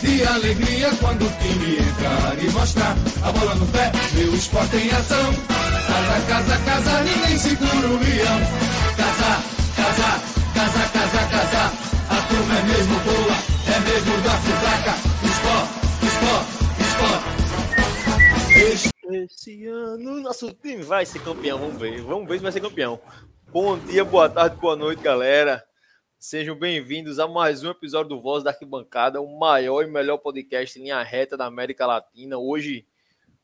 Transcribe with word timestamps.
de 0.00 0.24
alegria 0.24 0.90
quando 1.00 1.26
o 1.26 1.30
time 1.38 1.76
entrar 1.78 2.38
e 2.42 2.50
mostrar 2.50 2.96
a 3.22 3.32
bola 3.32 3.54
no 3.56 3.66
pé, 3.66 3.90
meu 4.14 4.34
esporte 4.34 4.76
em 4.76 4.90
ação. 4.90 5.32
Casa, 5.86 6.26
casa, 6.26 6.58
casa, 6.64 7.02
ninguém 7.02 7.38
segura 7.38 7.88
o 7.88 7.98
leão. 7.98 8.40
Casa, 8.96 9.42
casa, 9.76 10.20
casa, 10.54 10.88
casa, 10.88 11.26
casa, 11.28 11.72
a 12.10 12.22
turma 12.28 12.58
é 12.58 12.62
mesmo 12.62 12.98
boa, 13.00 13.36
é 13.66 13.80
mesmo 13.80 14.22
da 14.22 14.38
fraca. 14.38 14.94
Esporte, 15.24 15.72
esporte, 16.06 16.52
esporte. 16.80 17.38
Esse 19.24 19.66
ano 19.66 20.20
nosso 20.20 20.52
time 20.54 20.82
vai 20.82 21.06
ser 21.06 21.20
campeão, 21.20 21.58
vamos 21.58 21.80
ver, 21.80 22.02
vamos 22.02 22.28
ver 22.28 22.36
se 22.36 22.42
vai 22.42 22.52
ser 22.52 22.60
campeão. 22.60 23.00
Bom 23.50 23.78
dia, 23.78 24.04
boa 24.04 24.28
tarde, 24.28 24.56
boa 24.56 24.76
noite, 24.76 25.02
galera. 25.02 25.67
Sejam 26.20 26.56
bem-vindos 26.56 27.20
a 27.20 27.28
mais 27.28 27.62
um 27.62 27.70
episódio 27.70 28.08
do 28.08 28.20
Voz 28.20 28.42
da 28.42 28.50
Arquibancada, 28.50 29.20
o 29.20 29.38
maior 29.38 29.84
e 29.84 29.86
melhor 29.86 30.18
podcast 30.18 30.76
em 30.76 30.82
linha 30.82 31.00
reta 31.00 31.36
da 31.36 31.46
América 31.46 31.86
Latina. 31.86 32.36
Hoje, 32.36 32.84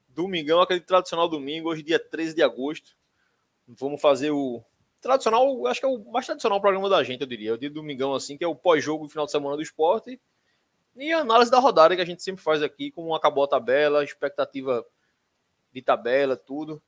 domingão, 0.08 0.60
aquele 0.60 0.80
tradicional 0.80 1.28
domingo, 1.28 1.68
hoje, 1.68 1.84
dia 1.84 2.00
13 2.00 2.34
de 2.34 2.42
agosto. 2.42 2.96
Vamos 3.68 4.00
fazer 4.00 4.32
o 4.32 4.60
tradicional, 5.00 5.64
acho 5.68 5.78
que 5.78 5.86
é 5.86 5.88
o 5.88 6.04
mais 6.10 6.26
tradicional 6.26 6.60
programa 6.60 6.88
da 6.90 7.00
gente, 7.04 7.20
eu 7.20 7.28
diria. 7.28 7.54
O 7.54 7.58
dia 7.58 7.70
domingão, 7.70 8.12
assim, 8.12 8.36
que 8.36 8.42
é 8.42 8.48
o 8.48 8.56
pós-jogo, 8.56 9.08
final 9.08 9.24
de 9.24 9.30
semana 9.30 9.54
do 9.54 9.62
esporte. 9.62 10.20
E 10.96 11.12
a 11.12 11.20
análise 11.20 11.52
da 11.52 11.60
rodada 11.60 11.94
que 11.94 12.02
a 12.02 12.04
gente 12.04 12.24
sempre 12.24 12.42
faz 12.42 12.60
aqui, 12.60 12.90
como 12.90 13.14
acabou 13.14 13.44
a 13.44 13.48
tabela, 13.48 14.02
expectativa 14.02 14.84
de 15.72 15.80
tabela, 15.80 16.36
tudo. 16.36 16.82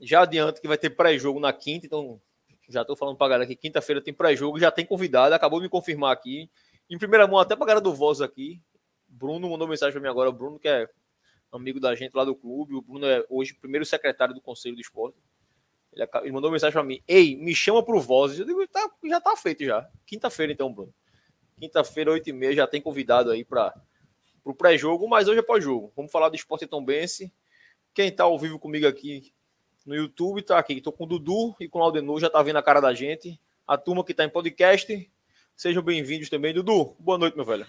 Já 0.00 0.22
adianto 0.22 0.62
que 0.62 0.68
vai 0.68 0.78
ter 0.78 0.88
pré-jogo 0.88 1.38
na 1.38 1.52
quinta, 1.52 1.84
então 1.84 2.18
já 2.68 2.82
estou 2.82 2.96
falando 2.96 3.16
para 3.16 3.28
galera 3.28 3.46
que 3.46 3.56
quinta-feira 3.56 4.00
tem 4.00 4.12
pré-jogo, 4.12 4.58
já 4.58 4.70
tem 4.70 4.84
convidado, 4.84 5.34
acabou 5.34 5.60
de 5.60 5.64
me 5.64 5.70
confirmar 5.70 6.12
aqui. 6.12 6.50
Em 6.88 6.98
primeira 6.98 7.26
mão, 7.26 7.38
até 7.38 7.56
para 7.56 7.66
galera 7.66 7.80
do 7.80 7.94
Voz 7.94 8.20
aqui. 8.20 8.60
Bruno 9.08 9.48
mandou 9.48 9.68
mensagem 9.68 9.92
para 9.92 10.00
mim 10.00 10.08
agora. 10.08 10.30
O 10.30 10.32
Bruno, 10.32 10.58
que 10.58 10.68
é 10.68 10.88
amigo 11.50 11.80
da 11.80 11.94
gente 11.94 12.14
lá 12.14 12.24
do 12.24 12.34
clube. 12.34 12.74
O 12.74 12.82
Bruno 12.82 13.06
é 13.06 13.24
hoje 13.28 13.54
primeiro 13.54 13.84
secretário 13.84 14.34
do 14.34 14.40
Conselho 14.40 14.74
do 14.74 14.80
Esporte. 14.80 15.18
Ele, 15.92 16.06
ele 16.22 16.32
mandou 16.32 16.50
mensagem 16.50 16.72
para 16.72 16.82
mim: 16.82 17.02
Ei, 17.06 17.36
me 17.36 17.54
chama 17.54 17.82
para 17.84 17.96
o 17.96 18.00
Voz. 18.00 18.38
Eu 18.38 18.44
digo: 18.44 18.66
tá, 18.68 18.90
já 19.04 19.18
está 19.18 19.36
feito 19.36 19.64
já. 19.64 19.88
Quinta-feira, 20.04 20.52
então, 20.52 20.72
Bruno. 20.72 20.94
Quinta-feira, 21.58 22.12
8h30, 22.12 22.54
já 22.54 22.66
tem 22.66 22.80
convidado 22.80 23.30
aí 23.30 23.44
para 23.44 23.74
o 24.44 24.54
pré-jogo, 24.54 25.08
mas 25.08 25.26
hoje 25.26 25.40
é 25.40 25.42
pós-jogo. 25.42 25.92
Vamos 25.96 26.12
falar 26.12 26.28
do 26.28 26.36
Esporte 26.36 26.66
Tombense. 26.66 27.32
Quem 27.94 28.08
está 28.08 28.24
ao 28.24 28.38
vivo 28.38 28.58
comigo 28.58 28.86
aqui 28.86 29.32
no 29.86 29.94
YouTube, 29.94 30.42
tá 30.42 30.58
aqui. 30.58 30.74
Estou 30.74 30.92
com 30.92 31.04
o 31.04 31.06
Dudu 31.06 31.54
e 31.60 31.68
com 31.68 31.78
o 31.78 31.82
Aldenor, 31.82 32.18
já 32.18 32.28
tá 32.28 32.42
vendo 32.42 32.56
a 32.56 32.62
cara 32.62 32.80
da 32.80 32.92
gente. 32.92 33.40
A 33.66 33.78
turma 33.78 34.04
que 34.04 34.10
está 34.10 34.24
em 34.24 34.28
podcast, 34.28 35.10
sejam 35.56 35.82
bem-vindos 35.82 36.28
também. 36.28 36.52
Dudu, 36.52 36.96
boa 36.98 37.16
noite, 37.16 37.36
meu 37.36 37.44
velho. 37.44 37.66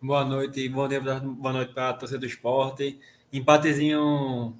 Boa 0.00 0.24
noite, 0.24 0.68
bom 0.68 0.88
dia, 0.88 1.00
boa 1.00 1.52
noite 1.52 1.72
para 1.72 1.90
a 1.90 1.94
torcida 1.94 2.18
do 2.18 2.26
esporte. 2.26 2.98
Empatezinho 3.32 4.56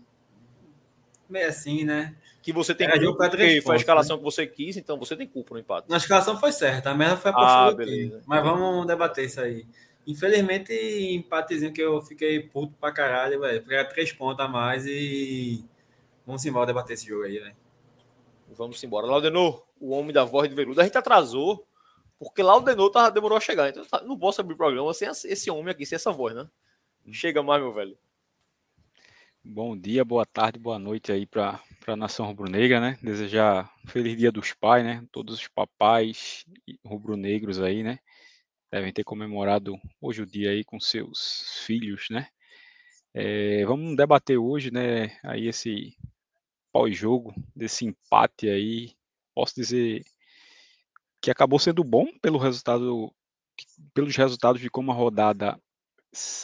meio 1.28 1.48
assim, 1.48 1.84
né? 1.84 2.14
Que 2.42 2.52
você 2.52 2.74
tem 2.74 2.86
é, 2.86 2.98
culpa, 2.98 3.30
porque 3.30 3.62
foi 3.62 3.76
a 3.76 3.78
escalação 3.78 4.16
né? 4.16 4.18
que 4.20 4.24
você 4.24 4.46
quis, 4.46 4.76
então 4.76 4.98
você 4.98 5.16
tem 5.16 5.26
culpa 5.26 5.54
no 5.54 5.60
empate. 5.60 5.88
Na 5.88 5.96
escalação 5.96 6.38
foi 6.38 6.52
certa, 6.52 6.90
a 6.90 6.94
merda 6.94 7.16
foi 7.16 7.30
a 7.30 7.34
ah, 7.68 7.72
beleza. 7.72 8.22
Mas 8.26 8.42
vamos 8.42 8.86
debater 8.86 9.24
isso 9.24 9.40
aí. 9.40 9.66
Infelizmente, 10.06 10.72
empatezinho 11.14 11.72
que 11.72 11.80
eu 11.80 12.02
fiquei 12.02 12.40
puto 12.40 12.74
pra 12.78 12.92
caralho, 12.92 13.40
velho. 13.40 13.60
Porque 13.60 13.74
era 13.74 13.88
três 13.88 14.12
pontos 14.12 14.44
a 14.44 14.48
mais 14.48 14.84
e 14.86 15.64
Vamos 16.26 16.44
embora 16.44 16.66
debater 16.66 16.94
esse 16.94 17.06
jogo 17.06 17.24
aí, 17.24 17.40
né? 17.40 17.54
Vamos 18.48 18.82
embora. 18.82 19.06
Laudenor, 19.06 19.66
o 19.80 19.90
homem 19.90 20.12
da 20.12 20.24
voz 20.24 20.48
de 20.48 20.54
veludo. 20.54 20.80
A 20.80 20.84
gente 20.84 20.96
atrasou, 20.96 21.66
porque 22.18 22.42
Laudenor 22.42 22.90
tá, 22.90 23.10
demorou 23.10 23.36
a 23.36 23.40
chegar. 23.40 23.68
Então 23.68 23.84
tá, 23.84 24.02
não 24.02 24.18
posso 24.18 24.40
abrir 24.40 24.54
o 24.54 24.56
programa 24.56 24.94
sem 24.94 25.08
esse 25.08 25.50
homem 25.50 25.70
aqui, 25.70 25.84
sem 25.84 25.96
essa 25.96 26.12
voz, 26.12 26.34
né? 26.34 26.48
Chega 27.12 27.42
mais, 27.42 27.62
meu 27.62 27.72
velho. 27.72 27.98
Bom 29.46 29.76
dia, 29.76 30.02
boa 30.06 30.24
tarde, 30.24 30.58
boa 30.58 30.78
noite 30.78 31.12
aí 31.12 31.26
para 31.26 31.60
a 31.86 31.94
nação 31.94 32.24
rubro-negra, 32.24 32.80
né? 32.80 32.98
Desejar 33.02 33.70
feliz 33.86 34.16
dia 34.16 34.32
dos 34.32 34.54
pais, 34.54 34.82
né? 34.82 35.04
Todos 35.12 35.34
os 35.34 35.48
papais 35.48 36.46
rubro-negros 36.82 37.60
aí, 37.60 37.82
né? 37.82 37.98
Devem 38.72 38.90
ter 38.90 39.04
comemorado 39.04 39.78
hoje 40.00 40.22
o 40.22 40.26
dia 40.26 40.50
aí 40.50 40.64
com 40.64 40.80
seus 40.80 41.62
filhos, 41.66 42.06
né? 42.10 42.28
É, 43.12 43.66
vamos 43.66 43.94
debater 43.94 44.38
hoje, 44.38 44.70
né? 44.70 45.18
Aí 45.22 45.46
esse 45.46 45.94
pós-jogo, 46.74 47.32
desse 47.54 47.84
empate 47.84 48.48
aí, 48.48 48.96
posso 49.32 49.54
dizer 49.54 50.04
que 51.22 51.30
acabou 51.30 51.60
sendo 51.60 51.84
bom 51.84 52.08
pelo 52.20 52.36
resultado, 52.36 53.14
pelos 53.94 54.16
resultados 54.16 54.60
de 54.60 54.68
como 54.68 54.90
a 54.90 54.94
rodada 54.94 55.56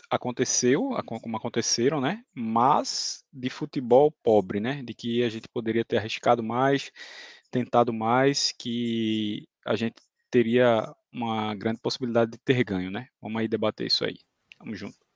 aconteceu, 0.09 0.91
como 1.05 1.37
aconteceram, 1.37 2.01
né? 2.01 2.25
Mas 2.33 3.25
de 3.33 3.51
futebol 3.51 4.13
pobre, 4.23 4.61
né? 4.61 4.85
De 4.85 4.95
que 4.95 5.25
a 5.25 5.29
gente 5.29 5.49
poderia 5.49 5.85
ter 5.85 5.97
arriscado 5.99 6.45
mais, 6.45 6.93
tentado 7.51 7.93
mais, 7.93 8.53
que 8.53 9.49
a 9.67 9.75
gente 9.75 9.97
teria 10.31 10.95
uma 11.13 11.57
grande 11.57 11.81
possibilidade 11.81 12.31
de 12.31 12.39
ter 12.39 12.63
ganho, 12.63 12.91
né? 12.91 13.09
Vamos 13.21 13.41
aí 13.41 13.49
debater 13.49 13.89
isso 13.89 14.05
aí. 14.05 14.19
Tamo 14.59 14.77
junto. 14.77 15.10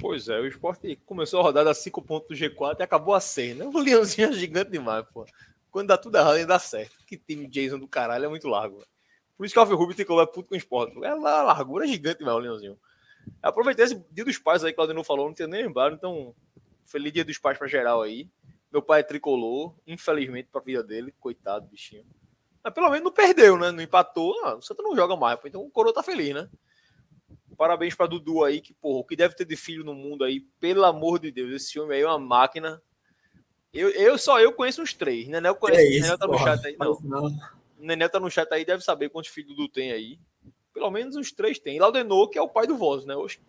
Pois 0.00 0.28
é, 0.28 0.40
o 0.40 0.46
esporte 0.46 0.96
começou 1.06 1.40
a 1.40 1.42
rodada 1.42 1.70
a 1.70 1.74
5 1.74 2.02
pontos 2.02 2.28
do 2.28 2.34
G4 2.34 2.80
e 2.80 2.82
acabou 2.82 3.14
a 3.14 3.20
100, 3.20 3.54
né? 3.54 3.64
O 3.64 3.78
Leãozinho 3.78 4.28
é 4.28 4.32
gigante 4.32 4.70
demais, 4.70 5.04
pô. 5.12 5.24
Quando 5.70 5.88
dá 5.88 5.98
tudo 5.98 6.16
errado, 6.16 6.36
ele 6.36 6.46
dá 6.46 6.58
certo. 6.58 7.04
Que 7.06 7.16
time 7.16 7.46
Jason 7.46 7.78
do 7.78 7.88
caralho 7.88 8.24
é 8.24 8.28
muito 8.28 8.48
largo. 8.48 8.76
Véio. 8.76 8.88
Por 9.36 9.44
isso 9.44 9.52
que 9.52 9.58
o 9.58 9.62
Alvin 9.62 9.74
Rubio 9.74 9.96
ficou 9.96 10.20
é 10.20 10.26
puto 10.26 10.48
com 10.48 10.54
o 10.54 10.58
esporte. 10.58 10.96
É 11.04 11.14
uma 11.14 11.42
largura 11.42 11.86
gigante 11.86 12.18
demais, 12.18 12.36
o 12.36 12.40
Leãozinho. 12.40 12.78
Aproveitei 13.42 13.84
esse 13.84 14.04
dia 14.10 14.24
dos 14.24 14.38
pais 14.38 14.62
aí 14.64 14.72
que 14.72 14.74
o 14.74 14.76
Claudinho 14.76 15.04
falou, 15.04 15.26
não 15.26 15.34
tinha 15.34 15.48
nem 15.48 15.62
lembrado, 15.62 15.94
então 15.94 16.34
feliz 16.84 17.12
dia 17.12 17.24
dos 17.24 17.38
pais 17.38 17.58
pra 17.58 17.66
geral 17.66 18.02
aí. 18.02 18.28
Meu 18.72 18.82
pai 18.82 19.00
é 19.00 19.02
tricolor, 19.04 19.74
infelizmente 19.86 20.48
pra 20.50 20.60
vida 20.60 20.82
dele, 20.82 21.14
coitado, 21.18 21.66
bichinho. 21.66 22.04
Mas 22.62 22.72
pelo 22.72 22.90
menos 22.90 23.04
não 23.04 23.12
perdeu, 23.12 23.58
né? 23.58 23.70
Não 23.70 23.82
empatou. 23.82 24.34
Ah, 24.44 24.56
o 24.56 24.62
Santa 24.62 24.82
não 24.82 24.96
joga 24.96 25.16
mais, 25.16 25.38
então 25.44 25.62
o 25.62 25.70
Coroa 25.70 25.94
tá 25.94 26.02
feliz, 26.02 26.34
né? 26.34 26.48
Parabéns 27.56 27.94
para 27.94 28.06
Dudu 28.06 28.44
aí, 28.44 28.60
que, 28.60 28.74
porra, 28.74 29.00
o 29.00 29.04
que 29.04 29.16
deve 29.16 29.34
ter 29.34 29.44
de 29.44 29.56
filho 29.56 29.84
no 29.84 29.94
mundo 29.94 30.24
aí, 30.24 30.40
pelo 30.60 30.84
amor 30.84 31.18
de 31.18 31.30
Deus, 31.30 31.52
esse 31.52 31.78
homem 31.78 31.98
aí 31.98 32.02
é 32.02 32.06
uma 32.06 32.18
máquina. 32.18 32.82
Eu, 33.72 33.90
eu 33.90 34.16
só 34.16 34.40
eu 34.40 34.52
conheço 34.52 34.82
uns 34.82 34.94
três. 34.94 35.28
Nenel 35.28 35.54
conhece, 35.54 35.82
é 35.82 35.90
isso, 35.90 36.02
Nenel 36.02 36.18
tá 36.18 36.26
no 36.26 36.32
porra, 36.32 36.56
chat 36.56 36.66
aí. 36.66 36.76
Não. 36.78 36.98
não. 37.02 37.38
Nenel 37.78 38.08
tá 38.08 38.20
no 38.20 38.30
chat 38.30 38.52
aí, 38.52 38.64
deve 38.64 38.84
saber 38.84 39.10
quantos 39.10 39.30
filhos 39.30 39.50
Dudu 39.54 39.68
tem 39.68 39.92
aí. 39.92 40.18
Pelo 40.72 40.90
menos 40.90 41.16
uns 41.16 41.32
três 41.32 41.58
tem. 41.58 41.78
Laudenor, 41.78 42.28
que 42.28 42.38
é 42.38 42.42
o 42.42 42.48
pai 42.48 42.66
do 42.66 42.76
Voz, 42.76 43.04
né? 43.04 43.14
Hoje, 43.14 43.40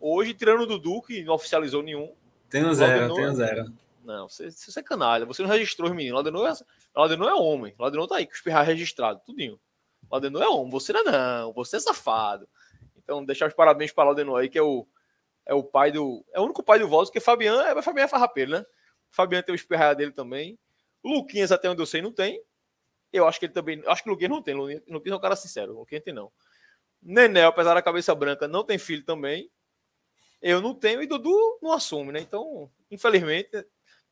hoje 0.00 0.34
tirando 0.34 0.62
o 0.62 0.66
Dudu, 0.66 1.02
que 1.02 1.22
não 1.22 1.34
oficializou 1.34 1.82
nenhum. 1.82 2.12
Tem 2.48 2.64
um 2.64 2.74
zero, 2.74 3.08
Laudenor, 3.08 3.16
tem 3.16 3.26
um 3.26 3.34
zero. 3.34 3.72
Não, 4.04 4.28
você, 4.28 4.50
você 4.50 4.80
é 4.80 4.82
canalha. 4.82 5.24
Você 5.24 5.42
não 5.42 5.48
registrou 5.48 5.88
os 5.88 5.96
meninos. 5.96 6.14
Laudenor 6.14 6.46
é, 6.46 6.52
Laudenor 6.94 7.28
é 7.28 7.34
homem. 7.34 7.74
Laudenor 7.78 8.06
tá 8.06 8.16
aí, 8.16 8.26
com 8.26 8.34
os 8.34 8.40
pirrais 8.40 8.66
registrados, 8.66 9.22
tudinho. 9.24 9.58
Laudenor 10.10 10.42
é 10.42 10.48
homem. 10.48 10.70
Você 10.70 10.92
não 10.92 11.00
é 11.00 11.04
não. 11.04 11.52
Você 11.54 11.76
é 11.76 11.80
safado. 11.80 12.46
Então, 13.04 13.24
deixar 13.24 13.46
os 13.46 13.54
parabéns 13.54 13.92
para 13.92 14.04
o 14.04 14.06
Laudenor 14.06 14.40
aí, 14.40 14.48
que 14.48 14.58
é 14.58 14.62
o, 14.62 14.86
é 15.46 15.54
o 15.54 15.62
pai 15.62 15.92
do. 15.92 16.24
É 16.32 16.40
o 16.40 16.44
único 16.44 16.62
pai 16.62 16.78
do 16.78 16.88
Voz, 16.88 17.08
porque 17.08 17.20
Fabian 17.20 17.62
é, 17.62 17.82
Fabian 17.82 18.04
é 18.04 18.08
farrapeiro, 18.08 18.50
né? 18.50 18.66
Fabian 19.10 19.42
tem 19.42 19.54
o 19.54 19.56
esperraia 19.56 19.94
dele 19.94 20.10
também. 20.10 20.58
Luquinhas, 21.04 21.52
até 21.52 21.68
onde 21.68 21.80
eu 21.80 21.86
sei, 21.86 22.02
não 22.02 22.10
tem. 22.10 22.42
Eu 23.12 23.28
acho 23.28 23.38
que 23.38 23.46
ele 23.46 23.52
também. 23.52 23.82
Acho 23.86 24.02
que 24.02 24.08
o 24.08 24.12
Luquinhas 24.12 24.30
não 24.30 24.42
tem. 24.42 24.54
Luquinhas 24.54 25.12
é 25.12 25.16
um 25.16 25.20
cara 25.20 25.36
sincero. 25.36 25.74
Luquinhas 25.74 26.02
tem, 26.02 26.14
não. 26.14 26.32
Nenel, 27.02 27.48
apesar 27.48 27.74
da 27.74 27.82
cabeça 27.82 28.14
branca, 28.14 28.48
não 28.48 28.64
tem 28.64 28.78
filho 28.78 29.04
também. 29.04 29.50
Eu 30.40 30.60
não 30.60 30.74
tenho 30.74 31.02
e 31.02 31.06
Dudu 31.06 31.58
não 31.62 31.72
assume, 31.72 32.12
né? 32.12 32.20
Então, 32.20 32.70
infelizmente, 32.90 33.64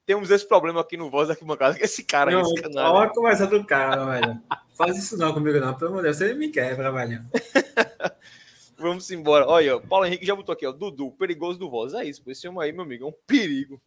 temos 0.05 0.31
esse 0.31 0.47
problema 0.47 0.81
aqui 0.81 0.97
no 0.97 1.11
Voz 1.11 1.29
da 1.29 1.35
Arquibancada, 1.35 1.77
que 1.77 1.85
esse 1.85 2.05
cara 2.05 2.31
não, 2.31 2.43
esse 2.43 2.63
canal. 2.63 2.95
Olha 2.95 3.07
a 3.07 3.13
conversa 3.13 3.47
do 3.47 3.65
cara, 3.65 4.05
velho. 4.05 4.43
Faz 4.77 4.97
isso 4.97 5.17
não 5.17 5.33
comigo, 5.33 5.59
não. 5.59 5.75
Pelo 5.75 5.91
amor 5.91 5.99
de 5.99 6.05
Deus, 6.05 6.17
você 6.19 6.35
me 6.35 6.49
quebra, 6.49 6.91
velho. 6.91 7.25
Vamos 8.83 9.09
embora. 9.13 9.47
Olha, 9.47 9.77
o 9.77 9.87
Paulo 9.87 10.05
Henrique 10.05 10.27
já 10.27 10.35
botou 10.35 10.53
aqui, 10.53 10.67
ó. 10.67 10.73
Dudu, 10.73 11.13
perigoso 11.13 11.57
do 11.57 11.71
Voz. 11.71 11.95
É 11.95 12.05
isso, 12.05 12.21
esse 12.27 12.49
homem 12.49 12.65
aí, 12.65 12.73
meu 12.73 12.83
amigo, 12.83 13.05
é 13.05 13.09
um 13.09 13.15
perigo. 13.25 13.81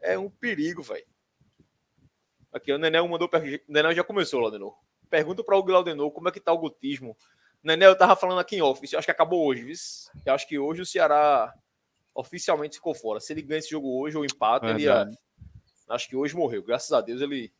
É 0.00 0.18
um 0.18 0.28
perigo, 0.28 0.82
velho. 0.82 1.06
Aqui, 2.52 2.70
o 2.70 2.76
Nenel 2.76 3.08
mandou. 3.08 3.26
Per... 3.26 3.64
Nenel 3.66 3.94
já 3.94 4.04
começou, 4.04 4.40
Laudenor. 4.40 4.76
Pergunta 5.08 5.42
para 5.42 5.56
o 5.56 5.62
Glaudenor 5.62 6.10
como 6.10 6.28
é 6.28 6.32
que 6.32 6.40
tá 6.40 6.52
o 6.52 6.58
gutismo. 6.58 7.16
Nenel, 7.62 7.92
eu 7.92 7.98
tava 7.98 8.14
falando 8.14 8.38
aqui 8.38 8.56
em 8.56 8.60
off. 8.60 8.86
Eu 8.92 8.98
acho 8.98 9.06
que 9.06 9.10
acabou 9.10 9.46
hoje, 9.46 9.62
viu? 9.62 9.74
Eu 10.26 10.34
acho 10.34 10.46
que 10.46 10.58
hoje 10.58 10.82
o 10.82 10.86
Ceará 10.86 11.54
oficialmente 12.14 12.76
ficou 12.76 12.94
fora. 12.94 13.20
Se 13.20 13.32
ele 13.32 13.40
ganha 13.40 13.60
esse 13.60 13.70
jogo 13.70 13.98
hoje 13.98 14.18
ou 14.18 14.26
empata, 14.26 14.66
ele 14.66 14.82
ia... 14.82 15.08
acho 15.88 16.06
que 16.06 16.14
hoje 16.14 16.36
morreu. 16.36 16.62
Graças 16.62 16.92
a 16.92 17.00
Deus 17.00 17.22
ele 17.22 17.50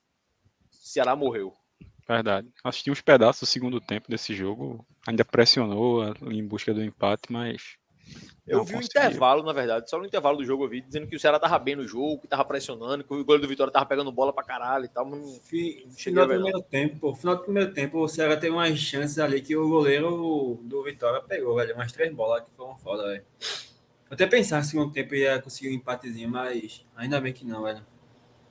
Ceará 0.71 1.17
morreu. 1.17 1.57
Verdade. 2.07 2.49
Assisti 2.63 2.91
uns 2.91 3.01
pedaços 3.01 3.41
do 3.41 3.51
segundo 3.51 3.81
tempo 3.81 4.11
desse 4.11 4.35
jogo. 4.35 4.87
Ainda 5.07 5.25
pressionou 5.25 6.05
em 6.31 6.47
busca 6.47 6.73
do 6.75 6.85
empate, 6.85 7.23
mas. 7.31 7.77
Eu 8.47 8.63
vi 8.63 8.75
o 8.75 8.79
um 8.79 8.83
intervalo, 8.83 9.43
na 9.43 9.55
verdade. 9.55 9.89
Só 9.89 9.99
no 9.99 10.05
intervalo 10.05 10.37
do 10.37 10.45
jogo 10.45 10.65
eu 10.65 10.69
vi 10.69 10.83
dizendo 10.83 11.07
que 11.07 11.17
o 11.17 11.21
Ceará 11.21 11.39
tava 11.39 11.59
bem 11.59 11.75
no 11.75 11.89
jogo, 11.89 12.21
que 12.21 12.29
tava 12.29 12.45
pressionando, 12.45 13.03
que 13.03 13.15
o 13.15 13.25
goleiro 13.25 13.47
do 13.47 13.49
Vitória 13.49 13.73
tava 13.73 13.87
pegando 13.87 14.13
bola 14.13 14.35
pra 14.35 14.45
caralho 14.45 14.85
e 14.85 14.89
tal. 14.89 15.07
Mas 15.07 15.19
não 15.19 15.41
final 15.91 16.27
do 16.27 16.35
primeiro 16.35 16.63
tempo, 16.63 17.15
final 17.15 17.37
do 17.37 17.43
primeiro 17.43 17.73
tempo, 17.73 17.99
o 17.99 18.09
Ceará 18.09 18.37
teve 18.37 18.53
umas 18.53 18.79
chances 18.79 19.19
ali 19.19 19.41
que 19.41 19.57
o 19.57 19.67
goleiro 19.67 20.61
do 20.63 20.83
Vitória 20.83 21.23
pegou, 21.23 21.57
velho. 21.57 21.75
Umas 21.75 21.91
três 21.91 22.13
bolas 22.13 22.45
que 22.45 22.51
foram 22.55 22.77
foda, 22.77 23.05
velho. 23.05 23.25
até 24.11 24.27
pensar 24.27 24.57
que 24.57 24.65
no 24.65 24.71
segundo 24.71 24.93
tempo 24.93 25.15
ia 25.15 25.41
conseguir 25.41 25.71
um 25.71 25.79
empatezinho, 25.79 26.29
mas 26.29 26.85
ainda 26.95 27.19
bem 27.19 27.33
que 27.33 27.47
não, 27.47 27.63
velho. 27.63 27.83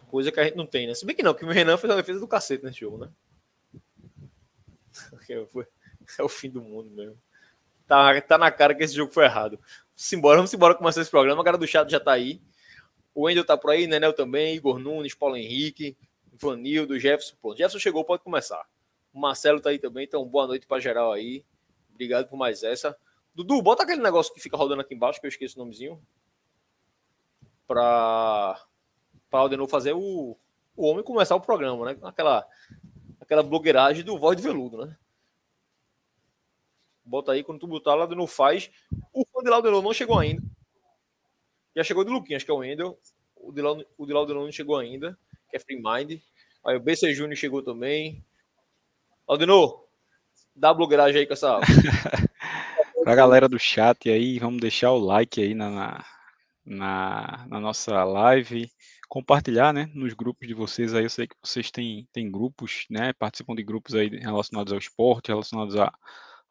Coisa 0.09 0.31
que 0.31 0.39
a 0.39 0.43
gente 0.43 0.57
não 0.57 0.65
tem, 0.65 0.87
né? 0.87 0.95
Se 0.95 1.05
bem 1.05 1.15
que 1.15 1.21
não, 1.21 1.35
que 1.35 1.45
o 1.45 1.49
Renan 1.49 1.77
fez 1.77 1.93
a 1.93 1.95
defesa 1.95 2.19
do 2.19 2.27
cacete 2.27 2.63
nesse 2.63 2.79
jogo, 2.79 2.97
né? 2.97 3.09
É 6.19 6.21
o 6.21 6.27
fim 6.27 6.49
do 6.49 6.61
mundo 6.61 6.89
mesmo. 6.89 7.17
Tá, 7.87 8.19
tá 8.21 8.37
na 8.37 8.51
cara 8.51 8.75
que 8.75 8.83
esse 8.83 8.93
jogo 8.93 9.13
foi 9.13 9.23
errado. 9.23 9.57
Simbora, 9.95 10.35
vamos 10.37 10.53
embora 10.53 10.75
começar 10.75 11.01
esse 11.01 11.09
programa. 11.09 11.41
A 11.41 11.45
cara 11.45 11.57
do 11.57 11.65
chat 11.65 11.89
já 11.89 11.99
tá 11.99 12.11
aí. 12.11 12.41
O 13.13 13.23
Wendel 13.25 13.45
tá 13.45 13.55
por 13.55 13.71
aí, 13.71 13.85
Nenel 13.87 14.11
também, 14.11 14.55
Igor 14.55 14.79
Nunes, 14.79 15.13
Paulo 15.13 15.37
Henrique, 15.37 15.95
Vanildo, 16.33 16.99
Jefferson. 16.99 17.35
Pronto, 17.41 17.57
Jefferson 17.57 17.79
chegou, 17.79 18.03
pode 18.03 18.23
começar. 18.23 18.65
O 19.13 19.19
Marcelo 19.19 19.61
tá 19.61 19.69
aí 19.69 19.77
também, 19.77 20.05
então 20.05 20.25
boa 20.25 20.47
noite 20.47 20.65
para 20.65 20.81
geral 20.81 21.11
aí. 21.11 21.45
Obrigado 21.91 22.27
por 22.27 22.35
mais 22.35 22.63
essa. 22.63 22.97
Dudu, 23.35 23.61
bota 23.61 23.83
aquele 23.83 24.01
negócio 24.01 24.33
que 24.33 24.41
fica 24.41 24.57
rodando 24.57 24.81
aqui 24.81 24.95
embaixo, 24.95 25.19
que 25.19 25.27
eu 25.27 25.29
esqueço 25.29 25.55
o 25.55 25.63
nomezinho. 25.63 26.01
Pra, 27.67 28.59
pra 29.29 29.47
de 29.47 29.55
novo 29.55 29.69
fazer 29.69 29.93
o, 29.93 30.35
o 30.75 30.85
homem 30.87 31.03
começar 31.03 31.35
o 31.35 31.41
programa, 31.41 31.85
né? 31.85 31.97
Aquela, 32.01 32.47
aquela 33.21 33.43
blogueiragem 33.43 34.03
do 34.03 34.17
voz 34.17 34.35
de 34.35 34.43
veludo, 34.43 34.85
né? 34.85 34.97
Bota 37.05 37.31
aí, 37.31 37.43
quando 37.43 37.59
tu 37.59 37.67
botar 37.67 38.07
não 38.15 38.27
faz. 38.27 38.69
O 39.13 39.25
fã 39.25 39.43
de 39.43 39.49
Laudelon 39.49 39.81
não 39.81 39.93
chegou 39.93 40.17
ainda. 40.17 40.41
Já 41.75 41.83
chegou 41.83 42.03
de 42.03 42.11
Luquinhas, 42.11 42.43
que 42.43 42.51
é 42.51 42.53
o 42.53 42.57
Wendel. 42.57 42.97
O 43.35 43.51
de, 43.51 43.61
o 43.97 44.05
de 44.05 44.13
Laudelon 44.13 44.45
não 44.45 44.51
chegou 44.51 44.77
ainda, 44.77 45.17
que 45.49 45.57
é 45.57 45.59
Free 45.59 45.81
Mind. 45.81 46.21
Aí 46.65 46.77
o 46.77 46.79
BC 46.79 47.13
Júnior 47.13 47.35
chegou 47.35 47.61
também. 47.61 48.23
Laudenor, 49.27 49.85
dá 50.55 50.73
blogueiragem 50.73 51.21
aí 51.21 51.27
com 51.27 51.33
essa. 51.33 51.59
pra 53.03 53.15
galera 53.15 53.49
do 53.49 53.59
chat 53.59 54.09
aí, 54.09 54.39
vamos 54.39 54.61
deixar 54.61 54.91
o 54.91 54.99
like 54.99 55.41
aí 55.41 55.53
na, 55.53 56.05
na, 56.65 57.45
na 57.49 57.59
nossa 57.59 58.03
live 58.03 58.71
compartilhar, 59.13 59.71
né, 59.71 59.91
nos 59.93 60.15
grupos 60.15 60.47
de 60.47 60.55
vocês 60.55 60.91
aí. 60.95 61.03
Eu 61.03 61.09
sei 61.09 61.27
que 61.27 61.35
vocês 61.39 61.69
têm, 61.69 62.07
têm 62.11 62.31
grupos, 62.31 62.87
né, 62.89 63.13
participam 63.13 63.53
de 63.53 63.61
grupos 63.61 63.93
aí 63.93 64.07
relacionados 64.07 64.73
ao 64.73 64.79
esporte, 64.79 65.27
relacionados 65.27 65.75
a, 65.75 65.93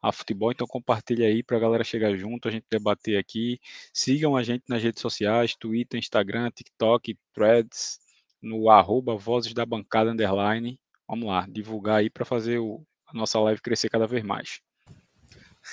a 0.03 0.11
futebol. 0.11 0.51
Então 0.51 0.67
compartilha 0.67 1.27
aí 1.27 1.41
para 1.41 1.55
a 1.55 1.59
galera 1.61 1.83
chegar 1.83 2.13
junto, 2.17 2.49
a 2.49 2.51
gente 2.51 2.65
debater 2.69 3.17
aqui. 3.17 3.57
Sigam 3.93 4.35
a 4.35 4.43
gente 4.43 4.65
nas 4.67 4.83
redes 4.83 5.01
sociais, 5.01 5.55
Twitter, 5.55 5.97
Instagram, 5.97 6.51
TikTok, 6.51 7.17
Threads, 7.33 7.99
no 8.41 8.69
arroba 8.69 9.15
Vozes 9.15 9.53
da 9.53 9.65
Bancada 9.65 10.11
Underline. 10.11 10.77
Vamos 11.07 11.27
lá, 11.27 11.47
divulgar 11.49 11.99
aí 11.99 12.09
para 12.09 12.25
fazer 12.25 12.59
o, 12.59 12.85
a 13.07 13.13
nossa 13.13 13.39
live 13.39 13.61
crescer 13.61 13.89
cada 13.89 14.05
vez 14.05 14.23
mais. 14.23 14.59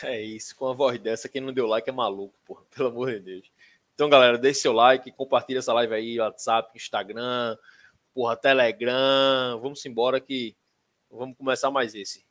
É 0.04 0.22
isso, 0.22 0.54
com 0.54 0.68
a 0.68 0.72
voz 0.72 1.00
dessa, 1.00 1.28
quem 1.28 1.40
não 1.40 1.52
deu 1.52 1.66
like 1.66 1.90
é 1.90 1.92
maluco, 1.92 2.38
porra, 2.44 2.62
pelo 2.70 2.90
amor 2.90 3.10
de 3.10 3.20
Deus. 3.20 3.50
Então, 3.92 4.08
galera, 4.08 4.38
deixe 4.38 4.60
seu 4.60 4.72
like, 4.72 5.10
compartilha 5.10 5.58
essa 5.58 5.72
live 5.72 5.92
aí, 5.92 6.20
WhatsApp, 6.20 6.70
Instagram, 6.76 7.56
porra, 8.14 8.36
Telegram. 8.36 9.58
Vamos 9.60 9.84
embora 9.84 10.20
que 10.20 10.56
vamos 11.10 11.36
começar 11.36 11.70
mais 11.72 11.94
esse. 11.96 12.24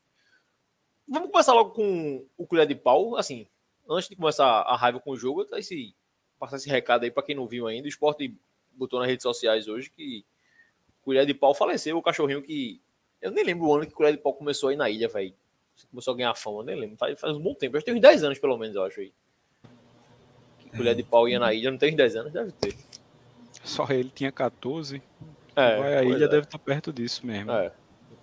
Vamos 1.10 1.32
começar 1.32 1.54
logo 1.54 1.72
com 1.72 2.24
o 2.38 2.46
colher 2.46 2.68
de 2.68 2.76
pau. 2.76 3.16
Assim, 3.16 3.48
antes 3.90 4.08
de 4.08 4.16
começar 4.16 4.46
a 4.46 4.76
raiva 4.76 5.00
com 5.00 5.12
o 5.12 5.18
jogo, 5.18 5.44
tá 5.44 5.58
esse, 5.58 5.96
passar 6.40 6.58
esse 6.58 6.70
recado 6.70 7.04
aí 7.04 7.12
para 7.12 7.24
quem 7.24 7.36
não 7.36 7.48
viu 7.48 7.68
ainda. 7.68 7.86
O 7.86 7.90
esporte 7.90 8.34
botou 8.74 9.00
nas 9.00 9.10
redes 9.10 9.24
sociais 9.24 9.68
hoje 9.68 9.90
que 9.90 10.24
colher 11.02 11.26
de 11.26 11.34
pau 11.34 11.54
faleceu. 11.56 11.98
O 11.98 12.04
cachorrinho 12.04 12.44
que. 12.44 12.80
Eu 13.20 13.32
nem 13.32 13.44
lembro 13.44 13.66
o 13.66 13.76
ano 13.76 13.86
que 13.86 13.92
colher 13.92 14.12
de 14.12 14.20
pau 14.20 14.34
começou 14.34 14.70
aí 14.70 14.76
na 14.76 14.90
ilha, 14.90 15.08
velho. 15.08 15.34
Começou 15.90 16.14
a 16.14 16.18
ganhar 16.18 16.36
fama, 16.36 16.64
nem 16.64 16.76
lembro. 16.76 16.98
Faz, 16.98 17.20
faz 17.20 17.36
um 17.36 17.42
bom 17.42 17.56
tempo. 17.56 17.78
Já 17.78 17.84
tem 17.84 17.96
uns 17.96 18.02
10 18.02 18.24
anos, 18.24 18.40
pelo 18.40 18.58
menos, 18.58 18.76
eu 18.76 18.84
acho 18.84 19.00
aí. 19.00 19.12
Que 20.60 20.78
colher 20.78 20.96
de 20.96 21.04
pau 21.04 21.28
ia 21.28 21.40
na 21.40 21.54
ilha, 21.54 21.72
não 21.72 21.78
tem 21.78 21.92
uns 21.92 21.98
10 21.98 22.16
anos, 22.18 22.34
deve 22.34 22.52
ter. 22.52 22.76
Só 23.64 23.88
ele 23.90 24.10
tinha 24.10 24.32
14. 24.32 25.02
É, 25.56 25.98
a 26.00 26.04
ilha 26.04 26.26
é. 26.26 26.28
deve 26.28 26.46
estar 26.46 26.60
perto 26.60 26.94
disso 26.94 27.26
mesmo. 27.26 27.52
É. 27.52 27.74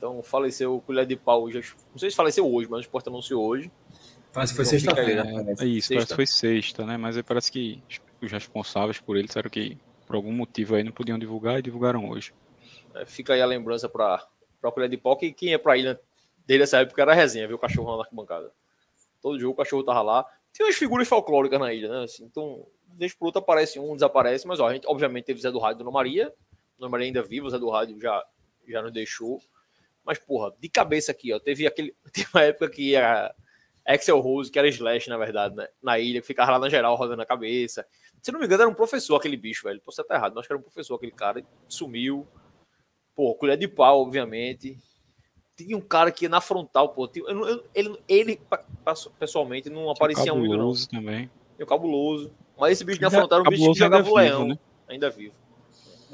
Então 0.07 0.23
faleceu 0.23 0.77
o 0.77 0.81
colher 0.81 1.05
de 1.05 1.17
pau. 1.17 1.51
Já, 1.51 1.61
não 1.91 1.99
sei 1.99 2.11
se 2.11 2.17
faleceu 2.17 2.49
hoje, 2.51 2.69
mas 2.71 2.79
o 2.79 2.83
esporte 2.83 3.09
anunciou 3.09 3.45
hoje. 3.45 3.71
Parece 4.33 4.53
que 4.53 4.57
foi 4.57 4.67
então, 4.67 4.79
sexta-feira. 4.79 5.25
Né? 5.25 5.55
É, 5.59 5.65
isso, 5.65 5.89
sexta. 5.89 5.95
parece 5.95 6.07
que 6.07 6.15
foi 6.15 6.27
sexta, 6.27 6.87
né? 6.87 6.97
Mas 6.97 7.17
aí 7.17 7.23
parece 7.23 7.51
que 7.51 7.83
os 8.23 8.31
responsáveis 8.31 9.01
por 9.01 9.17
ele 9.17 9.27
disseram 9.27 9.51
que 9.51 9.77
por 10.07 10.15
algum 10.15 10.33
motivo 10.33 10.77
aí 10.77 10.85
não 10.85 10.93
podiam 10.93 11.19
divulgar 11.19 11.59
e 11.59 11.63
divulgaram 11.63 12.09
hoje. 12.09 12.33
É, 12.95 13.05
fica 13.05 13.35
aí 13.35 13.43
a 13.43 13.47
lembrança 13.47 13.89
para 13.89 14.25
o 14.63 14.73
colher 14.73 14.89
de 14.89 14.97
pau 14.97 15.17
que 15.17 15.33
quem 15.33 15.53
é 15.53 15.59
para 15.59 15.73
a 15.73 15.77
ilha 15.77 16.01
dele 16.47 16.61
nessa 16.61 16.79
época 16.79 17.03
era 17.03 17.13
a 17.13 17.15
resenha, 17.15 17.49
viu? 17.49 17.57
O 17.57 17.59
cachorro 17.59 17.97
na 17.97 18.03
arquibancada. 18.05 18.53
Todo 19.21 19.41
jogo 19.41 19.55
o 19.55 19.57
cachorro 19.57 19.83
tava 19.83 20.03
lá. 20.03 20.25
Tem 20.53 20.65
umas 20.65 20.77
figuras 20.77 21.09
folclóricas 21.09 21.59
na 21.59 21.73
ilha, 21.73 21.89
né? 21.89 22.05
Assim, 22.05 22.25
então, 22.25 22.65
vez 22.95 23.13
por 23.13 23.27
outra 23.27 23.41
aparece 23.41 23.81
um, 23.81 23.95
desaparece, 23.95 24.47
mas 24.47 24.61
ó, 24.61 24.69
a 24.69 24.73
gente 24.73 24.87
obviamente 24.87 25.25
teve 25.25 25.41
Zé 25.41 25.51
do 25.51 25.59
Rádio 25.59 25.79
e 25.79 25.79
Dona 25.81 25.91
Maria. 25.91 26.33
Dona 26.79 26.91
Maria 26.91 27.07
ainda 27.07 27.23
viva, 27.23 27.51
Zé 27.51 27.59
do 27.59 27.69
Rádio 27.69 28.01
já, 28.01 28.25
já 28.69 28.81
nos 28.81 28.93
deixou. 28.93 29.41
Mas, 30.07 30.19
porra, 30.19 30.55
de 30.61 30.69
cabeça 30.69 31.11
aqui, 31.11 31.33
ó. 31.33 31.41
Teve 31.41 31.67
aquele. 31.67 31.95
Teve 32.13 32.29
uma 32.33 32.43
época 32.45 32.71
que 32.71 32.95
a 32.95 33.35
Axel 33.85 34.21
Rose, 34.21 34.51
que 34.51 34.59
era 34.59 34.69
Slash, 34.69 35.11
na 35.11 35.19
verdade, 35.19 35.57
né? 35.57 35.67
Na 35.83 35.99
ilha, 35.99 36.21
que 36.21 36.27
ficava 36.27 36.53
lá 36.53 36.59
na 36.61 36.69
geral 36.69 36.95
rodando 36.95 37.23
a 37.23 37.27
cabeça. 37.27 37.85
Se 38.23 38.31
não 38.31 38.39
me 38.39 38.47
engano, 38.47 38.63
era 38.63 38.71
um 38.71 38.75
professor 38.75 39.17
aquele 39.17 39.37
bicho, 39.37 39.65
velho. 39.65 39.81
Posso 39.81 40.01
estar 40.01 40.15
errado, 40.15 40.33
mas 40.33 40.41
acho 40.41 40.49
que 40.49 40.53
era 40.53 40.61
um 40.61 40.63
professor 40.63 40.95
aquele 40.95 41.13
cara. 41.13 41.45
Sumiu. 41.69 42.27
Pô, 43.17 43.35
colher 43.35 43.57
de 43.57 43.67
pau, 43.67 44.03
obviamente. 44.03 44.79
Tinha 45.57 45.77
um 45.77 45.81
cara 45.81 46.13
que 46.13 46.27
ia 46.27 46.29
na 46.29 46.41
frontal, 46.41 46.91
pô. 46.91 47.09
Tinha, 47.09 47.25
eu, 47.29 47.49
eu, 47.49 47.65
ele, 47.75 47.99
ele, 48.07 48.41
pessoalmente, 49.19 49.69
não 49.69 49.91
aparecia 49.91 50.35
muito, 50.35 50.57
não. 50.57 50.73
também. 50.87 51.31
Tinha 51.57 51.65
o 51.65 51.67
cabuloso. 51.67 52.33
Mas 52.57 52.73
esse 52.73 52.85
bicho 52.85 53.01
na 53.01 53.11
frontal 53.11 53.41
era 53.41 53.49
um 53.49 53.51
bicho 53.51 53.73
que 53.73 53.79
jogava 53.79 54.09
o 54.09 54.15
leão. 54.15 54.49
né? 54.49 54.59
Ainda 54.89 55.11
vivo. 55.11 55.35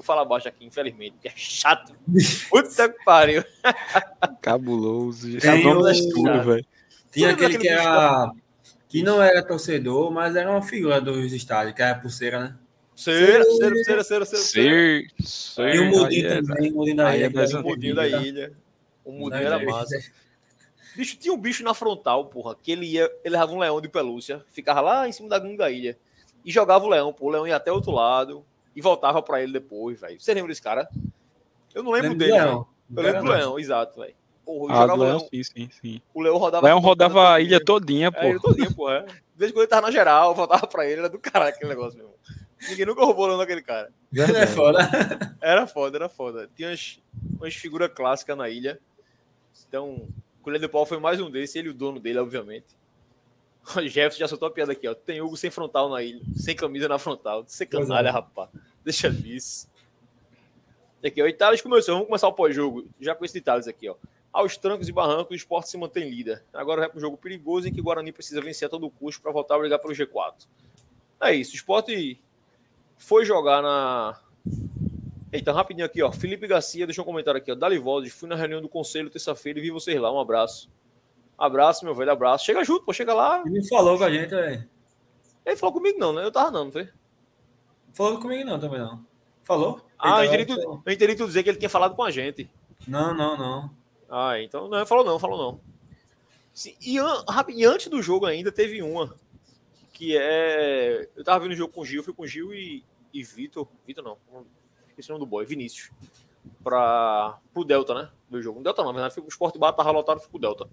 Vou 0.02 0.06
falar 0.06 0.24
baixo 0.24 0.48
aqui, 0.48 0.66
infelizmente, 0.66 1.12
porque 1.12 1.28
é 1.28 1.32
chato. 1.36 1.94
Puta 2.50 2.88
que 2.88 3.04
pariu. 3.04 3.44
Cabuloso. 4.42 5.38
Tem 5.38 5.62
tudo, 5.62 6.42
velho. 6.42 6.66
Tinha 7.12 7.30
aquele 7.30 7.56
que 7.56 7.68
era. 7.68 8.32
Que 8.88 9.00
não 9.00 9.22
era 9.22 9.46
torcedor, 9.46 10.10
mas 10.10 10.34
era 10.34 10.50
uma 10.50 10.60
figura 10.60 11.00
dos 11.00 11.32
estádios, 11.32 11.76
que 11.76 11.80
era 11.80 11.94
pulseira, 11.94 12.40
né? 12.40 12.58
Cera, 12.96 13.44
cera, 13.44 13.84
cera, 13.84 14.04
cera, 14.04 14.24
cera. 14.26 15.72
E 15.72 15.78
o 15.78 15.84
mudinho 15.90 16.26
é 16.26 16.42
também, 16.42 16.72
o 16.72 16.74
mudinho 16.74 16.96
da 16.96 17.16
ilha. 17.16 17.30
O 17.30 17.62
mudinho 17.62 17.94
da 17.94 18.06
ilha. 18.08 18.52
O 19.04 19.12
mudinho 19.12 19.46
era 19.46 19.64
massa. 19.64 19.96
Bicho, 20.96 21.16
tinha 21.16 21.32
um 21.32 21.38
bicho 21.38 21.62
na 21.62 21.72
frontal, 21.74 22.26
porra, 22.26 22.56
que 22.60 22.72
ele 22.72 22.86
ia, 22.86 23.04
ele 23.24 23.32
levava 23.32 23.52
um 23.52 23.58
leão 23.58 23.80
de 23.80 23.88
pelúcia, 23.88 24.44
ficava 24.50 24.80
lá 24.80 25.08
em 25.08 25.12
cima 25.12 25.28
da 25.28 25.38
gunga 25.38 25.70
ilha 25.70 25.96
e 26.44 26.50
jogava 26.52 26.84
o 26.84 26.88
leão, 26.88 27.12
pô, 27.12 27.28
o 27.28 27.30
leão 27.30 27.46
ia 27.46 27.56
até 27.56 27.72
outro 27.72 27.92
lado, 27.92 28.44
e 28.74 28.80
voltava 28.80 29.22
para 29.22 29.42
ele 29.42 29.52
depois, 29.52 30.00
velho. 30.00 30.20
Você 30.20 30.34
lembra 30.34 30.48
desse 30.48 30.62
cara? 30.62 30.88
Eu 31.74 31.82
não 31.82 31.92
lembro, 31.92 32.10
lembro 32.10 32.26
dele, 32.26 32.38
não. 32.38 32.66
Eu 32.94 33.02
lembro 33.02 33.22
do 33.22 33.30
Leão, 33.30 33.58
exato, 33.58 34.00
velho. 34.00 34.14
Porra, 34.44 34.74
ah, 34.74 34.94
Leão, 34.94 35.20
sim, 35.20 35.42
sim, 35.42 35.68
sim. 35.80 36.02
O 36.12 36.20
Leão 36.20 36.36
rodava. 36.36 36.66
Leão 36.66 36.78
rodava 36.80 37.34
a 37.34 37.40
ilha 37.40 37.64
todinha, 37.64 38.10
pô. 38.10 38.18
É, 38.18 38.22
a 38.22 38.30
ilha 38.30 38.40
todinha, 38.40 38.70
pô. 38.74 38.90
É. 38.90 39.06
Desde 39.36 39.54
quando 39.54 39.62
ele 39.62 39.68
tava 39.68 39.86
na 39.86 39.90
geral, 39.90 40.34
voltava 40.34 40.66
pra 40.66 40.86
ele, 40.86 41.00
era 41.00 41.08
do 41.08 41.18
caralho 41.18 41.54
aquele 41.54 41.70
negócio 41.70 41.98
mesmo. 41.98 42.12
Ninguém 42.68 42.86
nunca 42.86 43.04
roubou 43.04 43.28
não 43.28 43.36
naquele 43.36 43.62
cara. 43.62 43.90
Era 44.14 44.46
foda. 44.46 44.78
Era 45.40 45.66
foda, 45.66 45.98
era 45.98 46.08
foda. 46.08 46.50
Tinha 46.54 46.68
umas, 46.68 47.00
umas 47.38 47.54
figuras 47.54 47.90
clássicas 47.92 48.36
na 48.36 48.48
ilha. 48.48 48.78
Então, 49.68 49.94
o 49.94 50.42
Colher 50.42 50.60
de 50.60 50.68
Pau 50.68 50.86
foi 50.86 50.98
mais 50.98 51.20
um 51.20 51.30
desses, 51.30 51.56
ele 51.56 51.70
o 51.70 51.74
dono 51.74 51.98
dele, 51.98 52.18
obviamente. 52.18 52.66
O 53.76 53.80
Jefferson 53.86 54.18
já 54.18 54.28
soltou 54.28 54.48
a 54.48 54.50
piada 54.50 54.72
aqui, 54.72 54.88
ó. 54.88 54.94
Tem 54.94 55.20
Hugo 55.20 55.36
sem 55.36 55.50
frontal 55.50 55.88
na 55.88 56.02
ilha, 56.02 56.20
sem 56.34 56.54
camisa 56.54 56.88
na 56.88 56.98
frontal. 56.98 57.44
Sem 57.46 57.66
canalha, 57.66 58.08
é. 58.08 58.10
rapaz. 58.10 58.50
Deixa 58.84 59.10
disso. 59.10 59.68
Aqui, 61.04 61.22
ó, 61.22 61.26
Itália 61.26 61.60
começou. 61.62 61.94
Vamos 61.94 62.08
começar 62.08 62.28
o 62.28 62.32
pós-jogo. 62.32 62.86
Já 63.00 63.14
com 63.14 63.24
esse 63.24 63.34
detalhes 63.34 63.66
aqui, 63.66 63.88
ó. 63.88 63.96
Aos 64.32 64.56
trancos 64.56 64.88
e 64.88 64.92
barrancos, 64.92 65.30
o 65.30 65.34
esporte 65.34 65.68
se 65.68 65.76
mantém 65.76 66.08
líder. 66.08 66.42
Agora 66.52 66.82
vai 66.82 66.88
para 66.88 66.96
um 66.96 67.00
jogo 67.00 67.16
perigoso 67.16 67.68
em 67.68 67.72
que 67.72 67.80
o 67.80 67.84
Guarani 67.84 68.12
precisa 68.12 68.40
vencer 68.40 68.66
a 68.66 68.68
todo 68.68 68.88
custo 68.88 69.20
para 69.20 69.30
voltar 69.30 69.56
a 69.56 69.58
brigar 69.58 69.78
pelo 69.78 69.92
G4. 69.92 70.46
É 71.20 71.34
isso. 71.34 71.52
O 71.52 71.56
esporte 71.56 72.20
foi 72.96 73.24
jogar 73.24 73.62
na. 73.62 74.18
Eita, 75.32 75.52
rapidinho 75.52 75.86
aqui, 75.86 76.02
ó. 76.02 76.10
Felipe 76.10 76.46
Garcia 76.46 76.86
deixou 76.86 77.02
um 77.04 77.06
comentário 77.06 77.38
aqui, 77.38 77.52
ó. 77.52 77.54
Dali 77.54 77.78
Vozes, 77.78 78.12
fui 78.12 78.28
na 78.28 78.34
reunião 78.34 78.62
do 78.62 78.68
conselho 78.68 79.10
terça-feira 79.10 79.58
e 79.58 79.62
vi 79.62 79.70
vocês 79.70 80.00
lá. 80.00 80.12
Um 80.12 80.20
abraço. 80.20 80.70
Abraço, 81.42 81.84
meu 81.84 81.92
velho, 81.92 82.12
abraço. 82.12 82.44
Chega 82.44 82.62
junto, 82.62 82.84
pô, 82.84 82.92
chega 82.92 83.12
lá. 83.12 83.42
Ele 83.44 83.66
falou 83.66 83.98
com 83.98 84.04
a 84.04 84.10
gente, 84.12 84.30
velho. 84.30 84.64
Ele 85.44 85.56
falou 85.56 85.72
comigo, 85.72 85.98
não, 85.98 86.12
né? 86.12 86.24
Eu 86.24 86.30
tava 86.30 86.52
não, 86.52 86.66
não 86.66 86.70
foi? 86.70 86.88
Falou 87.92 88.20
comigo 88.20 88.48
não, 88.48 88.60
também 88.60 88.78
não. 88.78 89.04
Falou? 89.42 89.84
Ah, 89.98 90.24
eu 90.24 90.32
entendi, 90.32 90.54
tu, 90.54 90.82
eu 90.86 90.92
entendi 90.92 91.16
tu 91.16 91.26
dizer 91.26 91.42
que 91.42 91.50
ele 91.50 91.58
tinha 91.58 91.68
falado 91.68 91.96
com 91.96 92.04
a 92.04 92.12
gente. 92.12 92.48
Não, 92.86 93.12
não, 93.12 93.36
não. 93.36 93.70
Ah, 94.08 94.40
então 94.40 94.68
não, 94.68 94.86
falou 94.86 95.04
não, 95.04 95.18
falou 95.18 95.36
não. 95.36 95.60
E, 96.80 96.96
e 97.56 97.64
antes 97.66 97.88
do 97.88 98.00
jogo 98.00 98.24
ainda 98.24 98.52
teve 98.52 98.80
uma 98.80 99.12
que 99.92 100.16
é. 100.16 101.08
Eu 101.16 101.24
tava 101.24 101.40
vendo 101.40 101.54
o 101.54 101.56
jogo 101.56 101.74
com 101.74 101.80
o 101.80 101.84
Gil, 101.84 102.04
fui 102.04 102.14
com 102.14 102.22
o 102.22 102.26
Gil 102.26 102.54
e, 102.54 102.84
e 103.12 103.24
Vitor. 103.24 103.66
Vitor 103.84 104.04
não, 104.04 104.16
esqueci 104.90 105.10
o 105.10 105.14
nome 105.14 105.26
do 105.26 105.28
boy, 105.28 105.44
Vinícius. 105.44 105.90
Pra, 106.62 107.36
pro 107.52 107.64
Delta, 107.64 107.94
né? 107.94 108.10
Ver 108.30 108.38
o 108.38 108.42
jogo. 108.42 108.58
No 108.60 108.64
Delta 108.64 108.84
não, 108.84 108.92
na 108.92 109.00
verdade, 109.00 109.20
o 109.20 109.28
Sport 109.28 109.58
Bar, 109.58 109.72
tava 109.72 109.90
lotado, 109.90 110.20
fui 110.20 110.30
pro 110.30 110.38
Delta. 110.38 110.68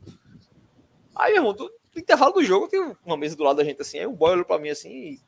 Aí, 1.19 1.35
irmão, 1.35 1.53
tu- 1.53 1.71
no 1.95 2.01
intervalo 2.01 2.33
do 2.33 2.43
jogo, 2.43 2.67
tem 2.67 2.95
uma 3.05 3.17
mesa 3.17 3.35
do 3.35 3.43
lado 3.43 3.57
da 3.57 3.63
gente 3.63 3.81
assim, 3.81 3.99
aí 3.99 4.05
o 4.05 4.11
boy 4.13 4.31
olhou 4.31 4.45
pra 4.45 4.57
mim 4.59 4.69
assim 4.69 4.89
e. 4.89 5.19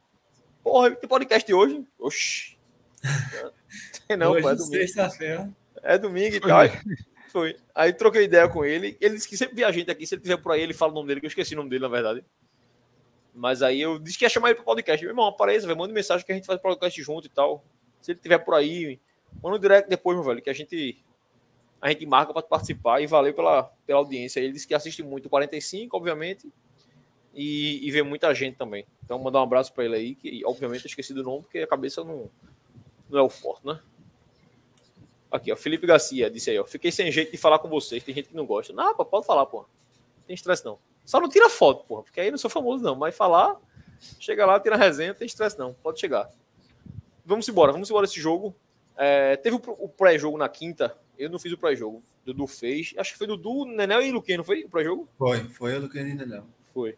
Porra, 0.64 0.92
tem 0.92 1.10
podcast 1.10 1.54
hoje? 1.54 1.84
Oxi. 2.00 2.58
Tem 4.08 4.16
não, 4.18 4.32
Hoje, 4.32 4.44
pô, 4.44 4.50
é 4.52 4.56
domingo. 4.56 4.74
sexta-feira. 4.76 5.50
É 5.84 5.98
domingo 5.98 6.36
e 6.36 6.40
tal. 6.40 6.60
Foi. 7.32 7.56
Aí 7.74 7.92
troquei 7.94 8.24
ideia 8.26 8.48
com 8.48 8.64
ele. 8.64 8.96
Ele 9.02 9.16
disse 9.16 9.28
que 9.28 9.36
sempre 9.38 9.56
via 9.56 9.72
gente 9.72 9.90
aqui. 9.90 10.06
Se 10.06 10.14
ele 10.16 10.22
tiver 10.22 10.38
por 10.38 10.52
aí, 10.52 10.62
ele 10.62 10.74
fala 10.74 10.92
o 10.92 10.96
nome 10.96 11.08
dele, 11.08 11.20
que 11.20 11.26
eu 11.26 11.30
esqueci 11.30 11.54
o 11.56 11.58
nome 11.58 11.70
dele, 11.70 11.82
na 11.82 11.88
verdade. 11.88 12.24
Mas 13.34 13.62
aí 13.64 13.82
eu 13.82 13.98
disse 13.98 14.18
que 14.18 14.26
ia 14.26 14.30
chamar 14.30 14.50
ele 14.50 14.56
pro 14.58 14.66
podcast. 14.66 15.02
Meu 15.04 15.12
irmão, 15.12 15.26
apareça, 15.26 15.66
velho. 15.66 15.80
Manda 15.80 15.94
mensagem 15.94 16.26
que 16.26 16.32
a 16.32 16.36
gente 16.36 16.46
faz 16.46 16.62
podcast 16.62 17.02
junto 17.02 17.26
e 17.28 17.30
tal. 17.30 17.64
Se 18.02 18.12
ele 18.12 18.20
tiver 18.20 18.38
por 18.40 18.54
aí, 18.54 19.00
manda 19.42 19.56
um 19.56 19.60
direct 19.60 19.90
depois, 19.90 20.16
meu 20.18 20.26
velho, 20.26 20.42
que 20.42 20.50
a 20.50 20.54
gente. 20.54 21.02
A 21.82 21.90
gente 21.90 22.06
marca 22.06 22.32
para 22.32 22.44
participar 22.44 23.02
e 23.02 23.08
valeu 23.08 23.34
pela, 23.34 23.64
pela 23.86 24.00
audiência. 24.00 24.40
Ele 24.40 24.54
disse 24.54 24.68
que 24.68 24.74
assiste 24.74 25.02
muito 25.02 25.26
o 25.26 25.30
45, 25.30 25.98
obviamente, 25.98 26.48
e, 27.34 27.86
e 27.88 27.92
vê 27.92 28.04
muita 28.04 28.34
gente 28.36 28.58
também. 28.58 28.86
Então, 29.04 29.18
mandar 29.18 29.40
um 29.40 29.44
abraço 29.44 29.74
para 29.74 29.86
ele 29.86 29.96
aí, 29.96 30.16
que 30.16 30.42
obviamente 30.46 30.86
eu 30.86 30.90
esqueci 30.90 31.14
do 31.14 31.24
nome, 31.24 31.42
porque 31.42 31.60
a 31.60 31.68
cabeça 31.68 32.04
não, 32.04 32.30
não 33.10 33.20
é 33.20 33.22
o 33.24 33.30
forte, 33.30 33.66
né? 33.66 33.80
Aqui, 35.32 35.52
ó. 35.52 35.56
Felipe 35.56 35.88
Garcia 35.88 36.30
disse 36.30 36.50
aí, 36.50 36.60
ó. 36.60 36.66
Fiquei 36.66 36.92
sem 36.92 37.10
jeito 37.10 37.32
de 37.32 37.38
falar 37.38 37.58
com 37.60 37.70
vocês. 37.70 38.04
Tem 38.04 38.14
gente 38.14 38.30
que 38.30 38.36
não 38.36 38.46
gosta. 38.46 38.74
Não, 38.74 38.94
pô, 38.94 39.06
pode 39.06 39.26
falar, 39.26 39.46
pô. 39.46 39.60
Não 39.60 40.26
tem 40.28 40.34
estresse, 40.34 40.66
não. 40.66 40.78
Só 41.06 41.22
não 41.22 41.30
tira 41.30 41.50
foto, 41.50 41.86
porra. 41.86 42.04
Porque 42.04 42.20
aí 42.20 42.30
não 42.30 42.38
sou 42.38 42.50
famoso, 42.50 42.84
não. 42.84 42.96
Mas 42.96 43.16
falar, 43.16 43.58
chega 44.20 44.46
lá, 44.46 44.60
tira 44.60 44.76
resenha, 44.76 45.10
não 45.10 45.16
tem 45.16 45.26
estresse, 45.26 45.58
não. 45.58 45.74
Pode 45.74 46.02
chegar. 46.02 46.30
Vamos 47.26 47.48
embora, 47.48 47.72
vamos 47.72 47.90
embora 47.90 48.06
esse 48.06 48.20
jogo. 48.20 48.54
É, 48.98 49.38
teve 49.38 49.56
o 49.56 49.88
pré-jogo 49.88 50.38
na 50.38 50.50
quinta. 50.50 50.98
Eu 51.22 51.30
não 51.30 51.40
fiz 51.40 51.52
o 51.52 51.58
pré-jogo. 51.58 52.02
Dudu 52.26 52.48
fez. 52.48 52.94
Acho 52.98 53.12
que 53.14 53.18
foi 53.18 53.28
Dudu, 53.28 53.66
Nenel 53.66 54.02
e 54.02 54.12
Luquinha, 54.12 54.38
não 54.38 54.44
foi 54.44 54.64
o 54.64 54.70
pré-jogo? 54.70 55.08
Foi, 55.18 55.40
foi 55.50 55.80
do 55.80 55.88
que 55.90 56.00
ainda 56.00 56.26
não. 56.26 56.46
Foi. 56.74 56.92
E 56.92 56.96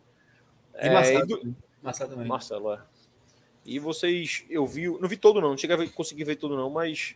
É, 0.76 0.90
Marcelo, 0.94 1.24
e 1.24 1.28
do- 1.28 1.38
também. 1.40 1.56
Marcelo 1.82 2.10
também. 2.12 2.28
Marcelo, 2.28 2.74
é. 2.74 2.82
E 3.66 3.80
vocês, 3.80 4.46
eu 4.50 4.66
vi, 4.66 4.88
não 4.88 5.08
vi 5.08 5.18
todo 5.18 5.40
não, 5.42 5.50
não 5.52 5.58
cheguei 5.58 5.76
a 5.76 5.80
ver- 5.80 5.92
conseguir 5.92 6.24
ver 6.24 6.36
todo 6.36 6.56
não, 6.56 6.70
mas 6.70 7.16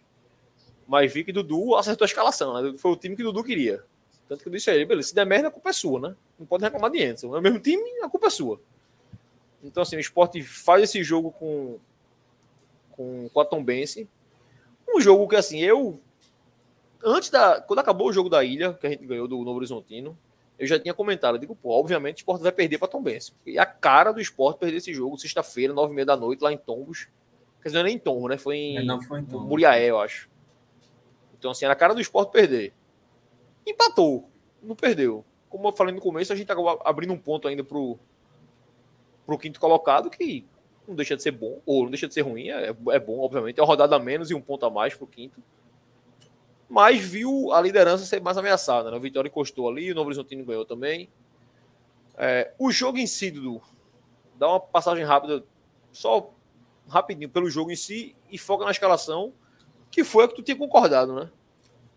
mas 0.87 1.11
vi 1.11 1.23
que 1.25 1.33
Dudu 1.33 1.75
acertou 1.75 2.05
a 2.05 2.07
escalação, 2.07 2.61
né? 2.61 2.73
Foi 2.77 2.91
o 2.91 2.95
time 2.95 3.15
que 3.15 3.23
Dudu 3.23 3.43
queria. 3.43 3.83
Tanto 4.29 4.41
que 4.43 4.47
eu 4.47 4.53
disse 4.53 4.69
a 4.69 4.75
ele, 4.75 4.85
beleza, 4.85 5.09
se 5.09 5.15
der 5.15 5.25
merda, 5.25 5.49
a 5.49 5.51
culpa 5.51 5.69
é 5.69 5.73
sua, 5.73 5.99
né? 5.99 6.15
Não 6.39 6.45
pode 6.45 6.63
reclamar 6.63 6.89
de 6.91 7.03
Anderson. 7.03 7.35
É 7.35 7.39
o 7.39 7.41
mesmo 7.41 7.59
time, 7.59 7.83
a 8.01 8.09
culpa 8.09 8.27
é 8.27 8.29
sua. 8.29 8.59
Então, 9.63 9.83
assim, 9.83 9.95
o 9.97 9.99
esporte 9.99 10.41
faz 10.43 10.83
esse 10.83 11.03
jogo 11.03 11.31
com, 11.31 11.77
com, 12.91 13.29
com 13.33 13.39
a 13.41 13.45
Tombense. 13.45 14.07
Um 14.87 15.01
jogo 15.01 15.27
que, 15.27 15.35
assim, 15.35 15.59
eu. 15.59 15.99
Antes 17.03 17.29
da. 17.29 17.61
Quando 17.61 17.79
acabou 17.79 18.07
o 18.07 18.13
jogo 18.13 18.29
da 18.29 18.43
ilha, 18.43 18.73
que 18.73 18.87
a 18.87 18.89
gente 18.89 19.05
ganhou 19.05 19.27
do 19.27 19.37
Novo 19.37 19.57
Horizontino, 19.57 20.17
eu 20.57 20.65
já 20.65 20.79
tinha 20.79 20.93
comentado. 20.93 21.35
Eu 21.35 21.39
digo, 21.39 21.55
pô, 21.55 21.71
obviamente 21.71 22.17
o 22.17 22.19
esporte 22.19 22.41
vai 22.41 22.51
perder 22.51 22.77
para 22.77 22.87
Tombense. 22.87 23.33
E 23.45 23.59
a 23.59 23.65
cara 23.65 24.11
do 24.11 24.19
esporte 24.19 24.57
perder 24.57 24.77
esse 24.77 24.93
jogo, 24.93 25.17
sexta-feira, 25.17 25.73
nove 25.73 25.91
e 25.91 25.95
meia 25.95 26.05
da 26.05 26.17
noite, 26.17 26.41
lá 26.41 26.51
em 26.51 26.57
Tombos. 26.57 27.07
Quer 27.61 27.69
dizer, 27.69 27.77
não 27.77 27.81
é 27.81 27.85
nem 27.85 27.95
em 27.95 27.99
Tombos, 27.99 28.29
né? 28.29 28.37
Foi 28.37 28.55
em 28.55 28.77
É, 28.77 28.83
não 28.83 29.01
foi 29.01 29.19
então. 29.19 29.39
Muriaé, 29.39 29.85
eu 29.85 29.99
acho. 29.99 30.29
Então, 31.37 31.51
assim, 31.51 31.65
era 31.65 31.73
a 31.73 31.77
cara 31.77 31.93
do 31.93 32.01
esporte 32.01 32.31
perder. 32.31 32.73
Empatou. 33.65 34.27
Não 34.61 34.75
perdeu. 34.75 35.23
Como 35.49 35.67
eu 35.67 35.73
falei 35.73 35.93
no 35.93 36.01
começo, 36.01 36.33
a 36.33 36.35
gente 36.35 36.51
acabou 36.51 36.81
abrindo 36.83 37.13
um 37.13 37.17
ponto 37.17 37.47
ainda 37.47 37.63
pro, 37.63 37.97
pro 39.25 39.37
quinto 39.37 39.59
colocado, 39.59 40.09
que 40.09 40.45
não 40.87 40.95
deixa 40.95 41.15
de 41.15 41.21
ser 41.21 41.31
bom, 41.31 41.61
ou 41.65 41.83
não 41.83 41.91
deixa 41.91 42.07
de 42.07 42.13
ser 42.13 42.21
ruim, 42.21 42.49
é, 42.49 42.73
é 42.89 42.99
bom, 42.99 43.19
obviamente. 43.19 43.59
É 43.59 43.61
uma 43.61 43.67
rodada 43.67 43.95
a 43.95 43.99
menos 43.99 44.31
e 44.31 44.33
um 44.33 44.41
ponto 44.41 44.65
a 44.65 44.69
mais 44.69 44.95
pro 44.95 45.05
quinto. 45.05 45.41
Mas 46.69 46.99
viu 46.99 47.53
a 47.53 47.61
liderança 47.61 48.05
ser 48.05 48.21
mais 48.21 48.37
ameaçada, 48.37 48.91
né? 48.91 48.97
O 48.97 48.99
Vitória 48.99 49.29
encostou 49.29 49.69
ali, 49.69 49.91
o 49.91 49.95
Novo 49.95 50.07
Horizontino 50.07 50.43
ganhou 50.43 50.65
também. 50.65 51.09
É, 52.17 52.53
o 52.57 52.71
jogo 52.71 52.97
em 52.97 53.07
si, 53.07 53.31
Dudu, 53.31 53.61
dá 54.35 54.49
uma 54.49 54.59
passagem 54.59 55.05
rápida, 55.05 55.43
só 55.91 56.33
rapidinho 56.89 57.29
pelo 57.29 57.49
jogo 57.49 57.71
em 57.71 57.75
si 57.75 58.15
e 58.29 58.37
foca 58.37 58.65
na 58.65 58.71
escalação, 58.71 59.33
que 59.91 60.03
foi 60.03 60.25
a 60.25 60.27
que 60.27 60.35
tu 60.35 60.41
tinha 60.41 60.57
concordado, 60.57 61.13
né? 61.13 61.29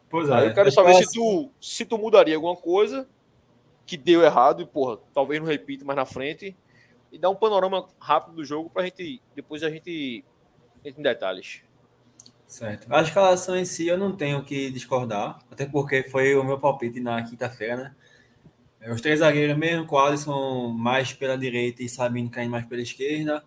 Pois 0.09 0.29
é. 0.29 0.35
Aí 0.35 0.49
eu 0.49 0.55
quero 0.55 0.71
saber 0.71 0.95
se 0.95 1.13
tu, 1.13 1.51
se 1.61 1.85
tu 1.85 1.97
mudaria 1.97 2.35
alguma 2.35 2.57
coisa 2.57 3.09
que 3.87 3.97
deu 3.97 4.23
errado 4.23 4.63
e, 4.63 4.67
porra, 4.67 4.99
talvez 5.13 5.41
não 5.41 5.49
repita 5.49 5.85
mais 5.85 5.97
na 5.97 6.05
frente 6.05 6.57
e 7.11 7.19
dar 7.19 7.31
um 7.31 7.35
panorama 7.35 7.89
rápido 7.99 8.37
do 8.37 8.45
jogo 8.45 8.71
pra 8.71 8.85
gente, 8.85 9.21
depois 9.35 9.63
a 9.63 9.71
gente 9.71 10.25
entra 10.85 11.01
em 11.01 11.03
detalhes. 11.03 11.63
Certo. 12.51 12.93
A 12.93 13.01
escalação 13.01 13.57
em 13.57 13.65
si 13.65 13.87
eu 13.87 13.97
não 13.97 14.11
tenho 14.17 14.43
que 14.43 14.71
discordar, 14.73 15.39
até 15.53 15.67
porque 15.67 16.03
foi 16.03 16.35
o 16.35 16.43
meu 16.43 16.59
palpite 16.59 16.99
na 16.99 17.23
quinta-feira, 17.23 17.77
né? 17.77 17.95
É, 18.81 18.93
Os 18.93 19.01
três 19.01 19.21
zagueiros 19.21 19.57
mesmo, 19.57 19.87
com 19.87 19.99
Alisson 19.99 20.69
mais 20.71 21.13
pela 21.13 21.39
direita 21.39 21.83
e 21.83 21.89
Sabino 21.89 22.29
caindo 22.31 22.51
mais 22.51 22.67
pela 22.67 22.83
esquerda, 22.83 23.45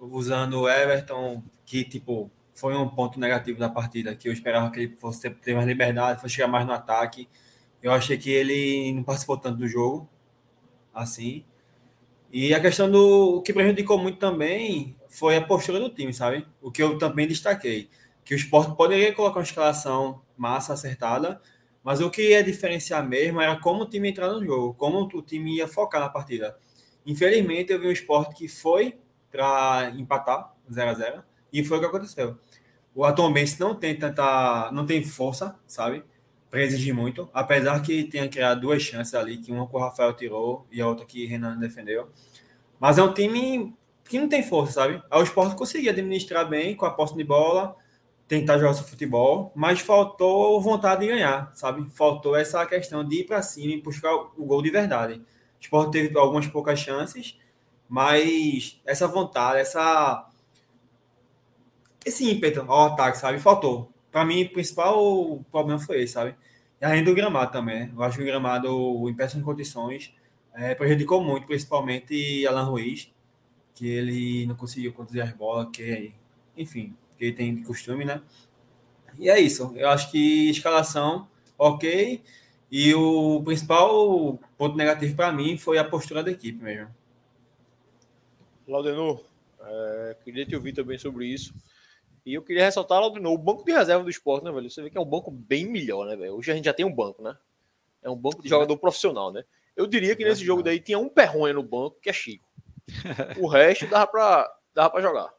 usando 0.00 0.60
o 0.62 0.70
Everton, 0.70 1.42
que 1.66 1.84
tipo 1.84 2.30
foi 2.54 2.76
um 2.76 2.88
ponto 2.88 3.18
negativo 3.20 3.58
da 3.58 3.68
partida, 3.68 4.14
que 4.16 4.28
eu 4.28 4.32
esperava 4.32 4.70
que 4.70 4.80
ele 4.80 4.96
fosse 4.98 5.28
ter 5.30 5.54
mais 5.54 5.66
liberdade, 5.66 6.20
fosse 6.20 6.36
chegar 6.36 6.48
mais 6.48 6.66
no 6.66 6.72
ataque. 6.72 7.28
Eu 7.82 7.92
achei 7.92 8.18
que 8.18 8.30
ele 8.30 8.92
não 8.94 9.02
participou 9.04 9.38
tanto 9.38 9.58
do 9.58 9.68
jogo, 9.68 10.08
assim. 10.94 11.44
E 12.32 12.54
a 12.54 12.60
questão 12.60 12.90
do 12.90 13.38
o 13.38 13.42
que 13.42 13.52
prejudicou 13.52 13.98
muito 13.98 14.18
também 14.18 14.96
foi 15.08 15.36
a 15.36 15.42
postura 15.44 15.80
do 15.80 15.90
time, 15.90 16.14
sabe? 16.14 16.46
O 16.62 16.70
que 16.70 16.82
eu 16.82 16.98
também 16.98 17.26
destaquei 17.28 17.90
que 18.30 18.34
o 18.34 18.36
esporte 18.36 18.76
poderia 18.76 19.12
colocar 19.12 19.40
uma 19.40 19.44
escalação 19.44 20.22
massa, 20.36 20.72
acertada, 20.72 21.42
mas 21.82 22.00
o 22.00 22.08
que 22.08 22.28
ia 22.28 22.44
diferenciar 22.44 23.04
mesmo 23.04 23.40
era 23.40 23.58
como 23.58 23.82
o 23.82 23.88
time 23.88 24.08
entrar 24.08 24.28
no 24.28 24.44
jogo, 24.44 24.72
como 24.74 25.00
o 25.00 25.20
time 25.20 25.56
ia 25.56 25.66
focar 25.66 26.00
na 26.00 26.08
partida. 26.08 26.56
Infelizmente, 27.04 27.72
eu 27.72 27.80
vi 27.80 27.88
um 27.88 27.90
esporte 27.90 28.36
que 28.36 28.46
foi 28.46 29.00
para 29.32 29.90
empatar 29.96 30.54
0 30.72 30.90
a 30.90 30.94
0 30.94 31.24
e 31.52 31.64
foi 31.64 31.78
o 31.78 31.80
que 31.80 31.86
aconteceu. 31.86 32.38
O 32.94 33.04
Atombense 33.04 33.58
não 33.58 33.74
tem 33.74 33.98
tanta, 33.98 34.70
não 34.70 34.86
tem 34.86 35.02
força, 35.02 35.58
sabe, 35.66 36.04
para 36.48 36.62
exigir 36.62 36.94
muito, 36.94 37.28
apesar 37.34 37.82
que 37.82 38.04
tenha 38.04 38.28
criado 38.28 38.60
duas 38.60 38.80
chances 38.80 39.12
ali, 39.12 39.38
que 39.38 39.50
uma 39.50 39.66
que 39.66 39.74
o 39.74 39.80
Rafael 39.80 40.12
tirou 40.12 40.68
e 40.70 40.80
a 40.80 40.86
outra 40.86 41.04
que 41.04 41.26
o 41.26 41.28
Renan 41.28 41.58
defendeu. 41.58 42.08
Mas 42.78 42.96
é 42.96 43.02
um 43.02 43.12
time 43.12 43.74
que 44.04 44.20
não 44.20 44.28
tem 44.28 44.44
força, 44.44 44.74
sabe? 44.74 45.02
O 45.10 45.20
esporte 45.20 45.56
conseguia 45.56 45.90
administrar 45.90 46.48
bem 46.48 46.76
com 46.76 46.86
a 46.86 46.92
posse 46.92 47.16
de 47.16 47.24
bola, 47.24 47.76
tentar 48.30 48.58
jogar 48.58 48.74
seu 48.74 48.86
futebol, 48.86 49.50
mas 49.56 49.80
faltou 49.80 50.60
vontade 50.60 51.00
de 51.00 51.08
ganhar, 51.08 51.50
sabe? 51.52 51.90
Faltou 51.90 52.36
essa 52.36 52.64
questão 52.64 53.04
de 53.04 53.22
ir 53.22 53.24
para 53.24 53.42
cima 53.42 53.72
e 53.72 53.82
buscar 53.82 54.14
o 54.14 54.44
gol 54.44 54.62
de 54.62 54.70
verdade. 54.70 55.14
O 55.14 55.60
Sport 55.60 55.90
teve 55.90 56.16
algumas 56.16 56.46
poucas 56.46 56.78
chances, 56.78 57.36
mas 57.88 58.80
essa 58.86 59.08
vontade, 59.08 59.58
essa 59.58 60.30
esse 62.06 62.30
ímpeto 62.30 62.60
ao 62.68 62.92
ataque, 62.92 63.18
sabe? 63.18 63.40
Faltou. 63.40 63.92
Para 64.12 64.24
mim, 64.24 64.44
o 64.44 64.52
principal 64.52 65.44
problema 65.50 65.80
foi 65.80 66.00
esse, 66.02 66.12
sabe? 66.12 66.36
E 66.80 66.84
além 66.84 67.02
do 67.02 67.12
gramado 67.12 67.50
também. 67.50 67.90
Eu 67.92 68.00
acho 68.04 68.16
que 68.16 68.22
o 68.22 68.26
gramado, 68.26 69.08
em 69.08 69.14
péssimas 69.14 69.44
condições, 69.44 70.14
é, 70.54 70.72
prejudicou 70.76 71.20
muito, 71.20 71.48
principalmente 71.48 72.46
Alan 72.46 72.62
Ruiz, 72.62 73.12
que 73.74 73.88
ele 73.88 74.46
não 74.46 74.54
conseguiu 74.54 74.92
conduzir 74.92 75.20
as 75.20 75.32
bolas, 75.32 75.68
que, 75.72 76.14
enfim, 76.56 76.94
que 77.20 77.26
ele 77.26 77.36
tem 77.36 77.54
de 77.54 77.62
costume, 77.62 78.02
né? 78.02 78.22
E 79.18 79.28
é 79.28 79.38
isso. 79.38 79.74
Eu 79.76 79.90
acho 79.90 80.10
que 80.10 80.48
escalação, 80.48 81.28
ok. 81.58 82.22
E 82.70 82.94
o 82.94 83.42
principal 83.44 84.38
ponto 84.56 84.74
negativo 84.74 85.14
para 85.14 85.30
mim 85.30 85.58
foi 85.58 85.76
a 85.76 85.84
postura 85.84 86.22
da 86.22 86.30
equipe 86.30 86.62
mesmo. 86.62 86.88
Laudenor, 88.66 89.22
é, 89.60 90.16
queria 90.24 90.46
te 90.46 90.56
ouvir 90.56 90.72
também 90.72 90.96
sobre 90.96 91.26
isso. 91.26 91.52
E 92.24 92.32
eu 92.32 92.42
queria 92.42 92.64
ressaltar, 92.64 92.98
Laudenor, 92.98 93.34
o 93.34 93.38
banco 93.38 93.66
de 93.66 93.72
reserva 93.72 94.02
do 94.02 94.08
esporte, 94.08 94.44
né, 94.44 94.50
velho? 94.50 94.70
Você 94.70 94.80
vê 94.80 94.88
que 94.88 94.96
é 94.96 95.00
um 95.00 95.04
banco 95.04 95.30
bem 95.30 95.66
melhor, 95.66 96.06
né, 96.06 96.16
velho? 96.16 96.36
Hoje 96.36 96.50
a 96.50 96.54
gente 96.54 96.64
já 96.64 96.72
tem 96.72 96.86
um 96.86 96.94
banco, 96.94 97.22
né? 97.22 97.36
É 98.02 98.08
um 98.08 98.16
banco 98.16 98.42
de 98.42 98.48
jogador 98.48 98.78
profissional, 98.78 99.30
né? 99.30 99.44
Eu 99.76 99.86
diria 99.86 100.16
que 100.16 100.24
nesse 100.24 100.42
jogo 100.42 100.62
daí 100.62 100.80
tinha 100.80 100.98
um 100.98 101.08
perronha 101.08 101.52
no 101.52 101.62
banco, 101.62 101.98
que 102.00 102.08
é 102.08 102.12
Chico. 102.14 102.48
O 103.38 103.46
resto 103.46 103.86
dava 103.86 104.06
pra 104.06 105.02
jogar. 105.02 105.38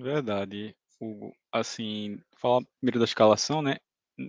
Verdade. 0.00 0.74
Hugo. 1.00 1.34
assim, 1.52 2.18
falar 2.36 2.62
primeiro 2.78 2.98
da 2.98 3.04
escalação, 3.04 3.62
né? 3.62 3.76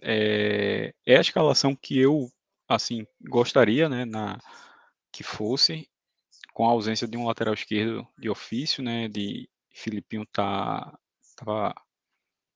É, 0.03 0.93
é 1.05 1.17
a 1.17 1.21
escalação 1.21 1.75
que 1.75 1.97
eu, 1.99 2.29
assim, 2.67 3.05
gostaria, 3.29 3.89
né, 3.89 4.05
na, 4.05 4.39
que 5.11 5.23
fosse, 5.23 5.87
com 6.53 6.67
a 6.67 6.71
ausência 6.71 7.07
de 7.07 7.17
um 7.17 7.25
lateral 7.27 7.53
esquerdo 7.53 8.07
de 8.17 8.29
ofício, 8.29 8.83
né, 8.83 9.09
de 9.09 9.49
Filipinho 9.73 10.25
tá 10.27 10.97
tava 11.37 11.73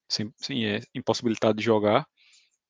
sem, 0.10 0.34
sem 0.38 0.67
é, 0.67 0.81
impossibilitado 0.95 1.57
de 1.57 1.63
jogar, 1.65 2.07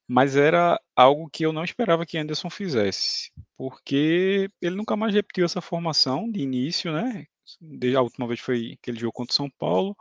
mas 0.07 0.35
era 0.35 0.79
algo 0.95 1.29
que 1.29 1.45
eu 1.45 1.53
não 1.53 1.63
esperava 1.63 2.05
que 2.05 2.17
Anderson 2.17 2.49
fizesse, 2.49 3.31
porque 3.57 4.49
ele 4.61 4.75
nunca 4.75 4.95
mais 4.97 5.13
repetiu 5.13 5.45
essa 5.45 5.61
formação 5.61 6.31
de 6.31 6.41
início, 6.41 6.93
né? 6.93 7.27
A 7.97 8.01
última 8.01 8.27
vez 8.27 8.39
foi 8.39 8.77
aquele 8.81 8.99
jogo 8.99 9.13
contra 9.13 9.31
o 9.33 9.35
São 9.35 9.49
Paulo, 9.49 9.95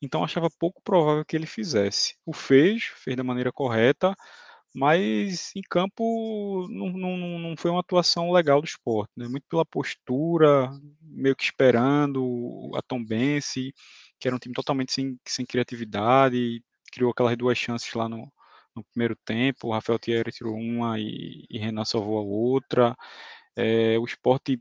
então 0.00 0.24
achava 0.24 0.50
pouco 0.50 0.82
provável 0.82 1.24
que 1.24 1.36
ele 1.36 1.46
fizesse. 1.46 2.16
O 2.26 2.32
fez, 2.32 2.84
fez 2.84 3.16
da 3.16 3.24
maneira 3.24 3.52
correta, 3.52 4.14
mas 4.74 5.52
em 5.54 5.62
campo 5.62 6.66
não, 6.70 6.90
não, 6.90 7.38
não 7.38 7.56
foi 7.56 7.70
uma 7.70 7.80
atuação 7.80 8.32
legal 8.32 8.60
do 8.60 8.66
esporte, 8.66 9.12
né? 9.16 9.28
muito 9.28 9.46
pela 9.48 9.64
postura, 9.64 10.70
meio 11.00 11.36
que 11.36 11.44
esperando 11.44 12.70
a 12.74 12.82
Tombense, 12.82 13.74
que 14.18 14.28
era 14.28 14.36
um 14.36 14.38
time 14.38 14.54
totalmente 14.54 14.92
sem, 14.92 15.18
sem 15.26 15.44
criatividade, 15.44 16.62
criou 16.90 17.10
aquelas 17.10 17.36
duas 17.36 17.58
chances 17.58 17.92
lá 17.94 18.08
no, 18.08 18.32
no 18.74 18.84
primeiro 18.84 19.16
tempo, 19.24 19.68
o 19.68 19.72
Rafael 19.72 19.98
Thierry 19.98 20.32
tirou 20.32 20.54
uma 20.54 20.98
e, 20.98 21.44
e 21.50 21.58
Renan 21.58 21.84
salvou 21.84 22.18
a 22.18 22.22
outra, 22.22 22.96
é, 23.56 23.98
o 23.98 24.04
esporte 24.04 24.60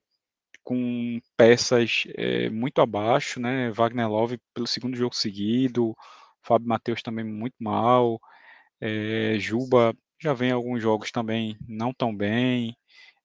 com 0.64 1.20
peças 1.38 2.06
é, 2.16 2.50
muito 2.50 2.82
abaixo, 2.82 3.40
né? 3.40 3.72
Wagner 3.72 4.10
Love 4.10 4.40
pelo 4.54 4.68
segundo 4.68 4.96
jogo 4.98 5.16
seguido, 5.16 5.96
Fábio 6.44 6.68
Matheus 6.68 7.02
também 7.02 7.26
muito 7.26 7.56
mal, 7.60 8.20
é, 8.80 9.38
Juba 9.40 9.96
já 10.22 10.34
vem 10.34 10.52
alguns 10.52 10.82
jogos 10.82 11.12
também 11.12 11.58
não 11.68 11.94
tão 11.94 12.16
bem. 12.16 12.76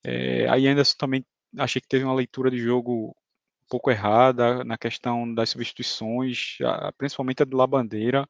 É, 0.04 0.48
aí 0.48 0.66
Anderson 0.68 0.96
também 0.98 1.26
achei 1.58 1.80
que 1.80 1.88
teve 1.88 2.04
uma 2.04 2.14
leitura 2.14 2.50
de 2.50 2.58
jogo 2.58 3.10
um 3.10 3.68
pouco 3.68 3.90
errada 3.90 4.64
na 4.64 4.78
questão 4.78 5.32
das 5.34 5.50
substituições, 5.50 6.58
principalmente 6.98 7.42
a 7.42 7.46
do 7.46 7.56
Labandeira. 7.56 8.28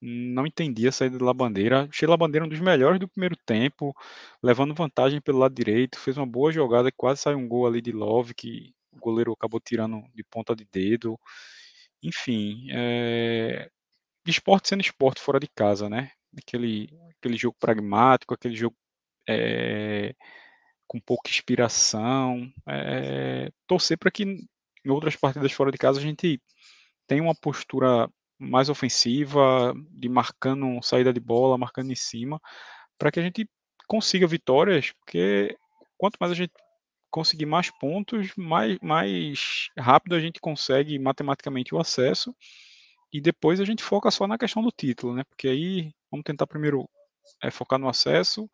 Não 0.00 0.46
entendi 0.46 0.88
a 0.88 0.92
saída 0.92 1.18
do 1.18 1.24
Labandeira. 1.24 1.88
Achei 1.90 2.08
Labandeira 2.08 2.46
um 2.46 2.48
dos 2.48 2.60
melhores 2.60 2.98
do 2.98 3.08
primeiro 3.08 3.36
tempo, 3.46 3.94
levando 4.42 4.74
vantagem 4.74 5.20
pelo 5.20 5.38
lado 5.38 5.54
direito. 5.54 5.98
Fez 5.98 6.16
uma 6.16 6.26
boa 6.26 6.52
jogada, 6.52 6.90
quase 6.92 7.22
saiu 7.22 7.38
um 7.38 7.48
gol 7.48 7.66
ali 7.66 7.80
de 7.82 7.92
Love, 7.92 8.34
que 8.34 8.74
o 8.92 8.98
goleiro 8.98 9.32
acabou 9.32 9.60
tirando 9.60 10.02
de 10.14 10.24
ponta 10.24 10.54
de 10.56 10.66
dedo. 10.72 11.18
Enfim, 12.02 12.68
é... 12.72 13.70
esporte 14.26 14.68
sendo 14.68 14.80
esporte 14.82 15.20
fora 15.20 15.40
de 15.40 15.48
casa, 15.48 15.88
né? 15.88 16.12
aquele, 16.38 16.88
aquele 17.18 17.36
jogo 17.36 17.56
pragmático, 17.58 18.34
aquele 18.34 18.54
jogo 18.54 18.76
é, 19.28 20.14
com 20.86 21.00
pouca 21.00 21.30
inspiração. 21.30 22.50
É, 22.66 23.50
torcer 23.66 23.98
para 23.98 24.10
que 24.10 24.24
em 24.24 24.90
outras 24.90 25.16
partidas 25.16 25.52
fora 25.52 25.72
de 25.72 25.78
casa 25.78 25.98
a 25.98 26.02
gente 26.02 26.40
tenha 27.06 27.22
uma 27.22 27.34
postura 27.34 28.08
mais 28.40 28.68
ofensiva, 28.68 29.74
de 29.90 30.08
marcando 30.08 30.82
saída 30.82 31.12
de 31.12 31.20
bola, 31.20 31.58
marcando 31.58 31.92
em 31.92 31.96
cima, 31.96 32.40
para 32.98 33.12
que 33.12 33.20
a 33.20 33.22
gente 33.22 33.48
consiga 33.86 34.26
vitórias, 34.26 34.92
porque 34.92 35.56
quanto 35.98 36.16
mais 36.20 36.32
a 36.32 36.34
gente 36.34 36.52
conseguir 37.10 37.46
mais 37.46 37.70
pontos, 37.78 38.32
mais, 38.36 38.78
mais 38.80 39.68
rápido 39.78 40.14
a 40.14 40.20
gente 40.20 40.40
consegue 40.40 40.98
matematicamente 40.98 41.74
o 41.74 41.80
acesso 41.80 42.34
e 43.12 43.20
depois 43.20 43.60
a 43.60 43.64
gente 43.64 43.82
foca 43.82 44.10
só 44.10 44.26
na 44.26 44.38
questão 44.38 44.62
do 44.62 44.70
título, 44.70 45.14
né? 45.14 45.24
Porque 45.24 45.48
aí 45.48 45.92
vamos 46.10 46.24
tentar 46.24 46.46
primeiro 46.46 46.88
é, 47.42 47.50
focar 47.50 47.78
no 47.78 47.88
acesso, 47.88 48.48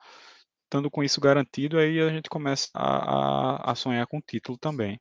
estando 0.65 0.91
com 0.91 1.05
isso 1.05 1.21
garantido, 1.21 1.79
aí 1.79 2.01
a 2.01 2.11
gente 2.11 2.29
começa 2.31 2.69
a, 2.75 3.69
a, 3.69 3.73
a 3.73 3.75
sonhar 3.75 4.07
com 4.07 4.19
o 4.19 4.23
título 4.23 4.59
também. 4.59 4.99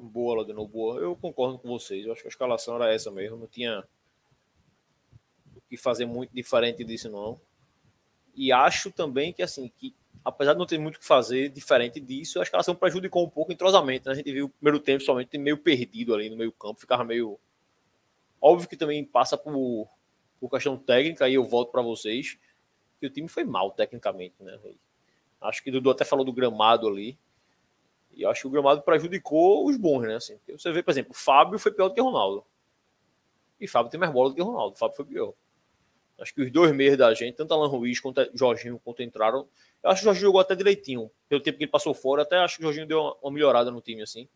Boa, 0.00 0.38
Ladino, 0.38 0.66
boa. 0.66 1.00
Eu 1.00 1.14
concordo 1.16 1.58
com 1.58 1.68
vocês. 1.68 2.06
Eu 2.06 2.12
acho 2.12 2.22
que 2.22 2.28
a 2.28 2.30
escalação 2.30 2.76
era 2.76 2.92
essa 2.92 3.10
mesmo. 3.10 3.36
Não 3.36 3.46
tinha 3.46 3.84
o 5.54 5.60
que 5.68 5.76
fazer 5.76 6.06
muito 6.06 6.34
diferente 6.34 6.84
disso, 6.84 7.10
não. 7.10 7.40
E 8.34 8.52
acho 8.52 8.90
também 8.90 9.32
que, 9.32 9.42
assim, 9.42 9.68
que 9.68 9.94
apesar 10.24 10.52
de 10.54 10.58
não 10.58 10.66
ter 10.66 10.78
muito 10.78 10.96
o 10.96 11.00
que 11.00 11.06
fazer 11.06 11.48
diferente 11.50 12.00
disso, 12.00 12.40
a 12.40 12.42
escalação 12.42 12.74
prejudicou 12.74 13.24
um 13.24 13.28
pouco 13.30 13.50
o 13.50 13.54
entrosamento. 13.54 14.06
Né? 14.06 14.12
A 14.12 14.14
gente 14.16 14.32
viu 14.32 14.46
o 14.46 14.48
primeiro 14.48 14.80
tempo 14.80 15.02
somente 15.02 15.36
meio 15.36 15.58
perdido 15.58 16.14
ali 16.14 16.30
no 16.30 16.36
meio 16.36 16.52
campo, 16.52 16.80
ficava 16.80 17.04
meio 17.04 17.38
Óbvio 18.40 18.68
que 18.68 18.76
também 18.76 19.04
passa 19.04 19.36
por, 19.36 19.88
por 20.40 20.48
questão 20.48 20.76
técnica, 20.76 21.26
aí 21.26 21.34
eu 21.34 21.44
volto 21.44 21.70
para 21.70 21.82
vocês, 21.82 22.38
que 22.98 23.06
o 23.06 23.10
time 23.10 23.28
foi 23.28 23.44
mal 23.44 23.70
tecnicamente, 23.70 24.34
né? 24.40 24.58
Acho 25.40 25.62
que 25.62 25.68
o 25.68 25.72
Dudu 25.72 25.90
até 25.90 26.04
falou 26.04 26.24
do 26.24 26.32
gramado 26.32 26.88
ali. 26.88 27.18
E 28.12 28.24
acho 28.24 28.42
que 28.42 28.46
o 28.46 28.50
gramado 28.50 28.82
prejudicou 28.82 29.66
os 29.66 29.76
bons, 29.76 30.02
né? 30.02 30.16
Assim, 30.16 30.38
você 30.48 30.72
vê, 30.72 30.82
por 30.82 30.90
exemplo, 30.90 31.12
o 31.12 31.14
Fábio 31.14 31.58
foi 31.58 31.72
pior 31.72 31.88
do 31.88 31.94
que 31.94 32.00
o 32.00 32.04
Ronaldo. 32.04 32.44
E 33.60 33.68
Fábio 33.68 33.90
tem 33.90 34.00
mais 34.00 34.12
bola 34.12 34.30
do 34.30 34.34
que 34.34 34.42
o 34.42 34.44
Ronaldo. 34.44 34.74
O 34.74 34.78
Fábio 34.78 34.96
foi 34.96 35.04
pior. 35.04 35.32
Acho 36.18 36.34
que 36.34 36.42
os 36.42 36.50
dois 36.50 36.72
meios 36.72 36.98
da 36.98 37.12
gente, 37.14 37.36
tanto 37.36 37.54
Alan 37.54 37.68
Ruiz 37.68 37.98
quanto 38.00 38.28
Jorginho, 38.34 38.80
quanto 38.84 39.02
entraram. 39.02 39.48
Eu 39.82 39.90
acho 39.90 40.00
que 40.00 40.04
o 40.04 40.06
Jorginho 40.06 40.26
jogou 40.26 40.40
até 40.40 40.54
direitinho. 40.54 41.10
Pelo 41.28 41.40
tempo 41.40 41.56
que 41.56 41.64
ele 41.64 41.70
passou 41.70 41.94
fora, 41.94 42.22
até 42.22 42.36
acho 42.36 42.56
que 42.56 42.62
o 42.62 42.64
Jorginho 42.64 42.86
deu 42.86 43.00
uma, 43.00 43.16
uma 43.22 43.30
melhorada 43.32 43.70
no 43.70 43.80
time, 43.80 44.02
assim. 44.02 44.28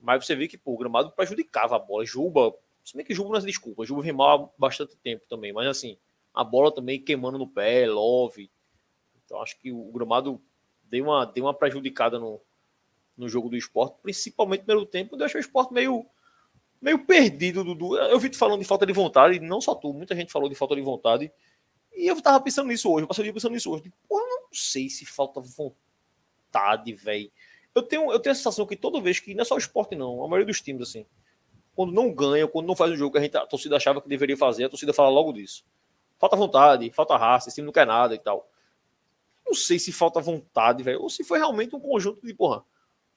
Mas 0.00 0.24
você 0.24 0.36
vê 0.36 0.46
que 0.46 0.58
pô, 0.58 0.74
o 0.74 0.78
gramado 0.78 1.10
prejudicava 1.10 1.76
a 1.76 1.78
bola. 1.78 2.04
Juba 2.04 2.54
se 2.84 2.96
bem 2.96 3.06
que 3.06 3.14
Juba 3.14 3.30
não 3.30 3.36
é 3.36 3.40
desculpa, 3.40 3.84
Juba 3.84 4.02
vem 4.02 4.12
mal 4.12 4.44
há 4.44 4.60
bastante 4.60 4.96
tempo 4.96 5.24
também, 5.28 5.52
mas 5.52 5.66
assim, 5.66 5.96
a 6.34 6.42
bola 6.42 6.74
também 6.74 7.00
queimando 7.00 7.38
no 7.38 7.46
pé, 7.46 7.86
Love. 7.86 8.50
Então 9.24 9.40
acho 9.40 9.58
que 9.60 9.70
o 9.72 9.84
gramado 9.92 10.42
deu 10.84 11.04
uma, 11.04 11.24
deu 11.24 11.44
uma 11.44 11.54
prejudicada 11.54 12.18
no, 12.18 12.40
no 13.22 13.28
jogo 13.28 13.48
do 13.48 13.56
esporte, 13.56 13.96
principalmente 14.02 14.60
no 14.60 14.66
primeiro 14.66 14.90
tempo, 14.90 15.16
deixa 15.16 15.38
o 15.38 15.40
esporte 15.40 15.72
meio, 15.72 16.04
meio 16.80 17.06
perdido, 17.06 17.64
Dudu. 17.64 17.96
Eu 17.96 18.18
vi 18.18 18.28
tu 18.28 18.36
falando 18.36 18.60
de 18.60 18.66
falta 18.66 18.84
de 18.84 18.92
vontade, 18.92 19.40
não 19.40 19.60
só 19.60 19.74
tu, 19.74 19.92
muita 19.92 20.14
gente 20.14 20.32
falou 20.32 20.48
de 20.48 20.54
falta 20.54 20.74
de 20.74 20.82
vontade. 20.82 21.32
E 21.94 22.06
eu 22.06 22.20
tava 22.20 22.40
pensando 22.40 22.68
nisso 22.68 22.90
hoje, 22.90 23.04
eu 23.04 23.08
passei 23.08 23.22
o 23.22 23.24
dia 23.24 23.32
pensando 23.32 23.52
nisso 23.52 23.70
hoje. 23.70 23.92
Pô, 24.08 24.18
eu 24.18 24.26
não 24.28 24.48
sei 24.52 24.88
se 24.88 25.06
falta 25.06 25.40
vontade, 25.40 26.92
velho. 26.94 27.30
Eu 27.74 27.82
tenho, 27.82 28.12
eu 28.12 28.20
tenho 28.20 28.32
a 28.32 28.36
sensação 28.36 28.66
que 28.66 28.76
toda 28.76 29.00
vez 29.00 29.18
que, 29.20 29.34
não 29.34 29.42
é 29.42 29.44
só 29.44 29.54
o 29.54 29.58
esporte, 29.58 29.94
não, 29.94 30.22
a 30.22 30.28
maioria 30.28 30.46
dos 30.46 30.60
times, 30.60 30.82
assim, 30.82 31.06
quando 31.74 31.92
não 31.92 32.12
ganha, 32.12 32.46
quando 32.46 32.66
não 32.66 32.76
faz 32.76 32.92
o 32.92 32.96
jogo 32.96 33.12
que 33.12 33.18
a, 33.18 33.22
gente, 33.22 33.36
a 33.36 33.46
torcida 33.46 33.76
achava 33.76 34.00
que 34.00 34.08
deveria 34.08 34.36
fazer, 34.36 34.64
a 34.64 34.68
torcida 34.68 34.92
fala 34.92 35.08
logo 35.08 35.32
disso. 35.32 35.64
Falta 36.18 36.36
vontade, 36.36 36.90
falta 36.90 37.16
raça, 37.16 37.48
esse 37.48 37.56
time 37.56 37.66
não 37.66 37.72
quer 37.72 37.86
nada 37.86 38.14
e 38.14 38.18
tal. 38.18 38.48
Não 39.44 39.54
sei 39.54 39.78
se 39.78 39.90
falta 39.90 40.20
vontade, 40.20 40.82
velho, 40.82 41.02
ou 41.02 41.08
se 41.08 41.24
foi 41.24 41.38
realmente 41.38 41.74
um 41.74 41.80
conjunto 41.80 42.24
de, 42.24 42.34
porra, 42.34 42.62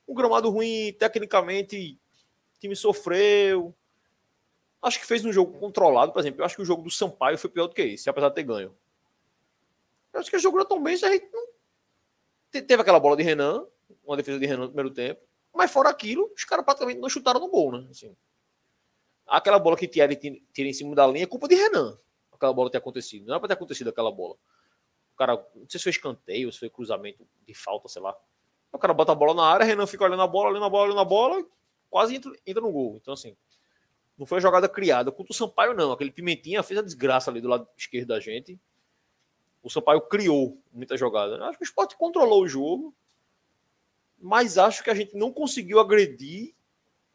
um 0.07 0.13
gramado 0.13 0.49
ruim, 0.49 0.93
tecnicamente, 0.93 1.99
o 2.55 2.59
time 2.59 2.75
sofreu. 2.75 3.73
Acho 4.81 4.99
que 4.99 5.05
fez 5.05 5.25
um 5.25 5.33
jogo 5.33 5.57
controlado, 5.59 6.11
por 6.11 6.19
exemplo. 6.19 6.41
Eu 6.41 6.45
acho 6.45 6.55
que 6.55 6.61
o 6.61 6.65
jogo 6.65 6.83
do 6.83 6.91
Sampaio 6.91 7.37
foi 7.37 7.49
pior 7.49 7.67
do 7.67 7.73
que 7.73 7.81
esse, 7.81 8.09
apesar 8.09 8.29
de 8.29 8.35
ter 8.35 8.43
ganho. 8.43 8.75
Eu 10.13 10.19
acho 10.19 10.29
que 10.29 10.37
o 10.37 10.39
jogo 10.39 10.63
tão 10.65 10.81
bem, 10.81 10.93
a 10.93 10.97
gente 10.97 11.29
não. 11.31 11.45
Teve 12.51 12.81
aquela 12.81 12.99
bola 12.99 13.17
de 13.17 13.23
Renan, 13.23 13.65
uma 14.05 14.15
defesa 14.15 14.39
de 14.39 14.45
Renan 14.45 14.61
no 14.61 14.67
primeiro 14.69 14.91
tempo, 14.91 15.21
mas 15.53 15.71
fora 15.71 15.89
aquilo, 15.89 16.31
os 16.33 16.45
caras 16.45 16.63
praticamente 16.63 17.01
não 17.01 17.09
chutaram 17.09 17.39
no 17.39 17.49
gol, 17.49 17.71
né? 17.71 17.87
Assim, 17.89 18.15
Aquela 19.27 19.57
bola 19.57 19.75
que 19.75 19.87
Thierry 19.87 20.15
tira 20.53 20.69
em 20.69 20.73
cima 20.73 20.95
da 20.95 21.07
linha 21.07 21.23
é 21.23 21.27
culpa 21.27 21.47
de 21.47 21.55
Renan. 21.55 21.97
Aquela 22.31 22.53
bola 22.53 22.69
ter 22.69 22.77
acontecido. 22.77 23.25
Não 23.25 23.33
era 23.33 23.39
para 23.39 23.47
ter 23.47 23.53
acontecido 23.55 23.89
aquela 23.89 24.11
bola. 24.11 24.35
O 25.13 25.17
cara, 25.17 25.35
não 25.55 25.67
sei 25.67 25.79
se 25.79 25.83
foi 25.83 25.89
escanteio, 25.89 26.51
se 26.51 26.59
foi 26.59 26.69
cruzamento 26.69 27.27
de 27.45 27.53
falta, 27.53 27.87
sei 27.87 28.01
lá. 28.01 28.15
O 28.75 28.79
cara 28.79 28.93
bota 28.93 29.11
a 29.11 29.15
bola 29.15 29.33
na 29.33 29.43
área, 29.43 29.65
Renan 29.65 29.87
fica 29.87 30.03
olhando 30.03 30.21
a 30.21 30.27
bola, 30.27 30.49
olhando 30.49 30.65
a 30.65 30.69
bola, 30.69 30.85
olhando 30.85 30.99
a 30.99 31.05
bola, 31.05 31.45
quase 31.89 32.15
entra, 32.15 32.31
entra 32.45 32.61
no 32.61 32.71
gol. 32.71 32.99
Então, 33.01 33.13
assim, 33.13 33.35
não 34.17 34.25
foi 34.25 34.37
a 34.37 34.41
jogada 34.41 34.67
criada. 34.67 35.11
Contra 35.11 35.31
o 35.31 35.35
Sampaio, 35.35 35.73
não. 35.73 35.91
Aquele 35.91 36.11
Pimentinha 36.11 36.61
fez 36.61 36.79
a 36.79 36.83
desgraça 36.83 37.31
ali 37.31 37.41
do 37.41 37.47
lado 37.47 37.67
esquerdo 37.77 38.09
da 38.09 38.19
gente. 38.19 38.59
O 39.63 39.69
Sampaio 39.69 40.01
criou 40.01 40.61
muita 40.71 40.97
jogada. 40.97 41.43
Acho 41.45 41.57
que 41.57 41.63
o 41.63 41.65
esporte 41.65 41.97
controlou 41.97 42.43
o 42.43 42.47
jogo, 42.47 42.93
mas 44.19 44.57
acho 44.57 44.83
que 44.83 44.89
a 44.89 44.93
gente 44.93 45.15
não 45.15 45.31
conseguiu 45.31 45.79
agredir 45.79 46.53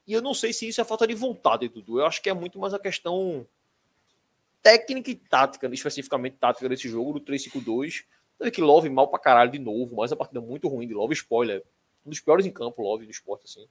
e 0.06 0.12
eu 0.12 0.20
não 0.20 0.34
sei 0.34 0.52
se 0.52 0.66
isso 0.66 0.80
é 0.80 0.84
falta 0.84 1.06
de 1.06 1.14
vontade, 1.14 1.68
Dudu. 1.68 2.00
Eu 2.00 2.06
acho 2.06 2.20
que 2.20 2.28
é 2.28 2.34
muito 2.34 2.58
mais 2.58 2.74
a 2.74 2.78
questão 2.78 3.46
técnica 4.62 5.10
e 5.10 5.14
tática, 5.14 5.68
especificamente 5.72 6.36
tática 6.36 6.68
desse 6.68 6.88
jogo, 6.88 7.20
do 7.20 7.20
3-5-2. 7.20 8.04
Teve 8.40 8.50
que 8.52 8.62
Love 8.62 8.88
mal 8.88 9.06
pra 9.06 9.18
caralho 9.18 9.50
de 9.50 9.58
novo, 9.58 9.96
mas 9.96 10.10
a 10.10 10.16
partida 10.16 10.40
muito 10.40 10.66
ruim 10.66 10.88
de 10.88 10.94
Love, 10.94 11.12
spoiler. 11.12 11.62
Um 12.06 12.08
dos 12.08 12.20
piores 12.20 12.46
em 12.46 12.50
campo, 12.50 12.80
Love, 12.82 13.04
do 13.04 13.10
esporte, 13.10 13.44
assim. 13.44 13.68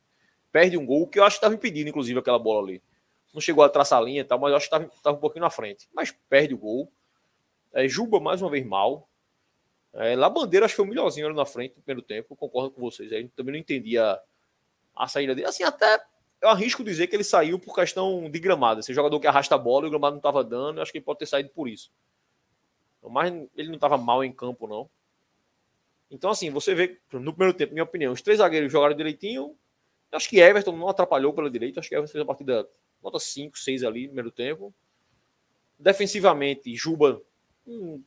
Perde 0.52 0.78
um 0.78 0.86
gol, 0.86 1.08
que 1.08 1.18
eu 1.18 1.24
acho 1.24 1.38
que 1.38 1.40
estava 1.40 1.56
impedindo, 1.56 1.90
inclusive, 1.90 2.20
aquela 2.20 2.38
bola 2.38 2.68
ali. 2.68 2.84
Não 3.34 3.42
chegou 3.42 3.64
a 3.64 3.70
traçar 3.70 4.00
a 4.00 4.04
linha 4.04 4.22
e 4.22 4.24
tal, 4.24 4.38
mas 4.38 4.52
eu 4.52 4.58
acho 4.58 4.70
que 4.70 4.76
estava 4.96 5.18
um 5.18 5.20
pouquinho 5.20 5.42
na 5.42 5.50
frente. 5.50 5.90
Mas 5.92 6.16
perde 6.30 6.54
o 6.54 6.58
gol. 6.60 6.92
É, 7.74 7.88
Juba, 7.88 8.20
mais 8.20 8.44
uma 8.44 8.52
vez, 8.52 8.64
mal. 8.64 9.10
É, 9.92 10.16
Labandeira, 10.16 10.68
acho 10.68 10.74
que 10.74 10.78
foi 10.78 10.86
o 10.86 10.88
melhorzinho 10.88 11.26
ali 11.26 11.36
na 11.36 11.48
frente 11.48 11.76
no 11.76 11.82
primeiro 11.82 12.06
tempo. 12.06 12.36
Concordo 12.36 12.70
com 12.70 12.80
vocês. 12.80 13.12
Aí 13.12 13.28
também 13.30 13.54
não 13.54 13.60
entendia 13.60 14.20
a, 14.96 15.08
saída 15.08 15.34
dele. 15.34 15.48
Assim, 15.48 15.64
até 15.64 16.00
eu 16.44 16.50
arrisco 16.50 16.84
dizer 16.84 17.08
que 17.08 17.16
ele 17.16 17.24
saiu 17.24 17.58
por 17.58 17.74
questão 17.74 18.30
de 18.30 18.40
gramado. 18.40 18.82
Esse 18.82 18.94
jogador 18.94 19.20
que 19.20 19.26
arrasta 19.26 19.56
a 19.56 19.58
bola 19.58 19.86
e 19.86 19.88
o 19.88 19.90
gramado 19.90 20.14
não 20.14 20.20
estava 20.20 20.44
dando, 20.44 20.80
acho 20.80 20.92
que 20.92 21.00
ele 21.00 21.06
pode 21.06 21.18
ter 21.18 21.26
saído 21.26 21.50
por 21.50 21.68
isso. 21.68 21.92
Mas 23.04 23.34
ele 23.56 23.70
não 23.70 23.76
estava 23.76 23.98
mal 23.98 24.24
em 24.24 24.32
campo, 24.32 24.68
não. 24.68 24.90
Então, 26.12 26.32
assim, 26.32 26.50
você 26.50 26.74
vê, 26.74 27.00
no 27.14 27.34
primeiro 27.34 27.58
tempo, 27.58 27.74
minha 27.74 27.84
opinião, 27.84 28.12
os 28.12 28.22
três 28.22 28.40
zagueiros 28.40 28.72
jogaram 28.72 28.96
direitinho, 28.96 29.56
Acho 30.12 30.30
que 30.30 30.40
Everton 30.40 30.76
não 30.76 30.90
atrapalhou 30.90 31.34
pela 31.34 31.50
direita. 31.50 31.80
Acho 31.80 31.90
que 31.90 31.96
Everton 31.96 32.12
fez 32.12 32.22
a 32.22 32.26
partida 32.26 32.68
nota 33.02 33.20
5, 33.20 33.58
6 33.58 33.84
ali 33.84 34.04
no 34.04 34.08
primeiro 34.08 34.32
tempo. 34.32 34.74
Defensivamente, 35.78 36.76
Juba, 36.76 37.22
hum, 37.66 38.04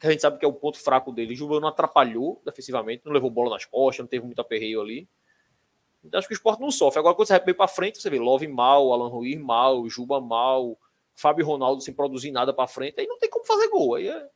que 0.00 0.06
a 0.06 0.10
gente 0.10 0.22
sabe 0.22 0.38
que 0.38 0.44
é 0.44 0.48
o 0.48 0.52
ponto 0.52 0.78
fraco 0.78 1.12
dele. 1.12 1.36
Juba 1.36 1.60
não 1.60 1.68
atrapalhou 1.68 2.40
defensivamente, 2.44 3.04
não 3.04 3.12
levou 3.12 3.30
bola 3.30 3.50
nas 3.50 3.64
costas, 3.64 4.02
não 4.02 4.08
teve 4.08 4.24
muito 4.24 4.40
aperreio 4.40 4.80
ali. 4.80 5.06
Então 6.02 6.18
acho 6.18 6.28
que 6.28 6.34
o 6.34 6.36
esporte 6.36 6.60
não 6.60 6.70
sofre. 6.70 6.98
Agora, 6.98 7.14
quando 7.14 7.28
você 7.28 7.38
vai 7.38 7.54
para 7.54 7.68
frente, 7.68 8.00
você 8.00 8.08
vê 8.08 8.18
Love 8.18 8.48
mal, 8.48 8.92
Alan 8.92 9.08
Ruiz 9.08 9.38
mal, 9.38 9.88
Juba 9.88 10.20
mal, 10.20 10.78
Fábio 11.16 11.46
Ronaldo 11.46 11.80
sem 11.80 11.94
produzir 11.94 12.30
nada 12.30 12.52
para 12.52 12.68
frente, 12.68 13.00
aí 13.00 13.06
não 13.06 13.18
tem 13.18 13.28
como 13.28 13.44
fazer 13.44 13.68
gol. 13.68 13.94
Aí 13.94 14.08
é... 14.08 14.28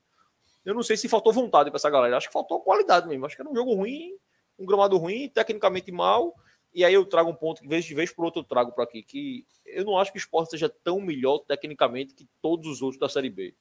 Eu 0.64 0.74
não 0.74 0.82
sei 0.82 0.96
se 0.96 1.08
faltou 1.08 1.32
vontade 1.32 1.70
para 1.70 1.76
essa 1.76 1.88
galera. 1.88 2.16
Acho 2.16 2.26
que 2.26 2.32
faltou 2.32 2.60
qualidade 2.60 3.06
mesmo. 3.06 3.24
Acho 3.24 3.36
que 3.36 3.42
era 3.42 3.50
um 3.50 3.54
jogo 3.54 3.74
ruim, 3.74 4.16
um 4.58 4.66
gramado 4.66 4.96
ruim, 4.96 5.28
tecnicamente 5.28 5.90
mal. 5.92 6.34
E 6.72 6.84
aí 6.84 6.92
eu 6.92 7.04
trago 7.04 7.30
um 7.30 7.34
ponto 7.34 7.62
que, 7.62 7.68
vez 7.68 7.84
de 7.84 7.94
vez 7.94 8.12
por 8.12 8.24
outro, 8.24 8.40
eu 8.40 8.44
trago 8.44 8.72
para 8.72 8.84
aqui. 8.84 9.02
Que 9.02 9.46
eu 9.64 9.84
não 9.84 9.98
acho 9.98 10.12
que 10.12 10.18
o 10.18 10.20
esporte 10.20 10.50
seja 10.50 10.68
tão 10.68 11.00
melhor 11.00 11.38
tecnicamente 11.38 12.14
que 12.14 12.28
todos 12.42 12.66
os 12.68 12.82
outros 12.82 13.00
da 13.00 13.08
Série 13.08 13.30
B. 13.30 13.54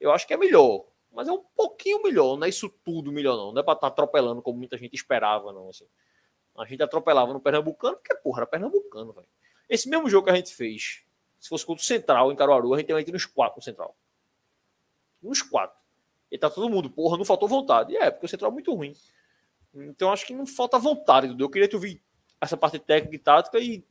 Eu 0.00 0.12
acho 0.12 0.26
que 0.26 0.34
é 0.34 0.36
melhor. 0.36 0.84
Mas 1.12 1.28
é 1.28 1.32
um 1.32 1.42
pouquinho 1.56 2.02
melhor. 2.02 2.36
Não 2.36 2.46
é 2.46 2.48
isso 2.48 2.68
tudo 2.84 3.12
melhor, 3.12 3.36
não. 3.36 3.52
Não 3.52 3.60
é 3.60 3.64
para 3.64 3.74
estar 3.74 3.88
tá 3.88 3.92
atropelando 3.92 4.42
como 4.42 4.58
muita 4.58 4.76
gente 4.76 4.94
esperava, 4.94 5.52
não. 5.52 5.68
Assim. 5.70 5.86
A 6.58 6.64
gente 6.64 6.82
atropelava 6.82 7.32
no 7.32 7.40
Pernambucano, 7.40 7.96
porque, 7.96 8.14
porra, 8.16 8.40
era 8.40 8.46
Pernambucano, 8.46 9.12
velho. 9.12 9.26
Esse 9.68 9.88
mesmo 9.88 10.10
jogo 10.10 10.26
que 10.26 10.32
a 10.32 10.36
gente 10.36 10.54
fez, 10.54 11.04
se 11.40 11.48
fosse 11.48 11.64
contra 11.64 11.82
o 11.82 11.86
Central 11.86 12.30
em 12.30 12.36
Caruaru, 12.36 12.74
a 12.74 12.78
gente 12.78 12.90
ia 12.90 13.12
nos 13.12 13.24
quatro 13.24 13.56
no 13.56 13.62
Central. 13.62 13.96
Nos 15.22 15.40
quatro. 15.42 15.78
E 16.30 16.38
tá 16.38 16.48
todo 16.48 16.68
mundo, 16.68 16.90
porra, 16.90 17.16
não 17.16 17.24
faltou 17.24 17.48
vontade. 17.48 17.92
E 17.92 17.96
é, 17.96 18.10
porque 18.10 18.26
o 18.26 18.28
Central 18.28 18.50
é 18.50 18.54
muito 18.54 18.72
ruim. 18.74 18.94
Então 19.74 20.12
acho 20.12 20.26
que 20.26 20.34
não 20.34 20.46
falta 20.46 20.78
vontade, 20.78 21.28
Dudu. 21.28 21.44
Eu 21.44 21.50
queria 21.50 21.66
te 21.66 21.74
ouvir 21.74 22.02
essa 22.40 22.56
parte 22.56 22.78
técnica 22.78 23.16
e 23.16 23.18
tática 23.18 23.58
e 23.58 23.84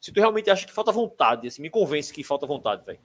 se 0.00 0.12
tu 0.12 0.20
realmente 0.20 0.50
acha 0.50 0.66
que 0.66 0.72
falta 0.72 0.92
vontade, 0.92 1.46
assim, 1.46 1.60
me 1.60 1.70
convence 1.70 2.12
que 2.12 2.24
falta 2.24 2.46
vontade, 2.46 2.84
velho. 2.84 3.00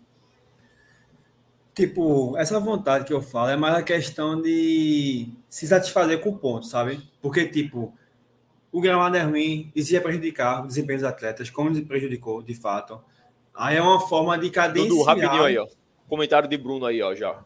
Tipo, 1.74 2.38
essa 2.38 2.60
vontade 2.60 3.04
que 3.04 3.14
eu 3.14 3.22
falo 3.22 3.50
é 3.50 3.56
mais 3.56 3.76
a 3.76 3.82
questão 3.82 4.40
de 4.40 5.28
se 5.50 5.68
satisfazer 5.68 6.22
com 6.22 6.30
o 6.30 6.38
ponto, 6.38 6.68
sabe? 6.68 7.02
Porque, 7.20 7.48
tipo, 7.48 7.92
o 8.72 8.80
gramado 8.80 9.18
é 9.18 9.22
ruim, 9.22 9.72
isso 9.76 9.92
ia 9.92 10.02
prejudicar 10.02 10.64
o 10.64 10.68
desempenho 10.68 11.00
dos 11.00 11.08
atletas, 11.08 11.50
como 11.50 11.84
prejudicou, 11.86 12.44
de 12.44 12.54
fato. 12.54 13.04
Aí 13.56 13.78
é 13.78 13.82
uma 13.82 14.00
forma 14.00 14.38
de 14.38 14.50
cadenciar... 14.50 14.90
Dudu, 14.90 15.04
rapidinho 15.04 15.44
aí, 15.44 15.58
ó. 15.58 15.68
Comentário 16.08 16.50
de 16.50 16.58
Bruno 16.58 16.86
aí, 16.86 17.02
ó, 17.02 17.14
já. 17.14 17.44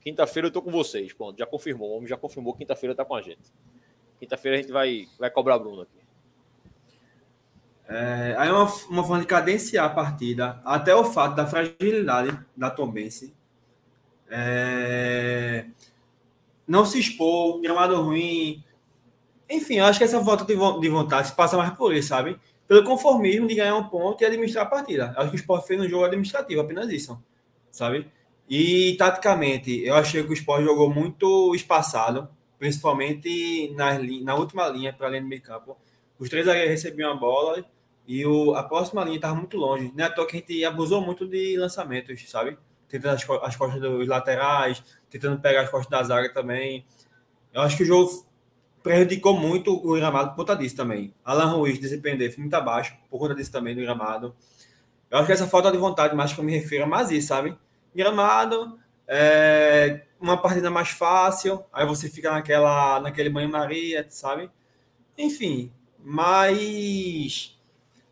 Quinta-feira 0.00 0.48
eu 0.48 0.52
tô 0.52 0.60
com 0.60 0.70
vocês, 0.70 1.12
pronto, 1.12 1.38
já 1.38 1.46
confirmou. 1.46 1.90
O 1.90 1.96
homem 1.96 2.08
já 2.08 2.16
confirmou, 2.16 2.54
quinta-feira 2.54 2.94
tá 2.94 3.04
com 3.04 3.14
a 3.14 3.22
gente. 3.22 3.52
Quinta-feira 4.18 4.58
a 4.58 4.60
gente 4.60 4.72
vai, 4.72 5.06
vai 5.18 5.30
cobrar 5.30 5.58
Bruno 5.58 5.82
aqui. 5.82 6.02
É, 7.88 8.34
aí 8.38 8.48
é 8.48 8.52
uma, 8.52 8.72
uma 8.88 9.02
forma 9.02 9.20
de 9.20 9.26
cadenciar 9.26 9.86
a 9.86 9.90
partida, 9.90 10.60
até 10.64 10.94
o 10.94 11.04
fato 11.04 11.36
da 11.36 11.46
fragilidade 11.46 12.38
da 12.56 12.70
Tombense. 12.70 13.34
É, 14.30 15.66
não 16.66 16.86
se 16.86 16.98
expor, 16.98 17.60
gramado 17.60 18.00
ruim, 18.00 18.64
enfim, 19.52 19.74
eu 19.74 19.84
acho 19.84 19.98
que 19.98 20.04
essa 20.04 20.18
volta 20.18 20.44
de, 20.44 20.54
de 20.54 20.88
vontade 20.88 21.28
se 21.28 21.34
passa 21.34 21.56
mais 21.58 21.76
por 21.76 21.94
isso, 21.94 22.08
sabe? 22.08 22.40
Pelo 22.72 22.84
conformismo 22.84 23.46
de 23.46 23.54
ganhar 23.54 23.76
um 23.76 23.86
ponto 23.86 24.22
e 24.22 24.24
administrar 24.24 24.64
a 24.64 24.66
partida. 24.66 25.12
Acho 25.18 25.28
que 25.28 25.36
o 25.36 25.40
Sport 25.40 25.66
fez 25.66 25.78
um 25.78 25.86
jogo 25.86 26.06
administrativo, 26.06 26.62
apenas 26.62 26.88
isso, 26.90 27.22
sabe? 27.70 28.10
E 28.48 28.96
taticamente, 28.96 29.84
eu 29.84 29.94
achei 29.94 30.24
que 30.24 30.30
o 30.30 30.32
Sport 30.32 30.64
jogou 30.64 30.88
muito 30.88 31.54
espaçado, 31.54 32.30
principalmente 32.58 33.74
na, 33.76 33.98
na 34.22 34.34
última 34.36 34.66
linha 34.68 34.90
para 34.90 35.06
além 35.06 35.20
do 35.20 35.28
meio 35.28 35.42
campo. 35.42 35.76
Os 36.18 36.30
três 36.30 36.46
zagueiros 36.46 36.70
recebiam 36.70 37.12
a 37.12 37.14
bola 37.14 37.62
e 38.08 38.24
o, 38.24 38.54
a 38.54 38.62
próxima 38.62 39.04
linha 39.04 39.16
estava 39.16 39.34
muito 39.34 39.58
longe. 39.58 39.92
É 39.94 40.04
à 40.04 40.10
toa 40.10 40.26
que 40.26 40.38
a 40.38 40.40
gente 40.40 40.64
abusou 40.64 41.02
muito 41.02 41.28
de 41.28 41.58
lançamentos, 41.58 42.26
sabe? 42.30 42.56
Tentando 42.88 43.16
as, 43.16 43.30
as 43.42 43.54
costas 43.54 43.82
dos 43.82 44.08
laterais, 44.08 44.82
tentando 45.10 45.38
pegar 45.38 45.60
as 45.60 45.68
costas 45.68 45.90
da 45.90 46.02
zaga 46.02 46.32
também. 46.32 46.86
Eu 47.52 47.60
acho 47.60 47.76
que 47.76 47.82
o 47.82 47.86
jogo 47.86 48.26
prejudicou 48.82 49.38
muito 49.38 49.74
o 49.74 49.94
gramado 49.94 50.30
por 50.30 50.36
conta 50.36 50.56
disso 50.56 50.76
também. 50.76 51.14
Alan 51.24 51.52
Ruiz, 51.52 51.78
desempenho 51.78 52.18
muito 52.38 52.54
abaixo, 52.54 52.96
por 53.10 53.18
conta 53.18 53.34
disso 53.34 53.52
também, 53.52 53.74
do 53.74 53.80
gramado. 53.80 54.34
Eu 55.10 55.18
acho 55.18 55.26
que 55.26 55.32
essa 55.32 55.46
falta 55.46 55.70
de 55.70 55.78
vontade, 55.78 56.14
mais 56.14 56.32
que 56.32 56.40
eu 56.40 56.44
me 56.44 56.52
refiro, 56.52 56.84
é 56.84 56.86
mais 56.86 57.10
isso, 57.10 57.28
sabe? 57.28 57.56
Gramado, 57.94 58.78
é, 59.06 60.02
uma 60.20 60.36
partida 60.36 60.70
mais 60.70 60.88
fácil, 60.88 61.64
aí 61.72 61.86
você 61.86 62.08
fica 62.08 62.30
naquela, 62.30 63.00
naquele 63.00 63.28
banho-maria, 63.28 64.06
sabe? 64.08 64.50
Enfim, 65.16 65.70
mas 65.98 67.58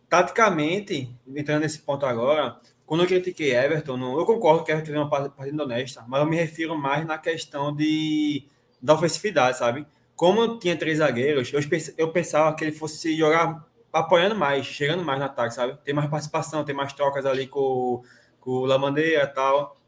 taticamente, 0.08 1.14
entrando 1.26 1.62
nesse 1.62 1.78
ponto 1.78 2.04
agora, 2.04 2.58
quando 2.84 3.02
eu 3.02 3.06
critiquei 3.06 3.54
Everton, 3.56 4.18
eu 4.18 4.26
concordo 4.26 4.64
que 4.64 4.72
Everton 4.72 4.86
teve 4.86 4.98
uma 4.98 5.08
partida 5.08 5.62
honesta, 5.62 6.04
mas 6.08 6.20
eu 6.20 6.26
me 6.26 6.36
refiro 6.36 6.76
mais 6.76 7.06
na 7.06 7.16
questão 7.16 7.74
de, 7.74 8.44
da 8.82 8.94
ofensividade, 8.94 9.56
sabe? 9.56 9.86
Como 10.20 10.58
tinha 10.58 10.76
três 10.76 10.98
zagueiros, 10.98 11.50
eu, 11.50 11.60
eu 11.96 12.12
pensava 12.12 12.54
que 12.54 12.62
ele 12.62 12.72
fosse 12.72 13.16
jogar 13.16 13.66
apoiando 13.90 14.36
mais, 14.36 14.66
chegando 14.66 15.02
mais 15.02 15.18
no 15.18 15.24
ataque, 15.24 15.54
sabe? 15.54 15.78
Tem 15.82 15.94
mais 15.94 16.10
participação, 16.10 16.62
tem 16.62 16.74
mais 16.74 16.92
trocas 16.92 17.24
ali 17.24 17.46
com, 17.46 18.02
com 18.38 18.50
o 18.50 18.66
Lamandeira 18.66 19.24
e 19.24 19.26
tal. 19.28 19.80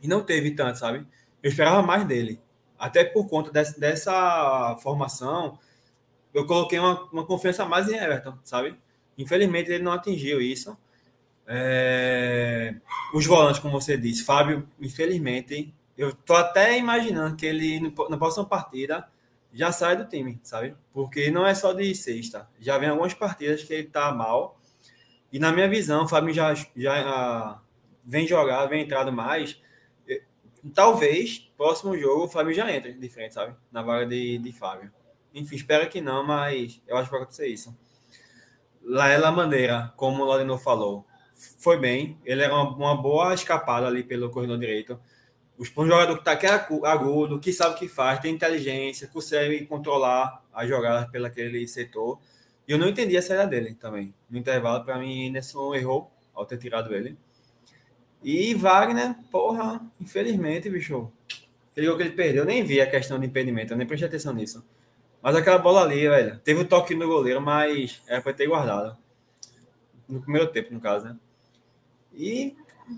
E 0.00 0.08
não 0.08 0.22
teve 0.22 0.52
tanto, 0.52 0.78
sabe? 0.78 1.06
Eu 1.42 1.50
esperava 1.50 1.82
mais 1.82 2.02
dele. 2.06 2.40
Até 2.78 3.04
por 3.04 3.28
conta 3.28 3.52
dessa, 3.52 3.78
dessa 3.78 4.74
formação, 4.82 5.58
eu 6.32 6.46
coloquei 6.46 6.78
uma, 6.78 7.02
uma 7.12 7.26
confiança 7.26 7.66
mais 7.66 7.86
em 7.86 7.96
Everton, 7.96 8.38
sabe? 8.42 8.78
Infelizmente 9.18 9.70
ele 9.70 9.84
não 9.84 9.92
atingiu 9.92 10.40
isso. 10.40 10.74
É... 11.46 12.74
Os 13.12 13.26
volantes, 13.26 13.60
como 13.60 13.78
você 13.78 13.98
disse, 13.98 14.24
Fábio, 14.24 14.66
infelizmente, 14.80 15.74
eu 15.94 16.14
tô 16.14 16.32
até 16.32 16.78
imaginando 16.78 17.36
que 17.36 17.44
ele, 17.44 17.92
na 18.08 18.16
próxima 18.16 18.46
partida, 18.46 19.12
já 19.54 19.70
sai 19.70 19.96
do 19.96 20.04
time, 20.04 20.40
sabe? 20.42 20.76
Porque 20.92 21.30
não 21.30 21.46
é 21.46 21.54
só 21.54 21.72
de 21.72 21.94
sexta. 21.94 22.48
Já 22.58 22.76
vem 22.76 22.88
algumas 22.88 23.14
partidas 23.14 23.62
que 23.62 23.72
ele 23.72 23.84
tá 23.84 24.12
mal. 24.12 24.60
E 25.32 25.38
na 25.38 25.52
minha 25.52 25.68
visão, 25.68 26.04
o 26.04 26.08
Fábio 26.08 26.34
já, 26.34 26.52
já 26.76 27.60
vem 28.04 28.26
jogar, 28.26 28.66
vem 28.66 28.82
entrado 28.82 29.12
mais. 29.12 29.60
Talvez, 30.74 31.38
próximo 31.56 31.96
jogo, 31.96 32.24
o 32.24 32.28
Fábio 32.28 32.52
já 32.52 32.70
entre 32.74 32.94
de 32.94 33.08
frente, 33.08 33.34
sabe? 33.34 33.54
Na 33.70 33.80
vaga 33.80 34.06
de, 34.06 34.38
de 34.38 34.52
Fábio. 34.52 34.92
Enfim, 35.32 35.54
espero 35.54 35.88
que 35.88 36.00
não, 36.00 36.26
mas 36.26 36.82
eu 36.86 36.96
acho 36.96 37.06
que 37.06 37.12
vai 37.12 37.22
acontecer 37.22 37.46
isso. 37.46 37.76
Laela 38.82 39.30
Maneira, 39.30 39.92
como 39.96 40.22
o 40.22 40.26
Laudenor 40.26 40.58
falou, 40.58 41.06
foi 41.58 41.78
bem. 41.78 42.18
Ele 42.24 42.42
era 42.42 42.52
uma, 42.52 42.70
uma 42.70 42.96
boa 43.00 43.32
escapada 43.34 43.86
ali 43.86 44.02
pelo 44.02 44.30
corredor 44.30 44.58
direito 44.58 44.98
um 45.58 45.86
jogador 45.86 46.14
que 46.14 46.20
está 46.20 46.32
aqui 46.32 46.46
é 46.46 46.50
agudo, 46.88 47.38
que 47.38 47.52
sabe 47.52 47.76
o 47.76 47.78
que 47.78 47.88
faz, 47.88 48.18
tem 48.18 48.34
inteligência, 48.34 49.06
consegue 49.06 49.64
controlar 49.66 50.42
as 50.52 50.68
jogadas 50.68 51.08
pelo 51.10 51.26
aquele 51.26 51.66
setor. 51.68 52.18
E 52.66 52.72
eu 52.72 52.78
não 52.78 52.88
entendi 52.88 53.16
a 53.16 53.22
saída 53.22 53.46
dele 53.46 53.74
também. 53.74 54.12
No 54.28 54.38
intervalo, 54.38 54.84
para 54.84 54.98
mim, 54.98 55.30
Nesson 55.30 55.74
errou 55.74 56.10
ao 56.34 56.44
ter 56.44 56.58
tirado 56.58 56.94
ele. 56.94 57.16
E 58.22 58.54
Wagner, 58.54 59.14
porra, 59.30 59.80
infelizmente, 60.00 60.68
bicho, 60.70 61.12
aquele 61.70 61.86
gol 61.86 61.96
que 61.96 62.02
ele 62.02 62.12
perdeu, 62.12 62.42
eu 62.42 62.46
nem 62.46 62.64
vi 62.64 62.80
a 62.80 62.90
questão 62.90 63.18
de 63.20 63.26
impedimento, 63.26 63.72
eu 63.72 63.76
nem 63.76 63.86
prestei 63.86 64.08
atenção 64.08 64.32
nisso. 64.32 64.64
Mas 65.22 65.36
aquela 65.36 65.58
bola 65.58 65.82
ali, 65.82 66.08
velho, 66.08 66.38
teve 66.40 66.60
o 66.60 66.64
um 66.64 66.66
toque 66.66 66.94
no 66.94 67.06
goleiro, 67.06 67.40
mas 67.40 68.02
era 68.06 68.20
para 68.20 68.32
ter 68.32 68.46
guardado. 68.46 68.96
No 70.08 70.20
primeiro 70.20 70.48
tempo, 70.48 70.72
no 70.72 70.80
caso, 70.80 71.04
né? 71.04 71.16
E 72.12 72.56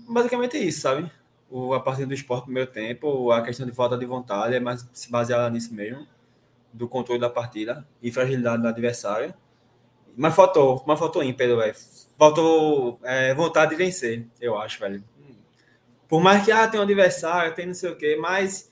basicamente 0.09 0.57
é 0.57 0.61
isso, 0.61 0.81
sabe? 0.81 1.11
O, 1.49 1.73
a 1.73 1.79
partir 1.79 2.05
do 2.05 2.13
esporte 2.13 2.41
no 2.41 2.45
primeiro 2.45 2.71
tempo, 2.71 3.31
a 3.31 3.41
questão 3.41 3.65
de 3.65 3.71
falta 3.71 3.97
de 3.97 4.05
vontade 4.05 4.55
é 4.55 4.59
mais 4.59 4.87
se 4.93 5.09
baseada 5.09 5.49
nisso 5.49 5.73
mesmo, 5.73 6.05
do 6.73 6.87
controle 6.87 7.19
da 7.19 7.29
partida 7.29 7.87
e 8.01 8.11
fragilidade 8.11 8.61
do 8.61 8.67
adversário. 8.67 9.33
Mas 10.15 10.35
faltou, 10.35 10.83
mas 10.85 10.99
faltou 10.99 11.23
ímpeto, 11.23 11.57
velho. 11.57 11.75
Faltou 12.17 12.99
é, 13.03 13.33
vontade 13.33 13.71
de 13.71 13.77
vencer, 13.77 14.25
eu 14.41 14.57
acho, 14.57 14.79
velho. 14.79 15.03
Por 16.07 16.21
mais 16.21 16.43
que 16.43 16.51
ah, 16.51 16.67
tem 16.67 16.79
um 16.79 16.83
adversário, 16.83 17.53
tem 17.53 17.65
não 17.65 17.73
sei 17.73 17.91
o 17.91 17.95
quê, 17.95 18.17
mas 18.19 18.71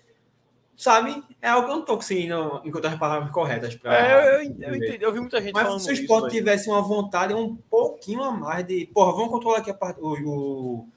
sabe, 0.75 1.23
é 1.41 1.49
algo 1.49 1.67
que 1.67 1.73
eu 1.73 1.77
não 1.77 1.85
tô 1.85 1.95
conseguindo 1.95 2.61
encontrar 2.65 2.91
as 2.91 2.99
palavras 2.99 3.31
corretas 3.31 3.75
para. 3.75 3.95
É, 3.95 4.13
eu, 4.13 4.51
eu, 4.61 4.75
entendi, 4.75 4.97
eu 5.01 5.13
vi 5.13 5.19
muita 5.19 5.41
gente 5.41 5.53
Mas 5.53 5.83
se 5.83 5.89
o 5.89 5.93
esporte 5.93 6.31
tivesse 6.31 6.69
uma 6.69 6.81
vontade 6.81 7.33
um 7.33 7.55
pouquinho 7.55 8.23
a 8.23 8.31
mais 8.31 8.65
de, 8.65 8.87
porra, 8.87 9.13
vamos 9.13 9.29
controlar 9.29 9.59
aqui 9.59 9.69
a, 9.69 9.73
part... 9.73 9.99
o, 10.01 10.13
o, 10.25 10.87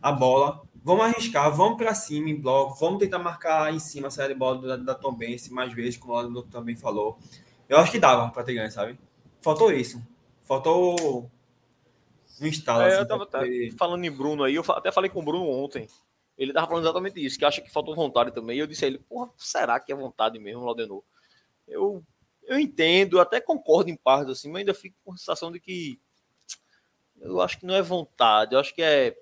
a 0.00 0.12
bola, 0.12 0.62
Vamos 0.84 1.04
arriscar, 1.04 1.54
vamos 1.54 1.78
para 1.78 1.94
cima 1.94 2.28
em 2.28 2.40
bloco, 2.40 2.74
vamos 2.78 2.98
tentar 2.98 3.18
marcar 3.18 3.72
em 3.72 3.78
cima 3.78 4.08
a 4.08 4.10
saída 4.10 4.34
de 4.34 4.38
bola 4.38 4.60
da, 4.60 4.76
da 4.76 4.94
Tom 4.94 5.14
Bense 5.14 5.52
mais 5.52 5.72
vezes, 5.72 5.96
como 5.96 6.12
o 6.12 6.16
Lando 6.16 6.42
também 6.42 6.74
falou. 6.74 7.18
Eu 7.68 7.78
acho 7.78 7.92
que 7.92 8.00
dava 8.00 8.28
para 8.30 8.42
ter 8.42 8.54
ganho, 8.54 8.70
sabe? 8.70 8.98
Faltou 9.40 9.72
isso. 9.72 10.02
Faltou 10.42 11.30
um 12.40 12.46
instalo. 12.46 12.82
É, 12.82 12.88
assim, 12.88 12.98
eu 12.98 13.08
tava 13.08 13.24
até 13.24 13.70
falando 13.78 14.04
em 14.04 14.10
Bruno 14.10 14.42
aí, 14.42 14.56
eu 14.56 14.64
até 14.70 14.90
falei 14.90 15.08
com 15.08 15.20
o 15.20 15.24
Bruno 15.24 15.48
ontem. 15.48 15.86
Ele 16.36 16.52
tava 16.52 16.66
falando 16.66 16.84
exatamente 16.84 17.24
isso, 17.24 17.38
que 17.38 17.44
acha 17.44 17.60
que 17.60 17.70
faltou 17.70 17.94
vontade 17.94 18.32
também. 18.32 18.56
E 18.56 18.60
eu 18.60 18.66
disse 18.66 18.84
a 18.84 18.88
ele, 18.88 18.98
porra, 18.98 19.30
será 19.36 19.78
que 19.78 19.92
é 19.92 19.94
vontade 19.94 20.38
mesmo, 20.38 20.64
Laudenor? 20.64 21.02
Eu 21.68 22.02
eu 22.44 22.58
entendo, 22.58 23.20
até 23.20 23.40
concordo 23.40 23.90
em 23.90 23.96
parte, 23.96 24.32
assim, 24.32 24.50
mas 24.50 24.60
ainda 24.60 24.74
fico 24.74 24.96
com 25.04 25.12
a 25.12 25.16
sensação 25.16 25.50
de 25.52 25.60
que 25.60 26.00
eu 27.20 27.40
acho 27.40 27.58
que 27.58 27.66
não 27.66 27.74
é 27.74 27.82
vontade, 27.82 28.54
eu 28.54 28.58
acho 28.58 28.74
que 28.74 28.82
é, 28.82 29.16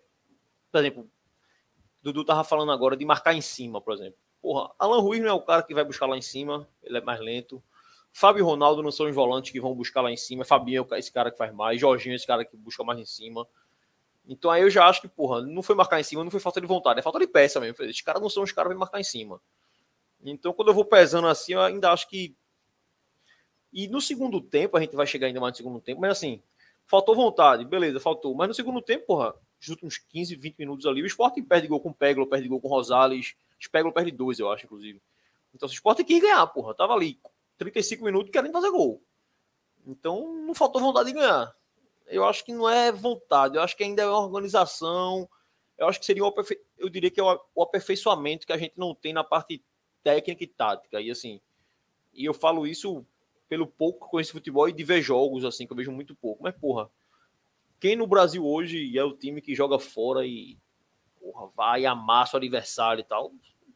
por 0.73 0.79
exemplo, 0.79 1.11
Dudu 2.03 2.25
tava 2.25 2.45
falando 2.45 2.73
agora 2.73 2.97
de 2.97 3.05
marcar 3.05 3.35
em 3.35 3.41
cima, 3.41 3.81
por 3.81 3.95
exemplo. 3.95 4.19
Porra, 4.41 4.71
Alan 4.79 5.01
Ruiz 5.01 5.21
não 5.21 5.29
é 5.29 5.33
o 5.33 5.43
cara 5.43 5.63
que 5.63 5.75
vai 5.75 5.85
buscar 5.85 6.07
lá 6.07 6.17
em 6.17 6.23
cima, 6.23 6.67
ele 6.83 6.99
é 6.99 7.01
mais 7.01 7.21
lento. 7.21 7.63
Fábio 8.13 8.41
e 8.41 8.43
Ronaldo 8.43 8.83
não 8.83 8.91
são 8.91 9.07
os 9.07 9.15
volantes 9.15 9.53
que 9.53 9.61
vão 9.61 9.75
buscar 9.75 10.01
lá 10.01 10.11
em 10.11 10.17
cima. 10.17 10.45
Fabinho 10.45 10.87
é 10.91 10.99
esse 10.99 11.13
cara 11.13 11.31
que 11.31 11.39
faz 11.39 11.53
mais. 11.53 11.81
Jorginho 11.81 12.15
é 12.15 12.17
esse 12.17 12.27
cara 12.27 12.45
que 12.45 12.57
busca 12.57 12.83
mais 12.83 12.99
em 12.99 13.05
cima. 13.05 13.47
Então 14.27 14.51
aí 14.51 14.63
eu 14.63 14.71
já 14.71 14.87
acho 14.87 15.01
que, 15.01 15.09
porra, 15.09 15.43
não 15.43 15.63
foi 15.63 15.75
marcar 15.75 16.01
em 16.01 16.03
cima, 16.03 16.25
não 16.25 16.31
foi 16.31 16.41
falta 16.41 16.61
de 16.61 16.67
vontade, 16.67 17.01
é 17.01 17.03
falta 17.03 17.19
de 17.19 17.27
peça 17.27 17.61
mesmo. 17.61 17.85
Esses 17.85 18.01
caras 18.01 18.21
não 18.21 18.29
são 18.29 18.43
os 18.43 18.53
caras 18.53 18.73
que 18.73 18.79
marcar 18.79 19.01
em 19.01 19.05
cima. 19.05 19.41
Então 20.23 20.53
quando 20.53 20.69
eu 20.69 20.75
vou 20.75 20.85
pesando 20.85 21.29
assim, 21.29 21.53
eu 21.53 21.61
ainda 21.61 21.93
acho 21.93 22.09
que. 22.09 22.37
E 23.73 23.87
no 23.87 24.01
segundo 24.01 24.41
tempo, 24.41 24.77
a 24.77 24.81
gente 24.81 24.97
vai 24.97 25.07
chegar 25.07 25.29
ainda 25.29 25.41
mais 25.41 25.53
no 25.53 25.57
segundo 25.57 25.81
tempo, 25.81 26.01
mas 26.01 26.11
assim, 26.11 26.43
faltou 26.87 27.15
vontade, 27.15 27.65
beleza, 27.65 28.01
faltou. 28.01 28.35
Mas 28.35 28.49
no 28.49 28.55
segundo 28.55 28.83
tempo, 28.83 29.07
porra, 29.07 29.35
os 29.61 29.69
últimos 29.69 29.99
15, 29.99 30.35
20 30.37 30.59
minutos 30.59 30.87
ali, 30.87 31.03
o 31.03 31.07
Sport 31.07 31.35
perde 31.47 31.69
gol 31.69 31.81
com 31.81 31.91
o 31.91 31.95
Peglo, 31.95 32.27
perde 32.27 32.49
gol 32.49 32.61
com 32.61 32.69
o 32.69 32.71
Rosales. 32.71 33.35
O 33.65 33.71
Peglo 33.71 33.93
perde 33.93 34.11
dois, 34.11 34.39
eu 34.39 34.51
acho, 34.51 34.65
inclusive. 34.65 35.01
Então 35.55 35.69
o 35.69 35.73
Sport 35.73 36.03
quis 36.05 36.21
ganhar, 36.21 36.47
porra. 36.47 36.75
Tava 36.75 36.95
ali 36.95 37.21
35 37.59 38.05
minutos 38.05 38.31
querendo 38.31 38.53
fazer 38.53 38.71
gol. 38.71 39.03
Então 39.87 40.35
não 40.47 40.55
faltou 40.55 40.81
vontade 40.81 41.13
de 41.13 41.19
ganhar. 41.19 41.55
Eu 42.07 42.25
acho 42.25 42.45
que 42.45 42.53
não 42.53 42.69
é 42.69 42.91
vontade, 42.91 43.57
eu 43.57 43.63
acho 43.63 43.77
que 43.77 43.85
ainda 43.85 44.03
é 44.03 44.07
uma 44.07 44.19
organização. 44.19 45.29
Eu 45.79 45.89
acho 45.89 46.01
que 46.01 46.07
seria 46.07 46.25
o 46.25 46.35
eu 46.79 46.89
diria 46.89 47.11
que 47.11 47.21
é 47.21 47.23
o 47.23 47.63
aperfeiçoamento 47.63 48.47
que 48.47 48.53
a 48.53 48.59
gente 48.59 48.75
não 48.77 48.95
tem 48.95 49.13
na 49.13 49.23
parte 49.23 49.63
técnica 50.03 50.43
e 50.43 50.47
tática. 50.47 51.01
E 51.01 51.11
assim, 51.11 51.41
e 52.13 52.25
eu 52.25 52.35
falo 52.35 52.67
isso 52.67 53.05
pelo 53.49 53.67
pouco 53.67 54.07
que 54.07 54.11
conheço 54.11 54.33
futebol 54.33 54.69
e 54.69 54.73
de 54.73 54.85
ver 54.85 55.03
jogos 55.03 55.45
assim, 55.45 55.67
que 55.67 55.73
eu 55.73 55.77
vejo 55.77 55.93
muito 55.93 56.15
pouco. 56.15 56.43
Mas 56.43 56.57
porra, 56.57 56.91
quem 57.81 57.97
no 57.97 58.07
Brasil 58.07 58.47
hoje 58.47 58.97
é 58.97 59.03
o 59.03 59.17
time 59.17 59.41
que 59.41 59.55
joga 59.55 59.79
fora 59.79 60.27
e 60.27 60.59
porra, 61.19 61.51
vai 61.57 61.87
amassa 61.87 62.37
o 62.37 62.39
adversário 62.39 63.01
e 63.01 63.05
tal, 63.05 63.33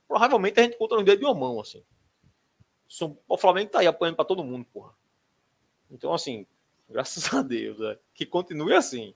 provavelmente 0.06 0.60
a 0.60 0.62
gente 0.62 0.78
conta 0.78 0.96
no 0.96 1.02
dedo 1.02 1.18
de 1.18 1.24
uma 1.24 1.34
mão 1.34 1.60
assim. 1.60 1.82
O 3.26 3.36
Flamengo 3.36 3.70
tá 3.70 3.80
aí 3.80 3.86
apanhando 3.86 4.16
para 4.16 4.24
todo 4.24 4.44
mundo, 4.44 4.64
porra. 4.72 4.92
Então, 5.90 6.12
assim, 6.12 6.46
graças 6.88 7.32
a 7.32 7.42
Deus, 7.42 7.80
é, 7.80 7.98
que 8.14 8.24
continue 8.26 8.74
assim. 8.74 9.14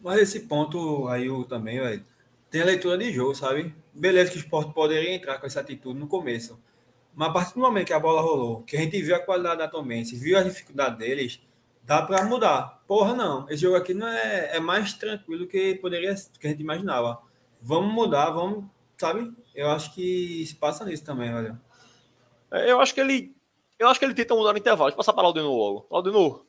Mas 0.00 0.20
esse 0.20 0.40
ponto 0.40 1.08
aí 1.08 1.26
eu 1.26 1.44
também, 1.44 1.80
velho, 1.80 2.04
tem 2.50 2.60
a 2.60 2.66
leitura 2.66 2.98
de 2.98 3.12
jogo, 3.12 3.34
sabe? 3.34 3.74
Beleza 3.94 4.30
que 4.30 4.36
o 4.36 4.40
esporte 4.40 4.72
poderia 4.74 5.14
entrar 5.14 5.38
com 5.38 5.46
essa 5.46 5.60
atitude 5.60 5.98
no 5.98 6.06
começo. 6.06 6.60
Mas 7.14 7.30
a 7.30 7.32
partir 7.32 7.54
do 7.54 7.60
momento 7.60 7.86
que 7.86 7.92
a 7.94 8.00
bola 8.00 8.20
rolou, 8.20 8.62
que 8.62 8.76
a 8.76 8.80
gente 8.80 9.00
viu 9.00 9.16
a 9.16 9.18
qualidade 9.18 9.58
da 9.58 9.68
Tomense, 9.68 10.16
viu 10.16 10.36
a 10.38 10.42
dificuldade 10.42 10.98
deles, 10.98 11.40
dá 11.86 12.02
para 12.02 12.24
mudar. 12.24 12.82
Porra, 12.86 13.14
não. 13.14 13.48
Esse 13.48 13.62
jogo 13.62 13.76
aqui 13.76 13.94
não 13.94 14.08
é, 14.08 14.56
é 14.56 14.60
mais 14.60 14.92
tranquilo 14.92 15.46
que 15.46 15.76
poderia 15.76 16.14
que 16.38 16.46
a 16.46 16.50
gente 16.50 16.60
imaginava. 16.60 17.22
Vamos 17.62 17.94
mudar, 17.94 18.30
vamos, 18.30 18.64
sabe? 18.98 19.32
Eu 19.54 19.70
acho 19.70 19.94
que 19.94 20.44
se 20.44 20.54
passa 20.56 20.84
nisso 20.84 21.04
também, 21.04 21.32
velho. 21.32 21.58
É, 22.50 22.70
eu 22.70 22.80
acho 22.80 22.92
que 22.92 23.00
ele. 23.00 23.34
Eu 23.78 23.88
acho 23.88 23.98
que 24.00 24.04
ele 24.04 24.14
tenta 24.14 24.34
mudar 24.34 24.52
no 24.52 24.58
intervalo. 24.58 24.90
Deixa 24.90 24.94
eu 24.94 24.98
passar 24.98 25.12
para 25.12 25.22
o 25.22 25.26
Aldenor 25.26 25.54
logo. 25.54 25.86
Aldenor, 25.90 26.44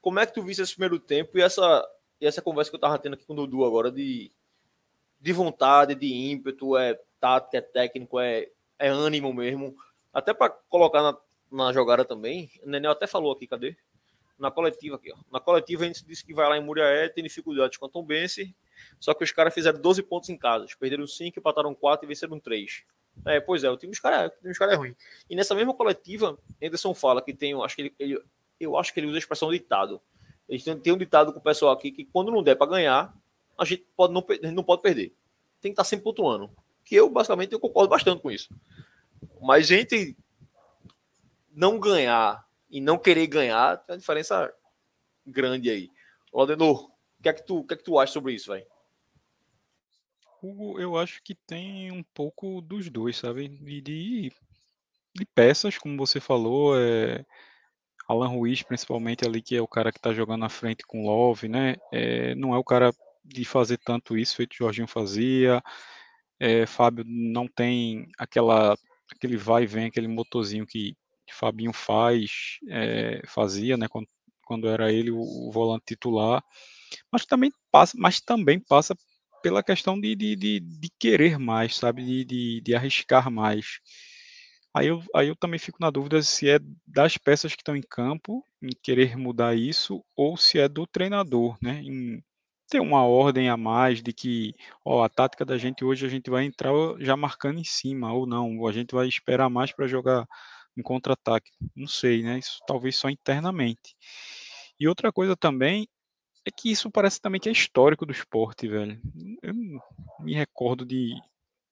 como 0.00 0.18
é 0.18 0.26
que 0.26 0.34
tu 0.34 0.42
viste 0.42 0.62
esse 0.62 0.72
primeiro 0.72 0.98
tempo 0.98 1.38
e 1.38 1.42
essa, 1.42 1.86
e 2.20 2.26
essa 2.26 2.42
conversa 2.42 2.70
que 2.70 2.76
eu 2.76 2.80
tava 2.80 2.98
tendo 2.98 3.14
aqui 3.14 3.24
com 3.24 3.34
o 3.34 3.36
Dudu 3.36 3.64
agora 3.64 3.90
de, 3.90 4.32
de 5.20 5.32
vontade, 5.32 5.94
de 5.94 6.06
ímpeto, 6.06 6.76
é 6.76 6.98
tática, 7.20 7.58
é 7.58 7.60
técnico, 7.60 8.18
é, 8.18 8.48
é 8.78 8.88
ânimo 8.88 9.32
mesmo. 9.32 9.76
Até 10.12 10.32
para 10.32 10.48
colocar 10.68 11.02
na, 11.02 11.18
na 11.50 11.72
jogada 11.72 12.04
também. 12.04 12.50
O 12.64 12.70
Nenel 12.70 12.92
até 12.92 13.06
falou 13.06 13.32
aqui, 13.32 13.46
cadê? 13.46 13.76
Na 14.38 14.50
coletiva 14.50 14.96
aqui, 14.96 15.12
ó. 15.12 15.16
Na 15.32 15.40
coletiva 15.40 15.84
a 15.84 15.86
gente 15.86 16.04
disse 16.04 16.24
que 16.24 16.34
vai 16.34 16.48
lá 16.48 16.58
em 16.58 16.62
Muriaé, 16.62 17.08
tem 17.08 17.24
dificuldades 17.24 17.78
com 17.78 17.86
a 17.86 17.88
Tom 17.88 18.04
Bense, 18.04 18.54
só 19.00 19.14
que 19.14 19.24
os 19.24 19.32
caras 19.32 19.54
fizeram 19.54 19.80
12 19.80 20.02
pontos 20.02 20.28
em 20.28 20.36
casa. 20.36 20.66
Perderam 20.78 21.06
5, 21.06 21.38
empataram 21.38 21.74
4 21.74 22.04
e 22.04 22.08
venceram 22.08 22.38
3. 22.38 22.84
É, 23.24 23.40
pois 23.40 23.64
é, 23.64 23.70
o 23.70 23.76
time 23.76 23.90
dos 23.90 24.00
caras 24.00 24.30
cara 24.58 24.74
é 24.74 24.76
ruim. 24.76 24.94
E 25.30 25.34
nessa 25.34 25.54
mesma 25.54 25.72
coletiva, 25.72 26.38
Anderson 26.62 26.92
fala 26.92 27.22
que 27.22 27.32
tem, 27.32 27.54
acho 27.62 27.76
que 27.76 27.82
ele, 27.82 27.94
ele, 27.98 28.22
eu 28.60 28.76
acho 28.76 28.92
que 28.92 29.00
ele 29.00 29.06
usa 29.06 29.16
a 29.16 29.18
expressão 29.18 29.50
ditado. 29.50 30.00
Ele 30.48 30.62
tem, 30.76 30.92
um 30.92 30.98
ditado 30.98 31.32
com 31.32 31.38
o 31.38 31.42
pessoal 31.42 31.72
aqui 31.72 31.90
que 31.90 32.04
quando 32.04 32.30
não 32.30 32.42
der 32.42 32.56
para 32.56 32.70
ganhar, 32.70 33.16
a 33.58 33.64
gente 33.64 33.86
pode 33.96 34.12
não, 34.12 34.24
não 34.52 34.62
pode 34.62 34.82
perder. 34.82 35.14
Tem 35.60 35.70
que 35.70 35.74
estar 35.74 35.82
tá 35.82 35.84
sempre 35.84 36.04
pontuando. 36.04 36.50
Que 36.84 36.94
eu, 36.94 37.10
basicamente, 37.10 37.52
eu 37.52 37.58
concordo 37.58 37.88
bastante 37.88 38.22
com 38.22 38.30
isso. 38.30 38.54
Mas 39.40 39.66
gente 39.66 40.16
não 41.52 41.80
ganhar 41.80 42.45
e 42.76 42.80
não 42.80 42.98
querer 42.98 43.26
ganhar, 43.26 43.78
tem 43.78 43.94
uma 43.94 43.98
diferença 43.98 44.52
grande 45.26 45.70
aí. 45.70 45.90
Laudenor, 46.30 46.90
o 47.18 47.22
que 47.22 47.28
é 47.30 47.32
que 47.32 47.42
tu, 47.42 47.60
o 47.60 47.66
que 47.66 47.72
é 47.72 47.76
que 47.78 47.82
tu 47.82 47.98
acha 47.98 48.12
sobre 48.12 48.34
isso, 48.34 48.52
velho? 48.52 48.66
Hugo, 50.42 50.78
eu 50.78 50.98
acho 50.98 51.22
que 51.22 51.34
tem 51.34 51.90
um 51.90 52.02
pouco 52.02 52.60
dos 52.60 52.90
dois, 52.90 53.16
sabe? 53.16 53.48
De, 53.48 53.80
de, 53.80 54.32
de 55.14 55.24
peças, 55.34 55.78
como 55.78 55.96
você 55.96 56.20
falou, 56.20 56.78
é, 56.78 57.24
Alan 58.06 58.28
Ruiz, 58.28 58.62
principalmente 58.62 59.24
ali, 59.26 59.40
que 59.40 59.56
é 59.56 59.62
o 59.62 59.66
cara 59.66 59.90
que 59.90 59.98
tá 59.98 60.12
jogando 60.12 60.40
na 60.40 60.50
frente 60.50 60.84
com 60.86 61.06
Love, 61.06 61.48
né? 61.48 61.76
É, 61.90 62.34
não 62.34 62.54
é 62.54 62.58
o 62.58 62.64
cara 62.64 62.92
de 63.24 63.46
fazer 63.46 63.78
tanto 63.78 64.18
isso, 64.18 64.36
feito 64.36 64.52
o 64.52 64.56
Jorginho 64.56 64.86
fazia. 64.86 65.62
É, 66.38 66.66
Fábio 66.66 67.06
não 67.08 67.48
tem 67.48 68.06
aquela, 68.18 68.76
aquele 69.10 69.38
vai 69.38 69.62
e 69.62 69.66
vem, 69.66 69.86
aquele 69.86 70.08
motorzinho 70.08 70.66
que, 70.66 70.94
que 71.26 71.34
Fabinho 71.34 71.72
faz, 71.72 72.58
é, 72.68 73.22
fazia, 73.26 73.76
né? 73.76 73.88
Quando, 73.88 74.06
quando 74.46 74.68
era 74.68 74.92
ele 74.92 75.10
o, 75.10 75.20
o 75.20 75.50
volante 75.52 75.84
titular. 75.86 76.42
Mas 77.12 77.26
também 77.26 77.50
passa, 77.70 77.96
mas 77.98 78.20
também 78.20 78.60
passa 78.60 78.94
pela 79.42 79.62
questão 79.62 80.00
de, 80.00 80.14
de, 80.14 80.36
de, 80.36 80.60
de 80.60 80.88
querer 80.98 81.38
mais, 81.38 81.76
sabe? 81.76 82.04
De, 82.04 82.24
de, 82.24 82.60
de, 82.62 82.74
arriscar 82.74 83.30
mais. 83.30 83.80
Aí 84.74 84.88
eu, 84.88 85.02
aí 85.14 85.28
eu 85.28 85.36
também 85.36 85.58
fico 85.58 85.78
na 85.80 85.90
dúvida 85.90 86.22
se 86.22 86.48
é 86.48 86.58
das 86.86 87.16
peças 87.16 87.54
que 87.54 87.62
estão 87.62 87.76
em 87.76 87.82
campo, 87.82 88.44
em 88.62 88.70
querer 88.82 89.16
mudar 89.16 89.56
isso, 89.56 90.04
ou 90.16 90.36
se 90.36 90.58
é 90.58 90.68
do 90.68 90.86
treinador, 90.86 91.56
né? 91.62 91.80
Em 91.82 92.22
ter 92.68 92.80
uma 92.80 93.04
ordem 93.04 93.48
a 93.48 93.56
mais 93.56 94.02
de 94.02 94.12
que, 94.12 94.54
ó, 94.84 95.04
a 95.04 95.08
tática 95.08 95.44
da 95.44 95.56
gente 95.56 95.84
hoje 95.84 96.04
a 96.04 96.08
gente 96.08 96.28
vai 96.30 96.44
entrar 96.44 96.72
já 96.98 97.16
marcando 97.16 97.58
em 97.58 97.64
cima, 97.64 98.12
ou 98.12 98.26
não, 98.26 98.66
a 98.66 98.72
gente 98.72 98.94
vai 98.94 99.06
esperar 99.08 99.48
mais 99.48 99.72
para 99.72 99.86
jogar 99.86 100.26
em 100.76 100.82
contra-ataque. 100.82 101.50
Não 101.74 101.86
sei, 101.86 102.22
né? 102.22 102.38
Isso 102.38 102.58
talvez 102.66 102.96
só 102.96 103.08
internamente. 103.08 103.96
E 104.78 104.86
outra 104.86 105.12
coisa 105.12 105.36
também 105.36 105.88
é 106.44 106.50
que 106.50 106.70
isso 106.70 106.90
parece 106.90 107.20
também 107.20 107.40
que 107.40 107.48
é 107.48 107.52
histórico 107.52 108.06
do 108.06 108.12
esporte, 108.12 108.68
velho. 108.68 109.00
Eu 109.42 109.54
me 110.20 110.34
recordo 110.34 110.84
de, 110.84 111.14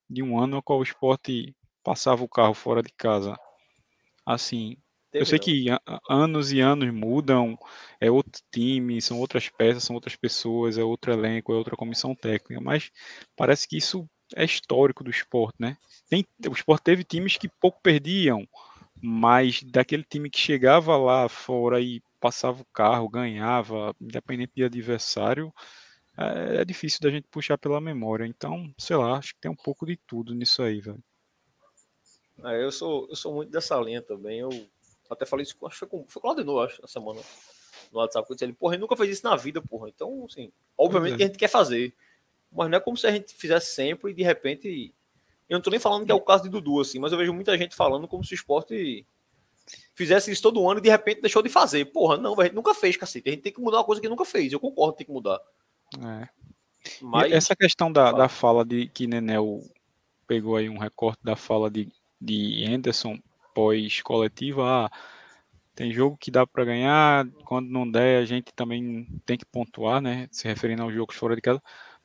de 0.08 0.22
um 0.22 0.38
ano 0.38 0.56
no 0.56 0.62
qual 0.62 0.80
o 0.80 0.82
esporte 0.82 1.54
passava 1.82 2.24
o 2.24 2.28
carro 2.28 2.54
fora 2.54 2.82
de 2.82 2.92
casa. 2.92 3.36
Assim, 4.26 4.76
Teve 5.14 5.22
eu 5.22 5.26
sei 5.26 5.38
que 5.38 5.66
anos 6.10 6.50
e 6.50 6.58
anos 6.58 6.92
mudam, 6.92 7.56
é 8.00 8.10
outro 8.10 8.42
time, 8.52 9.00
são 9.00 9.20
outras 9.20 9.48
peças, 9.48 9.84
são 9.84 9.94
outras 9.94 10.16
pessoas, 10.16 10.76
é 10.76 10.82
outro 10.82 11.12
elenco, 11.12 11.52
é 11.52 11.56
outra 11.56 11.76
comissão 11.76 12.16
técnica, 12.16 12.60
mas 12.60 12.90
parece 13.36 13.68
que 13.68 13.76
isso 13.76 14.08
é 14.34 14.44
histórico 14.44 15.04
do 15.04 15.10
esporte, 15.10 15.54
né? 15.60 15.76
Tem, 16.10 16.26
o 16.48 16.52
esporte 16.52 16.82
teve 16.82 17.04
times 17.04 17.36
que 17.36 17.48
pouco 17.48 17.80
perdiam, 17.80 18.44
mas 19.04 19.62
daquele 19.62 20.02
time 20.02 20.30
que 20.30 20.38
chegava 20.38 20.96
lá 20.96 21.28
fora 21.28 21.78
e 21.78 22.02
passava 22.18 22.62
o 22.62 22.66
carro, 22.72 23.06
ganhava, 23.06 23.94
independente 24.00 24.52
de 24.56 24.64
adversário, 24.64 25.52
é, 26.16 26.62
é, 26.62 26.64
difícil 26.64 27.00
da 27.02 27.10
gente 27.10 27.28
puxar 27.28 27.58
pela 27.58 27.82
memória. 27.82 28.24
Então, 28.24 28.72
sei 28.78 28.96
lá, 28.96 29.18
acho 29.18 29.34
que 29.34 29.40
tem 29.42 29.50
um 29.50 29.56
pouco 29.56 29.84
de 29.84 29.96
tudo 30.06 30.34
nisso 30.34 30.62
aí, 30.62 30.80
velho. 30.80 31.04
É, 32.44 32.64
eu, 32.64 32.72
sou, 32.72 33.06
eu 33.10 33.14
sou 33.14 33.34
muito 33.34 33.50
dessa 33.50 33.76
linha 33.76 34.00
também. 34.00 34.40
Eu 34.40 34.48
até 35.10 35.26
falei 35.26 35.42
isso, 35.42 35.54
acho 35.66 35.74
que 35.74 35.78
foi 35.80 35.88
com, 35.88 36.08
foi 36.08 36.22
com 36.22 36.28
o 36.28 36.30
Laudenor, 36.30 36.64
acho, 36.64 36.80
na 36.80 36.88
semana, 36.88 37.20
no 37.92 37.98
WhatsApp, 37.98 38.26
eu 38.30 38.34
disse 38.34 38.44
ele, 38.46 38.54
porra, 38.54 38.74
ele 38.74 38.80
nunca 38.80 38.96
fez 38.96 39.10
isso 39.10 39.26
na 39.26 39.36
vida, 39.36 39.60
porra. 39.60 39.90
Então, 39.90 40.24
assim, 40.24 40.50
obviamente 40.78 41.14
é. 41.14 41.16
que 41.18 41.22
a 41.24 41.26
gente 41.26 41.38
quer 41.38 41.48
fazer. 41.48 41.94
Mas 42.50 42.70
não 42.70 42.78
é 42.78 42.80
como 42.80 42.96
se 42.96 43.06
a 43.06 43.12
gente 43.12 43.34
fizesse 43.34 43.74
sempre 43.74 44.12
e 44.12 44.14
de 44.14 44.22
repente. 44.22 44.94
Eu 45.48 45.56
não 45.56 45.62
tô 45.62 45.70
nem 45.70 45.80
falando 45.80 46.06
que 46.06 46.12
é 46.12 46.14
o 46.14 46.20
caso 46.20 46.44
de 46.44 46.48
Dudu, 46.48 46.80
assim, 46.80 46.98
mas 46.98 47.12
eu 47.12 47.18
vejo 47.18 47.32
muita 47.32 47.56
gente 47.58 47.74
falando 47.74 48.08
como 48.08 48.24
se 48.24 48.32
o 48.32 48.36
esporte 48.36 49.06
fizesse 49.94 50.30
isso 50.30 50.42
todo 50.42 50.68
ano 50.68 50.78
e 50.78 50.82
de 50.82 50.90
repente 50.90 51.20
deixou 51.20 51.42
de 51.42 51.48
fazer. 51.48 51.86
Porra, 51.86 52.16
não, 52.16 52.38
a 52.38 52.44
gente 52.44 52.54
nunca 52.54 52.74
fez, 52.74 52.96
cacete. 52.96 53.28
A 53.28 53.32
gente 53.32 53.42
tem 53.42 53.52
que 53.52 53.60
mudar 53.60 53.78
uma 53.78 53.84
coisa 53.84 54.00
que 54.00 54.08
nunca 54.08 54.24
fez. 54.24 54.52
Eu 54.52 54.60
concordo, 54.60 54.96
tem 54.96 55.06
que 55.06 55.12
mudar. 55.12 55.40
É. 56.02 56.28
Mas... 57.00 57.32
essa 57.32 57.56
questão 57.56 57.90
da, 57.90 58.12
da 58.12 58.28
fala 58.28 58.64
de 58.64 58.88
que 58.88 59.06
Nenel 59.06 59.60
pegou 60.26 60.56
aí 60.56 60.68
um 60.68 60.78
recorte 60.78 61.20
da 61.22 61.36
fala 61.36 61.70
de, 61.70 61.90
de 62.20 62.64
Anderson 62.66 63.18
pós-coletiva, 63.54 64.86
ah, 64.86 64.90
tem 65.74 65.92
jogo 65.92 66.16
que 66.16 66.30
dá 66.30 66.46
para 66.46 66.64
ganhar, 66.64 67.26
quando 67.44 67.68
não 67.68 67.88
der 67.88 68.22
a 68.22 68.24
gente 68.24 68.52
também 68.54 69.06
tem 69.24 69.36
que 69.36 69.46
pontuar, 69.46 70.00
né, 70.00 70.28
se 70.30 70.46
referindo 70.46 70.82
aos 70.82 70.92
jogos 70.92 71.16
fora 71.16 71.36
de 71.36 71.42
casa. 71.42 71.62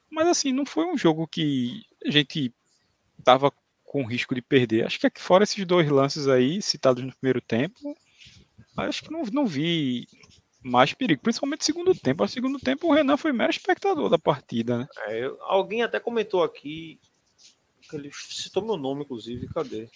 Mas 0.10 0.28
assim, 0.28 0.52
não 0.52 0.65
foi 0.65 0.86
um 0.86 0.97
jogo 0.97 1.28
que 1.28 1.84
a 2.06 2.12
gente 2.12 2.54
tava 3.23 3.51
com 3.84 4.05
risco 4.05 4.36
de 4.36 4.41
perder. 4.41 4.86
Acho 4.86 4.99
que 4.99 5.08
aqui 5.08 5.21
fora 5.21 5.43
esses 5.43 5.65
dois 5.65 5.89
lances 5.89 6.27
aí, 6.27 6.62
citados 6.62 7.03
no 7.03 7.15
primeiro 7.15 7.41
tempo, 7.41 7.97
acho 8.77 9.03
que 9.03 9.12
não, 9.12 9.23
não 9.32 9.47
vi 9.47 10.08
mais 10.62 10.93
perigo, 10.93 11.21
principalmente 11.21 11.62
no 11.62 11.65
segundo 11.65 11.95
tempo. 11.95 12.23
No 12.23 12.29
segundo 12.29 12.60
tempo, 12.60 12.88
o 12.88 12.93
Renan 12.93 13.17
foi 13.17 13.32
mero 13.32 13.49
espectador 13.49 14.10
da 14.10 14.19
partida, 14.19 14.77
né? 14.77 14.88
É, 15.08 15.25
eu, 15.25 15.38
alguém 15.41 15.82
até 15.82 15.99
comentou 15.99 16.43
aqui, 16.43 16.99
que 17.89 17.95
ele 17.95 18.12
citou 18.13 18.63
meu 18.63 18.77
nome, 18.77 19.03
inclusive, 19.03 19.47
cadê? 19.47 19.89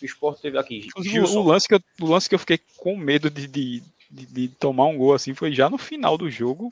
O 0.00 0.04
esporte 0.04 0.42
teve 0.42 0.58
aqui. 0.58 0.88
O, 0.96 1.38
o, 1.38 1.42
lance 1.42 1.66
que 1.66 1.74
eu, 1.74 1.80
o 2.00 2.06
lance 2.06 2.28
que 2.28 2.34
eu 2.34 2.38
fiquei 2.38 2.58
com 2.76 2.96
medo 2.96 3.30
de, 3.30 3.46
de, 3.46 3.82
de, 4.10 4.26
de 4.26 4.48
tomar 4.48 4.86
um 4.86 4.98
gol 4.98 5.14
assim 5.14 5.32
foi 5.32 5.52
já 5.52 5.70
no 5.70 5.78
final 5.78 6.18
do 6.18 6.28
jogo. 6.28 6.70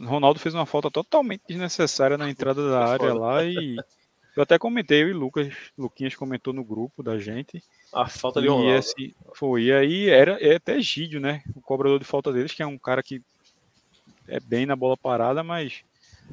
Ronaldo 0.00 0.40
fez 0.40 0.54
uma 0.54 0.66
falta 0.66 0.90
totalmente 0.90 1.42
desnecessária 1.46 2.16
na 2.16 2.28
entrada 2.28 2.68
da 2.68 2.84
área 2.84 3.14
lá 3.14 3.44
e 3.44 3.76
eu 4.36 4.42
até 4.42 4.58
comentei, 4.58 5.02
eu 5.02 5.08
e 5.08 5.12
Lucas, 5.12 5.52
Luquinhas 5.76 6.14
comentou 6.14 6.52
no 6.52 6.64
grupo 6.64 7.02
da 7.02 7.18
gente. 7.18 7.62
A 7.92 8.08
falta 8.08 8.40
de 8.40 8.48
Ronaldo. 8.48 8.70
E 8.70 8.74
esse, 8.74 9.16
foi, 9.34 9.64
e 9.64 9.72
aí 9.72 10.08
era 10.08 10.32
é 10.40 10.56
até 10.56 10.80
Gídio, 10.80 11.20
né? 11.20 11.42
O 11.54 11.60
cobrador 11.60 11.98
de 11.98 12.04
falta 12.04 12.32
deles, 12.32 12.52
que 12.52 12.62
é 12.62 12.66
um 12.66 12.78
cara 12.78 13.02
que 13.02 13.22
é 14.26 14.40
bem 14.40 14.64
na 14.64 14.74
bola 14.74 14.96
parada, 14.96 15.42
mas 15.42 15.82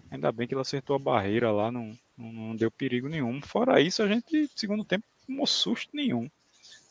ainda 0.10 0.32
bem 0.32 0.48
que 0.48 0.54
ele 0.54 0.62
acertou 0.62 0.96
a 0.96 1.00
barreira 1.00 1.52
lá, 1.52 1.72
não, 1.72 1.98
não, 2.18 2.32
não 2.32 2.56
deu 2.56 2.72
perigo 2.72 3.10
nenhum. 3.10 3.42
Fora 3.42 3.82
isso, 3.82 4.02
a 4.02 4.08
gente, 4.08 4.50
segundo 4.56 4.86
tempo, 4.86 5.06
não 5.28 5.46
susto 5.46 5.90
nenhum. 5.94 6.30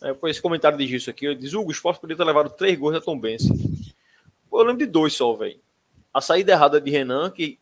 É, 0.03 0.13
por 0.13 0.29
esse 0.29 0.41
comentário 0.41 0.79
de 0.79 0.95
isso 0.95 1.11
aqui, 1.11 1.35
diz 1.35 1.55
Hugo, 1.55 1.69
o 1.69 1.73
esporte 1.73 2.01
poderia 2.01 2.17
ter 2.17 2.25
levado 2.25 2.51
três 2.51 2.79
gols 2.79 2.95
da 2.95 3.01
Tom 3.01 3.19
Benz. 3.19 3.43
Eu 4.53 4.59
lembro 4.59 4.79
de 4.79 4.87
dois 4.87 5.15
só, 5.15 5.33
velho. 5.35 5.59
A 6.13 6.21
saída 6.21 6.53
errada 6.53 6.81
de 6.81 6.91
Renan, 6.91 7.31
que 7.31 7.59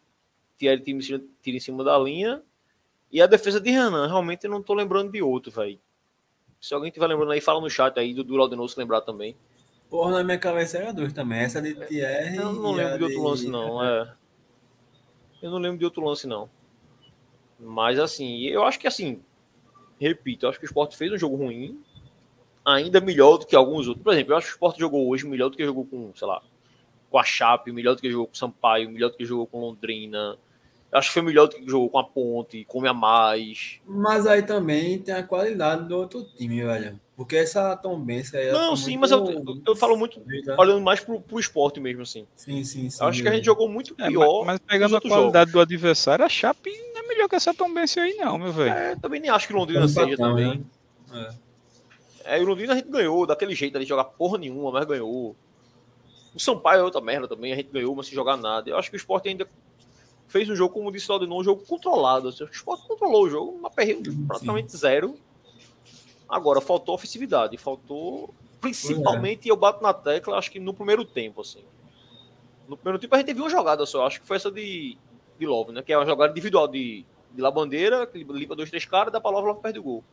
tira, 0.58 0.78
tira 0.78 1.56
em 1.56 1.60
cima 1.60 1.82
da 1.82 1.98
linha, 1.98 2.42
e 3.16 3.22
a 3.22 3.26
defesa 3.26 3.58
de 3.58 3.70
Renan, 3.70 4.06
realmente 4.06 4.44
eu 4.44 4.50
não 4.50 4.62
tô 4.62 4.74
lembrando 4.74 5.10
de 5.10 5.22
outro, 5.22 5.50
velho. 5.50 5.80
Se 6.60 6.74
alguém 6.74 6.90
tiver 6.90 7.06
lembrando 7.06 7.32
aí, 7.32 7.40
fala 7.40 7.62
no 7.62 7.70
chat 7.70 7.98
aí, 7.98 8.12
do 8.12 8.22
Duraldenoso 8.22 8.74
se 8.74 8.78
lembrar 8.78 9.00
também. 9.00 9.34
Porra, 9.88 10.18
na 10.18 10.22
minha 10.22 10.36
cabeça 10.36 10.76
era 10.76 10.92
dois 10.92 11.14
também. 11.14 11.38
Essa 11.38 11.62
de 11.62 11.74
Thierry. 11.74 12.36
Eu 12.36 12.52
não 12.52 12.72
lembro 12.72 12.98
de 12.98 13.04
outro 13.04 13.22
lance, 13.22 13.48
não. 13.48 13.82
É. 13.82 14.14
Eu 15.40 15.50
não 15.50 15.56
lembro 15.56 15.78
de 15.78 15.86
outro 15.86 16.04
lance, 16.04 16.26
não. 16.26 16.50
Mas 17.58 17.98
assim, 17.98 18.42
eu 18.42 18.62
acho 18.64 18.78
que 18.78 18.86
assim, 18.86 19.22
repito, 19.98 20.44
eu 20.44 20.50
acho 20.50 20.58
que 20.58 20.66
o 20.66 20.68
Sport 20.68 20.94
fez 20.94 21.10
um 21.10 21.16
jogo 21.16 21.36
ruim, 21.36 21.82
ainda 22.66 23.00
melhor 23.00 23.38
do 23.38 23.46
que 23.46 23.56
alguns 23.56 23.88
outros. 23.88 24.04
Por 24.04 24.12
exemplo, 24.12 24.34
eu 24.34 24.36
acho 24.36 24.48
que 24.48 24.52
o 24.52 24.56
Sport 24.56 24.78
jogou 24.78 25.08
hoje 25.08 25.26
melhor 25.26 25.48
do 25.48 25.56
que 25.56 25.64
jogou 25.64 25.86
com, 25.86 26.12
sei 26.14 26.28
lá, 26.28 26.42
com 27.08 27.18
a 27.18 27.24
Chape, 27.24 27.72
melhor 27.72 27.94
do 27.94 28.02
que 28.02 28.10
jogou 28.10 28.26
com 28.26 28.34
o 28.34 28.36
Sampaio, 28.36 28.90
melhor 28.90 29.08
do 29.08 29.16
que 29.16 29.24
jogou 29.24 29.46
com 29.46 29.58
Londrina, 29.58 30.36
Acho 30.96 31.08
que 31.08 31.14
foi 31.14 31.22
melhor 31.22 31.46
do 31.46 31.56
que 31.56 31.70
jogou 31.70 31.90
com 31.90 31.98
a 31.98 32.04
Ponte, 32.04 32.64
come 32.64 32.88
a 32.88 32.94
mais. 32.94 33.80
Mas 33.86 34.26
aí 34.26 34.42
também 34.42 34.98
tem 34.98 35.14
a 35.14 35.22
qualidade 35.22 35.86
do 35.86 35.94
outro 35.94 36.24
time, 36.24 36.64
velho. 36.64 36.98
Porque 37.14 37.36
essa 37.36 37.76
tombência 37.76 38.40
aí. 38.40 38.50
Não, 38.50 38.74
sim, 38.74 38.96
mas 38.96 39.10
eu, 39.10 39.24
eu, 39.66 39.76
falo 39.76 39.96
muito 39.96 40.22
olhando 40.58 40.80
mais 40.80 41.00
pro, 41.00 41.20
pro 41.20 41.38
esporte 41.38 41.78
mesmo, 41.80 42.02
assim. 42.02 42.26
Sim, 42.34 42.64
sim, 42.64 42.88
sim. 42.88 43.04
Acho 43.04 43.22
que 43.22 43.28
a 43.28 43.32
gente 43.32 43.44
jogou 43.44 43.68
muito 43.68 43.94
pior. 43.94 44.42
É, 44.42 44.46
mas, 44.46 44.46
mas, 44.46 44.58
pegando 44.60 44.96
a 44.96 45.00
qualidade 45.00 45.50
jogos. 45.50 45.52
do 45.52 45.60
adversário, 45.60 46.24
a 46.24 46.28
Chape 46.30 46.70
não 46.94 47.04
é 47.04 47.08
melhor 47.08 47.28
que 47.28 47.36
essa 47.36 47.52
tombência 47.52 48.02
aí, 48.02 48.14
não, 48.14 48.38
meu 48.38 48.52
velho. 48.52 48.70
É, 48.72 48.96
também 48.96 49.20
nem 49.20 49.30
acho 49.30 49.46
que 49.46 49.52
Londrina 49.52 49.86
seja 49.88 50.16
também. 50.16 50.64
Né? 51.10 51.34
É. 52.24 52.38
é, 52.38 52.40
o 52.40 52.46
Londrina 52.46 52.72
a 52.72 52.76
gente 52.76 52.88
ganhou 52.88 53.26
daquele 53.26 53.54
jeito 53.54 53.76
ali, 53.76 53.84
jogar 53.84 54.04
porra 54.04 54.38
nenhuma, 54.38 54.72
mas 54.72 54.86
ganhou. 54.86 55.36
O 56.34 56.40
Sampaio 56.40 56.80
é 56.80 56.82
outra 56.82 57.02
merda 57.02 57.28
também, 57.28 57.52
a 57.52 57.56
gente 57.56 57.70
ganhou, 57.70 57.94
mas 57.94 58.06
sem 58.06 58.14
jogar 58.14 58.36
nada. 58.38 58.70
Eu 58.70 58.78
acho 58.78 58.90
que 58.90 58.96
o 58.96 58.98
esporte 58.98 59.28
ainda 59.28 59.46
fez 60.28 60.48
um 60.48 60.56
jogo, 60.56 60.74
como 60.74 60.92
disse 60.92 61.10
o 61.10 61.14
Aldenon, 61.14 61.40
um 61.40 61.44
jogo 61.44 61.64
controlado. 61.64 62.28
Assim, 62.28 62.44
o 62.44 62.50
Sport 62.50 62.86
controlou 62.86 63.24
o 63.24 63.30
jogo, 63.30 63.52
uma 63.52 63.70
perreio 63.70 64.02
praticamente 64.26 64.76
zero. 64.76 65.16
Agora, 66.28 66.60
faltou 66.60 66.94
ofensividade, 66.94 67.56
faltou. 67.56 68.34
Principalmente, 68.60 69.48
é. 69.48 69.52
eu 69.52 69.56
bato 69.56 69.82
na 69.82 69.94
tecla, 69.94 70.36
acho 70.36 70.50
que 70.50 70.58
no 70.58 70.74
primeiro 70.74 71.04
tempo, 71.04 71.40
assim. 71.40 71.62
No 72.68 72.76
primeiro 72.76 72.98
tempo 72.98 73.14
a 73.14 73.18
gente 73.18 73.26
teve 73.26 73.40
uma 73.40 73.50
jogada 73.50 73.86
só, 73.86 74.06
acho 74.06 74.20
que 74.20 74.26
foi 74.26 74.36
essa 74.36 74.50
de, 74.50 74.98
de 75.38 75.46
Love, 75.46 75.72
né? 75.72 75.82
Que 75.82 75.92
é 75.92 75.98
uma 75.98 76.06
jogada 76.06 76.32
individual 76.32 76.66
de, 76.66 77.04
de 77.32 77.40
Labandeira, 77.40 78.06
que 78.06 78.18
limpa 78.24 78.56
dois, 78.56 78.70
três 78.70 78.84
caras, 78.84 79.12
dá 79.12 79.20
pra 79.20 79.30
Love, 79.30 79.46
Love 79.46 79.60
perde 79.60 79.78
o 79.78 79.82
gol. 79.82 80.04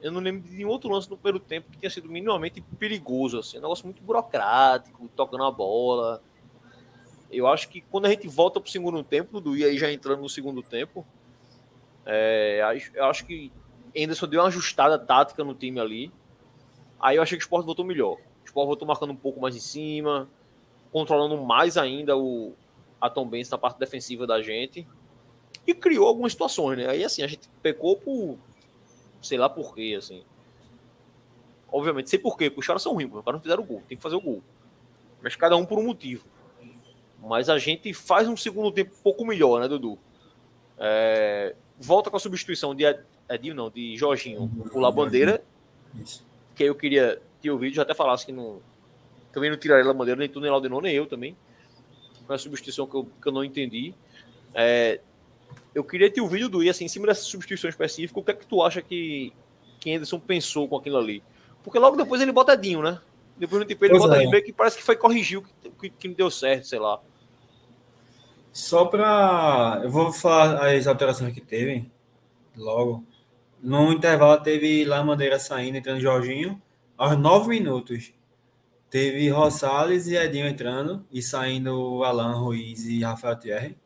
Eu 0.00 0.12
não 0.12 0.20
lembro 0.20 0.48
de 0.48 0.56
nenhum 0.56 0.68
outro 0.68 0.90
lance 0.90 1.10
no 1.10 1.16
primeiro 1.16 1.44
tempo 1.44 1.70
que 1.70 1.78
tenha 1.78 1.90
sido 1.90 2.08
minimamente 2.08 2.60
perigoso, 2.78 3.38
assim. 3.38 3.58
Um 3.58 3.62
negócio 3.62 3.84
muito 3.84 4.02
burocrático, 4.02 5.08
tocando 5.14 5.44
a 5.44 5.50
bola. 5.50 6.22
Eu 7.30 7.46
acho 7.46 7.68
que 7.68 7.80
quando 7.80 8.06
a 8.06 8.10
gente 8.10 8.26
volta 8.26 8.60
para 8.60 8.68
o 8.68 8.70
segundo 8.70 9.02
tempo, 9.02 9.32
Dudu, 9.32 9.56
e 9.56 9.64
aí 9.64 9.76
já 9.76 9.92
entrando 9.92 10.22
no 10.22 10.28
segundo 10.28 10.62
tempo, 10.62 11.06
é, 12.06 12.60
eu 12.94 13.04
acho 13.04 13.26
que 13.26 13.52
Anderson 13.96 14.26
deu 14.26 14.40
uma 14.40 14.48
ajustada 14.48 14.98
tática 14.98 15.44
no 15.44 15.54
time 15.54 15.78
ali. 15.78 16.12
Aí 16.98 17.16
eu 17.16 17.22
achei 17.22 17.36
que 17.36 17.44
o 17.44 17.46
Sport 17.46 17.66
voltou 17.66 17.84
melhor. 17.84 18.14
O 18.14 18.46
Sport 18.46 18.66
voltou 18.66 18.88
marcando 18.88 19.10
um 19.10 19.16
pouco 19.16 19.40
mais 19.40 19.54
em 19.54 19.60
cima, 19.60 20.28
controlando 20.90 21.36
mais 21.44 21.76
ainda 21.76 22.16
o, 22.16 22.54
a 23.00 23.10
Tom 23.10 23.28
Benz 23.28 23.50
na 23.50 23.58
parte 23.58 23.78
defensiva 23.78 24.26
da 24.26 24.40
gente. 24.40 24.86
E 25.66 25.74
criou 25.74 26.08
algumas 26.08 26.32
situações, 26.32 26.78
né? 26.78 26.88
Aí 26.88 27.04
assim, 27.04 27.22
a 27.22 27.26
gente 27.26 27.48
pecou 27.62 27.96
por. 27.96 28.38
sei 29.20 29.36
lá 29.36 29.50
por 29.50 29.74
quê, 29.74 29.94
assim. 29.98 30.24
Obviamente, 31.70 32.08
sei 32.08 32.18
por 32.18 32.38
quê, 32.38 32.48
porque 32.48 32.60
os 32.60 32.66
caras 32.66 32.80
são 32.80 32.94
ruins, 32.94 33.12
os 33.12 33.22
caras 33.22 33.34
não 33.34 33.42
fizeram 33.42 33.62
o 33.62 33.66
gol, 33.66 33.82
tem 33.86 33.98
que 33.98 34.02
fazer 34.02 34.16
o 34.16 34.20
gol. 34.20 34.42
Mas 35.22 35.36
cada 35.36 35.56
um 35.56 35.66
por 35.66 35.78
um 35.78 35.84
motivo. 35.84 36.24
Mas 37.22 37.48
a 37.48 37.58
gente 37.58 37.92
faz 37.92 38.28
um 38.28 38.36
segundo 38.36 38.70
tempo 38.70 38.92
um 38.94 39.02
pouco 39.02 39.24
melhor, 39.24 39.60
né, 39.60 39.68
Dudu? 39.68 39.98
É, 40.78 41.54
volta 41.78 42.10
com 42.10 42.16
a 42.16 42.20
substituição 42.20 42.74
de 42.74 42.84
Edinho, 43.28 43.54
não, 43.54 43.70
de 43.70 43.96
Jorginho 43.96 44.48
por 44.70 44.80
La 44.80 44.90
Bandeira. 44.90 45.42
Que 46.54 46.64
eu 46.64 46.74
queria 46.74 47.20
ter 47.40 47.50
ouvido, 47.50 47.74
já 47.74 47.82
até 47.82 47.94
falasse 47.94 48.26
que 48.26 48.32
não. 48.32 48.60
Também 49.32 49.50
não 49.50 49.56
tiraria 49.56 49.84
La 49.84 49.92
Bandeira, 49.92 50.18
nem 50.18 50.28
tu, 50.28 50.40
nem 50.40 50.50
Laudenor, 50.50 50.82
nem 50.82 50.94
eu 50.94 51.06
também. 51.06 51.36
Foi 52.26 52.34
uma 52.34 52.38
substituição 52.38 52.86
que 52.86 52.94
eu, 52.94 53.08
que 53.20 53.28
eu 53.28 53.32
não 53.32 53.44
entendi. 53.44 53.94
É, 54.54 55.00
eu 55.74 55.84
queria 55.84 56.10
ter 56.10 56.20
ouvido 56.20 56.48
do 56.48 56.62
I, 56.62 56.70
assim, 56.70 56.84
em 56.84 56.88
cima 56.88 57.06
dessa 57.06 57.22
substituição 57.22 57.68
específica, 57.68 58.18
o 58.18 58.22
que 58.22 58.30
é 58.30 58.34
que 58.34 58.46
tu 58.46 58.62
acha 58.62 58.82
que, 58.82 59.32
que 59.78 59.92
Anderson 59.92 60.18
pensou 60.18 60.68
com 60.68 60.76
aquilo 60.76 60.98
ali? 60.98 61.22
Porque 61.62 61.78
logo 61.78 61.96
depois 61.96 62.20
ele 62.20 62.32
bota 62.32 62.54
Edinho, 62.54 62.82
né? 62.82 63.00
Depois 63.36 63.60
no 63.60 63.66
tipo, 63.66 63.84
ele 63.84 63.98
bota 63.98 64.16
é. 64.16 64.40
que 64.40 64.52
parece 64.52 64.76
que 64.76 64.82
foi 64.82 64.96
corrigir 64.96 65.38
o 65.38 65.42
que, 65.42 65.70
que, 65.70 65.90
que 65.90 66.08
não 66.08 66.14
deu 66.14 66.30
certo, 66.30 66.66
sei 66.66 66.78
lá. 66.78 67.00
Só 68.58 68.86
para. 68.86 69.82
Eu 69.84 69.90
vou 69.90 70.12
falar 70.12 70.74
as 70.74 70.88
alterações 70.88 71.32
que 71.32 71.40
teve 71.40 71.88
logo. 72.56 73.04
No 73.62 73.92
intervalo 73.92 74.42
teve 74.42 74.84
lá 74.84 75.02
Madeira 75.04 75.38
saindo, 75.38 75.78
entrando 75.78 76.00
Jorginho. 76.00 76.60
Aos 76.96 77.16
nove 77.16 77.50
minutos 77.50 78.12
teve 78.90 79.28
Rosales 79.28 80.08
e 80.08 80.16
Edinho 80.16 80.48
entrando 80.48 81.06
e 81.12 81.22
saindo 81.22 82.02
Alan 82.02 82.34
Ruiz 82.34 82.84
e 82.84 83.00
Rafael 83.04 83.36
Thierry. 83.36 83.78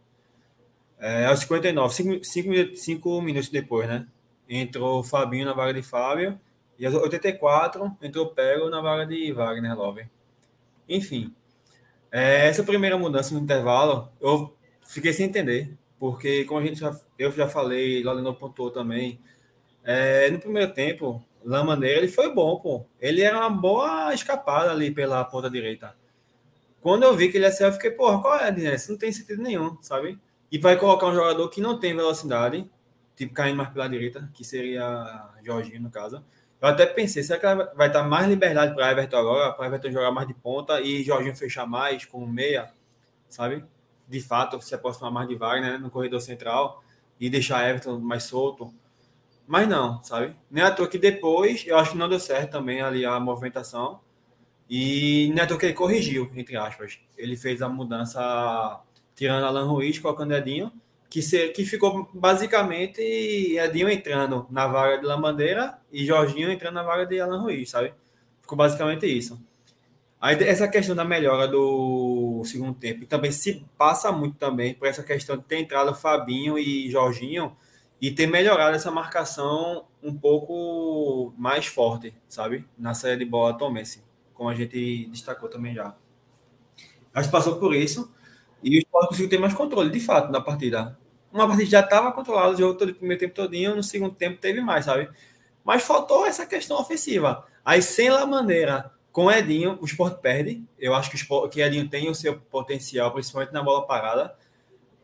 É, 0.99 1.27
aos 1.27 1.41
59, 1.41 2.25
5 2.75 3.21
minutos 3.21 3.51
depois, 3.51 3.87
né? 3.87 4.09
Entrou 4.49 5.05
Fabinho 5.05 5.45
na 5.45 5.53
vaga 5.53 5.75
de 5.75 5.83
Fábio. 5.83 6.41
E 6.79 6.87
aos 6.87 6.95
84 6.95 7.95
entrou 8.01 8.29
Pego 8.29 8.71
na 8.71 8.81
vaga 8.81 9.05
de 9.05 9.33
Wagner 9.35 9.77
Love. 9.77 10.09
Enfim, 10.89 11.31
é, 12.11 12.49
essa 12.49 12.65
primeira 12.65 12.97
mudança 12.97 13.35
no 13.35 13.41
intervalo, 13.41 14.11
eu 14.19 14.57
fiquei 14.93 15.13
sem 15.13 15.27
entender, 15.27 15.75
porque 15.99 16.45
como 16.45 16.61
a 16.61 16.65
gente 16.65 16.79
já, 16.79 16.99
eu 17.19 17.33
já 17.33 17.49
falei, 17.49 18.03
lá 18.03 18.15
no 18.15 18.35
pontuou 18.35 18.71
também, 18.71 19.19
é, 19.83 20.31
no 20.31 20.39
primeiro 20.39 20.73
tempo, 20.73 21.25
La 21.45 21.65
Maneira, 21.65 21.99
ele 21.99 22.09
foi 22.09 22.33
bom, 22.33 22.59
pô. 22.59 22.87
Ele 23.01 23.23
era 23.23 23.39
uma 23.39 23.51
boa 23.51 24.15
escapada 24.15 24.71
ali 24.71 24.91
pela 24.91 25.25
ponta 25.25 25.51
direita. 25.51 25.97
Quando 26.81 27.05
eu 27.05 27.17
vi 27.17 27.31
que 27.31 27.37
ele 27.37 27.45
ia 27.45 27.53
ser, 27.53 27.65
eu 27.65 27.73
fiquei, 27.73 27.91
porra, 27.91 28.21
qual 28.21 28.39
é, 28.39 28.51
Dinés? 28.51 28.89
Não 28.89 28.97
tem 28.97 29.13
sentido 29.13 29.43
nenhum, 29.43 29.77
sabe? 29.81 30.19
E 30.51 30.59
vai 30.59 30.77
colocar 30.77 31.07
um 31.07 31.15
jogador 31.15 31.49
que 31.49 31.61
não 31.61 31.79
tem 31.79 31.95
velocidade, 31.95 32.69
tipo 33.17 33.33
caindo 33.33 33.57
mais 33.57 33.71
pela 33.71 33.89
direita, 33.89 34.31
que 34.35 34.45
seria 34.45 35.31
Jorginho, 35.43 35.81
no 35.81 35.91
caso. 35.91 36.23
Eu 36.61 36.69
até 36.69 36.87
pensei, 36.87 37.23
será 37.23 37.39
que 37.39 37.77
vai 37.77 37.91
dar 37.91 38.05
mais 38.05 38.29
liberdade 38.29 38.75
para 38.75 38.91
Everton 38.91 39.17
agora, 39.17 39.53
para 39.53 39.67
Everton 39.67 39.91
jogar 39.91 40.13
mais 40.13 40.29
de 40.29 40.35
ponta 40.35 40.81
e 40.81 41.03
Jorginho 41.03 41.35
fechar 41.35 41.67
mais 41.67 42.05
com 42.05 42.25
meia, 42.27 42.73
sabe? 43.29 43.65
De 44.09 44.21
fato 44.21 44.61
se 44.61 44.75
aproximar 44.75 45.11
mais 45.11 45.29
de 45.29 45.35
Wagner 45.35 45.73
né, 45.73 45.79
no 45.79 45.91
corredor 45.91 46.21
central 46.21 46.83
e 47.19 47.31
deixar 47.31 47.69
Everton 47.69 47.99
mais 47.99 48.25
solto. 48.25 48.73
Mas 49.47 49.69
não, 49.69 50.03
sabe? 50.03 50.35
Nem 50.51 50.65
à 50.65 50.71
toa 50.71 50.89
que 50.89 50.99
depois, 50.99 51.65
eu 51.67 51.77
acho 51.77 51.93
que 51.93 51.99
não 51.99 52.09
deu 52.09 52.21
certo 52.21 52.53
também 52.53 52.81
ali 52.81 53.05
a 53.05 53.19
movimentação. 53.21 54.01
E 54.69 55.31
nem 55.35 55.43
à 55.43 55.47
toa 55.47 55.59
que 55.59 55.67
ele 55.67 55.75
corrigiu, 55.75 56.31
entre 56.35 56.57
aspas. 56.57 56.99
Ele 57.17 57.37
fez 57.37 57.61
a 57.61 57.69
mudança 57.69 58.81
tirando 59.15 59.45
Alan 59.45 59.67
Ruiz, 59.67 59.99
colocando 59.99 60.35
Edinho, 60.35 60.73
que, 61.11 61.21
se, 61.21 61.49
que 61.49 61.65
ficou 61.65 62.09
basicamente 62.15 63.01
Edinho 63.01 63.91
entrando 63.91 64.47
na 64.51 64.67
vaga 64.67 64.99
de 64.99 65.05
Lamandeira 65.05 65.79
e 65.93 66.07
Jorginho 66.07 66.51
entrando 66.51 66.75
na 66.75 66.83
vaga 66.83 67.05
de 67.05 67.21
Alan 67.21 67.43
Ruiz, 67.43 67.71
sabe? 67.71 67.93
Ficou 68.41 68.57
basicamente 68.57 69.07
isso. 69.07 69.39
Aí, 70.23 70.37
essa 70.45 70.69
questão 70.69 70.95
da 70.95 71.05
melhora 71.05 71.49
do 71.49 72.43
segundo 72.45 72.75
tempo 72.75 73.05
também 73.07 73.33
se 73.33 73.67
passa 73.77 74.13
muito 74.13 74.37
também 74.37 74.73
por 74.73 74.87
essa 74.87 75.03
questão 75.03 75.37
de 75.37 75.43
ter 75.43 75.59
entrado 75.59 75.93
Fabinho 75.97 76.57
e 76.57 76.89
Jorginho 76.89 77.57
e 78.01 78.09
ter 78.09 78.29
melhorado 78.29 78.77
essa 78.77 78.89
marcação 78.89 79.85
um 80.01 80.17
pouco 80.17 81.35
mais 81.37 81.67
forte, 81.67 82.15
sabe? 82.29 82.65
Na 82.79 82.95
saída 82.95 83.19
de 83.19 83.25
bola 83.25 83.59
tomense, 83.59 84.05
como 84.33 84.49
a 84.49 84.55
gente 84.55 85.07
destacou 85.07 85.49
também 85.49 85.75
já. 85.75 85.93
Mas 87.13 87.27
passou 87.27 87.59
por 87.59 87.75
isso 87.75 88.15
e 88.63 88.77
o 88.77 88.79
Sport 88.79 89.09
conseguiu 89.09 89.29
ter 89.29 89.39
mais 89.39 89.55
controle, 89.55 89.91
de 89.91 89.99
fato, 89.99 90.31
na 90.31 90.41
partida. 90.41 90.97
Uma 91.33 91.49
partida 91.49 91.69
já 91.69 91.81
estava 91.81 92.13
controlada, 92.13 92.55
o 92.55 92.57
jogo 92.57 92.79
todo 92.79 92.91
o 92.91 92.95
primeiro 92.95 93.19
tempo 93.19 93.35
todinho, 93.35 93.75
no 93.75 93.83
segundo 93.83 94.15
tempo 94.15 94.41
teve 94.41 94.61
mais, 94.61 94.85
sabe? 94.85 95.11
Mas 95.65 95.83
faltou 95.83 96.25
essa 96.25 96.47
questão 96.47 96.79
ofensiva. 96.79 97.45
Aí, 97.65 97.83
sem 97.83 98.09
La 98.09 98.25
Maneira, 98.25 98.93
com 99.13 99.31
Edinho, 99.31 99.79
o 99.81 99.85
Sport 99.85 100.21
perde. 100.21 100.65
Eu 100.79 100.95
acho 100.95 101.11
que 101.11 101.17
o, 101.17 101.19
Sport, 101.19 101.53
que 101.53 101.61
Edinho 101.61 101.89
tem 101.89 102.09
o 102.09 102.15
seu 102.15 102.41
potencial, 102.41 103.13
principalmente 103.13 103.53
na 103.53 103.63
bola 103.63 103.87
parada. 103.87 104.35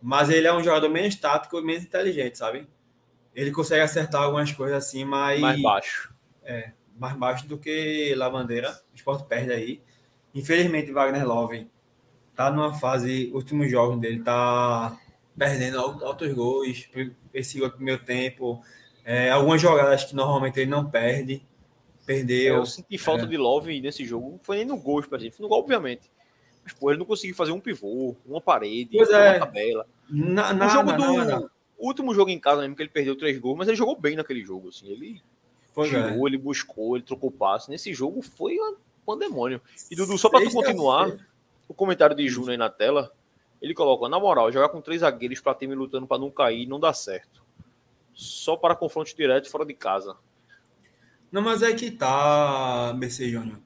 Mas 0.01 0.31
ele 0.31 0.47
é 0.47 0.53
um 0.53 0.63
jogador 0.63 0.89
menos 0.89 1.15
tático 1.17 1.59
e 1.59 1.63
menos 1.63 1.85
inteligente, 1.85 2.39
sabe? 2.39 2.67
Ele 3.35 3.51
consegue 3.51 3.83
acertar 3.83 4.23
algumas 4.23 4.51
coisas 4.51 4.77
assim, 4.77 5.05
mas. 5.05 5.41
Mais 5.41 5.61
baixo. 5.61 6.15
É, 6.43 6.73
mais 6.99 7.15
baixo 7.17 7.47
do 7.47 7.59
que 7.59 8.15
Lavandeira. 8.17 8.71
O 8.93 8.97
Sport 8.97 9.27
perde 9.27 9.53
aí. 9.53 9.83
Infelizmente, 10.35 10.91
Wagner 10.91 11.27
Love 11.27 11.71
tá 12.35 12.51
numa 12.51 12.73
fase, 12.73 13.31
últimos 13.35 13.71
jogos 13.71 14.01
dele, 14.01 14.23
tá 14.23 14.97
perdendo 15.37 15.79
altos 15.81 16.33
gols, 16.33 16.89
esse 17.35 17.61
primeiro 17.71 18.03
tempo. 18.05 18.63
É, 19.05 19.31
algumas 19.31 19.61
jogadas 19.61 20.05
que 20.05 20.15
normalmente 20.15 20.61
ele 20.61 20.71
não 20.71 20.89
perde. 20.89 21.47
Perdeu. 22.09 22.57
Eu 22.57 22.67
senti 22.67 22.97
falta 22.97 23.25
é. 23.25 23.27
de 23.27 23.37
Love 23.37 23.81
nesse 23.83 24.03
jogo. 24.07 24.31
Não 24.31 24.39
foi 24.43 24.57
nem 24.57 24.65
no 24.65 24.79
gol, 24.79 25.03
por 25.03 25.19
exemplo. 25.19 25.37
No 25.41 25.49
gol, 25.49 25.59
obviamente. 25.59 26.11
Mas, 26.65 26.73
pô, 26.73 26.91
ele 26.91 26.99
não 26.99 27.05
conseguiu 27.05 27.37
fazer 27.37 27.53
um 27.53 27.61
pivô, 27.61 28.17
uma 28.25 28.41
parede, 28.41 28.97
pois 28.97 29.11
uma 29.11 29.19
é. 29.19 29.39
tabela. 29.39 29.87
Na, 30.09 30.51
O 30.51 30.55
nada, 30.55 30.69
jogo 30.73 30.93
do 30.93 31.13
nada. 31.19 31.51
último 31.79 32.15
jogo 32.15 32.31
em 32.31 32.39
casa, 32.41 32.63
mesmo 32.63 32.75
que 32.75 32.83
ele 32.83 32.89
perdeu 32.89 33.15
três 33.15 33.37
gols, 33.39 33.59
mas 33.59 33.69
ele 33.69 33.77
jogou 33.77 33.95
bem 33.95 34.17
naquele 34.17 34.43
jogo, 34.43 34.71
assim. 34.71 34.89
Ele 34.89 35.23
Pois 35.75 35.93
é. 35.93 36.11
tirou, 36.11 36.27
ele 36.27 36.39
buscou, 36.39 36.97
ele 36.97 37.05
trocou 37.05 37.31
passe. 37.31 37.71
Nesse 37.71 37.93
jogo 37.93 38.23
foi 38.23 38.59
um 38.59 38.77
pandemônio. 39.05 39.61
E 39.91 39.95
Dudu, 39.95 40.17
só 40.17 40.31
pra 40.31 40.41
tu 40.41 40.51
continuar, 40.51 41.15
o 41.69 41.75
comentário 41.75 42.17
de 42.17 42.27
Júnior 42.27 42.53
aí 42.53 42.57
na 42.57 42.71
tela, 42.71 43.13
ele 43.61 43.75
coloca, 43.75 44.09
na 44.09 44.19
moral, 44.19 44.51
jogar 44.51 44.71
com 44.71 44.81
três 44.81 45.03
zagueiros 45.03 45.41
pra 45.41 45.55
time 45.55 45.75
lutando 45.75 46.07
pra 46.07 46.19
não 46.19 46.31
cair 46.31 46.67
não 46.67 46.81
dá 46.81 46.95
certo. 46.95 47.45
Só 48.15 48.57
para 48.57 48.75
confrontos 48.75 49.15
diretos 49.15 49.51
fora 49.51 49.67
de 49.67 49.75
casa. 49.75 50.17
Não, 51.31 51.43
mas 51.43 51.63
é 51.63 51.73
que 51.75 51.91
tá, 51.91 52.93
BC 52.95 53.29
Júnior. 53.29 53.61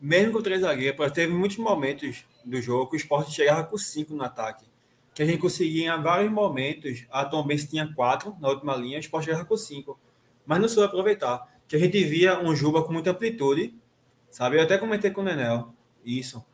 Mesmo 0.00 0.32
com 0.32 0.42
três 0.42 0.60
zagueiros, 0.60 1.12
teve 1.12 1.32
muitos 1.32 1.58
momentos 1.58 2.24
do 2.44 2.60
jogo 2.62 2.90
que 2.90 2.96
o 2.96 2.98
esporte 2.98 3.32
chegava 3.32 3.64
com 3.64 3.76
cinco 3.76 4.14
no 4.14 4.22
ataque. 4.22 4.64
Que 5.12 5.22
a 5.22 5.26
gente 5.26 5.38
conseguia 5.38 5.94
em 5.94 6.02
vários 6.02 6.30
momentos. 6.30 7.04
A 7.10 7.24
Tom 7.24 7.44
Benz 7.44 7.68
tinha 7.68 7.92
quatro 7.92 8.36
na 8.40 8.48
última 8.48 8.76
linha, 8.76 8.96
o 8.96 9.00
esporte 9.00 9.26
chegava 9.26 9.44
com 9.44 9.56
cinco. 9.56 9.98
Mas 10.46 10.60
não 10.60 10.68
soube 10.68 10.86
aproveitar. 10.86 11.46
Que 11.66 11.76
a 11.76 11.78
gente 11.78 12.02
via 12.04 12.38
um 12.40 12.54
Juba 12.54 12.82
com 12.82 12.92
muita 12.92 13.10
amplitude, 13.10 13.74
sabe? 14.30 14.56
Eu 14.56 14.62
até 14.62 14.78
comentei 14.78 15.10
com 15.10 15.20
o 15.20 15.24
Nenel 15.24 15.74
isso. 16.04 16.44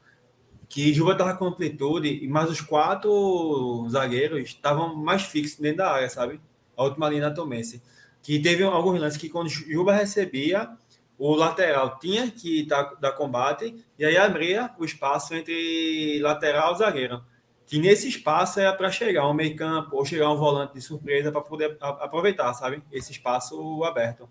Que 0.69 0.93
Juba 0.93 1.15
tava 1.15 1.37
com 1.37 1.47
amplitude, 1.47 2.27
mas 2.29 2.51
os 2.51 2.61
quatro 2.61 3.87
zagueiros 3.89 4.41
estavam 4.41 4.97
mais 4.97 5.23
fixos 5.23 5.61
dentro 5.61 5.79
da 5.79 5.93
área, 5.93 6.09
sabe? 6.09 6.41
A 6.77 6.83
última 6.83 7.09
linha 7.09 7.23
da 7.23 7.31
Tom 7.31 7.47
Benz 7.47 7.81
que 8.27 8.41
teve 8.41 8.65
alguns 8.65 8.99
lances 8.99 9.17
que 9.17 9.29
quando 9.29 9.49
Juba 9.49 9.95
recebia, 9.95 10.69
o 11.17 11.37
lateral 11.37 11.97
tinha 12.01 12.29
que 12.29 12.67
dar, 12.67 12.97
dar 12.97 13.13
combate 13.13 13.77
e 13.97 14.05
aí 14.05 14.17
abria 14.17 14.75
o 14.81 14.85
espaço 14.85 15.33
entre 15.33 16.19
lateral 16.19 16.75
e 16.75 16.79
zagueiro. 16.79 17.23
Que 17.65 17.79
nesse 17.79 18.09
espaço 18.09 18.59
era 18.59 18.73
para 18.73 18.91
chegar 18.91 19.29
um 19.29 19.33
meio 19.33 19.55
campo 19.55 19.95
ou 19.95 20.05
chegar 20.05 20.29
um 20.29 20.37
volante 20.37 20.75
de 20.75 20.81
surpresa 20.81 21.31
para 21.31 21.41
poder 21.41 21.77
aproveitar, 21.81 22.53
sabe? 22.55 22.83
Esse 22.91 23.13
espaço 23.13 23.85
aberto. 23.85 24.29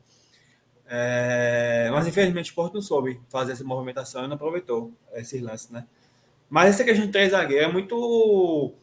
É, 0.85 1.87
mas 1.89 2.05
infelizmente 2.05 2.47
o 2.47 2.51
Sport 2.51 2.73
não 2.73 2.81
soube 2.81 3.21
fazer 3.29 3.53
essa 3.53 3.63
movimentação 3.63 4.25
e 4.25 4.27
não 4.27 4.35
aproveitou 4.35 4.91
esses 5.13 5.41
lances, 5.41 5.69
né? 5.69 5.87
Mas 6.49 6.71
essa 6.71 6.83
questão 6.83 7.05
de 7.05 7.13
três 7.13 7.31
zagueiros 7.31 7.69
é 7.69 7.71
muito. 7.71 8.73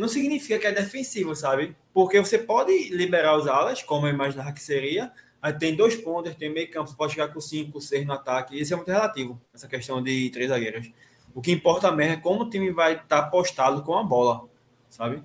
Não 0.00 0.08
significa 0.08 0.58
que 0.58 0.66
é 0.66 0.72
defensivo, 0.72 1.36
sabe? 1.36 1.76
Porque 1.92 2.18
você 2.18 2.38
pode 2.38 2.88
liberar 2.88 3.36
os 3.36 3.46
alas, 3.46 3.82
como 3.82 4.06
eu 4.06 4.14
imaginava 4.14 4.52
que 4.52 4.62
seria. 4.62 5.12
Aí 5.42 5.52
tem 5.52 5.76
dois 5.76 5.94
pontos, 5.94 6.34
tem 6.34 6.52
meio 6.52 6.70
campo, 6.70 6.88
você 6.88 6.96
pode 6.96 7.12
chegar 7.12 7.28
com 7.28 7.40
cinco, 7.40 7.80
seis 7.80 8.06
no 8.06 8.14
ataque. 8.14 8.58
Isso 8.58 8.72
é 8.72 8.76
muito 8.76 8.90
relativo, 8.90 9.40
essa 9.54 9.68
questão 9.68 10.02
de 10.02 10.30
três 10.30 10.48
zagueiros. 10.48 10.90
O 11.34 11.42
que 11.42 11.52
importa 11.52 11.92
mesmo 11.92 12.14
é 12.14 12.16
como 12.16 12.44
o 12.44 12.50
time 12.50 12.70
vai 12.72 12.94
estar 12.94 13.24
postado 13.24 13.82
com 13.82 13.96
a 13.96 14.02
bola, 14.02 14.48
sabe? 14.88 15.22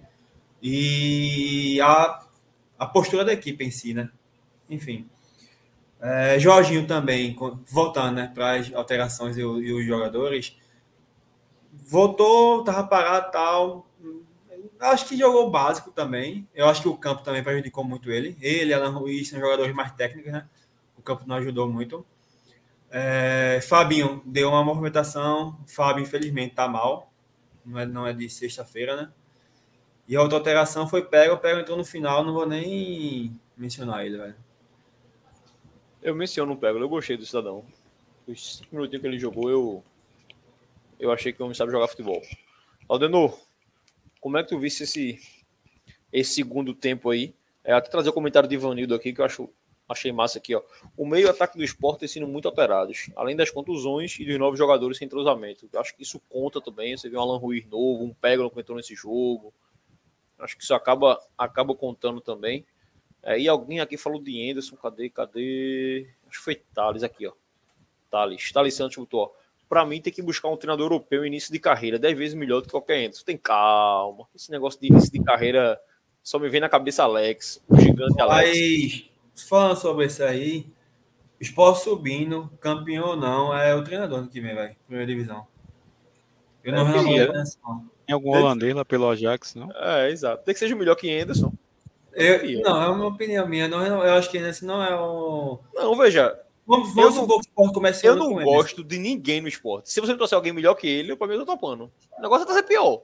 E 0.61 1.79
a, 1.81 2.23
a 2.77 2.85
postura 2.85 3.23
da 3.23 3.33
equipe 3.33 3.63
em 3.63 3.71
si, 3.71 3.93
né? 3.93 4.09
Enfim. 4.69 5.09
É, 6.01 6.37
Jorginho 6.37 6.85
também, 6.85 7.35
voltando 7.67 8.15
né, 8.15 8.31
para 8.33 8.55
as 8.55 8.73
alterações 8.73 9.37
e, 9.37 9.41
e 9.41 9.73
os 9.73 9.85
jogadores, 9.85 10.57
voltou, 11.73 12.63
tava 12.63 12.87
parado 12.87 13.31
tal. 13.31 13.87
Acho 14.79 15.07
que 15.07 15.17
jogou 15.17 15.49
básico 15.49 15.91
também. 15.91 16.47
Eu 16.53 16.67
acho 16.67 16.81
que 16.81 16.87
o 16.87 16.97
campo 16.97 17.23
também 17.23 17.43
prejudicou 17.43 17.83
muito 17.83 18.11
ele. 18.11 18.37
Ele, 18.41 18.73
Alan 18.73 18.89
Ruiz, 18.89 19.29
são 19.29 19.39
jogadores 19.39 19.73
mais 19.73 19.91
técnicos, 19.93 20.31
né? 20.31 20.47
O 20.97 21.01
campo 21.01 21.23
não 21.25 21.35
ajudou 21.35 21.71
muito. 21.71 22.05
É, 22.91 23.59
Fabinho 23.67 24.21
deu 24.25 24.49
uma 24.49 24.63
movimentação. 24.63 25.57
Fábio, 25.67 26.03
infelizmente, 26.03 26.55
tá 26.55 26.67
mal. 26.67 27.11
Não 27.65 27.79
é, 27.79 27.85
não 27.85 28.07
é 28.07 28.13
de 28.13 28.29
sexta-feira, 28.29 28.95
né? 28.95 29.11
E 30.07 30.15
a 30.15 30.21
outra 30.21 30.37
alteração 30.37 30.87
foi 30.87 31.03
Pega. 31.03 31.33
O 31.33 31.37
Pega 31.37 31.61
entrou 31.61 31.77
no 31.77 31.85
final, 31.85 32.23
não 32.23 32.33
vou 32.33 32.45
nem 32.45 33.39
mencionar 33.57 34.05
ele, 34.05 34.17
velho. 34.17 34.35
Eu 36.01 36.13
menciono 36.13 36.53
o 36.53 36.57
Pego, 36.57 36.77
eu 36.77 36.89
gostei 36.89 37.17
do 37.17 37.25
cidadão. 37.25 37.65
Os 38.27 38.57
cinco 38.57 38.75
minutinhos 38.75 39.01
que 39.01 39.07
ele 39.07 39.17
jogou, 39.19 39.49
eu, 39.49 39.83
eu 40.99 41.11
achei 41.11 41.33
que 41.33 41.41
o 41.41 41.45
homem 41.45 41.55
sabe 41.55 41.71
jogar 41.71 41.87
futebol. 41.87 42.21
Aldenor, 42.87 43.39
como 44.25 44.39
é 44.39 44.43
que 44.43 44.49
tu 44.49 44.57
viste 44.57 44.81
esse, 44.81 45.19
esse 46.11 46.33
segundo 46.33 46.73
tempo 46.73 47.11
aí? 47.11 47.35
É, 47.63 47.73
até 47.73 47.91
trazer 47.91 48.09
o 48.09 48.13
comentário 48.13 48.49
de 48.49 48.55
Ivanildo 48.55 48.95
aqui, 48.95 49.13
que 49.13 49.21
eu 49.21 49.25
acho, 49.25 49.47
achei 49.87 50.11
massa 50.11 50.39
aqui, 50.39 50.55
ó. 50.55 50.63
O 50.97 51.05
meio 51.05 51.29
ataque 51.29 51.55
do 51.55 51.63
esporte 51.63 51.99
tem 51.99 52.07
sido 52.07 52.25
muito 52.25 52.47
alterados, 52.47 53.11
além 53.15 53.35
das 53.35 53.51
contusões 53.51 54.19
e 54.19 54.25
dos 54.25 54.39
novos 54.39 54.57
jogadores 54.57 54.97
sem 54.97 55.05
entrosamento. 55.05 55.69
Eu 55.71 55.79
acho 55.79 55.95
que 55.95 56.01
isso 56.01 56.19
conta 56.27 56.59
também. 56.59 56.97
Você 56.97 57.07
vê 57.07 57.15
um 57.17 57.19
Alan 57.19 57.37
Ruiz 57.37 57.67
novo, 57.67 58.03
um 58.03 58.15
Pego 58.15 58.49
que 58.49 58.59
entrou 58.59 58.75
nesse 58.75 58.95
jogo. 58.95 59.53
Acho 60.39 60.57
que 60.57 60.63
isso 60.63 60.73
acaba, 60.73 61.21
acaba 61.37 61.75
contando 61.75 62.19
também. 62.19 62.65
É, 63.21 63.39
e 63.39 63.47
alguém 63.47 63.79
aqui 63.79 63.95
falou 63.95 64.19
de 64.19 64.49
Anderson, 64.49 64.75
cadê, 64.75 65.07
cadê? 65.07 66.09
Acho 66.27 66.39
que 66.39 66.43
foi 66.43 66.55
Thales 66.73 67.03
aqui, 67.03 67.27
ó. 67.27 67.33
Thales, 68.09 68.51
Thales 68.51 68.73
Santos 68.73 68.97
botou, 68.97 69.19
ó. 69.19 69.44
Pra 69.67 69.85
mim 69.85 69.99
tem 69.99 70.13
que 70.13 70.21
buscar 70.21 70.47
um 70.49 70.57
treinador 70.57 70.85
europeu 70.85 71.25
início 71.25 71.51
de 71.51 71.59
carreira, 71.59 71.97
10 71.97 72.17
vezes 72.17 72.33
melhor 72.35 72.61
do 72.61 72.65
que 72.65 72.71
qualquer 72.71 73.03
Anderson. 73.05 73.23
Tem 73.25 73.37
calma. 73.37 74.27
Esse 74.35 74.51
negócio 74.51 74.79
de 74.79 74.87
início 74.87 75.11
de 75.11 75.23
carreira 75.23 75.79
só 76.21 76.37
me 76.39 76.47
vem 76.49 76.61
na 76.61 76.69
cabeça 76.69 77.03
Alex, 77.03 77.61
o 77.67 77.75
gigante 77.79 78.21
Alex. 78.21 78.49
Mas, 79.35 79.43
falando 79.47 79.75
sobre 79.77 80.05
isso 80.05 80.23
aí, 80.23 80.67
esporte 81.39 81.83
subindo, 81.83 82.49
campeão 82.59 83.09
ou 83.09 83.15
não, 83.15 83.55
é 83.57 83.73
o 83.75 83.83
treinador 83.83 84.27
que 84.27 84.39
vem, 84.39 84.53
velho. 84.55 84.75
Primeira 84.87 85.11
divisão. 85.11 85.47
Eu 86.63 86.73
não 86.73 86.87
É, 86.87 86.93
queria. 87.03 87.33
Tem 88.05 88.13
algum 88.13 88.31
Deve- 88.31 88.43
holandês 88.43 88.75
lá 88.75 88.85
pelo 88.85 89.09
Ajax, 89.09 89.55
não? 89.55 89.69
É, 89.75 90.09
exato. 90.11 90.43
Tem 90.43 90.53
que 90.53 90.59
seja 90.59 90.75
melhor 90.75 90.95
que 90.95 91.11
Anderson. 91.11 91.51
Eu, 92.13 92.61
não, 92.61 92.81
é 92.81 92.87
uma 92.87 93.07
opinião 93.07 93.47
minha. 93.47 93.67
Não, 93.67 93.83
eu 93.83 94.13
acho 94.13 94.29
que 94.31 94.37
esse 94.37 94.63
não 94.63 94.81
é 94.81 94.95
o. 94.95 95.59
Não, 95.73 95.97
veja, 95.97 96.39
Vamos, 96.67 96.89
Eu 96.89 96.95
vamos 96.95 97.15
não- 97.15 97.21
supor 97.21 97.41
que 97.41 97.47
o 97.47 97.49
esporte 97.49 97.73
comece 97.73 98.07
eu 98.07 98.13
ano 98.13 98.23
não 98.23 98.33
com 98.33 98.41
ele. 98.41 98.49
gosto 98.49 98.83
de 98.83 98.97
ninguém 98.97 99.39
no 99.41 99.47
esporte. 99.47 99.91
Se 99.91 99.99
você 100.01 100.07
não 100.11 100.17
trouxer 100.17 100.35
alguém 100.35 100.51
melhor 100.51 100.73
que 100.75 100.87
ele, 100.87 101.11
eu, 101.11 101.17
pra 101.17 101.27
mim 101.27 101.33
eu 101.33 101.39
tô 101.41 101.45
topando. 101.45 101.91
O 102.17 102.21
negócio 102.21 102.43
é 102.43 102.45
trazer 102.45 102.63
pior. 102.63 103.03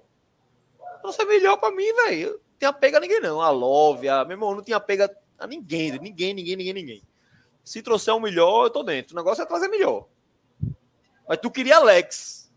Trouxer 1.02 1.28
melhor 1.28 1.58
pra 1.58 1.72
mim, 1.72 1.94
velho. 1.94 2.28
Eu 2.30 2.32
Não 2.34 2.40
tinha 2.60 2.74
pega 2.74 2.98
a 2.98 3.00
ninguém, 3.02 3.20
não. 3.22 3.42
A 3.42 3.50
Love, 3.50 4.08
a... 4.10 4.24
meu 4.26 4.34
irmão, 4.36 4.56
não 4.56 4.64
tinha 4.64 4.80
pega 4.80 5.16
a 5.38 5.46
ninguém. 5.48 5.92
Ninguém, 6.00 6.34
ninguém, 6.34 6.56
ninguém, 6.56 6.74
ninguém. 6.74 7.04
Se 7.64 7.82
trouxer 7.84 8.14
um 8.16 8.20
melhor, 8.20 8.66
eu 8.66 8.70
tô 8.72 8.82
dentro. 8.84 9.14
O 9.14 9.18
negócio 9.18 9.42
é 9.44 9.46
trazer 9.46 9.68
melhor. 9.68 10.08
Mas 11.28 11.38
tu 11.40 11.50
queria 11.52 11.78
Alex 11.78 12.52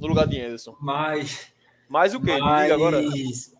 no 0.00 0.06
lugar 0.08 0.26
de 0.26 0.40
Anderson. 0.40 0.76
Mas, 0.80 1.52
Mais 1.88 2.14
o 2.14 2.20
quê? 2.20 2.36
Mas 2.38 2.72
agora. 2.72 3.00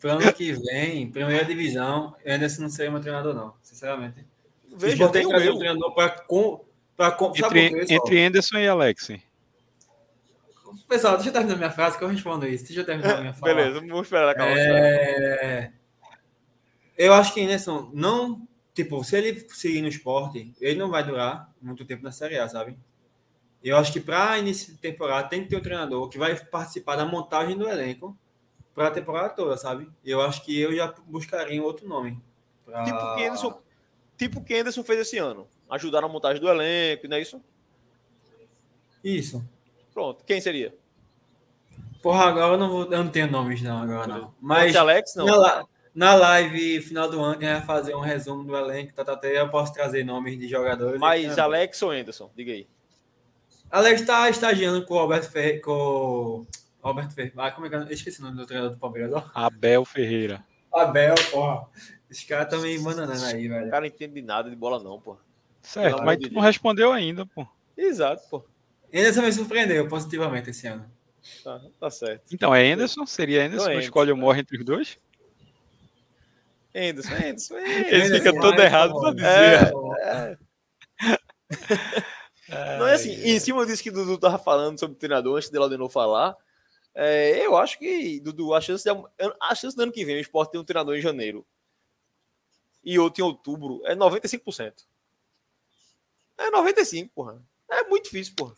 pro 0.01 0.11
ano 0.13 0.33
que 0.33 0.53
vem, 0.53 1.11
primeira 1.11 1.45
divisão, 1.45 2.15
Anderson 2.27 2.63
não 2.63 2.69
seria 2.71 2.91
meu 2.91 3.01
treinador, 3.01 3.35
não. 3.35 3.55
Sinceramente. 3.63 4.27
Veja, 4.75 5.09
tem 5.09 5.23
que 5.23 5.27
o 5.29 5.31
trazer 5.31 5.51
um 5.51 5.59
treinador 5.59 5.95
pra. 5.95 6.11
Com, 6.11 6.65
pra 6.97 7.11
sabe 7.37 7.61
Entre, 7.61 7.79
por 7.81 7.87
quê, 7.87 7.95
entre 7.95 8.25
Anderson 8.25 8.59
e 8.59 8.69
Alex. 8.69 9.11
Pessoal, 10.89 11.15
deixa 11.17 11.31
eu 11.31 11.33
terminar 11.33 11.57
minha 11.57 11.71
frase 11.71 11.99
que 11.99 12.05
eu 12.05 12.09
respondo 12.09 12.47
isso. 12.47 12.65
Deixa 12.65 12.81
eu 12.81 12.87
terminar 12.87 13.21
minha 13.21 13.33
fala. 13.35 13.55
Beleza, 13.55 13.81
vamos 13.81 14.03
esperar 14.07 14.29
acabar. 14.31 14.57
É... 14.57 15.73
Eu 16.97 17.13
acho 17.15 17.33
que 17.35 17.41
Anderson 17.41 17.91
não. 17.93 18.47
Tipo, 18.75 19.03
se 19.03 19.17
ele 19.17 19.47
seguir 19.51 19.81
no 19.81 19.89
esporte, 19.89 20.55
ele 20.61 20.79
não 20.79 20.91
vai 20.91 21.03
durar 21.03 21.51
muito 21.63 21.85
tempo 21.85 22.03
na 22.05 22.13
Série 22.13 22.39
A, 22.39 22.47
sabe? 22.49 22.77
Eu 23.65 23.77
acho 23.79 23.91
que 23.93 24.01
para 24.01 24.39
início 24.39 24.73
de 24.75 24.79
temporada 24.79 25.29
tem 25.29 25.43
que 25.43 25.49
ter 25.49 25.57
um 25.57 25.63
treinador 25.63 26.09
que 26.11 26.19
vai 26.19 26.37
participar 26.37 26.95
da 26.97 27.05
montagem 27.07 27.57
do 27.57 27.67
elenco 27.69 28.17
para 28.75 28.89
a 28.89 28.91
temporada 28.91 29.31
toda, 29.31 29.57
sabe? 29.57 29.89
Eu 30.05 30.21
acho 30.21 30.45
que 30.45 30.61
eu 30.61 30.75
já 30.77 30.95
buscaria 31.07 31.61
um 31.61 31.65
outro 31.65 31.89
nome. 31.89 32.21
pra- 32.67 32.85
Tipo 32.85 32.99
o 32.99 33.17
que 33.17 33.25
Anderson, 33.25 33.61
tipo 34.19 34.45
que 34.45 34.55
Anderson 34.55 34.85
fez 34.85 35.01
esse 35.01 35.17
ano. 35.17 35.49
Ajudar 35.71 36.01
na 36.01 36.09
montagem 36.09 36.41
do 36.41 36.49
elenco, 36.49 37.09
não 37.09 37.17
é 37.17 37.21
isso? 37.21 37.43
Isso. 39.03 39.45
Pronto. 39.93 40.25
Quem 40.25 40.41
seria? 40.41 40.75
Porra, 42.03 42.27
agora 42.27 42.55
eu 42.55 42.59
não, 42.59 42.69
vou, 42.69 42.85
eu 42.85 43.05
não 43.05 43.09
tenho 43.09 43.31
nomes 43.31 43.63
não, 43.63 43.83
agora 43.83 44.07
não. 44.07 44.35
Mas 44.41 44.77
Alex, 44.77 45.15
não. 45.17 45.27
Na, 45.27 45.65
na 45.95 46.15
live 46.15 46.81
final 46.83 47.11
do 47.11 47.21
ano, 47.21 47.39
que 47.39 47.45
a 47.45 47.55
gente 47.55 47.67
vai 47.67 47.67
fazer 47.67 47.95
um 47.95 48.01
resumo 48.01 48.45
do 48.45 48.57
elenco, 48.57 48.93
tá, 48.93 49.05
tá, 49.05 49.17
tá, 49.17 49.27
eu 49.27 49.49
posso 49.49 49.73
trazer 49.73 50.05
nomes 50.05 50.39
de 50.39 50.47
jogadores. 50.47 51.01
Mas 51.01 51.39
Alex 51.39 51.83
ou 51.83 51.91
Anderson? 51.91 52.31
Diga 52.37 52.53
aí. 52.53 52.69
Alex 53.71 54.03
está 54.03 54.31
estagiando 54.31 54.85
com 54.87 54.95
o 54.95 54.99
Alberto 54.99 55.31
Ferreira. 55.31 55.61
Com... 55.63 56.47
Alberto 56.83 57.15
Ferreira. 57.15 57.35
Ah, 57.39 57.51
como 57.51 57.67
é 57.67 57.71
que 57.71 57.75
eu... 57.75 57.81
eu 57.81 57.91
esqueci 57.91 58.21
o 58.21 58.25
nome 58.25 58.37
do 58.37 58.47
treinador 58.47 58.73
do 58.73 58.79
Palmeiras? 58.79 59.13
ó. 59.13 59.25
Abel 59.35 59.85
Ferreira. 59.85 60.45
Abel, 60.73 61.15
porra. 61.31 61.67
Os 62.09 62.23
caras 62.23 62.45
estão 62.45 62.61
me 62.61 62.79
bananando 62.79 63.25
aí, 63.25 63.49
velho. 63.49 63.67
O 63.67 63.71
cara 63.71 63.81
não 63.81 63.87
entende 63.89 64.15
de 64.15 64.23
nada 64.23 64.49
de 64.49 64.55
bola, 64.55 64.83
não, 64.83 65.01
pô. 65.01 65.17
Certo, 65.67 66.05
mas 66.05 66.19
tu 66.21 66.33
não 66.33 66.41
respondeu 66.41 66.93
ainda, 66.93 67.27
pô. 67.27 67.45
Exato, 67.77 68.23
pô. 68.31 68.45
Anderson 68.95 69.23
me 69.23 69.33
surpreendeu 69.33 69.89
positivamente 69.89 70.51
esse 70.51 70.69
ano. 70.69 70.89
Tá, 71.43 71.61
tá 71.81 71.91
certo. 71.91 72.33
Então, 72.33 72.55
é 72.55 72.71
Anderson? 72.71 73.05
Seria 73.05 73.45
Anderson? 73.45 73.65
Então 73.65 73.73
é 73.73 73.75
Não 73.75 73.81
escolhe 73.81 74.13
ou 74.13 74.17
morre 74.17 74.43
entre 74.43 74.57
os 74.57 74.65
dois? 74.65 74.97
Anderson, 76.73 77.15
Anderson, 77.15 77.57
Ele 77.59 77.97
Anderson. 77.97 78.15
fica 78.15 78.41
todo 78.41 78.61
errado 78.61 79.01
pra 79.01 79.13
dizer. 79.13 79.27
É, 79.29 80.39
Não 82.79 82.87
é 82.87 82.95
assim, 82.95 83.11
em 83.11 83.41
cima 83.41 83.67
disso 83.67 83.83
que 83.83 83.91
o 83.91 83.93
Dudu 83.93 84.19
tava 84.19 84.39
falando 84.39 84.79
sobre 84.79 84.95
o 84.95 84.99
treinador, 84.99 85.37
antes 85.37 85.51
de 85.51 85.59
Laudenor 85.59 85.89
falar, 85.89 86.37
é, 86.95 87.45
eu 87.45 87.57
acho 87.57 87.77
que, 87.77 88.21
Dudu, 88.21 88.55
a 88.55 88.61
chance, 88.61 88.85
de, 88.85 88.91
a 89.43 89.55
chance 89.57 89.77
do 89.77 89.83
ano 89.83 89.91
que 89.91 90.05
vem 90.05 90.17
o 90.17 90.21
Sport 90.21 90.53
ter 90.53 90.59
um 90.59 90.65
treinador 90.65 90.97
em 90.97 91.01
janeiro 91.01 91.45
e 92.85 93.01
outro 93.01 93.21
em 93.21 93.27
outubro 93.27 93.83
é 93.85 93.97
95%. 93.97 94.85
É 96.39 96.51
95%, 96.51 97.11
porra. 97.15 97.43
É 97.71 97.85
muito 97.85 98.05
difícil, 98.05 98.35
porra. 98.37 98.55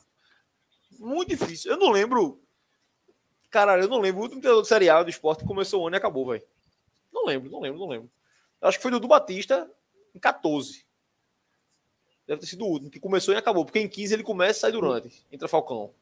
Muito 0.98 1.28
difícil. 1.28 1.70
Eu 1.70 1.76
não 1.76 1.90
lembro. 1.90 2.40
Caralho, 3.50 3.84
eu 3.84 3.88
não 3.88 4.00
lembro. 4.00 4.20
O 4.20 4.22
último 4.24 4.40
treinador 4.40 4.62
de 4.62 4.68
Série 4.68 4.90
A 4.90 5.02
do 5.02 5.10
esporte 5.10 5.44
começou 5.44 5.82
o 5.82 5.86
ano 5.86 5.96
e 5.96 5.98
acabou, 5.98 6.26
velho. 6.26 6.44
Não 7.12 7.24
lembro, 7.24 7.50
não 7.50 7.60
lembro, 7.60 7.78
não 7.78 7.88
lembro. 7.88 8.10
Acho 8.60 8.78
que 8.78 8.82
foi 8.82 8.90
Dudu 8.90 9.08
Batista 9.08 9.70
em 10.14 10.18
14. 10.18 10.84
Deve 12.26 12.40
ter 12.40 12.46
sido 12.46 12.64
o 12.64 12.68
último, 12.68 12.90
que 12.90 13.00
começou 13.00 13.32
e 13.32 13.36
acabou. 13.36 13.64
Porque 13.64 13.78
em 13.78 13.88
15 13.88 14.12
ele 14.12 14.22
começa 14.22 14.58
e 14.58 14.60
sai 14.60 14.72
durante. 14.72 15.24
Entra 15.32 15.48
Falcão. 15.48 15.94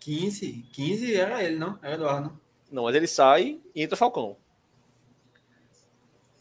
15, 0.00 0.68
15 0.72 1.14
era 1.14 1.42
ele, 1.42 1.56
não? 1.56 1.78
Era 1.82 1.94
Eduardo, 1.94 2.28
não? 2.28 2.40
Não, 2.70 2.82
mas 2.84 2.94
ele 2.94 3.06
sai 3.06 3.60
e 3.74 3.82
entra 3.82 3.96
Falcão. 3.96 4.36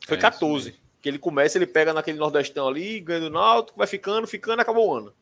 Foi 0.05 0.17
É, 0.17 0.19
14. 0.19 0.79
Que 1.01 1.09
ele 1.09 1.19
começa, 1.19 1.57
ele 1.57 1.67
pega 1.67 1.93
naquele 1.93 2.17
Nordestão 2.17 2.67
ali, 2.67 2.99
ganha 2.99 3.21
do 3.21 3.29
Náutico, 3.29 3.77
vai 3.77 3.87
ficando, 3.87 4.27
ficando, 4.27 4.61
acabou 4.61 4.89
o 4.89 4.93
ano. 4.95 5.13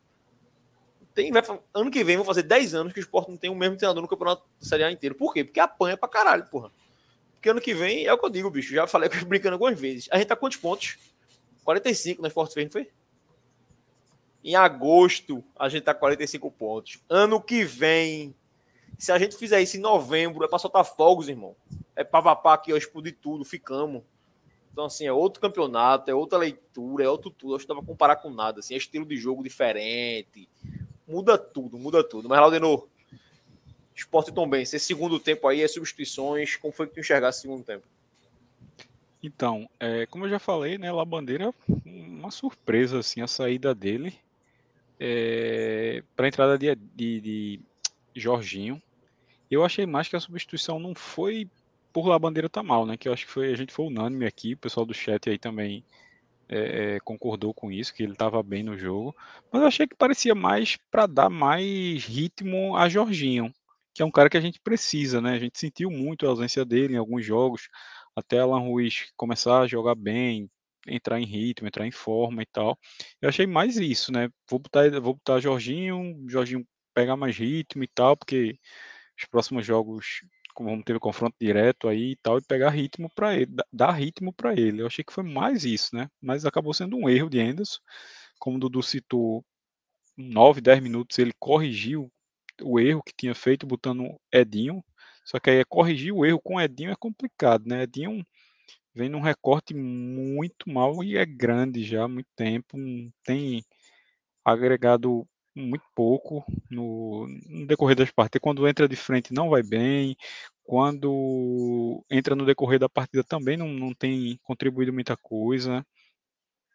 Tem, 1.13 1.31
vai, 1.31 1.41
ano 1.73 1.89
que 1.89 2.03
vem 2.03 2.15
vão 2.15 2.25
fazer 2.25 2.43
10 2.43 2.75
anos 2.75 2.93
que 2.93 2.99
o 2.99 3.01
Sport 3.01 3.29
não 3.29 3.37
tem 3.37 3.49
o 3.49 3.55
mesmo 3.55 3.75
treinador 3.75 4.01
no 4.01 4.07
campeonato 4.07 4.43
Série 4.59 4.83
A 4.83 4.91
inteiro. 4.91 5.15
Por 5.15 5.33
quê? 5.33 5.43
Porque 5.43 5.59
apanha 5.59 5.97
pra 5.97 6.07
caralho, 6.07 6.45
porra. 6.45 6.71
Porque 7.33 7.49
ano 7.49 7.61
que 7.61 7.73
vem, 7.73 8.05
é 8.05 8.13
o 8.13 8.17
que 8.17 8.25
eu 8.25 8.29
digo, 8.29 8.49
bicho. 8.49 8.73
Já 8.73 8.85
falei 8.85 9.09
brincando 9.25 9.55
algumas 9.55 9.79
vezes. 9.79 10.07
A 10.11 10.17
gente 10.17 10.27
tá 10.27 10.35
quantos 10.35 10.57
pontos? 10.57 10.97
45 11.63 12.21
na 12.21 12.27
Sport 12.27 12.53
Fez, 12.53 12.65
não 12.67 12.71
foi? 12.71 12.89
Em 14.43 14.55
agosto, 14.55 15.43
a 15.57 15.67
gente 15.67 15.83
tá 15.83 15.93
com 15.93 16.01
45 16.01 16.51
pontos. 16.51 16.99
Ano 17.09 17.41
que 17.41 17.63
vem, 17.63 18.35
se 18.97 19.11
a 19.11 19.19
gente 19.19 19.35
fizer 19.35 19.61
isso 19.61 19.75
em 19.75 19.79
novembro, 19.79 20.45
é 20.45 20.47
pra 20.47 20.59
soltar 20.59 20.85
fogos, 20.85 21.29
irmão. 21.29 21.55
É 21.95 22.03
papapá 22.03 22.53
aqui, 22.53 22.71
ó, 22.71 22.77
explodir 22.77 23.17
tudo, 23.21 23.43
ficamos. 23.43 24.03
Então, 24.77 24.85
assim, 24.85 25.07
é 25.07 25.11
outro 25.11 25.41
campeonato, 25.41 26.11
é 26.11 26.13
outra 26.13 26.37
leitura, 26.37 27.03
é 27.03 27.09
outro 27.09 27.31
tudo. 27.31 27.55
Acho 27.55 27.65
que 27.65 27.69
não 27.69 27.77
dá 27.77 27.81
pra 27.81 27.87
comparar 27.87 28.15
com 28.17 28.29
nada, 28.29 28.59
assim, 28.59 28.75
é 28.75 28.77
estilo 28.77 29.07
de 29.07 29.17
jogo 29.17 29.41
diferente. 29.41 30.47
Muda 31.07 31.35
tudo, 31.35 31.79
muda 31.79 32.03
tudo. 32.03 32.29
Mas, 32.29 32.39
Laudenor, 32.39 32.87
esporte 33.95 34.31
tão 34.31 34.47
bem. 34.47 34.61
Esse 34.61 34.79
segundo 34.79 35.19
tempo 35.19 35.47
aí, 35.47 35.63
as 35.63 35.73
substituições, 35.73 36.57
como 36.57 36.71
foi 36.71 36.85
que 36.85 36.93
tu 36.93 36.99
enxergasse 36.99 37.39
o 37.39 37.41
segundo 37.41 37.63
tempo? 37.63 37.87
Então, 39.23 39.67
é, 39.79 40.05
como 40.05 40.25
eu 40.25 40.29
já 40.29 40.37
falei, 40.37 40.77
né, 40.77 40.91
Labandeira, 40.91 41.51
uma 41.83 42.29
surpresa 42.29 42.99
assim 42.99 43.19
a 43.19 43.27
saída 43.27 43.73
dele 43.73 44.13
para 46.15 46.27
a 46.27 46.29
entrada 46.29 46.55
de, 46.55 46.75
de, 46.75 47.19
de 47.19 47.59
Jorginho. 48.15 48.79
Eu 49.49 49.65
achei 49.65 49.87
mais 49.87 50.07
que 50.07 50.15
a 50.15 50.19
substituição 50.19 50.77
não 50.77 50.93
foi 50.93 51.49
por 51.97 52.05
Labandeira 52.07 52.47
tá 52.47 52.61
mal, 52.61 52.85
né? 52.85 52.95
Que 52.95 53.09
eu 53.09 53.13
acho 53.13 53.25
que 53.25 53.31
foi 53.31 53.51
a 53.51 53.55
gente 53.55 53.73
foi 53.73 53.87
unânime 53.87 54.27
aqui, 54.27 54.53
o 54.53 54.57
pessoal 54.57 54.85
do 54.85 54.93
chat 54.93 55.27
aí 55.31 55.39
também 55.39 55.83
é, 56.47 56.97
é, 56.97 56.99
concordou 56.99 57.55
com 57.55 57.71
isso, 57.71 57.91
que 57.91 58.03
ele 58.03 58.11
estava 58.11 58.43
bem 58.43 58.61
no 58.61 58.77
jogo. 58.77 59.15
Mas 59.51 59.63
eu 59.63 59.67
achei 59.67 59.87
que 59.87 59.95
parecia 59.95 60.35
mais 60.35 60.77
para 60.91 61.07
dar 61.07 61.27
mais 61.27 62.05
ritmo 62.05 62.77
a 62.77 62.87
Jorginho, 62.87 63.51
que 63.95 64.03
é 64.03 64.05
um 64.05 64.11
cara 64.11 64.29
que 64.29 64.37
a 64.37 64.41
gente 64.41 64.59
precisa, 64.59 65.19
né? 65.19 65.31
A 65.31 65.39
gente 65.39 65.57
sentiu 65.57 65.89
muito 65.89 66.27
a 66.27 66.29
ausência 66.29 66.63
dele 66.63 66.93
em 66.93 66.97
alguns 66.97 67.25
jogos 67.25 67.67
até 68.15 68.37
Alan 68.37 68.59
Ruiz 68.59 69.11
começar 69.17 69.61
a 69.61 69.67
jogar 69.67 69.95
bem, 69.95 70.47
entrar 70.87 71.19
em 71.19 71.25
ritmo, 71.25 71.67
entrar 71.67 71.87
em 71.87 71.91
forma 71.91 72.43
e 72.43 72.45
tal. 72.45 72.77
Eu 73.19 73.29
achei 73.29 73.47
mais 73.47 73.75
isso, 73.75 74.11
né? 74.11 74.29
Vou 74.47 74.59
botar, 74.59 74.87
vou 75.01 75.15
botar 75.15 75.39
Jorginho, 75.39 76.15
Jorginho 76.27 76.63
pegar 76.93 77.17
mais 77.17 77.35
ritmo 77.35 77.83
e 77.83 77.87
tal, 77.87 78.15
porque 78.15 78.59
os 79.17 79.25
próximos 79.25 79.65
jogos 79.65 80.21
vamos 80.63 80.83
ter 80.85 80.95
o 80.95 80.99
confronto 80.99 81.35
direto 81.39 81.87
aí 81.87 82.11
e 82.13 82.15
tal, 82.17 82.37
e 82.39 82.41
pegar 82.43 82.69
ritmo 82.71 83.09
para 83.15 83.35
ele, 83.35 83.47
da- 83.47 83.65
dar 83.71 83.91
ritmo 83.91 84.33
para 84.33 84.53
ele. 84.59 84.81
Eu 84.81 84.87
achei 84.87 85.03
que 85.03 85.13
foi 85.13 85.23
mais 85.23 85.63
isso, 85.65 85.95
né? 85.95 86.09
Mas 86.21 86.45
acabou 86.45 86.73
sendo 86.73 86.97
um 86.97 87.09
erro 87.09 87.29
de 87.29 87.39
Anderson. 87.39 87.79
Como 88.39 88.57
o 88.57 88.59
Dudu 88.59 88.83
citou, 88.83 89.45
9, 90.17 90.61
10 90.61 90.81
minutos 90.81 91.19
ele 91.19 91.33
corrigiu 91.39 92.11
o 92.63 92.79
erro 92.79 93.03
que 93.03 93.13
tinha 93.17 93.35
feito 93.35 93.67
botando 93.67 94.19
Edinho. 94.33 94.83
Só 95.25 95.39
que 95.39 95.49
aí 95.51 95.57
é 95.59 95.65
corrigir 95.65 96.13
o 96.13 96.25
erro 96.25 96.41
com 96.43 96.59
Edinho 96.61 96.91
é 96.91 96.95
complicado, 96.97 97.65
né? 97.67 97.83
Edinho 97.83 98.25
vem 98.93 99.09
num 99.09 99.21
recorte 99.21 99.73
muito 99.73 100.69
mal 100.69 101.03
e 101.03 101.17
é 101.17 101.25
grande 101.25 101.83
já 101.83 102.03
há 102.05 102.07
muito 102.07 102.27
tempo, 102.35 102.77
não 102.77 103.11
tem 103.23 103.63
agregado 104.45 105.27
muito 105.57 105.83
pouco 105.95 106.43
no, 106.69 107.27
no 107.47 107.67
decorrer 107.67 107.95
das 107.95 108.11
partidas. 108.11 108.41
Quando 108.41 108.67
entra 108.67 108.87
de 108.87 108.95
frente 108.95 109.33
não 109.33 109.49
vai 109.49 109.63
bem, 109.63 110.15
quando 110.63 112.03
entra 112.09 112.35
no 112.35 112.45
decorrer 112.45 112.79
da 112.79 112.89
partida 112.89 113.23
também 113.23 113.57
não, 113.57 113.69
não 113.69 113.93
tem 113.93 114.37
contribuído 114.43 114.93
muita 114.93 115.17
coisa. 115.17 115.85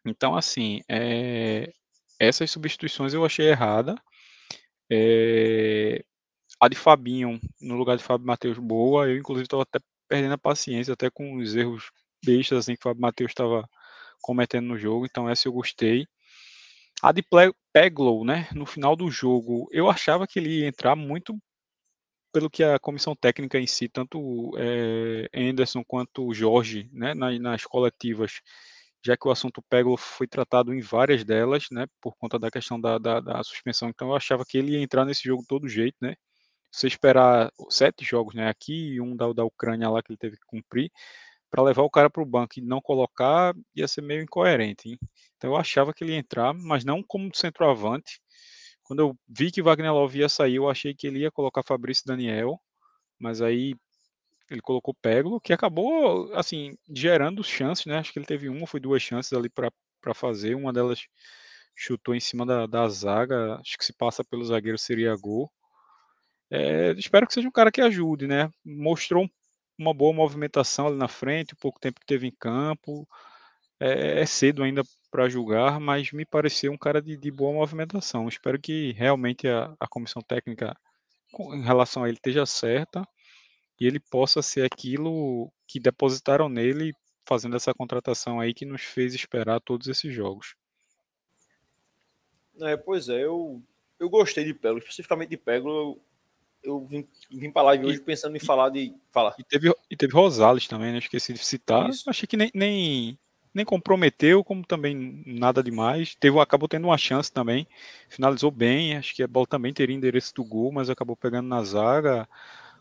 Então, 0.04 0.34
assim, 0.36 0.80
é, 0.88 1.72
essas 2.18 2.50
substituições 2.50 3.14
eu 3.14 3.24
achei 3.24 3.48
errada. 3.48 3.94
É, 4.90 6.04
a 6.60 6.68
de 6.68 6.76
Fabinho 6.76 7.40
no 7.60 7.76
lugar 7.76 7.96
de 7.96 8.04
Fábio 8.04 8.26
Matheus 8.26 8.58
boa. 8.58 9.08
Eu, 9.08 9.18
inclusive, 9.18 9.46
estava 9.46 9.62
até 9.62 9.78
perdendo 10.08 10.34
a 10.34 10.38
paciência, 10.38 10.94
até 10.94 11.10
com 11.10 11.36
os 11.36 11.54
erros 11.56 11.90
bestas 12.24 12.58
assim, 12.58 12.74
que 12.74 12.80
o 12.80 12.84
Fábio 12.84 13.02
Matheus 13.02 13.30
estava 13.30 13.68
cometendo 14.20 14.66
no 14.66 14.78
jogo. 14.78 15.06
Então, 15.06 15.28
essa 15.28 15.48
eu 15.48 15.52
gostei. 15.52 16.06
A 17.02 17.12
de 17.12 17.22
Peglow, 17.72 18.24
né, 18.24 18.48
no 18.54 18.64
final 18.64 18.94
do 18.94 19.10
jogo, 19.10 19.66
eu 19.72 19.90
achava 19.90 20.26
que 20.26 20.38
ele 20.38 20.60
ia 20.60 20.68
entrar 20.68 20.94
muito 20.94 21.36
pelo 22.32 22.48
que 22.50 22.64
a 22.64 22.78
comissão 22.78 23.14
técnica 23.14 23.58
em 23.58 23.66
si, 23.66 23.88
tanto 23.88 24.52
é, 24.56 25.28
Anderson 25.34 25.84
quanto 25.84 26.32
Jorge, 26.32 26.88
né, 26.92 27.14
nas, 27.14 27.38
nas 27.40 27.64
coletivas, 27.64 28.40
já 29.04 29.16
que 29.16 29.28
o 29.28 29.30
assunto 29.30 29.62
Peglow 29.68 29.96
foi 29.96 30.26
tratado 30.26 30.72
em 30.74 30.80
várias 30.80 31.24
delas, 31.24 31.66
né, 31.70 31.86
por 32.00 32.16
conta 32.16 32.38
da 32.38 32.50
questão 32.50 32.80
da, 32.80 32.98
da, 32.98 33.20
da 33.20 33.42
suspensão, 33.42 33.88
então 33.90 34.08
eu 34.08 34.16
achava 34.16 34.44
que 34.46 34.56
ele 34.56 34.72
ia 34.72 34.82
entrar 34.82 35.04
nesse 35.04 35.24
jogo 35.24 35.44
todo 35.46 35.68
jeito, 35.68 35.96
né, 36.00 36.14
você 36.70 36.86
esperar 36.86 37.52
sete 37.70 38.04
jogos, 38.04 38.34
né, 38.34 38.48
aqui 38.48 38.94
e 38.94 39.00
um 39.00 39.16
da, 39.16 39.32
da 39.32 39.44
Ucrânia 39.44 39.90
lá 39.90 40.02
que 40.02 40.12
ele 40.12 40.18
teve 40.18 40.36
que 40.36 40.46
cumprir, 40.46 40.90
para 41.52 41.62
levar 41.62 41.82
o 41.82 41.90
cara 41.90 42.08
para 42.08 42.22
o 42.22 42.26
banco 42.26 42.54
e 42.58 42.62
não 42.62 42.80
colocar, 42.80 43.54
ia 43.76 43.86
ser 43.86 44.00
meio 44.00 44.22
incoerente, 44.22 44.88
hein? 44.88 44.98
Então 45.36 45.50
eu 45.50 45.56
achava 45.56 45.92
que 45.92 46.02
ele 46.02 46.12
ia 46.12 46.18
entrar, 46.18 46.54
mas 46.54 46.82
não 46.82 47.02
como 47.02 47.30
centroavante. 47.34 48.22
Quando 48.82 49.00
eu 49.00 49.18
vi 49.28 49.52
que 49.52 49.60
Wagner 49.60 49.92
Love 49.92 50.20
ia 50.20 50.30
sair, 50.30 50.56
eu 50.56 50.70
achei 50.70 50.94
que 50.94 51.06
ele 51.06 51.20
ia 51.20 51.30
colocar 51.30 51.62
Fabrício 51.62 52.04
Daniel, 52.06 52.58
mas 53.18 53.42
aí 53.42 53.74
ele 54.50 54.62
colocou 54.62 54.94
Peglo, 54.94 55.40
que 55.42 55.52
acabou 55.52 56.32
assim 56.34 56.72
gerando 56.88 57.44
chances, 57.44 57.84
né? 57.84 57.98
Acho 57.98 58.14
que 58.14 58.18
ele 58.18 58.26
teve 58.26 58.48
uma, 58.48 58.66
foi 58.66 58.80
duas 58.80 59.02
chances 59.02 59.32
ali 59.34 59.50
para 59.50 60.14
fazer. 60.14 60.54
Uma 60.54 60.72
delas 60.72 61.00
chutou 61.76 62.14
em 62.14 62.20
cima 62.20 62.46
da, 62.46 62.66
da 62.66 62.88
zaga. 62.88 63.56
Acho 63.56 63.76
que 63.76 63.84
se 63.84 63.92
passa 63.92 64.24
pelo 64.24 64.44
zagueiro 64.44 64.78
seria 64.78 65.14
gol. 65.16 65.52
É, 66.50 66.92
espero 66.92 67.26
que 67.26 67.34
seja 67.34 67.48
um 67.48 67.52
cara 67.52 67.70
que 67.70 67.80
ajude, 67.82 68.26
né? 68.26 68.50
Mostrou 68.64 69.28
uma 69.78 69.94
boa 69.94 70.12
movimentação 70.12 70.86
ali 70.86 70.96
na 70.96 71.08
frente, 71.08 71.54
o 71.54 71.56
pouco 71.56 71.80
tempo 71.80 72.00
que 72.00 72.06
teve 72.06 72.26
em 72.26 72.32
campo. 72.32 73.08
É, 73.80 74.20
é 74.20 74.26
cedo 74.26 74.62
ainda 74.62 74.82
para 75.10 75.28
julgar, 75.28 75.80
mas 75.80 76.12
me 76.12 76.24
pareceu 76.24 76.72
um 76.72 76.78
cara 76.78 77.02
de, 77.02 77.16
de 77.16 77.30
boa 77.30 77.52
movimentação. 77.52 78.28
Espero 78.28 78.60
que 78.60 78.92
realmente 78.92 79.48
a, 79.48 79.74
a 79.78 79.88
comissão 79.88 80.22
técnica 80.22 80.76
em 81.38 81.62
relação 81.62 82.04
a 82.04 82.08
ele 82.08 82.18
esteja 82.18 82.46
certa 82.46 83.06
e 83.80 83.86
ele 83.86 83.98
possa 83.98 84.42
ser 84.42 84.64
aquilo 84.64 85.52
que 85.66 85.80
depositaram 85.80 86.48
nele 86.48 86.92
fazendo 87.26 87.56
essa 87.56 87.74
contratação 87.74 88.40
aí 88.40 88.54
que 88.54 88.64
nos 88.64 88.82
fez 88.82 89.14
esperar 89.14 89.60
todos 89.60 89.88
esses 89.88 90.14
jogos. 90.14 90.54
É, 92.60 92.76
pois 92.76 93.08
é, 93.08 93.24
eu, 93.24 93.62
eu 93.98 94.10
gostei 94.10 94.44
de 94.44 94.54
Pego, 94.54 94.78
especificamente 94.78 95.30
de. 95.30 95.40
Eu, 95.46 96.00
eu 96.62 96.86
vim, 96.86 97.06
vim 97.30 97.50
para 97.50 97.62
live 97.62 97.86
hoje 97.86 98.00
pensando 98.00 98.36
em 98.36 98.40
falar 98.40 98.70
de. 98.70 98.94
Falar. 99.10 99.34
E 99.38 99.44
teve, 99.44 99.72
e 99.90 99.96
teve 99.96 100.12
Rosales 100.12 100.66
também, 100.66 100.92
né? 100.92 100.98
Esqueci 100.98 101.32
de 101.32 101.44
citar. 101.44 101.88
Isso. 101.90 102.08
Achei 102.08 102.26
que 102.26 102.36
nem, 102.36 102.50
nem, 102.54 103.18
nem 103.52 103.64
comprometeu, 103.64 104.44
como 104.44 104.64
também 104.64 105.22
nada 105.26 105.62
demais. 105.62 106.14
Teve, 106.14 106.38
acabou 106.38 106.68
tendo 106.68 106.84
uma 106.84 106.98
chance 106.98 107.30
também. 107.32 107.66
Finalizou 108.08 108.50
bem. 108.50 108.96
Acho 108.96 109.14
que 109.14 109.22
a 109.22 109.28
bola 109.28 109.46
também 109.46 109.72
teria 109.72 109.96
endereço 109.96 110.34
do 110.34 110.44
gol, 110.44 110.72
mas 110.72 110.88
acabou 110.88 111.16
pegando 111.16 111.48
na 111.48 111.62
zaga. 111.62 112.28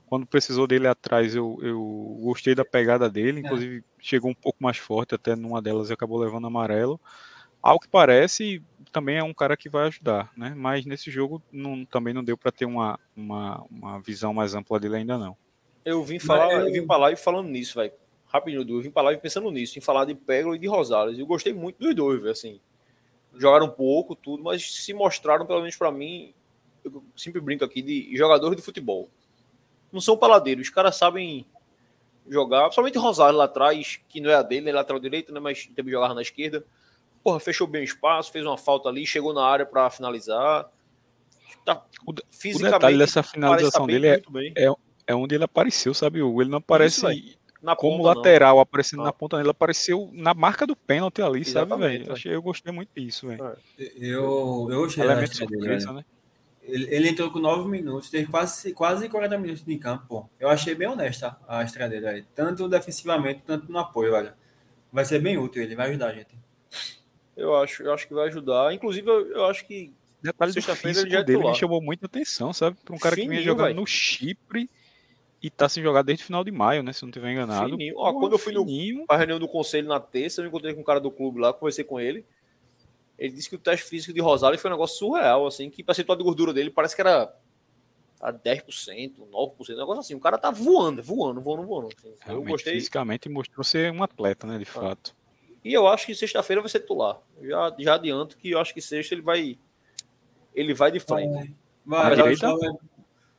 Quando 0.05 0.25
precisou 0.25 0.67
dele 0.67 0.88
atrás, 0.88 1.36
eu, 1.36 1.57
eu 1.61 2.19
gostei 2.21 2.53
da 2.53 2.65
pegada 2.65 3.09
dele. 3.09 3.39
Inclusive, 3.39 3.84
chegou 3.99 4.29
um 4.29 4.36
pouco 4.36 4.61
mais 4.61 4.77
forte, 4.77 5.15
até 5.15 5.36
numa 5.36 5.61
delas 5.61 5.89
e 5.89 5.93
acabou 5.93 6.19
levando 6.19 6.47
amarelo. 6.47 6.99
Ao 7.61 7.79
que 7.79 7.88
parece, 7.88 8.61
também 8.91 9.17
é 9.17 9.23
um 9.23 9.33
cara 9.33 9.55
que 9.55 9.69
vai 9.69 9.87
ajudar, 9.87 10.31
né? 10.35 10.53
Mas 10.55 10.85
nesse 10.85 11.09
jogo 11.09 11.41
não, 11.51 11.85
também 11.85 12.13
não 12.13 12.23
deu 12.23 12.37
para 12.37 12.51
ter 12.51 12.65
uma, 12.65 12.99
uma, 13.15 13.65
uma 13.71 13.99
visão 13.99 14.33
mais 14.33 14.53
ampla 14.53 14.79
dele 14.79 14.97
ainda 14.97 15.17
não. 15.17 15.35
Eu 15.83 16.03
vim 16.03 16.19
falar, 16.19 16.51
eu... 16.51 16.67
eu 16.67 16.73
vim 16.73 16.85
pra 16.85 16.97
live 16.97 17.19
falando 17.19 17.47
nisso, 17.49 17.79
velho. 17.79 17.93
Rapidinho, 18.27 18.67
eu 18.67 18.81
vim 18.81 18.91
pra 18.91 19.01
live 19.03 19.21
pensando 19.21 19.49
nisso, 19.51 19.77
em 19.77 19.81
falar 19.81 20.05
de 20.05 20.15
Peglo 20.15 20.55
e 20.55 20.59
de 20.59 20.67
Rosales. 20.67 21.17
Eu 21.17 21.25
gostei 21.25 21.53
muito 21.53 21.79
dos 21.79 21.95
dois, 21.95 22.19
velho, 22.19 22.31
assim. 22.31 22.59
Jogaram 23.35 23.65
um 23.65 23.71
pouco, 23.71 24.15
tudo, 24.15 24.43
mas 24.43 24.73
se 24.73 24.93
mostraram, 24.93 25.45
pelo 25.45 25.59
menos 25.59 25.75
para 25.75 25.91
mim, 25.91 26.33
eu 26.83 27.03
sempre 27.15 27.41
brinco 27.41 27.63
aqui, 27.63 27.81
de 27.81 28.15
jogadores 28.15 28.57
de 28.57 28.61
futebol. 28.61 29.09
Não 29.91 30.01
são 30.01 30.17
paladeiros, 30.17 30.67
os 30.67 30.73
caras 30.73 30.95
sabem 30.95 31.45
jogar, 32.27 32.63
principalmente 32.63 32.97
Rosales 32.97 33.37
lá 33.37 33.45
atrás, 33.45 33.99
que 34.07 34.21
não 34.21 34.29
é 34.29 34.35
a 34.35 34.41
dele, 34.41 34.69
é 34.69 34.73
lateral 34.73 34.99
direito, 34.99 35.33
né, 35.33 35.39
mas 35.39 35.67
teve 35.67 35.91
jogar 35.91 36.13
na 36.13 36.21
esquerda 36.21 36.65
porra, 37.24 37.39
fechou 37.39 37.67
bem 37.67 37.82
o 37.82 37.86
espaço, 37.86 38.32
fez 38.32 38.45
uma 38.45 38.57
falta 38.57 38.89
ali, 38.89 39.05
chegou 39.05 39.34
na 39.34 39.45
área 39.45 39.65
para 39.65 39.89
finalizar. 39.89 40.69
Tá, 41.65 41.84
o, 42.05 42.11
o 42.11 42.59
detalhe 42.59 42.97
dessa 42.97 43.22
finalização 43.22 43.86
dele 43.86 44.07
é, 44.07 44.22
é, 44.57 44.74
é, 45.07 45.15
onde 45.15 45.36
ele 45.36 45.43
apareceu, 45.43 45.93
sabe, 45.93 46.22
Hugo? 46.22 46.41
Ele 46.41 46.49
não 46.49 46.57
aparece 46.57 47.05
Isso, 47.05 47.38
na 47.61 47.76
como 47.76 47.97
ponta, 47.97 48.17
lateral, 48.17 48.55
não. 48.55 48.61
aparecendo 48.61 49.01
ah. 49.01 49.05
na 49.05 49.13
ponta, 49.13 49.39
ele 49.39 49.49
apareceu 49.49 50.09
na 50.11 50.34
marca 50.34 50.65
do 50.65 50.76
pênalti 50.76 51.22
ali, 51.22 51.41
Exatamente, 51.41 52.07
sabe, 52.07 52.19
velho? 52.24 52.36
Eu 52.36 52.41
gostei 52.41 52.74
muito 52.74 52.89
disso, 52.95 53.28
velho. 53.28 53.45
É. 53.45 53.55
Eu, 53.97 54.67
eu 54.72 54.86
Elemento 54.86 55.32
de 55.32 55.38
surpresa, 55.38 55.93
né? 55.93 56.03
Ele, 56.63 56.88
ele, 56.93 57.09
entrou 57.09 57.32
com 57.32 57.39
9 57.39 57.67
minutos, 57.67 58.09
teve 58.09 58.30
quase, 58.30 58.72
quase 58.74 59.09
40 59.09 59.38
minutos 59.38 59.65
de 59.65 59.78
campo, 59.78 60.05
pô. 60.07 60.30
Eu 60.39 60.47
achei 60.47 60.76
bem 60.76 60.88
honesta 60.88 61.38
a 61.47 61.63
estreia 61.63 61.89
dele, 61.89 62.07
aí. 62.07 62.26
tanto 62.36 62.67
defensivamente, 62.69 63.41
tanto 63.45 63.72
no 63.72 63.80
apoio, 63.80 64.13
olha. 64.13 64.36
Vai 64.91 65.05
ser 65.05 65.19
bem 65.19 65.38
útil, 65.38 65.63
ele 65.63 65.76
vai 65.76 65.89
ajudar 65.89 66.07
a 66.07 66.13
gente. 66.13 66.38
Eu 67.36 67.55
acho, 67.55 67.84
eu 67.84 67.93
acho 67.93 68.07
que 68.07 68.13
vai 68.13 68.27
ajudar. 68.27 68.73
Inclusive, 68.73 69.09
eu, 69.09 69.27
eu 69.32 69.45
acho 69.45 69.65
que 69.65 69.93
detalhe 70.21 70.53
sexta-feira 70.53 71.01
ele 71.01 71.09
já 71.09 71.21
dele 71.21 71.43
me 71.43 71.55
chamou 71.55 71.82
muita 71.82 72.05
atenção, 72.05 72.53
sabe? 72.53 72.77
Para 72.84 72.95
um 72.95 72.99
cara 72.99 73.15
Fininho, 73.15 73.32
que 73.32 73.38
vinha 73.38 73.45
jogando 73.45 73.65
véio. 73.65 73.75
no 73.77 73.88
Chipre 73.88 74.69
e 75.41 75.49
tá 75.49 75.67
sem 75.67 75.82
jogar 75.82 76.03
desde 76.03 76.23
o 76.23 76.27
final 76.27 76.43
de 76.43 76.51
maio, 76.51 76.84
né? 76.84 76.93
Se 76.93 77.03
não 77.03 77.11
tiver 77.11 77.32
enganado. 77.32 77.75
Ó, 77.95 78.13
quando 78.13 78.34
eu 78.34 78.39
fui 78.39 78.53
no, 78.53 78.65
pra 79.07 79.17
reunião 79.17 79.39
do 79.39 79.47
conselho 79.47 79.88
na 79.88 79.99
terça, 79.99 80.39
eu 80.39 80.43
me 80.43 80.49
encontrei 80.49 80.73
com 80.73 80.82
um 80.82 80.84
cara 80.84 80.99
do 80.99 81.09
clube 81.09 81.39
lá, 81.39 81.51
conversei 81.51 81.84
com 81.84 81.99
ele. 81.99 82.23
Ele 83.17 83.34
disse 83.34 83.49
que 83.49 83.55
o 83.55 83.59
teste 83.59 83.86
físico 83.86 84.13
de 84.13 84.19
Rosário 84.19 84.57
foi 84.57 84.69
um 84.69 84.73
negócio 84.73 84.97
surreal, 84.97 85.45
assim, 85.47 85.69
que 85.69 85.82
a 85.82 85.86
percentual 85.86 86.17
de 86.17 86.23
gordura 86.23 86.53
dele 86.53 86.69
parece 86.69 86.95
que 86.95 87.01
era 87.01 87.34
a 88.19 88.32
10%, 88.32 89.13
9%, 89.32 89.73
um 89.73 89.77
negócio 89.77 89.99
assim. 89.99 90.15
O 90.15 90.19
cara 90.19 90.38
tá 90.38 90.51
voando, 90.51 91.01
voando, 91.01 91.41
voando, 91.41 91.63
voando. 91.63 91.89
Assim. 91.97 92.13
eu 92.27 92.43
gostei. 92.43 92.73
Fisicamente 92.73 93.27
mostrou 93.27 93.63
ser 93.63 93.91
um 93.91 94.03
atleta, 94.03 94.45
né? 94.45 94.59
De 94.59 94.67
ah. 94.75 95.13
E 95.64 95.74
eu 95.74 95.88
acho 95.88 96.05
que 96.05 96.16
sexta-feira 96.16 96.62
vai 96.62 96.70
ser 96.70 96.80
titular. 96.80 97.20
Já, 97.41 97.76
já 97.78 97.93
adianto 97.95 98.38
que 98.38 98.51
eu 98.51 98.59
acho 98.59 98.74
que 98.74 98.82
sexta 98.82 99.14
ele 99.14 99.22
vai 99.22 99.59
ele 100.53 100.74
vai 100.74 100.91
de 100.91 100.99
frente. 100.99 101.55
Vai, 101.86 102.03
vai, 102.03 102.16
direita? 102.16 102.55
Vai, 102.57 102.70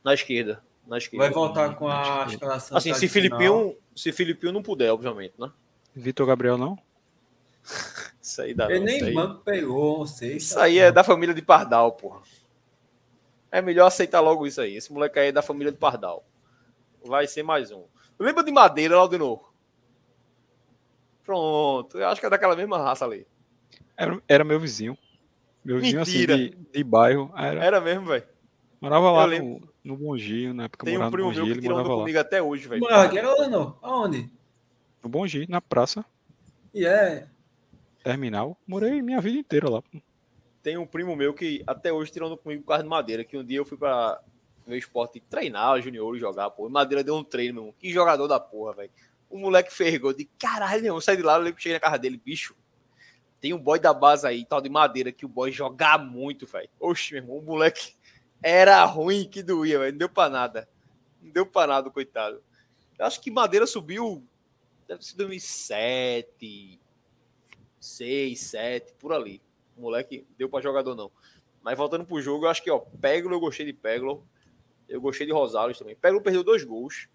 na 0.04 0.14
esquerda. 0.14 0.64
Na 0.86 0.98
esquerda. 0.98 1.24
Vai 1.24 1.32
voltar 1.32 1.74
com 1.74 1.88
a 1.88 2.26
escalação. 2.28 2.76
Assim, 2.76 2.94
se 2.94 3.08
Filipinho, 3.08 3.76
se 3.94 4.12
Filipinho 4.12 4.52
não 4.52 4.62
puder, 4.62 4.90
obviamente, 4.90 5.34
né? 5.38 5.50
Vitor 5.94 6.26
Gabriel 6.26 6.56
não? 6.56 6.78
Isso 8.20 8.40
aí 8.40 8.54
dá 8.54 8.70
Ele 8.70 8.78
não, 8.78 8.86
nem 8.86 9.14
banco 9.14 9.42
pegou, 9.44 9.98
não 9.98 10.06
sei. 10.06 10.36
Isso 10.36 10.58
aí 10.58 10.78
é 10.78 10.92
da 10.92 11.02
família 11.02 11.34
de 11.34 11.42
Pardal, 11.42 11.92
porra. 11.92 12.20
É 13.50 13.60
melhor 13.60 13.86
aceitar 13.86 14.20
logo 14.20 14.46
isso 14.46 14.60
aí. 14.60 14.76
Esse 14.76 14.92
moleque 14.92 15.18
aí 15.18 15.28
é 15.28 15.32
da 15.32 15.42
família 15.42 15.70
de 15.70 15.76
Pardal. 15.76 16.24
Vai 17.04 17.26
ser 17.26 17.42
mais 17.42 17.70
um. 17.70 17.84
Lembra 18.18 18.42
de 18.42 18.52
Madeira 18.52 18.98
lá 18.98 19.06
de 19.06 19.18
novo? 19.18 19.51
Pronto, 21.24 21.98
eu 21.98 22.08
acho 22.08 22.20
que 22.20 22.26
é 22.26 22.30
daquela 22.30 22.56
mesma 22.56 22.78
raça 22.78 23.04
ali. 23.04 23.26
Era, 23.96 24.20
era 24.26 24.44
meu 24.44 24.58
vizinho. 24.58 24.96
Meu 25.64 25.78
vizinho 25.78 26.00
Mentira. 26.00 26.34
assim 26.34 26.50
de, 26.50 26.56
de 26.72 26.84
bairro. 26.84 27.32
Era, 27.36 27.64
era 27.64 27.80
mesmo, 27.80 28.06
velho. 28.06 28.24
Morava 28.80 29.12
lá 29.12 29.26
no, 29.28 29.60
no 29.84 29.96
Bongi, 29.96 30.52
na 30.52 30.64
época 30.64 30.84
Tem 30.84 30.98
um 30.98 31.10
primo 31.10 31.28
Bongi, 31.28 31.36
meu 31.40 31.46
que 31.46 31.60
ele 31.60 31.68
morava 31.68 31.88
comigo 31.88 32.18
até 32.18 32.42
hoje, 32.42 32.66
velho. 32.66 32.80
Morava 32.80 33.16
era 33.16 33.32
lá 33.32 33.48
não? 33.48 33.78
Aonde? 33.80 34.28
No 35.00 35.08
Bongi, 35.08 35.46
na 35.48 35.60
praça. 35.60 36.04
E 36.74 36.84
é. 36.84 37.28
Terminal. 38.02 38.56
Morei 38.66 39.00
minha 39.00 39.20
vida 39.20 39.38
inteira 39.38 39.70
lá. 39.70 39.82
Tem 40.62 40.76
um 40.76 40.86
primo 40.86 41.14
meu 41.14 41.32
que 41.32 41.62
até 41.64 41.92
hoje 41.92 42.10
tirando 42.10 42.36
comigo 42.36 42.64
carro 42.64 42.82
de 42.82 42.88
madeira, 42.88 43.24
que 43.24 43.36
um 43.36 43.44
dia 43.44 43.58
eu 43.58 43.64
fui 43.64 43.78
pra 43.78 44.20
meu 44.66 44.76
esporte 44.76 45.20
treinar, 45.20 45.80
junior, 45.80 46.16
jogar, 46.18 46.50
pô. 46.50 46.68
Madeira 46.68 47.04
deu 47.04 47.14
um 47.14 47.24
treino, 47.24 47.62
meu. 47.62 47.74
Que 47.78 47.92
jogador 47.92 48.26
da 48.26 48.40
porra, 48.40 48.74
velho. 48.74 48.90
O 49.32 49.38
moleque 49.38 49.72
fergou 49.72 50.12
de 50.12 50.26
caralho, 50.38 50.84
eu 50.84 51.00
saí 51.00 51.16
de 51.16 51.22
lá, 51.22 51.38
eu 51.38 51.54
que 51.54 51.62
cheguei 51.62 51.76
na 51.76 51.80
casa 51.80 51.98
dele, 51.98 52.20
bicho. 52.22 52.54
Tem 53.40 53.54
um 53.54 53.58
boy 53.58 53.80
da 53.80 53.94
base 53.94 54.26
aí, 54.26 54.44
tal 54.44 54.60
de 54.60 54.68
madeira, 54.68 55.10
que 55.10 55.24
o 55.24 55.28
boy 55.28 55.50
joga 55.50 55.96
muito, 55.96 56.46
velho. 56.46 56.68
Oxe, 56.78 57.14
meu 57.14 57.22
irmão, 57.22 57.38
o 57.38 57.42
moleque 57.42 57.94
era 58.42 58.84
ruim 58.84 59.26
que 59.26 59.42
doía, 59.42 59.78
velho. 59.78 59.92
Não 59.92 59.98
deu 60.00 60.08
pra 60.10 60.28
nada. 60.28 60.68
Não 61.22 61.30
deu 61.32 61.46
pra 61.46 61.66
nada, 61.66 61.88
coitado. 61.90 62.44
Eu 62.98 63.06
acho 63.06 63.22
que 63.22 63.30
Madeira 63.30 63.66
subiu, 63.66 64.22
deve 64.86 65.02
ser 65.02 65.16
2007, 65.16 66.78
6, 67.80 68.38
7, 68.38 68.92
por 68.98 69.14
ali. 69.14 69.40
O 69.78 69.80
moleque 69.80 70.26
deu 70.36 70.50
pra 70.50 70.60
jogador, 70.60 70.94
não. 70.94 71.10
Mas 71.62 71.78
voltando 71.78 72.04
pro 72.04 72.20
jogo, 72.20 72.44
eu 72.44 72.50
acho 72.50 72.62
que, 72.62 72.70
ó, 72.70 72.80
Peglo, 72.80 73.34
eu 73.34 73.40
gostei 73.40 73.64
de 73.64 73.72
Peglo. 73.72 74.28
Eu 74.86 75.00
gostei 75.00 75.26
de 75.26 75.32
Rosales 75.32 75.78
também. 75.78 75.96
Peglo 75.96 76.20
perdeu 76.20 76.44
dois 76.44 76.64
gols. 76.64 77.08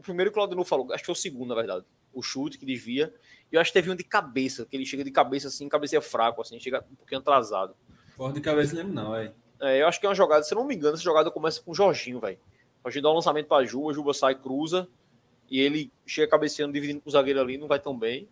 O 0.00 0.02
primeiro 0.02 0.30
que 0.30 0.38
o 0.38 0.40
Claudinho 0.40 0.64
falou, 0.64 0.90
acho 0.94 1.02
que 1.02 1.06
foi 1.06 1.12
o 1.12 1.16
segundo, 1.16 1.50
na 1.50 1.54
verdade. 1.54 1.84
O 2.10 2.22
chute 2.22 2.56
que 2.56 2.64
desvia. 2.64 3.12
E 3.52 3.54
eu 3.54 3.60
acho 3.60 3.70
que 3.70 3.74
teve 3.74 3.90
um 3.90 3.94
de 3.94 4.02
cabeça, 4.02 4.64
que 4.64 4.74
ele 4.74 4.86
chega 4.86 5.04
de 5.04 5.10
cabeça 5.10 5.48
assim, 5.48 5.68
cabeceia 5.68 6.00
fraco, 6.00 6.40
assim, 6.40 6.58
chega 6.58 6.82
um 6.90 6.94
pouquinho 6.94 7.20
atrasado. 7.20 7.76
Porra 8.16 8.32
de 8.32 8.40
cabeça 8.40 8.74
lembro 8.74 8.94
não, 8.94 9.12
velho. 9.12 9.34
É, 9.60 9.82
eu 9.82 9.86
acho 9.86 10.00
que 10.00 10.06
é 10.06 10.08
uma 10.08 10.14
jogada, 10.14 10.42
se 10.42 10.54
eu 10.54 10.56
não 10.56 10.66
me 10.66 10.74
engano, 10.74 10.94
essa 10.94 11.02
jogada 11.02 11.30
começa 11.30 11.60
com 11.60 11.70
o 11.70 11.74
Jorginho, 11.74 12.18
velho. 12.18 12.38
Jorginho 12.82 13.02
dá 13.02 13.10
um 13.10 13.14
lançamento 13.14 13.46
pra 13.46 13.62
Juba, 13.62 13.90
a 13.90 13.92
Juba 13.92 14.14
sai, 14.14 14.34
cruza, 14.34 14.88
e 15.50 15.60
ele 15.60 15.92
chega 16.06 16.30
cabeceando, 16.30 16.72
dividindo 16.72 17.02
com 17.02 17.10
o 17.10 17.12
zagueiro 17.12 17.40
ali, 17.40 17.58
não 17.58 17.68
vai 17.68 17.78
tão 17.78 17.96
bem. 17.96 18.26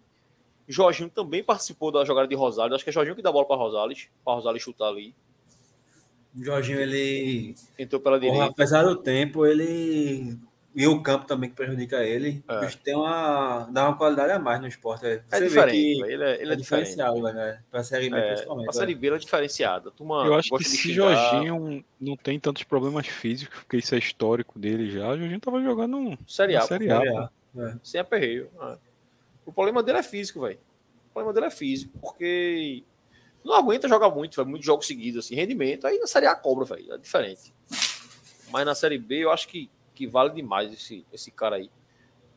Jorginho 0.67 1.11
também 1.11 1.45
participou 1.45 1.93
da 1.93 2.03
jogada 2.03 2.27
de 2.27 2.35
Rosales. 2.35 2.77
Acho 2.77 2.85
que 2.85 2.89
é 2.89 2.93
Jorginho 2.95 3.15
que 3.15 3.21
dá 3.21 3.29
a 3.29 3.33
bola 3.33 3.47
para 3.47 3.57
Rosales, 3.57 4.09
para 4.25 4.33
Rosales 4.33 4.63
chutar 4.63 4.89
ali. 4.89 5.15
O 6.35 6.43
Jorginho, 6.43 6.81
ele. 6.81 7.55
Entrou 7.79 8.01
pela 8.01 8.19
direita. 8.19 8.47
apesar 8.47 8.85
do 8.85 8.97
tempo, 8.97 9.45
ele 9.45 10.39
e 10.75 10.87
o 10.87 11.03
campo 11.03 11.27
também 11.27 11.51
que 11.51 11.57
prejudica 11.57 12.05
ele. 12.05 12.43
É. 12.49 12.67
tem 12.85 12.95
uma, 12.95 13.69
dá 13.71 13.89
uma 13.89 13.97
qualidade 13.97 14.33
a 14.33 14.39
mais 14.39 14.61
no 14.61 14.69
esporte. 14.69 15.07
É, 15.07 15.23
é 15.31 15.41
diferente. 15.41 15.77
ele 15.77 16.23
é, 16.23 16.41
ele 16.41 16.51
é, 16.51 16.53
é 16.53 16.57
diferenciado, 16.57 17.21
né? 17.21 17.63
Para 17.71 17.81
a 17.81 17.85
Série 17.85 18.11
B, 18.11 18.17
é, 18.17 18.27
principalmente. 18.29 18.69
A 18.69 18.73
Série 18.73 18.95
B 18.95 19.09
é 19.09 19.19
diferenciada. 19.19 19.93
Eu 19.99 20.35
acho 20.35 20.51
que 20.57 20.65
se 20.65 20.93
Jorginho 20.93 21.85
não 22.01 22.17
tem 22.17 22.39
tantos 22.39 22.63
problemas 22.63 23.07
físicos, 23.07 23.59
porque 23.61 23.79
isso 23.79 23.95
é 23.95 23.99
histórico 23.99 24.59
dele 24.59 24.91
já, 24.91 25.09
o 25.09 25.19
Jorginho 25.19 25.41
tava 25.41 25.63
jogando 25.63 25.97
um 25.97 26.19
Série 26.27 26.55
A. 26.57 26.63
Série 26.63 26.91
A, 26.91 26.99
A. 26.99 27.31
É. 27.57 27.75
Sem 27.83 28.01
aperreio. 28.01 28.51
É. 28.61 28.79
O 29.45 29.53
problema 29.53 29.83
dele 29.83 29.99
é 29.99 30.03
físico, 30.03 30.43
velho. 30.43 30.61
O 31.11 31.13
problema 31.13 31.33
dele 31.33 31.47
é 31.47 31.51
físico, 31.51 31.99
porque 31.99 32.85
não 33.45 33.55
aguenta 33.55 33.89
jogar 33.89 34.11
muito, 34.11 34.37
vai 34.37 34.45
muitos 34.45 34.67
jogos 34.67 34.87
seguidos, 34.87 35.25
assim, 35.25 35.35
rendimento. 35.35 35.87
Aí 35.87 35.99
na 35.99 36.07
Série 36.07 36.27
A 36.27 36.35
cobra, 36.35 36.65
velho. 36.65 36.93
É 36.93 36.99
diferente. 36.99 37.53
Mas 38.51 38.65
na 38.65 38.75
Série 38.75 38.99
B, 38.99 39.25
eu 39.25 39.31
acho 39.31 39.49
que 39.49 39.71
que 39.99 40.07
vale 40.07 40.31
demais 40.31 40.73
esse, 40.73 41.05
esse 41.13 41.33
cara 41.33 41.57
aí. 41.57 41.69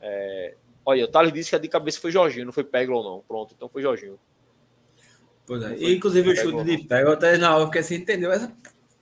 É, 0.01 0.55
olha, 0.83 1.05
o 1.05 1.07
Thales 1.07 1.31
disse 1.31 1.51
que 1.51 1.55
a 1.55 1.59
de 1.59 1.67
cabeça 1.67 2.01
foi 2.01 2.11
Jorginho, 2.11 2.45
não 2.45 2.51
foi 2.51 2.63
Peglo 2.63 2.97
ou 2.97 3.03
não. 3.03 3.23
Pronto, 3.27 3.53
então 3.55 3.69
foi 3.69 3.83
Jorginho. 3.83 4.19
Pois 5.45 5.61
é. 5.61 5.77
E, 5.77 5.95
inclusive 5.95 6.27
o 6.27 6.35
chute 6.35 6.63
de 6.63 6.79
Peglo, 6.85 7.11
até 7.11 7.37
na 7.37 7.55
hora 7.55 7.69
que 7.69 7.77
assim, 7.77 7.95
entendeu? 7.97 8.31
Essa, 8.31 8.51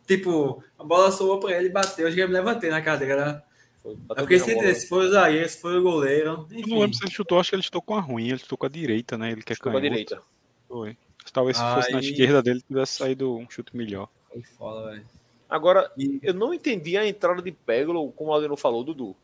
tipo, 0.06 0.62
a 0.78 0.84
bola 0.84 1.10
soou 1.10 1.40
para 1.40 1.58
ele, 1.58 1.70
bateu, 1.70 2.10
eu 2.10 2.28
me 2.28 2.34
levantei 2.34 2.70
na 2.70 2.82
cadeira. 2.82 3.26
Né? 3.26 3.42
Foi, 3.82 3.98
eu 4.10 4.24
fiquei 4.24 4.40
sem 4.40 4.76
se 4.76 4.90
foi 4.90 5.08
o 5.08 5.10
zagueiro, 5.10 5.48
se 5.48 5.62
foi 5.62 5.78
o 5.78 5.84
goleiro. 5.84 6.46
Enfim. 6.52 6.62
Eu 6.64 6.68
não 6.68 6.80
lembro 6.80 6.98
se 6.98 7.04
ele 7.06 7.14
chutou, 7.14 7.40
acho 7.40 7.50
que 7.52 7.56
ele 7.56 7.64
chutou 7.64 7.82
com 7.82 7.96
a 7.96 8.02
ruim, 8.02 8.28
ele 8.28 8.40
chutou 8.40 8.58
com 8.58 8.66
a 8.66 8.70
direita, 8.70 9.18
né? 9.18 9.32
Ele 9.32 9.42
quer 9.42 9.58
com 9.58 9.70
a 9.70 9.80
direita. 9.80 10.22
Foi. 10.68 10.98
Talvez 11.32 11.56
se 11.56 11.64
fosse 11.64 11.92
na 11.94 12.00
esquerda 12.00 12.44
dele 12.44 12.62
tivesse 12.62 12.98
saído 12.98 13.38
um 13.38 13.50
chute 13.50 13.78
melhor. 13.78 14.10
Foi 14.30 14.42
foda, 14.42 14.92
velho. 14.92 15.06
Agora, 15.50 15.92
eu 16.22 16.34
não 16.34 16.54
entendi 16.54 16.96
a 16.96 17.08
entrada 17.08 17.42
de 17.42 17.52
Peglo, 17.52 18.12
como 18.12 18.30
o 18.30 18.34
Aldeno 18.34 18.56
falou, 18.56 18.84
Dudu. 18.84 19.16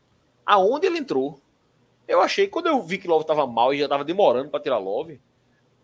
Aonde 0.44 0.86
ele 0.86 0.98
entrou? 0.98 1.40
Eu 2.08 2.20
achei, 2.20 2.48
quando 2.48 2.66
eu 2.66 2.82
vi 2.82 2.98
que 2.98 3.06
Love 3.06 3.24
tava 3.24 3.46
mal 3.46 3.72
e 3.72 3.78
já 3.78 3.88
tava 3.88 4.04
demorando 4.04 4.50
para 4.50 4.60
tirar 4.60 4.78
Love, 4.78 5.20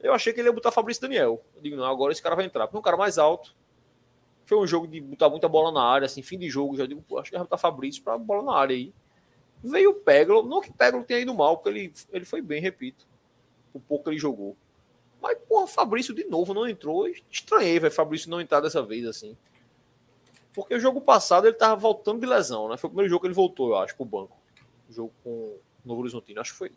eu 0.00 0.12
achei 0.12 0.32
que 0.32 0.40
ele 0.40 0.48
ia 0.48 0.52
botar 0.52 0.72
Fabrício 0.72 1.02
Daniel. 1.02 1.40
Eu 1.54 1.62
digo, 1.62 1.76
não, 1.76 1.84
agora 1.84 2.12
esse 2.12 2.20
cara 2.20 2.34
vai 2.34 2.44
entrar. 2.44 2.66
Porque 2.66 2.76
é 2.76 2.80
um 2.80 2.82
cara 2.82 2.96
mais 2.96 3.18
alto. 3.18 3.54
foi 4.44 4.58
um 4.58 4.66
jogo 4.66 4.88
de 4.88 5.00
botar 5.00 5.28
muita 5.28 5.48
bola 5.48 5.70
na 5.70 5.82
área, 5.82 6.06
assim, 6.06 6.22
fim 6.22 6.38
de 6.38 6.50
jogo, 6.50 6.76
já 6.76 6.86
digo, 6.86 7.02
pô, 7.02 7.18
acho 7.18 7.30
que 7.30 7.36
vai 7.36 7.44
botar 7.44 7.56
Fabrício 7.56 8.02
pra 8.02 8.18
bola 8.18 8.42
na 8.42 8.56
área 8.56 8.74
aí. 8.74 8.92
Veio 9.62 9.90
o 9.90 9.94
Peglo, 9.94 10.42
não 10.42 10.60
que 10.60 10.70
o 10.70 10.74
Peglo 10.74 11.04
tenha 11.04 11.20
ido 11.20 11.32
mal, 11.32 11.56
porque 11.56 11.68
ele, 11.68 11.92
ele 12.10 12.24
foi 12.24 12.42
bem, 12.42 12.60
repito. 12.60 13.06
O 13.72 13.78
pouco 13.78 14.04
que 14.04 14.10
ele 14.10 14.18
jogou. 14.18 14.56
Mas, 15.20 15.38
porra, 15.48 15.68
Fabrício 15.68 16.12
de 16.12 16.24
novo 16.24 16.52
não 16.52 16.68
entrou. 16.68 17.06
Estranhei, 17.30 17.78
velho, 17.78 17.94
Fabrício 17.94 18.28
não 18.28 18.40
entrar 18.40 18.60
dessa 18.60 18.82
vez, 18.82 19.06
assim. 19.06 19.36
Porque 20.54 20.74
o 20.74 20.80
jogo 20.80 21.00
passado 21.00 21.46
ele 21.46 21.56
tava 21.56 21.76
voltando 21.76 22.20
de 22.20 22.26
lesão, 22.26 22.68
né? 22.68 22.76
Foi 22.76 22.88
o 22.88 22.90
primeiro 22.90 23.08
jogo 23.08 23.22
que 23.22 23.26
ele 23.28 23.34
voltou, 23.34 23.70
eu 23.70 23.78
acho, 23.78 23.96
pro 23.96 24.04
banco. 24.04 24.36
O 24.88 24.92
jogo 24.92 25.12
com 25.24 25.30
o 25.30 25.60
Novo 25.84 26.02
Horizontino, 26.02 26.40
acho 26.40 26.52
que 26.52 26.58
foi. 26.58 26.72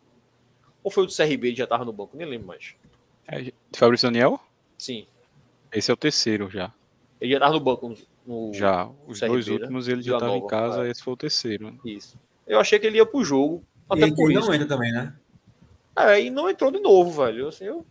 Ou 0.82 0.90
foi 0.90 1.04
o 1.04 1.06
do 1.06 1.14
CRB, 1.14 1.48
ele 1.48 1.56
já 1.56 1.66
tava 1.66 1.84
no 1.84 1.92
banco, 1.92 2.16
nem 2.16 2.26
lembro 2.26 2.46
mais. 2.46 2.74
É, 3.28 3.52
Fabrício 3.76 4.08
Daniel? 4.08 4.40
Sim. 4.78 5.06
Esse 5.72 5.90
é 5.90 5.94
o 5.94 5.96
terceiro 5.96 6.48
já. 6.48 6.72
Ele 7.20 7.32
já 7.32 7.40
tava 7.40 7.54
no 7.54 7.60
banco 7.60 7.94
no. 8.26 8.52
Já. 8.54 8.88
Os 9.06 9.20
CRB, 9.20 9.32
dois 9.32 9.46
né? 9.46 9.52
últimos 9.54 9.88
ele 9.88 10.02
já 10.02 10.16
Vila 10.16 10.16
estava 10.18 10.36
em 10.36 10.46
casa, 10.46 10.86
é. 10.86 10.90
esse 10.90 11.02
foi 11.02 11.12
o 11.12 11.16
terceiro. 11.16 11.78
Isso. 11.84 12.18
Eu 12.46 12.58
achei 12.58 12.78
que 12.78 12.86
ele 12.86 12.96
ia 12.96 13.06
pro 13.06 13.24
jogo. 13.24 13.62
E 13.90 13.94
Até 13.94 14.02
ele 14.04 14.14
por 14.14 14.30
isso. 14.30 14.46
não 14.46 14.54
entra 14.54 14.66
também, 14.66 14.92
né? 14.92 15.14
É, 15.96 16.20
e 16.20 16.30
não 16.30 16.48
entrou 16.48 16.70
de 16.70 16.78
novo, 16.78 17.24
velho. 17.24 17.48
Assim, 17.48 17.64
eu, 17.64 17.84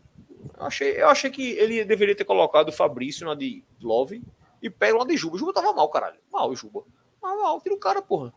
eu 0.57 0.65
achei, 0.65 1.01
eu 1.01 1.09
achei 1.09 1.29
que 1.29 1.51
ele 1.51 1.83
deveria 1.85 2.15
ter 2.15 2.25
colocado 2.25 2.69
o 2.69 2.71
Fabrício 2.71 3.25
na 3.25 3.35
de 3.35 3.63
Love 3.81 4.21
e 4.65 4.69
pega 4.69 4.95
uma 4.95 5.05
de 5.05 5.15
Juba. 5.15 5.37
Juba 5.37 5.53
tava 5.53 5.71
mal, 5.73 5.87
caralho. 5.89 6.19
Mal, 6.31 6.55
Juba. 6.55 6.83
Mal, 7.21 7.37
mal, 7.37 7.61
tira 7.61 7.75
o 7.75 7.79
cara, 7.79 8.01
porra. 8.01 8.33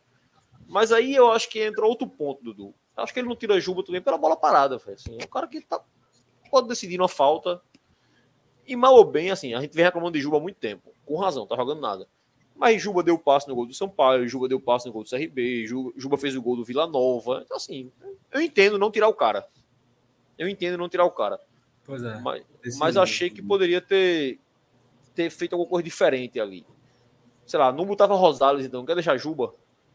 Mas 0.69 0.93
aí 0.93 1.15
eu 1.15 1.33
acho 1.33 1.49
que 1.49 1.59
entra 1.59 1.87
outro 1.87 2.07
ponto, 2.07 2.45
Dudu. 2.45 2.75
Eu 2.95 3.03
acho 3.03 3.15
que 3.15 3.21
ele 3.21 3.29
não 3.29 3.35
tira 3.35 3.59
Juba 3.59 3.83
também 3.83 4.03
pela 4.03 4.19
bola 4.19 4.37
parada, 4.37 4.77
velho. 4.77 4.95
Assim, 4.95 5.17
é 5.19 5.25
um 5.25 5.29
cara 5.29 5.49
que 5.49 5.63
tá, 5.63 5.83
pode 6.51 6.69
decidir 6.69 7.01
uma 7.01 7.09
falta. 7.09 7.63
E 8.67 8.77
mal 8.77 8.95
ou 8.95 9.05
bem, 9.05 9.31
assim, 9.31 9.55
a 9.55 9.61
gente 9.63 9.75
vem 9.75 9.85
reclamando 9.87 10.13
de 10.13 10.21
Juba 10.21 10.37
há 10.37 10.41
muito 10.41 10.57
tempo. 10.57 10.93
Com 11.07 11.17
razão, 11.17 11.47
tá 11.47 11.57
jogando 11.57 11.81
nada. 11.81 12.07
Mas 12.55 12.83
Juba 12.83 13.03
deu 13.03 13.19
passe 13.19 13.49
no 13.49 13.55
gol 13.55 13.65
do 13.65 13.73
São 13.73 13.89
Paulo, 13.89 14.29
Juba 14.29 14.49
deu 14.49 14.61
passe 14.61 14.87
no 14.87 14.93
gol 14.93 15.05
do 15.05 15.09
CRB, 15.09 15.67
Juba, 15.67 15.93
Juba 15.97 16.19
fez 16.19 16.37
o 16.37 16.43
gol 16.43 16.57
do 16.57 16.65
Vila 16.65 16.87
Nova. 16.87 17.41
Então, 17.43 17.57
assim, 17.57 17.91
eu 18.31 18.43
entendo 18.43 18.79
não 18.79 18.91
tirar 18.91 19.09
o 19.09 19.15
cara. 19.15 19.49
Eu 20.37 20.47
entendo 20.47 20.77
não 20.77 20.89
tirar 20.91 21.07
o 21.07 21.11
cara. 21.11 21.41
Pois 21.85 22.03
é. 22.03 22.21
Mas, 22.21 22.45
mas 22.77 22.97
achei 22.99 23.31
que 23.31 23.41
poderia 23.41 23.81
ter, 23.81 24.39
ter 25.19 25.31
feito 25.31 25.55
alguma 25.55 25.69
coisa 25.69 25.83
diferente 25.83 26.39
ali. 26.39 26.65
Sei 27.45 27.59
lá, 27.59 27.73
não 27.73 27.85
botava 27.85 28.15
Rosales, 28.15 28.65
então. 28.65 28.87
Quer 28.87 28.95
deixar 28.95 29.17
Juba? 29.17 29.53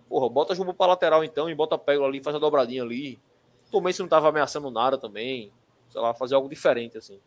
Porra, 0.09 0.28
bota 0.28 0.53
Juba 0.53 0.74
pra 0.74 0.88
lateral 0.88 1.24
então 1.24 1.49
e 1.49 1.55
bota 1.55 1.78
Pego 1.78 2.03
ali, 2.03 2.21
faz 2.21 2.36
a 2.36 2.39
dobradinha 2.39 2.84
ali. 2.84 3.17
Também 3.71 3.93
se 3.93 4.01
não 4.01 4.09
tava 4.09 4.28
ameaçando 4.28 4.69
nada 4.69 4.97
também. 4.97 5.49
Sei 5.89 6.01
lá, 6.01 6.13
fazer 6.13 6.36
algo 6.36 6.49
diferente, 6.49 6.97
assim. 6.97 7.21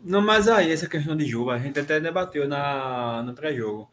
Não, 0.00 0.22
mas 0.22 0.48
aí, 0.48 0.72
essa 0.72 0.88
questão 0.88 1.14
de 1.14 1.26
Juba, 1.26 1.52
a 1.52 1.58
gente 1.58 1.78
até 1.78 2.00
debateu 2.00 2.48
na, 2.48 3.22
no 3.22 3.34
pré-jogo. 3.34 3.90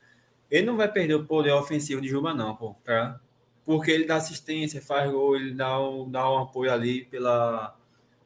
Ele 0.49 0.65
não 0.65 0.77
vai 0.77 0.89
perder 0.89 1.15
o 1.15 1.25
poder 1.25 1.51
ofensivo 1.51 1.99
de 1.99 2.07
Juba, 2.07 2.33
não, 2.33 2.55
pô, 2.55 2.77
tá? 2.85 3.19
Porque 3.65 3.91
ele 3.91 4.05
dá 4.05 4.15
assistência, 4.15 4.81
faz 4.81 5.11
gol, 5.11 5.35
ele 5.35 5.53
dá 5.53 5.77
um, 5.77 6.09
dá 6.09 6.31
um 6.31 6.37
apoio 6.37 6.71
ali 6.71 7.03
pela, 7.03 7.75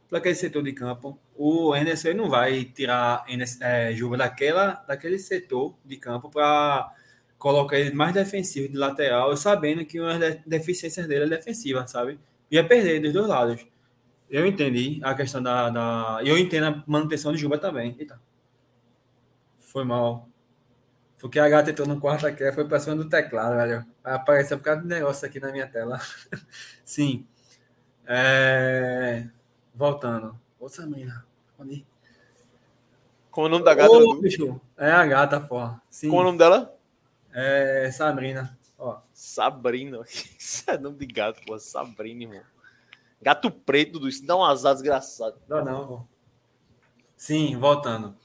pela 0.07 0.19
aquele 0.19 0.35
setor 0.35 0.61
de 0.61 0.73
campo. 0.73 1.17
O 1.43 1.73
Anderson 1.73 2.09
ele 2.09 2.19
não 2.19 2.29
vai 2.29 2.65
tirar 2.65 3.25
é, 3.61 3.91
Juba 3.93 4.15
daquela, 4.15 4.73
daquele 4.87 5.17
setor 5.17 5.75
de 5.83 5.97
campo 5.97 6.29
para 6.29 6.93
colocar 7.39 7.79
ele 7.79 7.95
mais 7.95 8.13
defensivo 8.13 8.71
de 8.71 8.77
lateral, 8.77 9.35
sabendo 9.35 9.83
que 9.83 9.99
uma 9.99 10.19
das 10.19 10.37
deficiências 10.45 11.07
dele 11.07 11.25
é 11.25 11.37
defensiva, 11.37 11.87
sabe? 11.87 12.19
Ia 12.51 12.63
perder 12.63 13.01
dos 13.01 13.11
dois 13.11 13.27
lados. 13.27 13.65
Eu 14.29 14.45
entendi 14.45 14.99
a 15.03 15.15
questão 15.15 15.41
da, 15.41 15.71
da. 15.71 16.19
Eu 16.23 16.37
entendo 16.37 16.65
a 16.67 16.83
manutenção 16.85 17.31
de 17.31 17.39
Juba 17.39 17.57
também. 17.57 17.95
Eita. 17.97 18.21
Foi 19.57 19.83
mal. 19.83 20.29
Porque 21.17 21.39
a 21.39 21.49
gata 21.49 21.71
entrou 21.71 21.87
no 21.87 21.99
quarto 21.99 22.27
aqui, 22.27 22.51
foi 22.51 22.67
pra 22.67 22.79
cima 22.79 22.95
do 22.95 23.09
teclado, 23.09 23.55
velho. 23.55 23.83
Apareceu 24.03 24.59
por 24.59 24.63
causa 24.63 24.81
do 24.81 24.87
negócio 24.87 25.27
aqui 25.27 25.39
na 25.39 25.51
minha 25.51 25.65
tela. 25.67 25.99
Sim. 26.85 27.25
É... 28.05 29.27
Voltando. 29.73 30.39
Ô, 30.59 30.69
Samina. 30.69 31.30
Onde? 31.61 31.85
Como 33.29 33.47
é 33.47 33.49
o 33.49 33.51
nome 33.51 33.63
da 33.63 33.73
gata? 33.73 33.91
Ô. 33.91 34.61
É 34.77 34.91
a 34.91 35.05
gata, 35.05 35.39
porra. 35.39 35.81
Sim. 35.89 36.09
Como 36.09 36.21
é 36.21 36.23
o 36.23 36.25
nome 36.25 36.37
dela? 36.37 36.75
É 37.33 37.89
Sabrina. 37.91 38.57
Ó. 38.77 38.99
Sabrina. 39.13 40.01
Isso 40.37 40.69
é 40.69 40.77
nome 40.77 40.97
de 40.97 41.05
gato, 41.05 41.39
pô. 41.45 41.57
Sabrina, 41.57 42.23
irmão. 42.23 42.41
Gato 43.21 43.51
preto, 43.51 43.93
Dudu. 43.93 44.09
Isso 44.09 44.25
dá 44.25 44.35
um 44.35 44.43
azar 44.43 44.73
desgraçado. 44.73 45.37
Não, 45.47 45.63
não. 45.63 45.87
pô. 45.87 46.01
Sim, 47.15 47.55
voltando. 47.57 48.15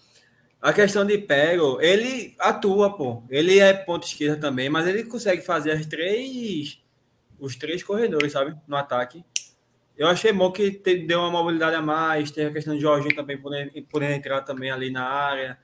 A 0.60 0.72
questão 0.72 1.04
de 1.04 1.18
Pego, 1.18 1.80
ele 1.80 2.34
atua, 2.38 2.96
pô. 2.96 3.22
Ele 3.28 3.58
é 3.58 3.74
ponto 3.74 4.06
esquerda 4.06 4.40
também, 4.40 4.70
mas 4.70 4.86
ele 4.86 5.04
consegue 5.04 5.42
fazer 5.42 5.72
as 5.72 5.86
três, 5.86 6.82
os 7.38 7.54
três 7.54 7.84
corredores, 7.84 8.32
sabe? 8.32 8.56
No 8.66 8.74
ataque. 8.74 9.22
Eu 9.96 10.06
achei 10.08 10.32
bom 10.32 10.52
que 10.52 10.70
te- 10.72 10.98
deu 11.06 11.20
uma 11.20 11.30
mobilidade 11.30 11.74
a 11.74 11.80
mais. 11.82 12.30
Tem 12.30 12.46
a 12.46 12.52
questão 12.52 12.74
de 12.74 12.80
Jorginho 12.80 13.14
também 13.14 13.38
podendo, 13.38 13.70
podendo 13.84 14.12
entrar 14.12 14.42
também 14.42 14.70
ali 14.70 14.90
na 14.90 15.04
área. 15.04 15.58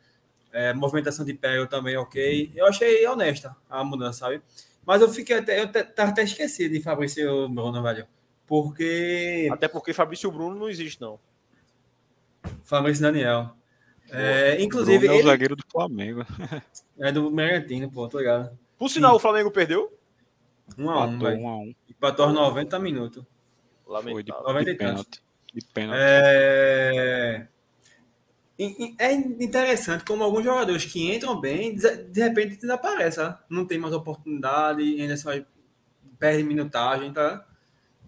É, 0.52 0.72
movimentação 0.72 1.24
de 1.24 1.32
Pego 1.34 1.66
também, 1.66 1.96
ok. 1.96 2.50
Eu 2.54 2.66
achei 2.66 3.06
honesta 3.06 3.56
a 3.68 3.82
mudança, 3.84 4.20
sabe? 4.20 4.42
Mas 4.84 5.00
eu 5.00 5.08
fiquei 5.08 5.38
até, 5.38 5.60
eu 5.62 5.68
tava 5.68 6.10
até 6.10 6.22
esquecido 6.22 6.72
de 6.72 6.80
Fabrício 6.82 7.48
Bruno, 7.48 7.82
velho. 7.82 8.06
Porque 8.46 9.48
Até 9.50 9.68
porque 9.68 9.92
Fabrício 9.94 10.30
Bruno 10.30 10.54
não 10.58 10.68
existe, 10.68 11.00
não. 11.00 11.18
Fabrício 12.62 13.02
Daniel. 13.02 13.50
É, 14.10 14.60
inclusive, 14.60 14.98
Bruno 15.06 15.12
é 15.14 15.16
o 15.16 15.20
ele 15.20 15.28
zagueiro 15.28 15.56
do 15.56 15.64
Flamengo. 15.70 16.26
é 16.98 17.12
do 17.12 17.30
Bragantino, 17.30 17.90
pô, 17.90 18.08
tô 18.08 18.18
ligado. 18.18 18.58
Por 18.76 18.90
sinal, 18.90 19.14
o 19.16 19.18
Flamengo 19.18 19.50
perdeu. 19.50 19.96
Um 20.76 20.90
a 20.90 21.04
um, 21.06 21.14
Empatou 21.14 21.28
velho. 21.28 21.40
um 21.40 21.48
a 21.48 21.56
um. 21.56 21.74
Empatou 21.88 22.24
aos 22.26 22.34
90 22.34 22.78
minutos. 22.78 23.24
De, 24.00 24.06
Lamentável. 24.06 24.42
90 24.42 24.64
de 24.64 24.70
e 24.70 24.76
tantos. 24.76 25.04
pênalti. 25.04 25.22
De 25.54 25.66
pênalti. 25.66 26.00
É... 26.00 27.46
é 28.98 29.12
interessante 29.12 30.04
como 30.04 30.22
alguns 30.22 30.44
jogadores 30.44 30.84
que 30.84 31.14
entram 31.14 31.40
bem, 31.40 31.74
de 31.74 32.20
repente 32.20 32.56
desaparecem, 32.56 33.24
tá? 33.24 33.44
não 33.48 33.66
tem 33.66 33.78
mais 33.78 33.94
oportunidade, 33.94 34.82
ainda 34.82 35.16
só 35.16 35.30
perde 36.18 36.44
minutagem, 36.44 37.12
tá? 37.12 37.44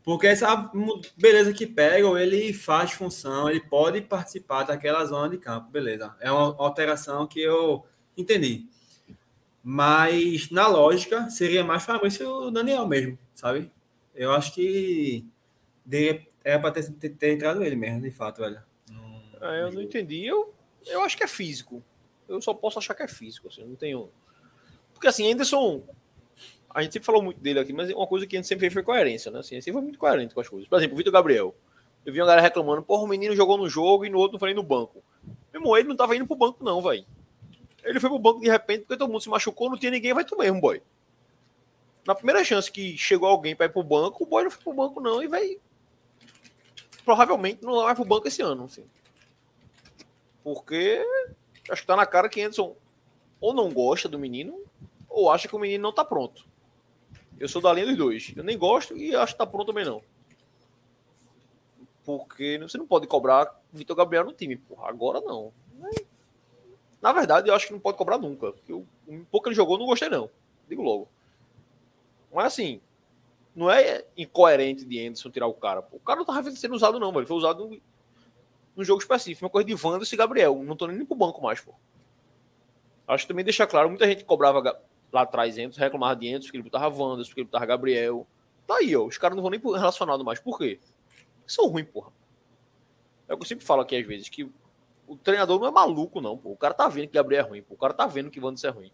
Porque 0.05 0.26
essa 0.26 0.70
beleza 1.16 1.53
que 1.55 1.66
pega, 1.66 2.07
ele 2.20 2.53
faz 2.53 2.93
função, 2.93 3.49
ele 3.49 3.61
pode 3.61 4.03
participar 4.03 4.64
daquela 4.64 5.05
zona 5.07 5.30
de 5.30 5.39
campo, 5.39 5.70
beleza. 5.70 6.14
É 6.20 6.30
uma 6.30 6.55
alteração 6.59 7.26
que 7.26 7.41
eu 7.41 7.87
entendi. 8.16 8.68
Mas 9.62 10.51
na 10.51 10.66
lógica 10.66 11.30
seria 11.30 11.64
mais 11.64 11.85
Fabrício 11.85 12.51
Daniel 12.51 12.87
mesmo, 12.87 13.18
sabe? 13.35 13.70
Eu 14.14 14.30
acho 14.32 14.55
que 14.55 15.26
de- 15.85 16.26
era 16.43 16.59
para 16.59 16.70
ter, 16.72 16.91
ter, 16.93 17.11
ter 17.11 17.32
entrado 17.35 17.62
ele 17.64 17.76
mesmo, 17.76 18.01
de 18.01 18.11
fato, 18.11 18.41
velho. 18.41 18.62
É, 19.41 19.62
eu 19.62 19.72
não 19.72 19.82
entendi. 19.82 20.24
Eu, 20.24 20.55
eu 20.87 21.03
acho 21.03 21.16
que 21.16 21.24
é 21.24 21.28
físico. 21.28 21.82
Eu 22.28 22.41
só 22.41 22.55
posso 22.55 22.78
achar 22.78 22.95
que 22.95 23.03
é 23.03 23.09
físico. 23.09 23.49
Assim, 23.49 23.64
não 23.64 23.74
tenho. 23.76 24.11
Porque 24.93 25.07
assim, 25.09 25.30
Anderson. 25.30 25.82
A 26.70 26.82
gente 26.82 26.93
sempre 26.95 27.07
falou 27.07 27.22
muito 27.22 27.41
dele 27.41 27.61
aqui, 27.61 27.72
mas 27.72 27.89
uma 27.93 28.07
coisa 28.07 28.26
que 28.26 28.35
a 28.35 28.39
gente 28.39 28.49
sempre 28.49 28.62
fez 28.62 28.72
foi 28.72 28.82
coerência, 28.82 29.30
né? 29.30 29.39
Assim, 29.39 29.61
sempre 29.61 29.74
foi 29.74 29.82
muito 29.82 29.99
coerente 29.99 30.35
com 30.35 30.41
as 30.41 30.49
coisas. 30.49 30.68
Por 30.68 30.76
exemplo, 30.76 30.95
o 30.95 30.99
Vitor 30.99 31.12
Gabriel. 31.12 31.55
Eu 32.05 32.12
vi 32.12 32.20
uma 32.20 32.26
galera 32.26 32.43
reclamando, 32.43 32.82
porra, 32.82 33.05
o 33.05 33.07
menino 33.07 33.35
jogou 33.37 33.57
no 33.57 33.68
jogo 33.68 34.05
e 34.05 34.11
no 34.11 34.18
outro 34.18 34.32
não 34.32 34.41
foi 34.41 34.53
no 34.53 34.62
banco. 34.62 35.03
Meu 35.53 35.61
irmão, 35.62 35.76
ele 35.76 35.89
não 35.89 35.97
tava 35.97 36.16
indo 36.16 36.26
pro 36.26 36.35
banco, 36.37 36.64
não, 36.64 36.82
velho. 36.82 37.07
Ele 37.85 38.01
foi 38.01 38.11
pro 38.11 38.18
banco 38.18 38.41
de 38.41 38.49
repente 38.51 38.80
porque 38.80 38.97
todo 38.97 39.09
mundo 39.11 39.20
se 39.22 39.28
machucou, 39.28 39.70
não 39.70 39.78
tinha 39.78 39.91
ninguém, 39.93 40.12
vai 40.12 40.24
tu 40.24 40.37
mesmo, 40.37 40.61
boy. 40.61 40.82
Na 42.07 42.14
primeira 42.14 42.43
chance 42.45 42.70
que 42.70 42.97
chegou 42.99 43.28
alguém 43.28 43.55
pra 43.55 43.66
ir 43.66 43.70
pro 43.70 43.82
banco, 43.82 44.24
o 44.24 44.26
boy 44.26 44.43
não 44.43 44.51
foi 44.51 44.62
pro 44.62 44.72
banco, 44.74 45.01
não, 45.01 45.22
e 45.22 45.28
vai. 45.28 45.59
Provavelmente 47.05 47.62
não 47.62 47.82
vai 47.82 47.94
pro 47.94 48.05
banco 48.05 48.28
esse 48.28 48.42
ano, 48.42 48.64
assim. 48.64 48.84
Porque 50.42 51.05
acho 51.70 51.82
que 51.82 51.86
tá 51.86 51.96
na 51.96 52.07
cara 52.07 52.28
que 52.28 52.40
Anderson 52.40 52.74
ou 53.40 53.52
não 53.52 53.70
gosta 53.70 54.09
do 54.09 54.18
menino, 54.18 54.59
ou 55.09 55.30
acha 55.30 55.46
que 55.46 55.55
o 55.55 55.59
menino 55.59 55.82
não 55.82 55.92
tá 55.92 56.05
pronto. 56.05 56.46
Eu 57.38 57.48
sou 57.48 57.61
da 57.61 57.72
linha 57.72 57.86
dos 57.86 57.96
dois. 57.96 58.32
Eu 58.36 58.44
nem 58.44 58.57
gosto 58.57 58.96
e 58.96 59.14
acho 59.14 59.32
que 59.32 59.38
tá 59.38 59.46
pronto 59.46 59.66
também 59.66 59.84
não. 59.84 60.02
Porque 62.05 62.59
você 62.59 62.78
não 62.78 62.86
pode 62.86 63.07
cobrar 63.07 63.61
Vitor 63.72 63.96
Gabriel 63.96 64.24
no 64.24 64.32
time, 64.32 64.57
porra. 64.57 64.88
Agora 64.88 65.20
não. 65.20 65.52
Na 67.00 67.12
verdade, 67.12 67.48
eu 67.48 67.55
acho 67.55 67.66
que 67.66 67.72
não 67.72 67.80
pode 67.80 67.98
cobrar 67.98 68.18
nunca. 68.18 68.52
Porque 68.52 68.72
o 68.72 68.86
pouco 69.30 69.44
que 69.44 69.48
ele 69.50 69.57
jogou, 69.57 69.76
eu 69.76 69.80
não 69.80 69.86
gostei, 69.86 70.09
não. 70.09 70.30
Digo 70.68 70.82
logo. 70.82 71.09
Mas 72.32 72.46
assim, 72.46 72.80
não 73.55 73.70
é 73.70 74.05
incoerente 74.16 74.84
de 74.84 75.07
Anderson 75.07 75.30
tirar 75.30 75.46
o 75.46 75.55
cara. 75.55 75.84
O 75.92 76.00
cara 76.00 76.18
não 76.18 76.26
tava 76.26 76.50
sendo 76.50 76.74
usado, 76.74 76.98
não. 76.98 77.14
Ele 77.16 77.26
foi 77.26 77.36
usado 77.36 77.68
no, 77.68 77.80
no 78.76 78.84
jogo 78.84 79.00
específico. 79.00 79.44
Uma 79.44 79.50
coisa 79.50 79.66
de 79.66 79.74
Wanderson 79.74 80.14
e 80.14 80.18
Gabriel. 80.18 80.62
Não 80.64 80.76
tô 80.76 80.86
nem 80.86 81.05
pro 81.05 81.14
banco 81.16 81.40
mais, 81.40 81.61
pô. 81.61 81.72
Acho 83.07 83.24
que 83.24 83.28
também 83.28 83.44
deixar 83.44 83.66
claro, 83.66 83.88
muita 83.88 84.07
gente 84.07 84.24
cobrava 84.24 84.80
lá 85.12 85.22
atrás 85.22 85.59
Anderson, 85.59 85.78
reclamava 85.78 86.16
de 86.16 86.28
Anderson, 86.28 86.50
que 86.50 86.57
ele 86.57 86.64
botava 86.64 86.94
Wanderson, 86.94 87.32
que 87.32 87.40
ele 87.40 87.46
botava 87.46 87.66
Gabriel. 87.66 88.26
Tá 88.66 88.76
aí, 88.76 88.96
ó. 88.96 89.05
Os 89.05 89.18
caras 89.18 89.36
não 89.36 89.42
vão 89.42 89.50
nem 89.50 89.61
relacionado 89.61 90.24
mais. 90.24 90.40
Por 90.40 90.59
quê? 90.59 90.80
São 91.46 91.68
ruins, 91.68 91.86
porra. 91.86 92.11
É 93.28 93.34
o 93.34 93.36
que 93.36 93.44
eu 93.44 93.48
sempre 93.48 93.64
falo 93.64 93.82
aqui 93.82 93.96
às 93.96 94.07
vezes, 94.07 94.28
que 94.28 94.50
o 95.07 95.16
treinador 95.16 95.61
não 95.61 95.68
é 95.68 95.70
maluco, 95.70 96.20
não. 96.20 96.36
Pô. 96.36 96.50
O 96.50 96.57
cara 96.57 96.74
tá 96.74 96.88
vendo 96.88 97.09
que 97.09 97.14
Gabriel 97.14 97.44
é 97.44 97.48
ruim. 97.48 97.62
Pô. 97.62 97.74
O 97.74 97.78
cara 97.78 97.92
tá 97.92 98.07
vendo 98.07 98.30
que 98.30 98.40
Wanderson 98.40 98.68
é 98.68 98.70
ruim. 98.70 98.92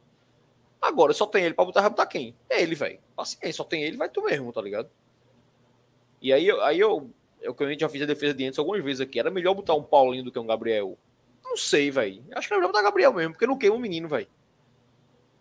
Agora, 0.80 1.12
só 1.12 1.26
tem 1.26 1.44
ele 1.44 1.54
pra 1.54 1.64
botar, 1.64 1.82
vai 1.82 1.90
botar 1.90 2.06
quem? 2.06 2.34
É 2.48 2.62
ele, 2.62 2.74
velho. 2.74 2.98
Assim, 3.16 3.52
só 3.52 3.64
tem 3.64 3.82
ele, 3.82 3.96
vai 3.96 4.08
tu 4.08 4.22
mesmo, 4.22 4.52
tá 4.52 4.62
ligado? 4.62 4.88
E 6.22 6.32
aí, 6.32 6.50
aí 6.50 6.80
eu, 6.80 7.10
eu, 7.40 7.54
eu 7.58 7.78
já 7.78 7.88
fiz 7.88 8.02
a 8.02 8.06
defesa 8.06 8.34
de 8.34 8.44
Anderson 8.44 8.62
algumas 8.62 8.82
vezes 8.82 9.00
aqui. 9.00 9.18
Era 9.18 9.30
melhor 9.30 9.54
botar 9.54 9.74
um 9.74 9.82
Paulinho 9.82 10.24
do 10.24 10.32
que 10.32 10.38
um 10.38 10.46
Gabriel. 10.46 10.96
Não 11.44 11.56
sei, 11.56 11.90
velho. 11.90 12.24
Acho 12.32 12.48
que 12.48 12.54
era 12.54 12.60
melhor 12.60 12.72
botar 12.72 12.82
Gabriel 12.82 13.12
mesmo, 13.12 13.32
porque 13.32 13.46
não 13.46 13.58
queima 13.58 13.76
um 13.76 13.80
menino, 13.80 14.08
velho. 14.08 14.28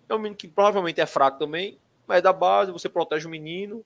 É 0.10 0.14
um 0.14 0.18
menino 0.18 0.36
que 0.36 0.48
provavelmente 0.48 1.00
é 1.00 1.06
fraco 1.06 1.38
também, 1.38 1.78
mas 2.08 2.18
é 2.18 2.22
da 2.22 2.34
base, 2.34 2.72
você 2.72 2.90
protege 2.90 3.28
o 3.28 3.30
menino. 3.30 3.86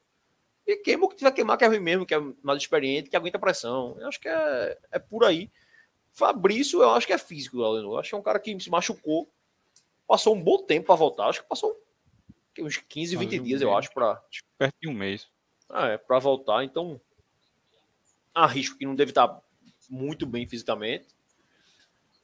E 0.65 0.77
queima 0.77 1.05
o 1.05 1.09
que 1.09 1.17
tiver 1.17 1.31
queimar, 1.33 1.57
que 1.57 1.65
é 1.65 1.67
ruim 1.67 1.79
mesmo, 1.79 2.05
que 2.05 2.15
é 2.15 2.19
mais 2.41 2.59
experiente, 2.59 3.09
que 3.09 3.17
aguenta 3.17 3.37
pressão. 3.37 3.97
Eu 3.99 4.07
acho 4.07 4.19
que 4.19 4.29
é, 4.29 4.77
é 4.91 4.99
por 4.99 5.25
aí. 5.25 5.51
Fabrício, 6.13 6.81
eu 6.81 6.91
acho 6.91 7.05
que 7.05 7.13
é 7.13 7.17
físico, 7.17 7.57
Eu 7.57 7.97
acho 7.97 8.09
que 8.09 8.15
é 8.15 8.17
um 8.17 8.23
cara 8.23 8.39
que 8.39 8.57
se 8.59 8.69
machucou, 8.69 9.27
passou 10.07 10.35
um 10.35 10.41
bom 10.41 10.57
tempo 10.57 10.87
para 10.87 10.95
voltar. 10.95 11.27
Acho 11.27 11.41
que 11.41 11.49
passou 11.49 11.75
uns 12.59 12.77
15, 12.77 13.15
20 13.15 13.39
dias, 13.39 13.61
eu 13.61 13.75
acho, 13.75 13.91
para 13.93 14.21
perto 14.57 14.75
de 14.81 14.87
um 14.87 14.93
mês. 14.93 15.27
Ah, 15.69 15.87
é, 15.89 15.97
para 15.97 16.19
voltar. 16.19 16.63
Então, 16.63 16.99
arrisco 18.33 18.77
que 18.77 18.85
não 18.85 18.95
deve 18.95 19.11
estar 19.11 19.41
muito 19.89 20.25
bem 20.25 20.45
fisicamente. 20.45 21.07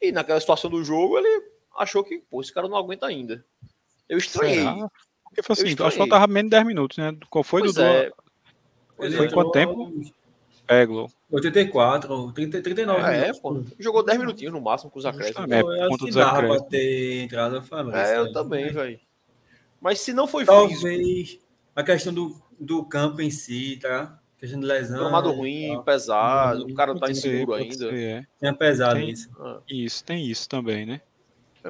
E 0.01 0.11
naquela 0.11 0.39
situação 0.39 0.69
do 0.69 0.84
jogo, 0.84 1.17
ele 1.17 1.51
achou 1.75 2.03
que, 2.03 2.19
pô, 2.19 2.41
esse 2.41 2.53
cara 2.53 2.67
não 2.67 2.77
aguenta 2.77 3.05
ainda. 3.07 3.45
Eu 4.07 4.17
estranhei. 4.17 4.59
Será? 4.59 4.89
Porque 5.23 5.43
foi 5.43 5.53
assim, 5.53 5.84
acho 5.84 5.91
que 5.91 5.97
faltava 5.97 6.27
menos 6.27 6.49
de 6.49 6.57
10 6.57 6.67
minutos, 6.67 6.97
né? 6.97 7.15
Qual 7.30 7.43
foi, 7.43 7.61
pois 7.61 7.73
Dudu? 7.73 7.86
É. 7.86 8.11
Foi 8.97 9.32
quanto 9.32 9.51
tempo? 9.51 9.91
Peglo. 10.65 11.11
84, 11.32 12.32
30, 12.32 12.61
39 12.61 13.01
é, 13.01 13.21
minutos. 13.21 13.39
pô. 13.39 13.63
Jogou 13.77 14.03
10 14.03 14.19
minutinhos 14.19 14.53
no 14.53 14.59
máximo 14.59 14.89
com 14.89 14.97
os 14.97 15.05
acréscimos. 15.05 15.49
É, 15.51 15.61
eu 15.61 15.84
acho 15.84 15.97
que 16.05 16.11
dava 16.11 16.47
pra 16.47 16.59
ter 16.61 17.21
entrado 17.21 17.57
a 17.57 17.99
É, 17.99 18.17
eu 18.17 18.32
também, 18.34 18.71
velho. 18.71 18.99
Mas 19.80 20.01
se 20.01 20.11
não 20.11 20.27
foi 20.27 20.43
Talvez 20.43 20.82
físico... 20.82 21.43
a 21.75 21.84
questão 21.84 22.13
do, 22.13 22.36
do 22.59 22.84
campo 22.84 23.21
em 23.21 23.30
si, 23.30 23.77
tá? 23.82 24.19
Questão 24.39 24.59
de 24.59 24.65
lesão. 24.65 24.99
Gramado 24.99 25.32
ruim, 25.32 25.75
tá. 25.75 25.84
pesado, 25.84 26.65
o 26.65 26.73
cara 26.73 26.97
tá 26.97 27.11
inseguro 27.11 27.53
ainda. 27.53 27.89
Ser, 27.89 27.93
é. 27.93 28.25
Tem 28.39 28.53
pesado 28.53 28.99
tem, 28.99 29.09
isso. 29.09 29.30
Ah. 29.39 29.59
Isso, 29.69 30.03
tem 30.03 30.25
isso 30.25 30.49
também, 30.49 30.86
né? 30.86 31.01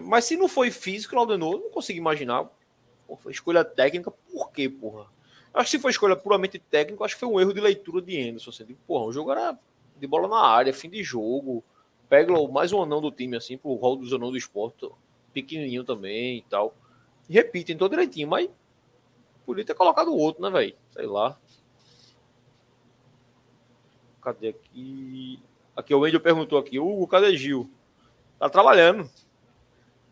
Mas 0.04 0.26
se 0.26 0.38
não 0.38 0.48
foi 0.48 0.72
físico, 0.72 1.16
Laudenor, 1.16 1.60
não 1.60 1.70
consigo 1.70 1.98
imaginar. 1.98 2.48
Porra, 3.08 3.32
escolha 3.32 3.66
técnica, 3.66 4.12
por 4.12 4.52
quê, 4.52 4.70
porra? 4.70 5.08
Acho 5.54 5.72
que 5.72 5.78
se 5.78 5.80
foi 5.80 5.92
escolha 5.92 6.16
puramente 6.16 6.60
técnica, 6.60 7.04
acho 7.04 7.16
que 7.16 7.20
foi 7.20 7.30
um 7.30 7.40
erro 7.40 7.54
de 7.54 7.60
leitura 7.60 8.02
de 8.02 8.30
Anderson. 8.30 8.50
Assim, 8.50 8.66
tipo, 8.66 8.80
porra, 8.86 9.06
o 9.06 9.12
jogo 9.12 9.32
era 9.32 9.58
de 9.98 10.08
bola 10.08 10.28
na 10.28 10.40
área, 10.40 10.74
fim 10.74 10.90
de 10.90 11.04
jogo. 11.04 11.64
Pega 12.08 12.34
mais 12.48 12.72
um 12.72 12.82
anão 12.82 13.02
do 13.02 13.12
time, 13.12 13.38
assim, 13.38 13.58
pro 13.58 13.74
rol 13.74 13.96
dos 13.96 14.14
anão 14.14 14.32
do 14.32 14.38
esporte, 14.38 14.90
pequenininho 15.34 15.84
também 15.84 16.38
e 16.38 16.42
tal. 16.44 16.74
E 17.28 17.34
repite, 17.34 17.72
entrou 17.72 17.90
direitinho, 17.90 18.28
mas 18.28 18.50
podia 19.46 19.66
ter 19.66 19.76
colocado 19.76 20.16
outro, 20.16 20.42
né, 20.42 20.50
velho? 20.50 20.76
Sei 20.92 21.06
lá. 21.06 21.38
Cadê 24.22 24.50
aqui? 24.50 25.40
Aqui 25.76 25.94
o 25.94 26.00
Wendel 26.00 26.20
perguntou 26.20 26.60
aqui, 26.60 26.80
Hugo, 26.80 27.08
cadê 27.08 27.36
Gil? 27.38 27.70
Tá 28.38 28.50
trabalhando. 28.50 29.10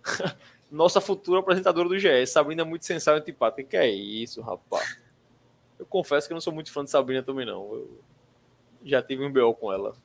Nossa 0.71 0.99
futura 0.99 1.39
apresentadora 1.39 1.88
do 1.88 1.95
GS, 1.95 2.31
Sabrina 2.31 2.61
é 2.61 2.65
muito 2.65 2.85
sensual 2.85 3.17
e 3.17 3.19
antipática. 3.19 3.63
Que 3.69 3.77
é 3.77 3.89
isso, 3.89 4.41
rapaz? 4.41 5.07
Eu 5.80 5.86
confesso 5.86 6.28
que 6.28 6.34
eu 6.34 6.36
não 6.36 6.41
sou 6.41 6.53
muito 6.53 6.71
fã 6.71 6.84
de 6.84 6.89
Sabrina 6.89 7.23
também, 7.23 7.45
não. 7.45 7.73
Eu 7.73 8.01
já 8.84 9.01
tive 9.01 9.23
um 9.23 9.32
BO 9.32 9.53
com 9.53 9.71
ela. 9.71 9.95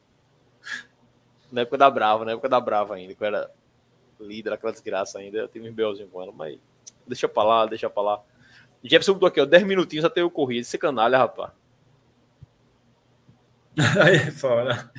Na 1.50 1.62
época 1.62 1.78
da 1.78 1.90
Brava, 1.90 2.24
na 2.24 2.32
época 2.32 2.48
da 2.48 2.60
Brava 2.60 2.94
ainda, 2.94 3.14
que 3.14 3.22
eu 3.22 3.26
era 3.26 3.50
líder, 4.20 4.52
aquela 4.52 4.72
desgraça 4.72 5.18
ainda, 5.18 5.38
eu 5.38 5.48
tive 5.48 5.68
um 5.68 5.74
BOzinho 5.74 6.08
com 6.08 6.22
ela, 6.22 6.32
mas 6.32 6.58
deixa 7.06 7.28
pra 7.28 7.42
lá, 7.42 7.66
deixa 7.66 7.90
pra 7.90 8.02
lá. 8.02 8.22
Jefferson 8.82 9.14
botou 9.14 9.28
aqui, 9.28 9.40
ó, 9.40 9.44
10 9.44 9.64
minutinhos 9.64 10.04
até 10.04 10.22
eu 10.22 10.30
corri. 10.30 10.58
Esse 10.58 10.78
canalha, 10.78 11.18
rapaz. 11.18 11.52
Aí 14.02 14.30
fora. 14.30 14.90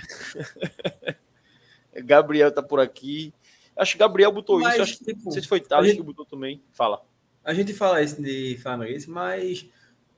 Gabriel 1.93 2.51
tá 2.51 2.63
por 2.63 2.79
aqui. 2.79 3.33
Acho 3.75 3.93
que 3.93 3.99
Gabriel 3.99 4.31
botou 4.31 4.59
mas, 4.59 4.73
isso. 4.73 4.81
Acho, 4.83 5.03
tipo, 5.03 5.25
não 5.25 5.31
sei 5.31 5.41
se 5.41 5.47
foi 5.47 5.59
Thales 5.59 5.89
gente, 5.89 5.97
que 5.97 6.03
botou 6.03 6.25
também. 6.25 6.63
Fala. 6.71 7.03
A 7.43 7.53
gente 7.53 7.73
fala 7.73 8.01
isso 8.01 8.21
de 8.21 8.57
Flameirense, 8.61 9.09
mas 9.09 9.69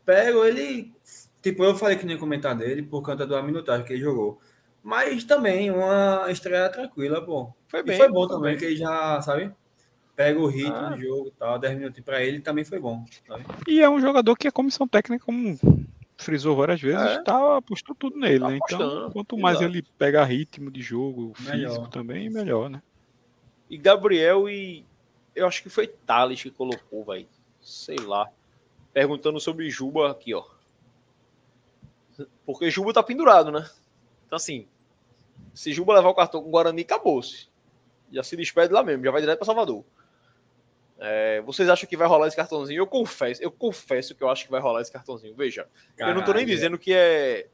pego 0.06 0.46
ele. 0.46 0.94
Tipo, 1.42 1.64
eu 1.64 1.76
falei 1.76 1.96
que 1.98 2.06
nem 2.06 2.18
comentar 2.18 2.56
dele 2.56 2.82
por 2.84 3.02
conta 3.02 3.26
do 3.26 3.42
minutagem 3.44 3.86
que 3.86 3.94
ele 3.94 4.02
jogou. 4.02 4.40
Mas 4.82 5.24
também 5.24 5.72
uma 5.72 6.28
estreia 6.30 6.70
tranquila, 6.70 7.24
pô. 7.24 7.52
Foi 7.68 7.82
bem. 7.84 7.96
E 7.96 7.98
foi 7.98 8.12
bom 8.12 8.28
também, 8.28 8.52
bem. 8.52 8.58
que 8.58 8.66
ele 8.66 8.76
já, 8.76 9.20
sabe? 9.22 9.52
Pega 10.16 10.40
o 10.40 10.48
ritmo 10.48 10.76
ah. 10.76 10.90
do 10.90 11.02
jogo 11.02 11.28
e 11.28 11.32
tal. 11.32 11.60
10 11.60 11.78
minutos 11.78 12.04
para 12.04 12.24
ele 12.24 12.40
também 12.40 12.64
foi 12.64 12.80
bom. 12.80 13.04
Sabe? 13.28 13.44
E 13.68 13.82
é 13.82 13.90
um 13.90 14.00
jogador 14.00 14.36
que 14.36 14.48
a 14.48 14.52
comissão 14.52 14.88
técnica, 14.88 15.26
como 15.26 15.58
frisou 16.18 16.56
várias 16.56 16.80
vezes, 16.80 17.02
é. 17.02 17.24
tá, 17.24 17.58
apostou 17.58 17.96
tudo 17.96 18.18
nele, 18.18 18.40
tá 18.40 18.50
né? 18.50 18.60
Então, 18.64 19.12
quanto 19.12 19.38
mais 19.38 19.58
Exato. 19.58 19.72
ele 19.72 19.86
pega 19.98 20.24
ritmo 20.24 20.72
de 20.72 20.82
jogo, 20.82 21.34
melhor. 21.40 21.70
físico 21.70 21.90
também, 21.90 22.30
melhor, 22.30 22.70
né? 22.70 22.82
E 23.70 23.78
Gabriel 23.78 24.48
e. 24.48 24.86
Eu 25.36 25.48
acho 25.48 25.62
que 25.62 25.70
foi 25.70 25.88
Thales 25.88 26.42
que 26.42 26.52
colocou, 26.52 27.04
vai. 27.04 27.28
Sei 27.60 27.98
lá. 27.98 28.30
Perguntando 28.96 29.42
sobre 29.42 29.70
Juba 29.70 30.10
aqui, 30.10 30.34
ó. 30.34 30.46
Porque 32.46 32.72
Juba 32.72 32.94
tá 32.94 33.04
pendurado, 33.04 33.52
né? 33.52 33.70
Então, 34.26 34.38
assim. 34.38 34.70
Se 35.54 35.74
Juba 35.74 35.96
levar 35.96 36.08
o 36.08 36.16
cartão 36.16 36.42
com 36.42 36.48
o 36.48 36.52
Guarani, 36.52 36.84
acabou-se. 36.84 37.50
Já 38.10 38.24
se 38.24 38.38
despede 38.38 38.72
lá 38.72 38.82
mesmo, 38.84 39.04
já 39.04 39.12
vai 39.12 39.20
direto 39.20 39.40
para 39.40 39.46
Salvador. 39.46 39.84
É, 40.98 41.42
vocês 41.42 41.68
acham 41.68 41.90
que 41.90 41.98
vai 41.98 42.08
rolar 42.08 42.28
esse 42.28 42.38
cartãozinho? 42.38 42.78
Eu 42.78 42.88
confesso, 42.88 43.44
eu 43.44 43.52
confesso 43.52 44.16
que 44.16 44.24
eu 44.24 44.30
acho 44.30 44.46
que 44.46 44.52
vai 44.52 44.62
rolar 44.62 44.80
esse 44.80 44.94
cartãozinho. 44.94 45.36
Veja, 45.36 45.68
Caralho. 45.98 46.16
eu 46.16 46.18
não 46.18 46.26
tô 46.26 46.32
nem 46.32 46.46
dizendo 46.46 46.80
que 46.80 46.94
é 46.94 47.50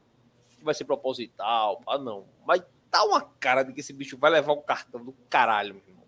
que 0.56 0.64
vai 0.64 0.74
ser 0.74 0.84
proposital, 0.84 1.82
ah, 1.88 1.98
não. 1.98 2.24
Mas 2.46 2.62
tá 2.88 3.02
uma 3.02 3.20
cara 3.20 3.64
de 3.64 3.72
que 3.72 3.80
esse 3.80 3.92
bicho 3.92 4.16
vai 4.16 4.30
levar 4.30 4.52
um 4.52 4.62
cartão 4.62 5.04
do 5.04 5.12
caralho, 5.28 5.74
meu 5.74 5.82
irmão. 5.88 6.06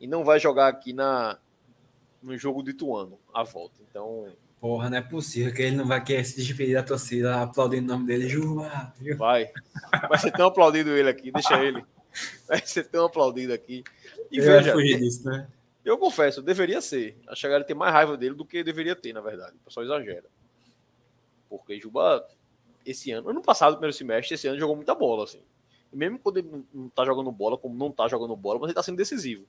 E 0.00 0.06
não 0.06 0.24
vai 0.24 0.40
jogar 0.40 0.68
aqui 0.68 0.94
na 0.94 1.38
no 2.22 2.38
jogo 2.38 2.62
do 2.62 2.70
Ituano 2.70 3.18
a 3.34 3.42
volta. 3.42 3.82
Então, 3.82 4.32
Porra, 4.62 4.88
não 4.88 4.96
é 4.96 5.02
possível 5.02 5.52
que 5.52 5.60
ele 5.60 5.74
não 5.74 5.84
vai 5.84 6.00
querer 6.04 6.24
se 6.24 6.36
despedir 6.36 6.76
da 6.76 6.84
torcida 6.84 7.42
aplaudindo 7.42 7.92
o 7.92 7.96
nome 7.96 8.06
dele. 8.06 8.28
Juba! 8.28 8.94
Vai. 9.18 9.50
Vai 10.08 10.16
ser 10.20 10.30
tão 10.30 10.46
aplaudido 10.46 10.96
ele 10.96 11.08
aqui, 11.08 11.32
deixa 11.32 11.60
ele. 11.60 11.84
Vai 12.46 12.64
ser 12.64 12.84
tão 12.84 13.06
aplaudido 13.06 13.52
aqui. 13.52 13.82
E 14.30 14.38
eu 14.38 14.44
veja, 14.44 14.72
fugir 14.72 15.00
disso, 15.00 15.28
né? 15.28 15.48
Eu 15.84 15.98
confesso, 15.98 16.40
deveria 16.40 16.80
ser. 16.80 17.18
A 17.26 17.34
chegada 17.34 17.64
tem 17.64 17.74
mais 17.74 17.92
raiva 17.92 18.16
dele 18.16 18.36
do 18.36 18.44
que 18.44 18.62
deveria 18.62 18.94
ter, 18.94 19.12
na 19.12 19.20
verdade. 19.20 19.56
O 19.56 19.64
pessoal 19.64 19.84
exagera. 19.84 20.26
Porque 21.50 21.80
Juba, 21.80 22.24
esse 22.86 23.10
ano, 23.10 23.30
ano 23.30 23.42
passado, 23.42 23.72
primeiro 23.72 23.96
semestre, 23.96 24.36
esse 24.36 24.46
ano 24.46 24.60
jogou 24.60 24.76
muita 24.76 24.94
bola, 24.94 25.24
assim. 25.24 25.42
E 25.92 25.96
mesmo 25.96 26.20
quando 26.20 26.36
ele 26.36 26.64
não 26.72 26.88
tá 26.88 27.04
jogando 27.04 27.32
bola, 27.32 27.58
como 27.58 27.74
não 27.74 27.90
tá 27.90 28.06
jogando 28.06 28.36
bola, 28.36 28.60
mas 28.60 28.68
ele 28.68 28.76
tá 28.76 28.82
sendo 28.84 28.96
decisivo. 28.96 29.44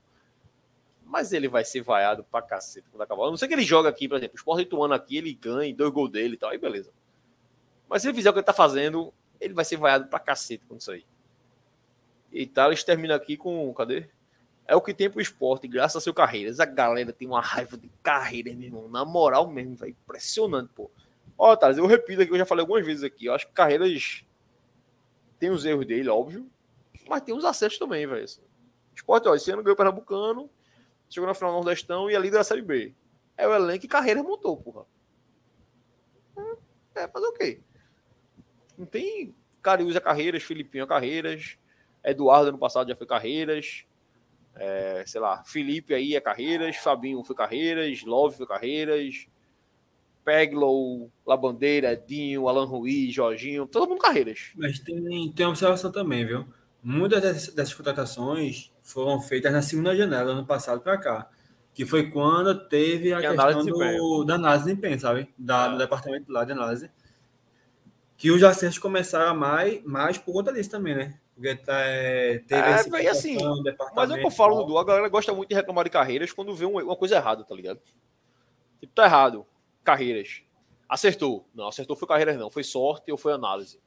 Mas 1.06 1.32
ele 1.32 1.48
vai 1.48 1.64
ser 1.64 1.82
vaiado 1.82 2.24
pra 2.24 2.42
cacete 2.42 2.88
quando 2.90 3.02
acabar. 3.02 3.26
A 3.26 3.30
não 3.30 3.38
sei 3.38 3.48
que 3.48 3.54
ele 3.54 3.64
joga 3.64 3.90
aqui, 3.90 4.08
por 4.08 4.18
exemplo, 4.18 4.36
o 4.36 4.38
Sport 4.38 4.62
Ituano 4.62 4.94
aqui, 4.94 5.18
ele 5.18 5.34
ganha, 5.34 5.74
dois 5.76 5.92
gols 5.92 6.12
dele 6.12 6.36
e 6.36 6.38
tal, 6.38 6.50
aí 6.50 6.58
beleza. 6.58 6.92
Mas 7.88 8.02
se 8.02 8.08
ele 8.08 8.16
fizer 8.16 8.30
o 8.30 8.34
que 8.34 8.40
ele 8.40 8.46
tá 8.46 8.54
fazendo, 8.54 9.14
ele 9.40 9.54
vai 9.54 9.64
ser 9.66 9.78
vaiado 9.78 10.08
pra 10.08 10.20
cacete 10.20 10.66
quando 10.68 10.82
sair. 10.82 11.06
E 12.32 12.48
Thales 12.48 12.84
termina 12.84 13.16
aqui 13.16 13.38
com. 13.38 13.72
Cadê? 13.74 14.10
É 14.66 14.76
o 14.76 14.82
que 14.82 14.94
tem 14.94 15.10
pro 15.10 15.22
esporte, 15.22 15.68
graças 15.68 15.98
a 15.98 16.02
seu 16.02 16.14
Carreiras. 16.14 16.60
A 16.60 16.66
galera 16.66 17.14
tem 17.14 17.28
uma 17.28 17.42
raiva 17.42 17.78
de 17.78 17.92
carreira, 18.02 18.52
meu 18.54 18.64
irmão. 18.64 18.90
Na 18.90 19.06
moral 19.06 19.48
mesmo, 19.48 19.76
velho. 19.76 19.92
Impressionante, 19.92 20.72
pô. 20.74 20.90
Ó, 21.38 21.56
Thales, 21.56 21.78
eu 21.78 21.86
repito 21.86 22.22
aqui, 22.22 22.32
eu 22.32 22.38
já 22.38 22.46
falei 22.46 22.62
algumas 22.62 22.86
vezes 22.86 23.04
aqui. 23.04 23.26
Eu 23.26 23.34
acho 23.34 23.46
que 23.46 23.54
Carreiras 23.54 24.24
tem 25.38 25.50
os 25.50 25.66
erros 25.66 25.86
dele, 25.86 26.10
óbvio. 26.10 26.50
Mas 27.08 27.22
tem 27.22 27.36
os 27.36 27.46
acertos 27.46 27.78
também, 27.78 28.08
velho. 28.08 28.26
Esporte, 28.96 29.28
ó, 29.28 29.36
esse 29.36 29.52
ano 29.52 29.62
ganhou 29.62 29.74
o 29.74 29.78
Pernambucano 29.78 30.50
chegou 31.10 31.28
na 31.28 31.34
final 31.34 31.52
do 31.52 31.58
Nordestão 31.58 32.10
e 32.10 32.16
é 32.16 32.20
líder 32.20 32.38
da 32.38 32.44
Série 32.44 32.62
B. 32.62 32.94
É 33.38 33.48
o 33.48 33.54
elenco 33.54 33.82
que 33.82 33.88
carreira 33.88 34.24
montou, 34.24 34.58
porra. 34.58 34.86
É, 36.96 37.08
fazer 37.08 37.26
o 37.26 37.34
quê? 37.34 37.62
Não 38.78 38.86
tem 38.86 39.34
Cariúza 39.62 40.00
Carreiras, 40.00 40.44
Filipinho 40.44 40.86
Carreiras, 40.86 41.58
Eduardo 42.04 42.50
ano 42.50 42.58
passado 42.58 42.90
já 42.90 42.96
foi 42.96 43.08
Carreiras, 43.08 43.86
é, 44.56 45.04
sei 45.08 45.22
lá, 45.22 45.44
Felipe 45.44 45.94
aí 45.94 46.16
é 46.16 46.22
Carreiras, 46.22 46.76
Fabinho 46.78 47.24
foi 47.24 47.36
Carreiras, 47.36 48.04
Love 48.04 48.38
foi 48.38 48.46
Carreiras, 48.46 49.28
Peglow, 50.24 51.12
Labandeira, 51.26 51.94
Edinho, 51.94 52.48
Alan 52.48 52.66
Ruiz, 52.66 53.14
Jorginho, 53.14 53.68
todo 53.68 53.90
mundo 53.90 54.02
Carreiras. 54.02 54.52
Mas 54.56 54.80
tem, 54.80 55.32
tem 55.32 55.46
observação 55.46 55.92
também, 55.92 56.26
viu? 56.26 56.46
Muitas 56.84 57.22
dessas, 57.22 57.54
dessas 57.54 57.74
contratações 57.74 58.73
foram 58.84 59.20
feitas 59.20 59.52
na 59.52 59.62
segunda 59.62 59.96
janela, 59.96 60.34
ano 60.34 60.46
passado 60.46 60.82
para 60.82 60.98
cá. 60.98 61.30
Que 61.74 61.86
foi 61.86 62.12
quando 62.12 62.68
teve 62.68 63.14
a 63.14 63.20
que 63.20 63.28
questão 63.28 63.66
do, 63.66 64.24
da 64.24 64.36
análise 64.36 64.66
de 64.66 64.70
desempenho, 64.70 65.00
sabe? 65.00 65.34
Da, 65.36 65.70
Do 65.70 65.78
departamento 65.80 66.32
lá 66.32 66.44
de 66.44 66.52
análise. 66.52 66.92
Que 68.16 68.30
os 68.30 68.44
acertos 68.44 68.78
começaram 68.78 69.36
mais, 69.36 69.84
mais 69.84 70.18
por 70.20 70.34
conta 70.34 70.54
disso 70.54 70.70
também, 70.70 70.94
né? 70.94 71.20
Porque 71.34 71.56
tá, 71.56 71.80
é, 71.80 72.40
teve 72.40 72.62
É, 72.62 73.10
assim, 73.10 73.38
Mas 73.96 74.12
é 74.12 74.14
o 74.14 74.18
que 74.18 74.26
eu 74.26 74.32
falo. 74.32 74.58
Dudu. 74.58 74.78
A 74.78 74.84
galera 74.84 75.10
gosta 75.10 75.34
muito 75.34 75.50
de 75.50 75.56
reclamar 75.56 75.86
de 75.86 75.90
carreiras 75.90 76.32
quando 76.32 76.54
vê 76.54 76.66
uma 76.66 76.84
uma 76.84 76.96
coisa 76.96 77.16
errada, 77.16 77.44
tá 77.44 77.56
ligado? 77.56 77.82
Tipo, 78.80 78.94
tá 78.94 79.06
errado. 79.06 79.46
Carreiras. 79.84 80.44
Acertou. 80.88 81.50
Não, 81.56 81.68
acertou 81.68 81.96
foi 81.96 82.08
carreiras, 82.08 82.38
não. 82.38 82.52
Foi 82.52 82.64
sorte 82.64 83.12
ou 83.12 83.18
foi 83.18 83.34
análise. 83.34 83.80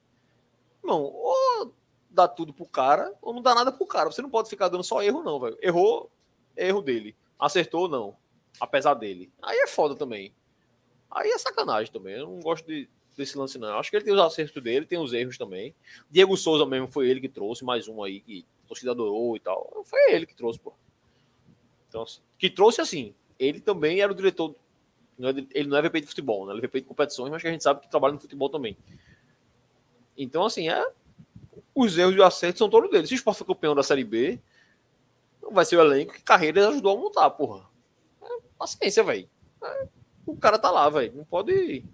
Não, 0.83 1.03
ou 1.03 1.73
dá 2.17 2.27
tudo 2.27 2.53
pro 2.53 2.67
cara, 2.67 3.15
ou 3.23 3.33
não 3.33 3.43
dá 3.43 3.55
nada 3.55 3.71
pro 3.71 3.87
cara. 3.87 4.11
Você 4.11 4.21
não 4.23 4.31
pode 4.31 4.49
ficar 4.49 4.69
dando 4.69 4.83
só 4.83 5.03
erro, 5.03 5.23
não, 5.23 5.39
velho. 5.39 5.57
Errou, 5.63 6.11
erro 6.57 6.83
dele. 6.83 7.15
Acertou, 7.39 7.89
não. 7.89 8.17
Apesar 8.59 8.95
dele. 8.95 9.31
Aí 9.43 9.59
é 9.59 9.67
foda 9.67 9.95
também. 9.95 10.33
Aí 11.11 11.31
é 11.31 11.39
sacanagem 11.39 11.93
também. 11.93 12.15
Eu 12.15 12.27
não 12.27 12.41
gosto 12.41 12.67
de- 12.67 12.89
desse 13.17 13.37
lance, 13.39 13.59
não. 13.59 13.69
Eu 13.69 13.79
acho 13.79 13.91
que 13.91 13.97
ele 13.97 14.05
tem 14.05 14.15
os 14.15 14.21
acertos 14.21 14.63
dele, 14.63 14.87
tem 14.87 14.99
os 14.99 15.13
erros 15.13 15.37
também. 15.39 15.75
Diego 16.11 16.37
Souza 16.37 16.65
mesmo 16.67 16.89
foi 16.89 17.09
ele 17.09 17.21
que 17.21 17.29
trouxe, 17.29 17.65
mais 17.65 17.87
um 17.87 18.03
aí 18.03 18.21
que 18.21 18.45
a 18.65 18.69
torcida 18.69 18.91
adorou 18.91 19.37
e 19.37 19.41
tal. 19.41 19.83
Foi 19.85 20.13
ele 20.13 20.27
que 20.27 20.35
trouxe, 20.35 20.59
pô. 20.59 20.73
Então, 21.89 22.03
assim, 22.03 22.21
que 22.39 22.51
trouxe 22.51 22.81
assim. 22.81 23.15
Ele 23.39 23.61
também 23.61 24.01
era 24.01 24.11
o 24.11 24.15
diretor. 24.15 24.55
é 25.21 25.59
Ele 25.59 25.69
não 25.69 25.77
é 25.77 25.83
VP 25.83 26.01
de 26.01 26.07
futebol, 26.07 26.47
né? 26.47 26.53
Ele 26.55 26.61
é 26.61 26.67
VP 26.67 26.81
de 26.81 26.87
competições, 26.87 27.31
mas 27.31 27.41
que 27.43 27.49
a 27.49 27.53
gente 27.53 27.63
sabe 27.63 27.81
que 27.81 27.89
trabalha 27.91 28.15
no 28.15 28.21
futebol 28.21 28.49
também. 28.49 28.77
Então, 30.17 30.45
assim, 30.45 30.69
é. 30.69 30.87
Os 31.77 31.99
erros 31.99 32.15
e 32.15 32.19
os 32.19 32.25
acertos 32.25 32.59
são 32.59 32.71
todos 32.71 32.91
dele. 32.91 33.07
Se 33.07 33.13
o 33.13 33.17
Sport 33.17 33.37
for 33.37 33.45
campeão 33.45 33.75
da 33.75 33.83
Série 33.83 34.03
B, 34.03 34.41
não 35.43 35.53
vai 35.53 35.63
ser 35.65 35.77
o 35.77 35.81
elenco 35.81 36.15
que 36.15 36.23
Carreira 36.23 36.69
ajudou 36.71 36.97
a 36.97 37.01
montar, 37.01 37.29
porra. 37.31 37.69
É 38.23 38.29
paciência, 38.59 39.05
velho. 39.05 39.29
É, 39.63 39.87
o 40.25 40.35
cara 40.37 40.59
tá 40.59 40.71
lá, 40.71 40.89
velho. 40.89 41.13
Não 41.15 41.25
pode. 41.25 41.85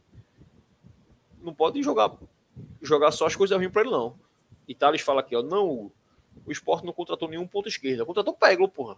Não 1.42 1.52
pode 1.52 1.82
jogar, 1.82 2.12
jogar 2.80 3.10
só 3.10 3.26
as 3.26 3.34
coisas 3.34 3.58
ruins 3.58 3.72
pra 3.72 3.82
ele, 3.82 3.90
não. 3.90 4.16
E 4.68 4.74
Thales 4.74 5.00
fala 5.00 5.20
aqui, 5.20 5.34
ó. 5.34 5.42
Não, 5.42 5.90
o 6.46 6.52
Sport 6.52 6.84
não 6.84 6.92
contratou 6.92 7.28
nenhum 7.28 7.46
ponto 7.48 7.68
esquerda. 7.68 8.06
Contratou 8.06 8.34
Peglo, 8.34 8.68
porra. 8.68 8.96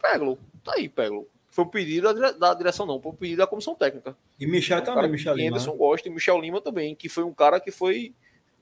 Peglo. 0.00 0.38
Tá 0.64 0.72
aí, 0.76 0.88
Peglo. 0.88 1.28
Foi 1.50 1.64
um 1.64 1.68
pedido 1.68 2.04
da, 2.08 2.12
dire- 2.14 2.38
da 2.38 2.54
direção, 2.54 2.86
não. 2.86 3.00
Foi 3.00 3.12
um 3.12 3.16
pedido 3.16 3.38
da 3.38 3.46
comissão 3.46 3.74
técnica. 3.74 4.16
E 4.38 4.46
Michel 4.46 4.80
Um 4.80 4.84
também, 4.84 5.10
Michel 5.10 5.34
Lima. 5.34 5.48
Anderson 5.50 5.76
gosta 5.76 6.08
e 6.08 6.10
Michel 6.10 6.40
Lima 6.40 6.60
também, 6.60 6.94
que 6.94 7.08
foi 7.08 7.24
um 7.24 7.32
cara 7.34 7.60
que 7.60 7.70
foi 7.70 8.14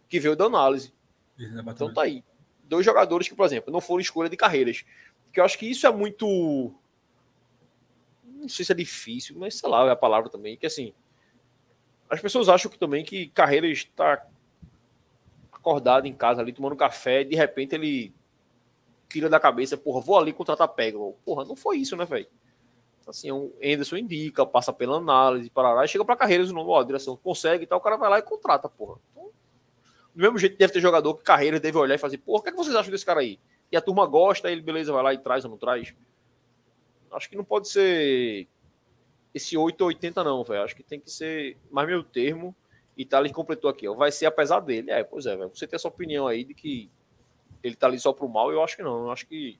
que 0.08 0.20
veio 0.20 0.36
da 0.36 0.44
análise. 0.44 0.92
Então 1.38 1.92
tá 1.92 2.02
aí. 2.02 2.24
Dois 2.64 2.84
jogadores 2.84 3.28
que, 3.28 3.34
por 3.34 3.44
exemplo, 3.44 3.72
não 3.72 3.80
foram 3.80 4.00
escolha 4.00 4.30
de 4.30 4.36
carreiras. 4.36 4.84
Que 5.32 5.40
eu 5.40 5.44
acho 5.44 5.58
que 5.58 5.70
isso 5.70 5.86
é 5.86 5.92
muito. 5.92 6.72
Não 8.24 8.48
sei 8.48 8.64
se 8.64 8.72
é 8.72 8.74
difícil, 8.74 9.36
mas 9.38 9.58
sei 9.58 9.68
lá, 9.68 9.86
é 9.86 9.90
a 9.90 9.96
palavra 9.96 10.30
também. 10.30 10.56
Que 10.56 10.66
assim. 10.66 10.94
As 12.08 12.20
pessoas 12.20 12.48
acham 12.48 12.70
que 12.70 12.78
também 12.78 13.04
que 13.04 13.28
carreiras 13.28 13.78
está 13.78 14.26
acordado 15.50 16.06
em 16.06 16.12
casa 16.12 16.42
ali, 16.42 16.52
tomando 16.52 16.76
café, 16.76 17.22
e 17.22 17.24
de 17.24 17.34
repente 17.34 17.74
ele 17.74 18.14
tira 19.08 19.28
da 19.28 19.40
cabeça, 19.40 19.76
porra, 19.76 20.00
vou 20.00 20.18
ali 20.18 20.32
contratar 20.32 20.68
Peglo. 20.68 21.16
Porra, 21.24 21.44
não 21.44 21.56
foi 21.56 21.78
isso, 21.78 21.96
né, 21.96 22.04
velho? 22.04 22.28
Assim, 23.06 23.30
o 23.30 23.54
Anderson 23.62 23.96
indica, 23.96 24.44
passa 24.44 24.72
pela 24.72 24.96
análise, 24.96 25.50
parará, 25.50 25.84
e 25.84 25.88
chega 25.88 26.04
pra 26.04 26.16
carreiras 26.16 26.50
o 26.50 26.54
nome, 26.54 26.70
ó, 26.70 26.80
a 26.80 26.84
direção 26.84 27.16
consegue 27.16 27.64
e 27.64 27.66
tal, 27.66 27.78
o 27.78 27.82
cara 27.82 27.96
vai 27.96 28.10
lá 28.10 28.18
e 28.18 28.22
contrata, 28.22 28.68
porra. 28.68 28.98
Então, 29.10 29.30
do 30.14 30.22
mesmo 30.22 30.38
jeito 30.38 30.56
deve 30.56 30.72
ter 30.72 30.80
jogador 30.80 31.14
que 31.14 31.24
carreira 31.24 31.58
deve 31.58 31.76
olhar 31.76 31.94
e 31.94 31.98
fazer, 31.98 32.18
porra, 32.18 32.40
o 32.40 32.42
que, 32.42 32.48
é 32.48 32.52
que 32.52 32.58
vocês 32.58 32.76
acham 32.76 32.90
desse 32.90 33.04
cara 33.04 33.20
aí? 33.20 33.38
E 33.70 33.76
a 33.76 33.80
turma 33.80 34.06
gosta, 34.06 34.50
ele, 34.50 34.62
beleza, 34.62 34.92
vai 34.92 35.02
lá 35.02 35.14
e 35.14 35.18
traz 35.18 35.44
ou 35.44 35.50
não 35.50 35.58
traz. 35.58 35.94
Acho 37.10 37.28
que 37.28 37.36
não 37.36 37.44
pode 37.44 37.68
ser 37.68 38.46
esse 39.34 39.56
8 39.56 39.80
ou 39.80 39.88
80, 39.88 40.22
não, 40.22 40.44
velho. 40.44 40.62
Acho 40.62 40.76
que 40.76 40.82
tem 40.82 41.00
que 41.00 41.10
ser 41.10 41.56
mais 41.70 41.88
meu 41.88 42.04
termo. 42.04 42.54
E 42.96 43.04
Thales 43.04 43.32
completou 43.32 43.68
aqui, 43.68 43.88
ó. 43.88 43.94
Vai 43.94 44.12
ser 44.12 44.26
apesar 44.26 44.60
dele. 44.60 44.90
É, 44.90 45.02
pois 45.02 45.26
é, 45.26 45.36
velho. 45.36 45.50
Você 45.52 45.66
tem 45.66 45.76
essa 45.76 45.88
opinião 45.88 46.28
aí 46.28 46.44
de 46.44 46.54
que 46.54 46.88
ele 47.62 47.74
tá 47.74 47.88
ali 47.88 47.98
só 47.98 48.12
pro 48.12 48.28
mal, 48.28 48.52
eu 48.52 48.62
acho 48.62 48.76
que 48.76 48.82
não. 48.82 49.06
Eu 49.06 49.10
acho 49.10 49.26
que 49.26 49.58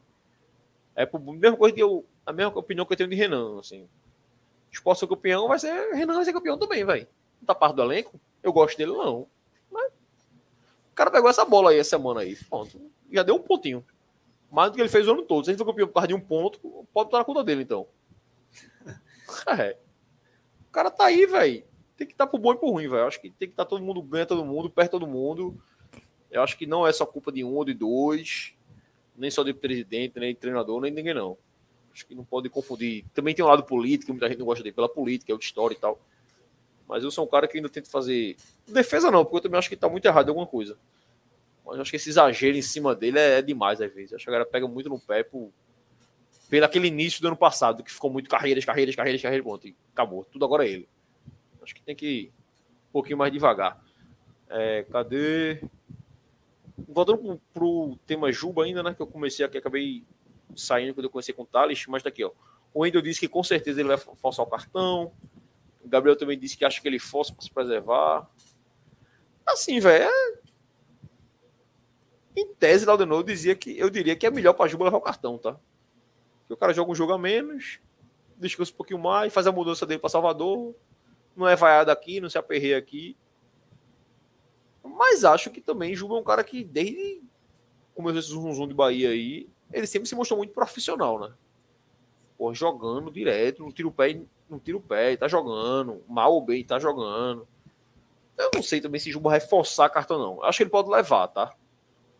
é 0.95 1.05
pro, 1.05 1.19
mesma 1.19 1.57
coisa 1.57 1.75
que 1.75 1.83
eu, 1.83 2.05
a 2.25 2.33
mesma 2.33 2.57
opinião 2.57 2.87
que 2.87 2.93
eu 2.93 2.97
tenho 2.97 3.11
de 3.11 3.17
Renan, 3.17 3.59
assim. 3.59 3.89
Esporte 4.71 5.01
ser 5.01 5.09
campeão, 5.09 5.49
vai 5.49 5.59
ser 5.59 5.73
Renan 5.93 6.15
vai 6.15 6.25
ser 6.25 6.33
campeão 6.33 6.59
também, 6.59 6.85
velho. 6.85 7.09
Não 7.41 7.47
tá 7.47 7.55
parte 7.55 7.75
do 7.75 7.83
elenco? 7.83 8.21
Eu 8.43 8.53
gosto 8.53 8.77
dele, 8.77 8.93
não. 8.93 9.27
O 10.95 10.97
cara 10.97 11.11
pegou 11.11 11.29
essa 11.29 11.45
bola 11.45 11.73
aí 11.73 11.79
essa 11.81 11.91
semana 11.91 12.21
aí. 12.21 12.37
Pronto. 12.49 12.81
Já 13.11 13.25
deu 13.25 13.35
um 13.35 13.41
pontinho. 13.41 13.85
Mais 14.49 14.71
do 14.71 14.77
que 14.77 14.81
ele 14.81 14.89
fez 14.89 15.09
o 15.09 15.11
ano 15.11 15.23
todo. 15.23 15.45
Se 15.45 15.51
ele 15.51 15.59
for 15.59 15.65
campeão 15.65 15.89
por 15.89 15.95
causa 15.95 16.07
de 16.07 16.15
um 16.15 16.21
ponto, 16.21 16.87
pode 16.95 17.09
estar 17.09 17.19
na 17.19 17.25
conta 17.25 17.43
dele, 17.43 17.63
então. 17.63 17.89
É. 19.59 19.77
O 20.69 20.71
cara 20.71 20.93
tá 20.93 21.07
aí, 21.07 21.27
velho. 21.27 21.65
Tem 21.97 22.07
que 22.07 22.13
estar 22.13 22.29
pro 22.29 22.39
bom 22.39 22.53
e 22.53 22.57
pro 22.57 22.71
ruim, 22.71 22.87
velho. 22.87 23.09
Acho 23.09 23.21
que 23.21 23.29
tem 23.29 23.49
que 23.49 23.55
estar 23.55 23.65
todo 23.65 23.83
mundo 23.83 24.01
ganha 24.03 24.25
todo 24.25 24.45
mundo, 24.45 24.71
perto 24.71 24.93
todo 24.93 25.05
mundo. 25.05 25.61
Eu 26.31 26.41
acho 26.41 26.57
que 26.57 26.65
não 26.65 26.87
é 26.87 26.93
só 26.93 27.05
culpa 27.05 27.33
de 27.33 27.43
um 27.43 27.57
ou 27.57 27.65
de 27.65 27.75
dois, 27.75 28.55
nem 29.17 29.33
só 29.33 29.43
de 29.43 29.53
presidente, 29.53 30.21
nem 30.21 30.33
de 30.33 30.39
treinador, 30.39 30.81
nem 30.81 30.93
de 30.93 30.97
ninguém, 30.97 31.15
não. 31.15 31.37
Acho 31.93 32.07
que 32.07 32.15
não 32.15 32.25
pode 32.25 32.49
confundir. 32.49 33.05
Também 33.13 33.35
tem 33.35 33.45
um 33.45 33.49
lado 33.49 33.65
político, 33.65 34.13
muita 34.13 34.29
gente 34.29 34.39
não 34.39 34.47
gosta 34.47 34.63
dele 34.63 34.77
pela 34.77 34.89
política, 34.89 35.33
é 35.33 35.35
outra 35.35 35.45
história 35.45 35.75
e 35.75 35.79
tal. 35.79 36.01
Mas 36.89 37.03
eu 37.03 37.11
sou 37.11 37.25
um 37.25 37.29
cara 37.29 37.49
que 37.49 37.57
ainda 37.57 37.69
tento 37.69 37.91
fazer. 37.91 38.37
Defesa 38.67 39.11
não, 39.11 39.25
porque 39.25 39.39
eu 39.39 39.41
também 39.43 39.59
acho 39.59 39.69
que 39.69 39.77
tá 39.77 39.89
muito 39.89 40.05
errado 40.05 40.29
alguma 40.29 40.47
coisa. 40.47 40.77
Mas 41.65 41.77
eu 41.77 41.83
acho 41.83 41.91
que 41.91 41.97
esse 41.97 42.11
exagero 42.11 42.57
em 42.57 42.63
cima 42.63 42.95
dele 42.95 43.19
é, 43.19 43.39
é 43.39 43.43
demais 43.43 43.81
às 43.81 43.93
vezes. 43.93 44.13
Acho 44.13 44.25
que 44.25 44.31
a 44.31 44.33
galera 44.33 44.51
pega 44.51 44.69
muito 44.69 44.89
no 44.89 44.99
pé 44.99 45.23
por... 45.23 45.51
pelo 46.51 46.65
aquele 46.67 46.89
início 46.89 47.23
do 47.23 47.29
ano 47.29 47.37
passado, 47.37 47.83
que 47.83 47.91
ficou 47.91 48.11
muito 48.11 48.29
carreiras, 48.29 48.65
carreiras, 48.65 48.95
carreiras, 48.95 49.23
carreiras, 49.23 49.45
pronto, 49.45 49.67
e 49.67 49.75
acabou. 49.93 50.25
Tudo 50.25 50.45
agora 50.45 50.67
é 50.67 50.71
ele. 50.71 50.89
Acho 51.63 51.75
que 51.75 51.83
tem 51.83 51.97
que 51.97 52.07
ir 52.07 52.33
um 52.91 52.93
pouquinho 52.93 53.17
mais 53.17 53.33
devagar. 53.33 53.83
É, 54.51 54.85
cadê? 54.91 55.63
Voltando 56.87 57.19
pro, 57.19 57.41
pro 57.55 57.99
tema 58.07 58.31
Juba 58.31 58.65
ainda, 58.65 58.83
né? 58.83 58.93
Que 58.93 59.01
eu 59.01 59.07
comecei 59.07 59.45
aqui, 59.45 59.57
acabei 59.57 60.05
saindo 60.55 60.95
quando 60.95 61.05
eu 61.05 61.11
comecei 61.11 61.35
com 61.35 61.43
o 61.43 61.47
Thales, 61.47 61.87
mas 61.87 62.03
tá 62.03 62.11
aqui, 62.11 62.25
ó. 62.25 62.31
O 62.73 62.81
Wendel 62.81 63.01
disse 63.01 63.21
que 63.21 63.29
com 63.29 63.43
certeza 63.43 63.81
ele 63.81 63.89
vai 63.89 63.97
forçar 63.97 64.45
o 64.45 64.49
cartão. 64.49 65.13
O 65.85 65.89
Gabriel 65.89 66.17
também 66.17 66.39
disse 66.39 66.57
que 66.57 66.65
acha 66.65 66.81
que 66.81 66.89
ele 66.89 66.99
força 66.99 67.33
para 67.33 67.43
se 67.43 67.51
preservar. 67.51 68.29
Assim, 69.47 69.79
velho, 69.79 70.05
é... 70.05 70.39
em 72.37 72.55
tese, 72.55 72.87
Laudenor 72.87 73.23
dizia 73.23 73.55
que 73.55 73.79
eu 73.79 73.91
diria 73.91 74.17
que 74.17 74.27
é 74.27 74.31
melhor 74.31 74.55
para 74.55 74.69
Juba 74.69 74.87
levar 74.87 74.97
o 74.97 75.03
cartão, 75.03 75.37
tá? 75.37 75.59
Que 76.47 76.55
o 76.55 76.57
cara 76.57 76.73
joga 76.73 76.91
um 76.91 76.95
jogo 76.95 77.13
a 77.13 77.19
menos, 77.19 77.79
descansa 78.37 78.73
um 78.73 78.77
pouquinho 78.77 78.99
mais, 78.99 79.33
faz 79.33 79.47
a 79.47 79.53
mudança 79.53 79.85
dele 79.85 80.01
para 80.01 80.11
Salvador, 80.11 80.75
não 81.37 81.47
é 81.47 81.55
vaiado 81.55 81.91
aqui, 81.91 82.21
não 82.21 82.31
se 82.31 82.39
aperreia 82.39 82.79
aqui. 82.79 83.17
Mas 84.83 85.25
acho 85.25 85.51
que 85.51 85.61
também 85.61 85.95
Juba 85.95 86.17
é 86.17 86.21
um 86.21 86.25
cara 86.25 86.45
que 86.45 86.65
desde 86.65 87.23
começou 87.95 88.21
esse 88.21 88.29
zoom 88.29 88.67
de 88.67 88.75
Bahia 88.75 89.11
aí, 89.11 89.49
ele 89.73 89.87
sempre 89.87 90.09
se 90.09 90.15
mostrou 90.15 90.39
muito 90.39 90.53
profissional, 90.53 91.19
né? 91.19 91.33
Pô, 92.37 92.53
jogando 92.53 93.11
direto, 93.11 93.63
não 93.63 93.73
tira 93.73 93.89
o 93.89 93.93
pé, 93.93 94.21
não 94.55 94.61
tira 94.61 94.79
o 94.79 94.81
pé, 94.81 95.17
tá 95.17 95.29
jogando, 95.29 96.03
mal 96.09 96.33
ou 96.33 96.41
bem, 96.41 96.65
tá 96.65 96.79
jogando. 96.79 97.47
Eu 98.37 98.51
não 98.55 98.63
sei 98.63 98.81
também 98.81 99.01
se 99.01 99.11
Juba 99.11 99.31
vai 99.31 99.41
forçar 99.41 99.91
cartão, 99.91 100.19
não. 100.19 100.43
Acho 100.43 100.59
que 100.59 100.63
ele 100.65 100.71
pode 100.71 100.89
levar, 100.89 101.29
tá? 101.29 101.55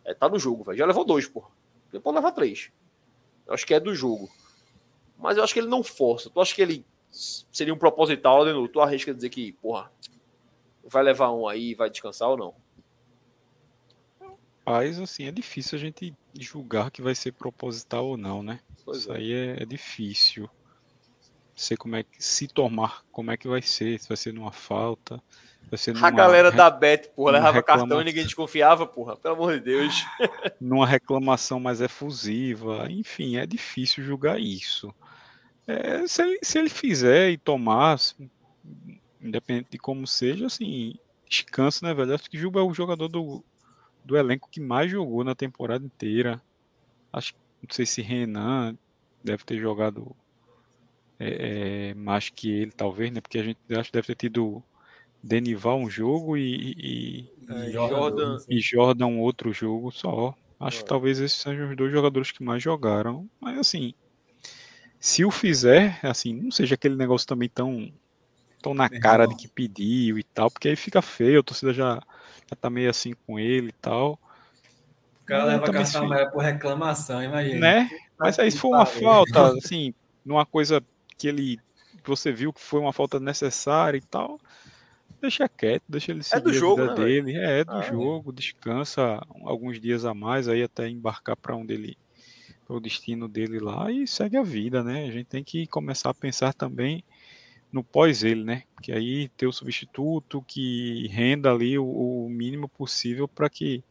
É, 0.03 0.13
tá 0.13 0.29
no 0.29 0.39
jogo, 0.39 0.63
velho. 0.63 0.77
Já 0.77 0.85
levou 0.85 1.03
dois, 1.03 1.27
pô. 1.27 1.43
Ele 1.91 2.01
pode 2.01 2.15
levar 2.15 2.31
três. 2.31 2.71
Eu 3.45 3.53
acho 3.53 3.65
que 3.65 3.73
é 3.73 3.79
do 3.79 3.93
jogo. 3.93 4.29
Mas 5.17 5.37
eu 5.37 5.43
acho 5.43 5.53
que 5.53 5.59
ele 5.59 5.67
não 5.67 5.83
força. 5.83 6.29
Tu 6.29 6.39
acha 6.39 6.55
que 6.55 6.61
ele 6.61 6.85
seria 7.09 7.73
um 7.73 7.77
proposital, 7.77 8.45
Denô? 8.45 8.67
Tu 8.67 8.79
arrisca 8.79 9.13
dizer 9.13 9.29
que, 9.29 9.53
porra, 9.53 9.91
vai 10.83 11.03
levar 11.03 11.31
um 11.31 11.47
aí 11.47 11.71
e 11.71 11.75
vai 11.75 11.89
descansar 11.89 12.29
ou 12.29 12.37
não? 12.37 12.55
Mas, 14.65 14.99
assim, 14.99 15.25
é 15.25 15.31
difícil 15.31 15.77
a 15.77 15.79
gente 15.79 16.13
julgar 16.33 16.89
que 16.89 17.01
vai 17.01 17.13
ser 17.13 17.31
proposital 17.33 18.07
ou 18.07 18.17
não, 18.17 18.41
né? 18.41 18.59
Pois 18.83 18.99
Isso 18.99 19.13
é. 19.13 19.17
aí 19.17 19.31
é, 19.31 19.63
é 19.63 19.65
difícil. 19.65 20.49
Sei 21.55 21.77
como 21.77 21.95
é 21.95 22.03
que 22.03 22.23
se 22.23 22.47
tomar, 22.47 23.03
como 23.11 23.31
é 23.31 23.37
que 23.37 23.47
vai 23.47 23.61
ser, 23.61 23.99
se 23.99 24.07
vai 24.07 24.17
ser 24.17 24.33
numa 24.33 24.51
falta, 24.51 25.21
vai 25.69 25.77
ser 25.77 25.93
numa, 25.93 26.07
A 26.07 26.11
galera 26.11 26.49
re- 26.49 26.57
da 26.57 26.69
Bet, 26.69 27.09
porra, 27.15 27.31
levava 27.31 27.63
cartão 27.63 28.01
e 28.01 28.03
ninguém 28.03 28.25
desconfiava, 28.25 28.85
porra. 28.85 29.15
Pelo 29.15 29.35
amor 29.35 29.53
de 29.53 29.61
Deus. 29.61 30.05
numa 30.59 30.85
reclamação 30.85 31.59
mais 31.59 31.79
efusiva, 31.79 32.87
enfim, 32.89 33.37
é 33.37 33.45
difícil 33.45 34.03
julgar 34.03 34.39
isso. 34.39 34.93
É, 35.65 36.05
se, 36.07 36.21
ele, 36.21 36.39
se 36.43 36.59
ele 36.59 36.69
fizer 36.69 37.31
e 37.31 37.37
tomar, 37.37 37.97
independente 39.21 39.69
de 39.71 39.77
como 39.77 40.05
seja, 40.05 40.47
assim, 40.47 40.95
descansa, 41.27 41.85
né, 41.87 41.93
velho? 41.93 42.13
Acho 42.13 42.29
que 42.29 42.37
Juba 42.37 42.59
é 42.59 42.63
o 42.63 42.73
jogador 42.73 43.07
do, 43.07 43.43
do 44.03 44.17
elenco 44.17 44.49
que 44.51 44.59
mais 44.59 44.91
jogou 44.91 45.23
na 45.23 45.33
temporada 45.33 45.85
inteira. 45.85 46.41
Acho 47.11 47.33
não 47.67 47.73
sei 47.73 47.85
se 47.85 48.01
Renan 48.01 48.77
deve 49.23 49.43
ter 49.43 49.57
jogado 49.59 50.15
é, 51.19 51.89
é, 51.89 51.93
mais 51.93 52.29
que 52.29 52.49
ele, 52.49 52.71
talvez, 52.71 53.11
né? 53.11 53.21
Porque 53.21 53.37
a 53.39 53.43
gente 53.43 53.59
acho 53.71 53.89
que 53.89 53.93
deve 53.93 54.07
ter 54.07 54.15
tido 54.15 54.63
Denival 55.23 55.79
um 55.79 55.89
jogo 55.89 56.37
e, 56.37 56.73
e, 56.77 57.33
É, 57.49 57.69
E 57.69 57.71
Jordan- 57.71 58.39
sim. 58.39 58.45
e 58.49 58.59
Jordan 58.61 59.07
um 59.07 59.19
outro 59.21 59.51
jogo 59.53 59.91
só. 59.91 60.35
Acho 60.59 60.77
que 60.79 60.83
É. 60.83 60.87
talvez 60.87 61.19
esses 61.19 61.39
sejam 61.39 61.69
os 61.69 61.75
dois 61.75 61.91
jogadores 61.91 62.31
que 62.31 62.43
mais 62.43 62.61
jogaram. 62.61 63.29
Mas 63.39 63.57
assim, 63.57 63.93
se 64.99 65.23
o 65.25 65.31
fizer, 65.31 65.99
assim, 66.03 66.33
não 66.33 66.51
seja 66.51 66.75
aquele 66.75 66.95
negócio 66.95 67.27
também 67.27 67.49
tão, 67.49 67.91
tão 68.61 68.73
na 68.73 68.89
Meu 68.89 68.99
cara 68.99 69.23
irmão. 69.23 69.35
de 69.37 69.43
que 69.43 69.47
pediu 69.53 70.17
e 70.17 70.23
tal, 70.23 70.49
porque 70.49 70.69
aí 70.69 70.75
fica 70.75 71.01
feio, 71.01 71.39
a 71.39 71.43
torcida 71.43 71.73
já, 71.73 72.01
já 72.49 72.55
tá 72.59 72.69
meio 72.69 72.89
assim 72.89 73.13
com 73.27 73.39
ele 73.39 73.69
e 73.69 73.73
tal. 73.73 74.19
O 75.21 75.25
cara 75.25 75.43
leva 75.45 75.71
cartão 75.71 76.03
amarelo 76.05 76.31
por 76.31 76.43
reclamação, 76.43 77.23
imagina. 77.23 77.59
Né? 77.59 77.89
Mas 78.17 78.37
aí 78.39 78.49
se 78.51 78.57
for 78.59 78.69
uma 78.69 78.85
falta, 78.85 79.53
assim, 79.57 79.93
numa 80.23 80.45
coisa 80.45 80.83
que 81.17 81.27
ele 81.27 81.59
você 82.05 82.31
viu 82.31 82.53
que 82.53 82.61
foi 82.61 82.79
uma 82.79 82.93
falta 82.93 83.19
necessária 83.19 83.97
e 83.97 84.01
tal, 84.01 84.39
deixa 85.21 85.47
quieto, 85.49 85.83
deixa 85.87 86.11
ele 86.11 86.23
seguir 86.23 86.39
é 86.39 86.43
do 86.43 86.53
jogo, 86.53 86.81
a 86.81 86.87
vida 86.89 86.95
né, 86.95 87.05
dele. 87.05 87.37
É, 87.37 87.59
é 87.59 87.63
do 87.63 87.71
Ah, 87.71 87.81
jogo, 87.81 88.31
descansa 88.31 89.25
alguns 89.43 89.79
dias 89.79 90.05
a 90.05 90.13
mais 90.13 90.47
aí 90.47 90.61
até 90.63 90.87
embarcar 90.87 91.35
para 91.35 91.55
onde 91.55 91.73
ele 91.73 91.97
para 92.65 92.75
o 92.75 92.79
destino 92.79 93.27
dele 93.27 93.59
lá 93.59 93.91
e 93.91 94.07
segue 94.07 94.37
a 94.37 94.43
vida, 94.43 94.83
né? 94.83 95.05
A 95.05 95.11
gente 95.11 95.27
tem 95.27 95.43
que 95.43 95.67
começar 95.67 96.09
a 96.09 96.15
pensar 96.15 96.51
também 96.51 97.03
no 97.71 97.83
pós 97.83 98.23
ele, 98.23 98.43
né? 98.43 98.63
Que 98.81 98.91
aí 98.91 99.29
ter 99.29 99.45
o 99.45 99.51
substituto 99.51 100.41
que 100.47 101.07
renda 101.09 101.51
ali 101.51 101.77
o, 101.77 101.85
o 101.85 102.29
mínimo 102.29 102.67
possível 102.67 103.27
para 103.27 103.49
que 103.49 103.83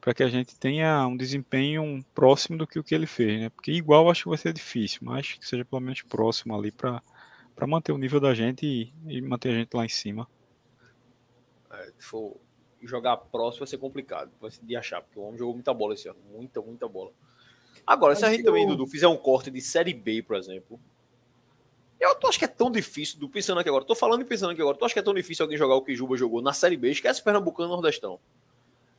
para 0.00 0.14
que 0.14 0.22
a 0.22 0.28
gente 0.28 0.58
tenha 0.58 1.06
um 1.06 1.16
desempenho 1.16 2.04
próximo 2.14 2.56
do 2.56 2.66
que 2.66 2.78
o 2.78 2.84
que 2.84 2.94
ele 2.94 3.06
fez, 3.06 3.40
né? 3.40 3.50
Porque 3.50 3.72
igual 3.72 4.10
acho 4.10 4.24
que 4.24 4.28
vai 4.28 4.38
ser 4.38 4.52
difícil, 4.52 5.00
mas 5.02 5.32
que 5.32 5.46
seja 5.46 5.64
pelo 5.64 5.80
menos 5.80 6.02
próximo 6.02 6.56
ali 6.56 6.70
para 6.70 7.02
para 7.54 7.66
manter 7.66 7.90
o 7.90 7.98
nível 7.98 8.20
da 8.20 8.32
gente 8.34 8.64
e, 8.64 8.92
e 9.08 9.20
manter 9.20 9.48
a 9.48 9.54
gente 9.54 9.74
lá 9.74 9.84
em 9.84 9.88
cima. 9.88 10.28
É, 11.72 11.86
se 11.98 12.06
for 12.06 12.36
jogar 12.80 13.16
próximo 13.16 13.60
vai 13.60 13.66
ser 13.66 13.78
complicado, 13.78 14.30
vai 14.40 14.48
ser 14.48 14.64
de 14.64 14.76
achar, 14.76 15.02
porque 15.02 15.18
o 15.18 15.22
homem 15.22 15.38
jogou 15.38 15.54
muita 15.54 15.74
bola 15.74 15.94
esse 15.94 16.08
ano, 16.08 16.20
muita, 16.32 16.62
muita 16.62 16.86
bola. 16.88 17.10
Agora, 17.84 18.14
se 18.14 18.24
a 18.24 18.28
Acho 18.28 18.36
gente 18.36 18.46
também, 18.46 18.64
Dudu, 18.64 18.86
fizer 18.86 19.08
um 19.08 19.16
corte 19.16 19.50
de 19.50 19.60
Série 19.60 19.92
B, 19.92 20.22
por 20.22 20.36
exemplo, 20.36 20.78
eu 21.98 22.14
tô- 22.14 22.28
acho 22.28 22.38
que 22.38 22.44
é 22.44 22.48
tão 22.48 22.70
difícil, 22.70 23.18
do 23.18 23.28
pensando 23.28 23.58
aqui 23.58 23.68
agora, 23.68 23.84
tô 23.84 23.96
falando 23.96 24.22
e 24.22 24.24
pensando 24.24 24.50
aqui 24.50 24.60
agora, 24.60 24.76
tu 24.78 24.84
acha 24.84 24.94
que 24.94 25.00
é 25.00 25.02
tão 25.02 25.14
difícil 25.14 25.44
alguém 25.44 25.58
jogar 25.58 25.74
o 25.74 25.82
que 25.82 25.96
Juba 25.96 26.16
jogou 26.16 26.40
na 26.40 26.52
Série 26.52 26.76
B? 26.76 26.90
Esquece 26.92 27.22
Pernambucano 27.22 27.70
e 27.70 27.72
Nordestão. 27.72 28.20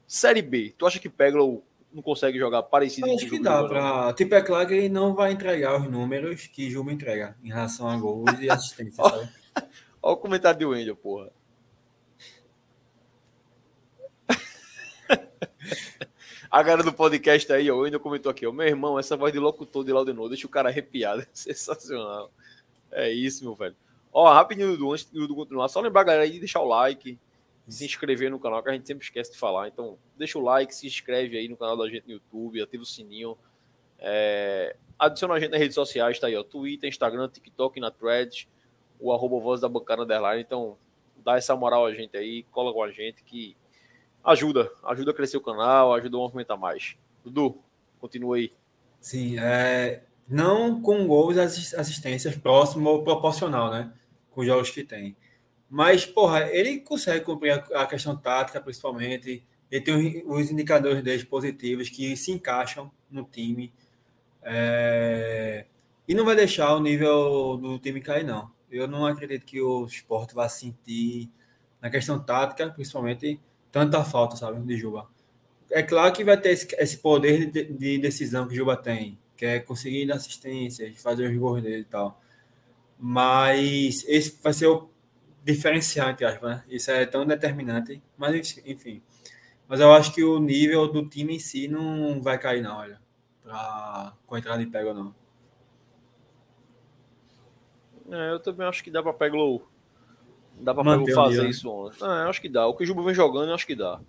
Série 0.09 0.41
B, 0.41 0.73
tu 0.75 0.87
acha 0.87 0.97
que 0.97 1.07
Peglo 1.07 1.63
não 1.93 2.01
consegue 2.01 2.39
jogar 2.39 2.63
parecido 2.63 3.05
Eu 3.05 3.13
acho 3.13 3.29
que 3.29 3.39
dá 3.39 3.63
pra. 3.63 4.11
Tipo, 4.13 4.33
é 4.33 4.41
claro 4.41 4.67
que 4.67 4.73
ele 4.73 4.89
não 4.89 5.13
vai 5.13 5.31
entregar 5.31 5.79
os 5.79 5.87
números 5.87 6.47
que 6.47 6.67
Juba 6.67 6.91
entrega 6.91 7.37
em 7.43 7.49
relação 7.49 7.87
a 7.87 7.95
gols 7.95 8.39
e 8.39 8.49
assistência, 8.49 9.03
sabe? 9.03 9.29
Olha 10.01 10.13
o 10.13 10.17
comentário 10.17 10.57
de 10.57 10.65
Wendel, 10.65 10.95
porra. 10.95 11.29
A 16.49 16.63
galera 16.63 16.81
do 16.81 16.91
podcast 16.91 17.53
aí, 17.53 17.69
ó, 17.69 17.75
o 17.75 17.81
Wendel 17.81 17.99
comentou 17.99 18.31
aqui, 18.31 18.47
ó, 18.47 18.51
meu 18.51 18.65
irmão, 18.65 18.97
essa 18.97 19.15
voz 19.15 19.31
de 19.31 19.37
locutor 19.37 19.85
de 19.85 19.93
Laudenor 19.93 20.27
deixa 20.27 20.47
o 20.47 20.49
cara 20.49 20.69
arrepiado. 20.69 21.23
Sensacional. 21.31 22.31
É 22.91 23.11
isso, 23.11 23.43
meu 23.43 23.53
velho. 23.53 23.75
Ó, 24.11 24.27
rapidinho, 24.33 24.71
Dudu, 24.71 24.91
antes 24.91 25.05
do 25.05 25.19
Dudu 25.19 25.35
continuar, 25.35 25.67
só 25.67 25.79
lembrar 25.79 26.01
a 26.01 26.05
galera 26.05 26.23
aí 26.23 26.31
de 26.31 26.39
deixar 26.39 26.61
o 26.61 26.67
like, 26.67 27.19
se 27.69 27.85
inscrever 27.85 28.29
no 28.31 28.39
canal, 28.39 28.61
que 28.63 28.69
a 28.69 28.73
gente 28.73 28.87
sempre 28.87 29.03
esquece 29.03 29.31
de 29.31 29.37
falar. 29.37 29.67
Então, 29.67 29.97
deixa 30.17 30.37
o 30.37 30.41
like, 30.41 30.73
se 30.73 30.87
inscreve 30.87 31.37
aí 31.37 31.47
no 31.47 31.57
canal 31.57 31.77
da 31.77 31.87
gente 31.89 32.05
no 32.07 32.13
YouTube, 32.13 32.61
ativa 32.61 32.83
o 32.83 32.85
sininho. 32.85 33.37
É, 33.99 34.75
adiciona 34.97 35.33
a 35.33 35.39
gente 35.39 35.51
nas 35.51 35.59
redes 35.59 35.75
sociais, 35.75 36.19
tá 36.19 36.27
aí, 36.27 36.35
ó, 36.35 36.43
Twitter, 36.43 36.89
Instagram, 36.89 37.29
TikTok, 37.29 37.79
na 37.79 37.91
Threads, 37.91 38.47
o 38.99 39.11
arroba 39.13 39.39
voz 39.39 39.61
da 39.61 39.69
bancada 39.69 40.03
underline. 40.03 40.41
Então, 40.41 40.77
dá 41.23 41.37
essa 41.37 41.55
moral 41.55 41.85
a 41.85 41.93
gente 41.93 42.15
aí, 42.17 42.43
cola 42.51 42.73
com 42.73 42.81
a 42.81 42.91
gente 42.91 43.23
que 43.23 43.55
ajuda, 44.23 44.71
ajuda 44.83 45.11
a 45.11 45.13
crescer 45.13 45.37
o 45.37 45.41
canal, 45.41 45.93
ajuda 45.93 46.17
a 46.17 46.19
movimentar 46.19 46.57
mais. 46.57 46.95
Dudu, 47.23 47.57
continua 47.99 48.37
aí. 48.37 48.51
Sim, 48.99 49.37
é, 49.39 50.03
não 50.29 50.81
com 50.81 51.07
gols 51.07 51.37
assis- 51.37 51.73
assistências 51.73 52.35
próximo 52.35 52.89
ou 52.89 53.03
proporcional, 53.03 53.71
né? 53.71 53.93
Com 54.31 54.41
os 54.41 54.47
jogos 54.47 54.69
que 54.69 54.83
tem. 54.83 55.15
Mas, 55.69 56.05
porra, 56.05 56.49
ele 56.51 56.79
consegue 56.79 57.23
cumprir 57.23 57.51
a, 57.51 57.85
questão 57.85 58.17
tática, 58.17 58.59
principalmente. 58.59 59.43
Ele 59.69 59.81
tem 59.81 60.23
os, 60.25 60.49
indicadores 60.49 61.03
dele 61.03 61.23
positivos 61.25 61.89
que 61.89 62.17
se 62.17 62.31
encaixam 62.31 62.91
no 63.09 63.23
time. 63.23 63.71
É, 64.41 65.65
e 66.07 66.15
não 66.15 66.25
vai 66.25 66.35
deixar 66.35 66.73
o 66.75 66.81
nível 66.81 67.57
do 67.57 67.77
time 67.77 68.01
cair, 68.01 68.25
não. 68.25 68.51
Eu 68.71 68.87
não 68.87 69.05
acredito 69.05 69.45
que 69.45 69.61
o 69.61 69.85
esporte 69.85 70.33
vá 70.33 70.49
sentir, 70.49 71.29
na 71.79 71.89
questão 71.89 72.19
tática, 72.19 72.71
principalmente, 72.71 73.39
tanta 73.71 74.03
falta, 74.03 74.35
sabe, 74.35 74.59
de 74.61 74.75
Juba. 74.75 75.07
É 75.71 75.83
claro 75.83 76.11
que 76.13 76.23
vai 76.23 76.39
ter 76.39 76.49
esse, 76.49 76.97
poder 76.97 77.51
de, 77.51 77.65
de 77.65 77.97
decisão 77.99 78.47
que 78.47 78.55
Juba 78.55 78.75
tem, 78.75 79.19
que 79.37 79.45
é 79.45 79.59
conseguir 79.59 80.07
dar 80.07 80.15
assistência, 80.15 80.91
fazer 80.97 81.29
os 81.29 81.37
gols 81.37 81.61
dele 81.61 81.81
e 81.81 81.85
tal. 81.85 82.19
Mas 82.97 84.03
esse 84.07 84.37
vai 84.41 84.51
ser 84.51 84.67
o 84.67 84.89
diferencial, 85.43 86.09
entre 86.09 86.25
aspas, 86.25 86.49
né? 86.49 86.63
Isso 86.69 86.91
é 86.91 87.05
tão 87.05 87.25
determinante. 87.25 88.01
Mas, 88.17 88.61
enfim. 88.65 89.01
Mas 89.67 89.79
eu 89.79 89.91
acho 89.93 90.13
que 90.13 90.23
o 90.23 90.39
nível 90.39 90.87
do 90.87 91.07
time 91.07 91.35
em 91.35 91.39
si 91.39 91.67
não 91.67 92.21
vai 92.21 92.37
cair, 92.37 92.61
não, 92.61 92.77
olha. 92.77 92.99
Pra, 93.43 94.13
com 94.25 94.35
a 94.35 94.39
entrada 94.39 94.63
de 94.63 94.69
pega 94.69 94.89
ou 94.89 94.95
não. 94.95 95.15
É, 98.11 98.31
eu 98.31 98.39
também 98.39 98.67
acho 98.67 98.83
que 98.83 98.89
dá 98.89 99.03
pra 99.03 99.13
Peglo. 99.13 99.61
Dá 100.59 100.73
pra 100.73 100.83
Peglo 100.83 101.03
o 101.03 101.13
fazer 101.13 101.29
nível, 101.29 101.43
né? 101.43 101.49
isso 101.49 101.69
ontem. 101.69 102.03
É, 102.03 102.29
acho 102.29 102.41
que 102.41 102.49
dá. 102.49 102.67
O 102.67 102.75
que 102.75 102.83
o 102.83 102.85
Juba 102.85 103.03
vem 103.03 103.13
jogando, 103.13 103.49
eu 103.49 103.55
acho 103.55 103.67
que 103.67 103.75
dá. 103.75 103.99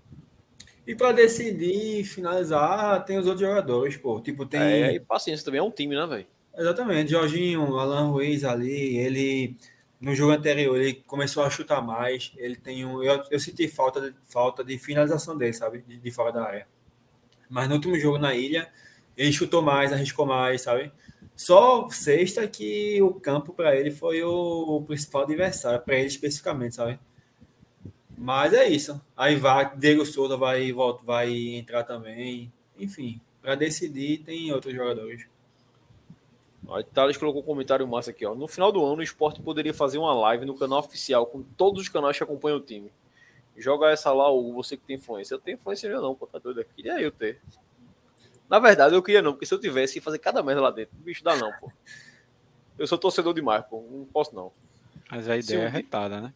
E 0.86 0.94
para 0.94 1.12
decidir 1.12 2.04
finalizar, 2.04 3.04
tem 3.04 3.18
os 3.18 3.26
outros 3.26 3.46
jogadores, 3.46 3.96
pô. 3.96 4.20
Tipo, 4.20 4.46
tem. 4.46 4.60
É, 4.60 4.94
e 4.94 5.00
paciência 5.00 5.44
também 5.44 5.60
é 5.60 5.62
um 5.62 5.70
time, 5.70 5.94
né, 5.94 6.06
velho? 6.06 6.26
Exatamente, 6.56 7.12
Jorginho, 7.12 7.78
Alan 7.78 8.10
Ruiz 8.10 8.44
ali, 8.44 8.96
ele 8.96 9.56
no 10.00 10.14
jogo 10.14 10.32
anterior 10.32 10.80
ele 10.80 10.94
começou 11.06 11.44
a 11.44 11.50
chutar 11.50 11.82
mais, 11.82 12.32
ele 12.36 12.56
tem 12.56 12.86
um, 12.86 13.02
eu, 13.02 13.22
eu 13.30 13.38
senti 13.38 13.68
falta 13.68 14.00
de, 14.00 14.16
falta 14.28 14.64
de 14.64 14.78
finalização 14.78 15.36
dele, 15.36 15.52
sabe, 15.52 15.84
de, 15.86 15.98
de 15.98 16.10
fora 16.10 16.32
da 16.32 16.44
área. 16.44 16.66
Mas 17.48 17.68
no 17.68 17.74
último 17.74 17.98
jogo 17.98 18.16
na 18.18 18.34
ilha, 18.34 18.70
ele 19.16 19.32
chutou 19.32 19.60
mais, 19.60 19.92
arriscou 19.92 20.24
mais, 20.24 20.62
sabe? 20.62 20.90
Só 21.36 21.88
sexta 21.90 22.46
que 22.48 23.00
o 23.02 23.14
campo 23.14 23.52
para 23.52 23.76
ele 23.76 23.90
foi 23.90 24.22
o, 24.22 24.76
o 24.76 24.82
principal 24.84 25.22
adversário, 25.22 25.80
para 25.80 25.96
ele 25.96 26.06
especificamente, 26.06 26.76
sabe? 26.76 26.98
Mas 28.16 28.52
é 28.52 28.68
isso. 28.68 29.00
Aí 29.16 29.36
vai, 29.36 29.76
Diego 29.76 30.04
Souza 30.04 30.36
vai, 30.36 30.70
volta, 30.72 31.02
vai 31.04 31.30
entrar 31.54 31.84
também. 31.84 32.52
Enfim, 32.78 33.20
para 33.40 33.54
decidir 33.54 34.18
tem 34.18 34.52
outros 34.52 34.74
jogadores. 34.74 35.26
Ó, 36.66 36.82
Thales 36.82 37.16
colocou 37.16 37.42
um 37.42 37.44
comentário 37.44 37.86
massa 37.88 38.10
aqui, 38.10 38.24
ó. 38.24 38.34
No 38.34 38.46
final 38.46 38.70
do 38.70 38.84
ano, 38.84 38.96
o 38.98 39.02
esporte 39.02 39.40
poderia 39.40 39.74
fazer 39.74 39.98
uma 39.98 40.12
live 40.14 40.44
no 40.44 40.56
canal 40.56 40.78
oficial 40.80 41.26
com 41.26 41.42
todos 41.42 41.82
os 41.82 41.88
canais 41.88 42.16
que 42.16 42.22
acompanham 42.22 42.58
o 42.58 42.60
time. 42.60 42.92
Joga 43.56 43.90
essa 43.90 44.12
lá, 44.12 44.30
Hugo, 44.30 44.52
você 44.54 44.76
que 44.76 44.84
tem 44.84 44.96
influência. 44.96 45.34
Eu 45.34 45.38
tenho 45.38 45.56
influência 45.56 45.90
não, 46.00 46.14
pô, 46.14 46.26
tá 46.26 46.38
doido? 46.38 46.64
Queria 46.76 47.00
eu 47.00 47.10
ter. 47.10 47.40
Na 48.48 48.58
verdade, 48.58 48.94
eu 48.94 49.02
queria 49.02 49.20
não, 49.22 49.32
porque 49.32 49.46
se 49.46 49.54
eu 49.54 49.60
tivesse, 49.60 49.98
ia 49.98 50.02
fazer 50.02 50.18
cada 50.18 50.42
merda 50.42 50.60
lá 50.62 50.70
dentro. 50.70 50.96
Bicho, 50.98 51.22
dá 51.22 51.36
não, 51.36 51.52
pô. 51.60 51.70
Eu 52.78 52.86
sou 52.86 52.96
torcedor 52.96 53.34
demais, 53.34 53.64
pô. 53.66 53.84
Não 53.90 54.04
posso, 54.06 54.34
não. 54.34 54.50
Mas 55.10 55.28
a 55.28 55.40
Se 55.40 55.52
ideia 55.52 55.64
é 55.64 55.68
um 55.68 55.70
dia- 55.70 55.78
retada, 55.78 56.20
né? 56.20 56.32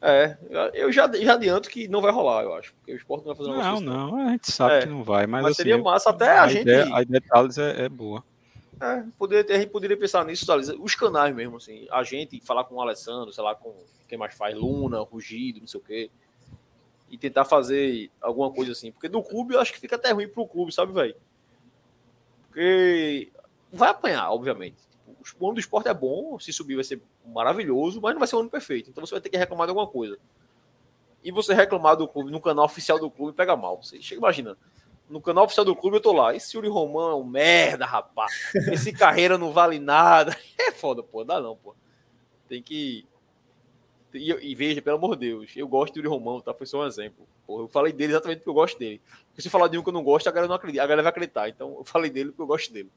É, 0.00 0.36
eu 0.74 0.92
já, 0.92 1.10
já 1.16 1.32
adianto 1.34 1.68
que 1.70 1.88
não 1.88 2.00
vai 2.02 2.12
rolar, 2.12 2.42
eu 2.44 2.54
acho. 2.54 2.74
Porque 2.74 2.92
o 2.92 2.96
esporte 2.96 3.26
não 3.26 3.34
vai 3.34 3.36
fazer 3.36 3.50
um 3.50 3.62
Não, 3.62 3.72
desse, 3.74 3.84
não, 3.84 4.16
a 4.16 4.30
gente 4.30 4.52
sabe 4.52 4.74
É, 4.74 4.80
que 4.82 4.86
não 4.88 5.02
vai, 5.02 5.26
mas, 5.26 5.42
Mas, 5.42 5.52
assim, 5.52 5.62
seria 5.62 5.78
massa 5.78 6.10
até 6.10 6.38
a, 6.38 6.46
gente. 6.46 6.62
Ideia, 6.62 6.94
a 6.94 7.02
ideia 7.02 7.20
de 7.20 7.26
Thales 7.26 7.58
é, 7.58 7.84
é 7.84 7.88
boa. 7.88 8.22
É, 8.80 9.04
poderia 9.18 9.56
a 9.56 9.58
gente 9.58 9.70
poderia 9.70 9.96
pensar 9.96 10.24
nisso, 10.24 10.46
Thales. 10.46 10.68
Os 10.68 10.94
canais 10.94 11.34
mesmo, 11.34 11.56
assim. 11.56 11.86
A 11.90 12.02
gente 12.02 12.40
falar 12.40 12.64
com 12.64 12.74
o 12.74 12.80
Alessandro, 12.80 13.32
sei 13.32 13.42
lá, 13.42 13.54
com 13.54 13.74
quem 14.06 14.18
mais 14.18 14.34
faz, 14.34 14.54
Luna, 14.54 15.00
Rugido, 15.00 15.60
não 15.60 15.66
sei 15.66 15.80
o 15.80 15.82
quê. 15.82 16.10
E 17.08 17.16
tentar 17.16 17.44
fazer 17.44 18.10
alguma 18.20 18.52
coisa 18.52 18.72
assim. 18.72 18.92
Porque 18.92 19.08
do 19.08 19.22
clube 19.22 19.54
eu 19.54 19.60
acho 19.60 19.72
que 19.72 19.80
fica 19.80 19.96
até 19.96 20.10
ruim 20.10 20.28
pro 20.28 20.46
clube, 20.46 20.72
sabe, 20.72 20.92
velho? 20.92 21.16
Porque 22.48 23.32
vai 23.72 23.90
apanhar, 23.90 24.30
obviamente. 24.30 24.76
Tipo, 25.24 25.44
o 25.44 25.46
ano 25.48 25.54
do 25.54 25.60
esporte 25.60 25.88
é 25.88 25.94
bom, 25.94 26.38
se 26.38 26.52
subir 26.52 26.74
vai 26.74 26.84
ser 26.84 27.00
maravilhoso, 27.24 28.00
mas 28.00 28.12
não 28.12 28.18
vai 28.18 28.28
ser 28.28 28.36
um 28.36 28.40
ano 28.40 28.50
perfeito. 28.50 28.90
Então 28.90 29.04
você 29.04 29.14
vai 29.14 29.20
ter 29.20 29.28
que 29.28 29.36
reclamar 29.36 29.66
de 29.66 29.70
alguma 29.70 29.86
coisa. 29.86 30.18
E 31.24 31.32
você 31.32 31.54
reclamar 31.54 31.96
do 31.96 32.06
clube 32.06 32.30
no 32.30 32.40
canal 32.40 32.64
oficial 32.64 32.98
do 32.98 33.10
clube 33.10 33.36
pega 33.36 33.56
mal. 33.56 33.82
Você 33.82 34.00
chega 34.00 34.20
imaginando. 34.20 34.58
No 35.08 35.20
canal 35.20 35.44
oficial 35.44 35.64
do 35.64 35.76
clube 35.76 35.96
eu 35.96 36.00
tô 36.00 36.12
lá. 36.12 36.34
Esse 36.34 36.56
Yuri 36.56 36.68
Romão 36.68 37.10
é 37.10 37.14
um 37.14 37.24
merda, 37.24 37.86
rapaz. 37.86 38.32
Esse 38.54 38.92
carreira 38.92 39.38
não 39.38 39.52
vale 39.52 39.78
nada. 39.78 40.36
É 40.58 40.72
foda, 40.72 41.00
pô. 41.02 41.22
Dá 41.22 41.40
não, 41.40 41.56
pô. 41.56 41.76
Tem 42.48 42.60
que. 42.60 43.06
E, 44.12 44.32
e 44.50 44.54
veja, 44.54 44.82
pelo 44.82 44.96
amor 44.96 45.16
de 45.16 45.28
Deus, 45.28 45.52
eu 45.56 45.68
gosto 45.68 45.94
do 45.94 45.98
Yuri 45.98 46.08
Romão, 46.08 46.40
tá? 46.40 46.52
Foi 46.52 46.66
só 46.66 46.82
um 46.82 46.86
exemplo. 46.86 47.26
Pô, 47.46 47.60
eu 47.60 47.68
falei 47.68 47.92
dele 47.92 48.12
exatamente 48.12 48.38
porque 48.38 48.50
eu 48.50 48.54
gosto 48.54 48.78
dele. 48.78 49.00
Porque 49.28 49.42
se 49.42 49.48
eu 49.48 49.52
falar 49.52 49.68
de 49.68 49.78
um 49.78 49.82
que 49.82 49.88
eu 49.88 49.92
não 49.92 50.02
gosto, 50.02 50.28
a 50.28 50.32
galera 50.32 50.48
não 50.48 50.56
acredita. 50.56 50.82
A 50.82 50.86
galera 50.86 51.02
vai 51.02 51.10
acreditar. 51.10 51.48
Então 51.48 51.76
eu 51.78 51.84
falei 51.84 52.10
dele 52.10 52.30
porque 52.30 52.42
eu 52.42 52.46
gosto 52.46 52.72
dele. 52.72 52.90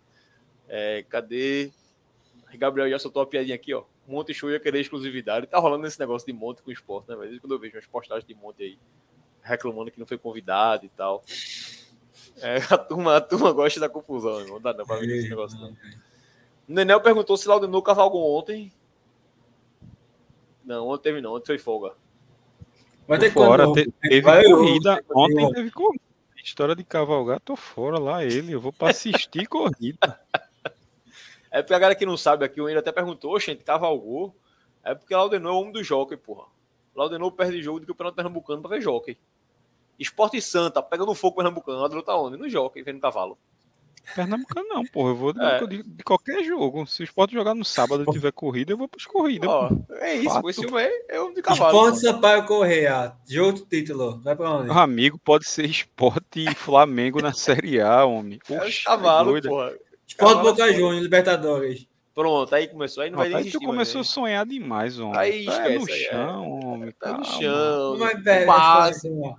É, 0.67 1.05
cadê? 1.07 1.71
Gabriel 2.57 2.89
já 2.89 2.97
soltou 2.97 3.21
uma 3.21 3.29
piadinha 3.29 3.55
aqui, 3.55 3.73
ó. 3.73 3.83
Monte 4.07 4.33
Show 4.33 4.49
ia 4.49 4.59
querer 4.59 4.81
exclusividade. 4.81 5.45
Tá 5.45 5.59
rolando 5.59 5.85
esse 5.85 5.99
negócio 5.99 6.25
de 6.25 6.33
monte 6.33 6.63
com 6.63 6.71
esporte, 6.71 7.09
né? 7.09 7.15
Mas 7.15 7.37
quando 7.39 7.51
eu 7.51 7.59
vejo 7.59 7.75
umas 7.75 7.85
postagens 7.85 8.25
de 8.25 8.33
monte 8.33 8.63
aí, 8.63 8.79
reclamando 9.43 9.91
que 9.91 9.99
não 9.99 10.07
foi 10.07 10.17
convidado 10.17 10.85
e 10.85 10.89
tal. 10.89 11.23
É, 12.41 12.57
a, 12.73 12.77
turma, 12.77 13.17
a 13.17 13.21
turma 13.21 13.51
gosta 13.51 13.79
da 13.79 13.89
confusão, 13.89 14.45
não 14.47 14.59
dá 14.61 14.73
não 14.73 14.85
pra 14.85 14.97
ver 14.97 15.09
esse 15.17 15.29
negócio. 15.29 15.59
Não. 15.59 15.69
O 15.69 15.75
Nenel 16.67 17.01
perguntou 17.01 17.35
se 17.37 17.47
Laudenor 17.47 17.81
cavalgou 17.81 18.37
ontem. 18.37 18.71
Não, 20.63 20.87
ontem 20.87 21.03
teve 21.03 21.21
não, 21.21 21.33
ontem 21.33 21.47
foi 21.47 21.57
folga. 21.57 21.93
Vai 23.07 23.17
ter 23.17 23.31
Fora, 23.31 23.65
quando- 23.65 23.75
te- 23.83 23.91
teve 24.01 24.21
vai- 24.21 24.43
corrida. 24.43 24.91
vai- 24.93 25.03
Ontem 25.25 25.51
teve 25.53 25.71
corrida. 25.71 26.03
História 26.43 26.75
de 26.75 26.83
cavalgar, 26.83 27.39
tô 27.39 27.55
fora 27.55 27.99
lá 27.99 28.23
ele. 28.23 28.53
Eu 28.53 28.61
vou 28.61 28.71
pra 28.71 28.89
assistir 28.91 29.47
corrida. 29.47 29.97
É 31.51 31.63
porque 31.63 31.73
a 31.73 31.79
galera 31.79 31.97
que 31.97 32.05
não 32.05 32.15
sabe 32.15 32.45
aqui, 32.45 32.61
o 32.61 32.69
Ender 32.69 32.77
até 32.77 32.91
perguntou, 32.91 33.39
gente, 33.39 33.63
cavalgou. 33.63 34.35
É 34.83 34.93
porque 34.93 35.15
Laudenor 35.15 35.51
é 35.51 35.55
o 35.55 35.59
homem 35.59 35.71
do 35.73 35.83
jockey, 35.83 36.15
porra. 36.15 36.45
Laudenor 36.95 37.31
perde 37.31 37.59
jogo 37.63 37.79
do 37.79 37.87
campeonato 37.87 38.15
pernambucano 38.17 38.61
pra 38.61 38.69
ver 38.69 38.81
jockey. 38.81 39.17
Esporte 39.99 40.41
Santa, 40.41 40.81
pegando 40.81 41.13
fogo 41.13 41.35
pernambucano. 41.35 41.79
Laudenor 41.79 42.03
tá 42.03 42.15
onde? 42.17 42.37
No 42.37 42.49
jockey, 42.49 42.81
vendo 42.81 42.99
cavalo. 43.01 43.37
Pernambucano 44.15 44.67
não, 44.67 44.83
porra. 44.85 45.09
Eu 45.11 45.15
vou 45.15 45.33
de, 45.33 45.43
É. 45.43 45.67
de- 45.67 45.83
de 45.83 46.03
qualquer 46.03 46.43
jogo. 46.43 46.87
Se 46.87 47.01
o 47.01 47.03
esporte 47.03 47.33
jogar 47.33 47.53
no 47.53 47.63
sábado 47.63 48.03
e 48.07 48.11
tiver 48.11 48.31
corrida, 48.31 48.71
eu 48.73 48.77
vou 48.77 48.87
pras 48.87 49.05
corridas. 49.05 49.47
Ó, 49.47 49.69
é 49.99 50.15
isso, 50.15 50.33
Fato. 50.33 50.49
esse 50.49 50.61
filme 50.61 50.81
é, 50.81 50.91
é 51.09 51.19
homem 51.21 51.35
de 51.35 51.41
cavalo. 51.43 51.69
Esporte. 51.77 51.99
Sampaio 51.99 52.45
Correia. 52.45 53.13
Jogo 53.27 53.59
do 53.59 53.65
título. 53.65 54.19
Vai 54.21 54.35
pra 54.35 54.49
onde? 54.51 54.65
Meu 54.69 54.79
amigo, 54.79 55.19
pode 55.19 55.45
ser 55.47 55.65
esporte 55.65 56.39
e 56.49 56.55
Flamengo 56.55 57.21
na 57.21 57.33
Série 57.33 57.79
A, 57.81 58.03
homem. 58.05 58.39
É 58.49 58.69
cavalos, 58.83 59.31
doido. 59.33 59.49
porra. 59.49 59.73
Esporte 60.07 60.33
Cavalo 60.33 60.41
Boca 60.49 60.63
é 60.67 60.73
Juniors, 60.73 61.03
Libertadores. 61.03 61.87
Pronto, 62.15 62.53
aí 62.55 62.67
começou. 62.67 63.03
Aí 63.03 63.11
não 63.11 63.17
vai 63.19 63.29
nem 63.29 63.37
aí 63.37 63.51
tu 63.51 63.59
começou 63.59 64.01
a 64.01 64.03
sonhar 64.03 64.43
demais, 64.45 64.99
homem. 64.99 65.17
Aí 65.19 65.45
tá 65.45 65.69
no 65.69 65.87
é. 65.87 65.93
chão, 65.93 66.51
homem. 66.59 66.85
né? 66.87 66.93
Tá 66.99 67.13
no 67.17 67.23
chão. 67.23 67.97
Mas, 67.99 68.23
velho, 68.23 68.51
assim, 68.51 69.21
ó. 69.23 69.35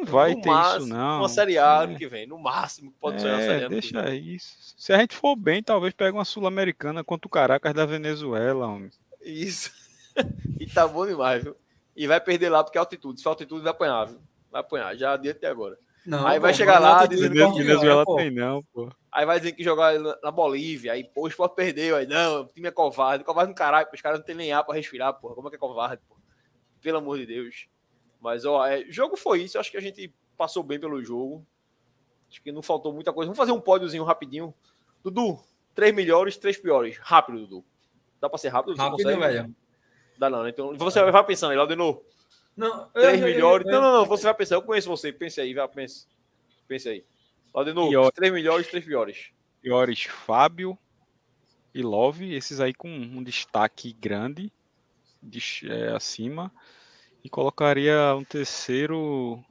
Não 0.00 0.12
vai 0.12 0.34
no 0.34 0.40
ter 0.40 0.48
máximo, 0.48 0.78
isso, 0.84 0.94
não. 0.94 1.18
Uma 1.18 1.28
Série 1.28 1.58
A 1.58 1.80
É. 1.80 1.84
ano 1.84 1.96
que 1.98 2.06
vem. 2.08 2.26
No 2.26 2.38
máximo 2.38 2.90
que 2.92 2.98
pode 2.98 3.20
ser 3.20 3.28
uma 3.28 3.38
Série 3.38 3.50
A 3.50 3.54
É, 3.54 3.58
ano 3.58 3.68
que 3.68 3.74
deixa 3.80 4.02
vem. 4.02 4.34
isso. 4.34 4.74
Se 4.76 4.92
a 4.92 4.98
gente 4.98 5.14
for 5.16 5.36
bem, 5.36 5.62
talvez 5.62 5.92
pegue 5.94 6.16
uma 6.16 6.24
Sul-Americana 6.24 7.02
contra 7.04 7.26
o 7.26 7.30
Caracas 7.30 7.72
da 7.74 7.84
Venezuela, 7.86 8.66
homem. 8.66 8.90
Isso. 9.22 9.70
e 10.60 10.66
tá 10.66 10.86
bom 10.88 11.06
demais, 11.06 11.42
viu? 11.42 11.56
E 11.96 12.06
vai 12.06 12.20
perder 12.20 12.48
lá 12.48 12.62
porque 12.64 12.78
é 12.78 12.80
altitude. 12.80 13.18
Se 13.18 13.24
for 13.24 13.30
altitude, 13.30 13.62
vai 13.62 13.70
apanhar, 13.72 14.06
viu? 14.06 14.20
Vai 14.50 14.60
apanhar, 14.60 14.96
já 14.96 15.12
adianta 15.12 15.38
até 15.38 15.46
agora. 15.48 15.76
Não, 16.06 16.26
Aí 16.26 16.38
vai 16.38 16.52
pô, 16.52 16.56
chegar 16.56 16.78
lá 16.78 17.04
dizendo 17.04 17.34
que 17.52 17.62
Venezuela 17.62 18.04
pô. 18.06 18.16
tem 18.16 18.30
não, 18.30 18.62
pô. 18.72 18.90
Aí 19.12 19.26
vai 19.26 19.38
dizer 19.38 19.52
que 19.52 19.62
jogar 19.62 19.98
na- 20.22 20.30
Bolívia. 20.30 20.92
Aí, 20.94 21.04
pô, 21.04 21.24
o 21.24 21.28
Sport 21.28 21.54
perdeu. 21.54 21.94
Aí, 21.96 22.06
não, 22.06 22.42
o 22.42 22.46
time 22.46 22.68
é 22.68 22.70
covarde. 22.70 23.22
Covarde 23.22 23.50
no 23.50 23.54
caralho, 23.54 23.86
pô, 23.86 23.94
os 23.94 24.00
caras 24.00 24.18
não 24.18 24.24
tem 24.24 24.34
nem 24.34 24.50
ar 24.52 24.64
pra 24.64 24.74
respirar, 24.74 25.12
porra. 25.14 25.34
Como 25.34 25.48
é 25.48 25.50
que 25.50 25.56
é 25.56 25.58
covarde, 25.58 26.00
pô? 26.08 26.16
Pelo 26.80 26.98
amor 26.98 27.18
de 27.18 27.26
Deus. 27.26 27.66
Mas, 28.20 28.44
ó, 28.44 28.66
é, 28.66 28.84
jogo 28.90 29.16
foi 29.16 29.42
isso. 29.42 29.56
Eu 29.56 29.60
acho 29.60 29.70
que 29.70 29.76
a 29.76 29.80
gente 29.80 30.12
passou 30.36 30.62
bem 30.62 30.78
pelo 30.78 31.02
jogo. 31.02 31.46
Acho 32.30 32.42
que 32.42 32.52
não 32.52 32.62
faltou 32.62 32.92
muita 32.92 33.12
coisa. 33.12 33.26
Vamos 33.28 33.38
fazer 33.38 33.52
um 33.52 33.60
pódiozinho 33.60 34.04
rapidinho. 34.04 34.54
Dudu, 35.02 35.42
três 35.74 35.94
melhores, 35.94 36.36
três 36.36 36.56
piores. 36.58 36.98
Rápido, 36.98 37.40
Dudu. 37.40 37.64
Dá 38.20 38.28
pra 38.28 38.38
ser 38.38 38.48
rápido? 38.48 38.76
Você 38.76 38.82
Rápido, 38.82 38.96
consegue? 39.04 39.20
velho. 39.20 39.54
Dá 40.18 40.28
não, 40.28 40.42
né? 40.42 40.50
Então, 40.50 40.76
você 40.76 41.02
vai 41.10 41.24
pensando 41.24 41.50
aí, 41.52 41.56
Laudenor. 41.56 42.02
Não, 42.56 42.88
Três 42.90 43.20
eu- 43.20 43.26
eu- 43.28 43.34
melhores. 43.34 43.66
eu- 43.66 43.72
Não, 43.72 43.80
não, 43.80 43.92
não. 44.00 44.04
Você 44.06 44.24
vai 44.24 44.34
pensar. 44.34 44.56
Eu 44.56 44.62
conheço 44.62 44.88
você. 44.88 45.10
Pense 45.12 45.40
aí, 45.40 45.54
vai, 45.54 45.66
pense. 45.68 46.06
Pense 46.68 46.88
aí. 46.88 47.04
Laudenor, 47.54 48.12
três 48.12 48.32
melhores, 48.32 48.68
três 48.68 48.84
piores. 48.84 49.30
Piores 49.62 50.02
Fábio 50.04 50.78
e 51.74 51.82
Love, 51.82 52.34
esses 52.34 52.60
aí 52.60 52.74
com 52.74 52.88
um 52.88 53.22
destaque 53.22 53.92
grande 53.92 54.52
de, 55.22 55.40
é, 55.70 55.88
acima. 55.92 56.52
E 57.22 57.28
colocaria 57.28 58.14
um 58.14 58.24
terceiro 58.24 59.42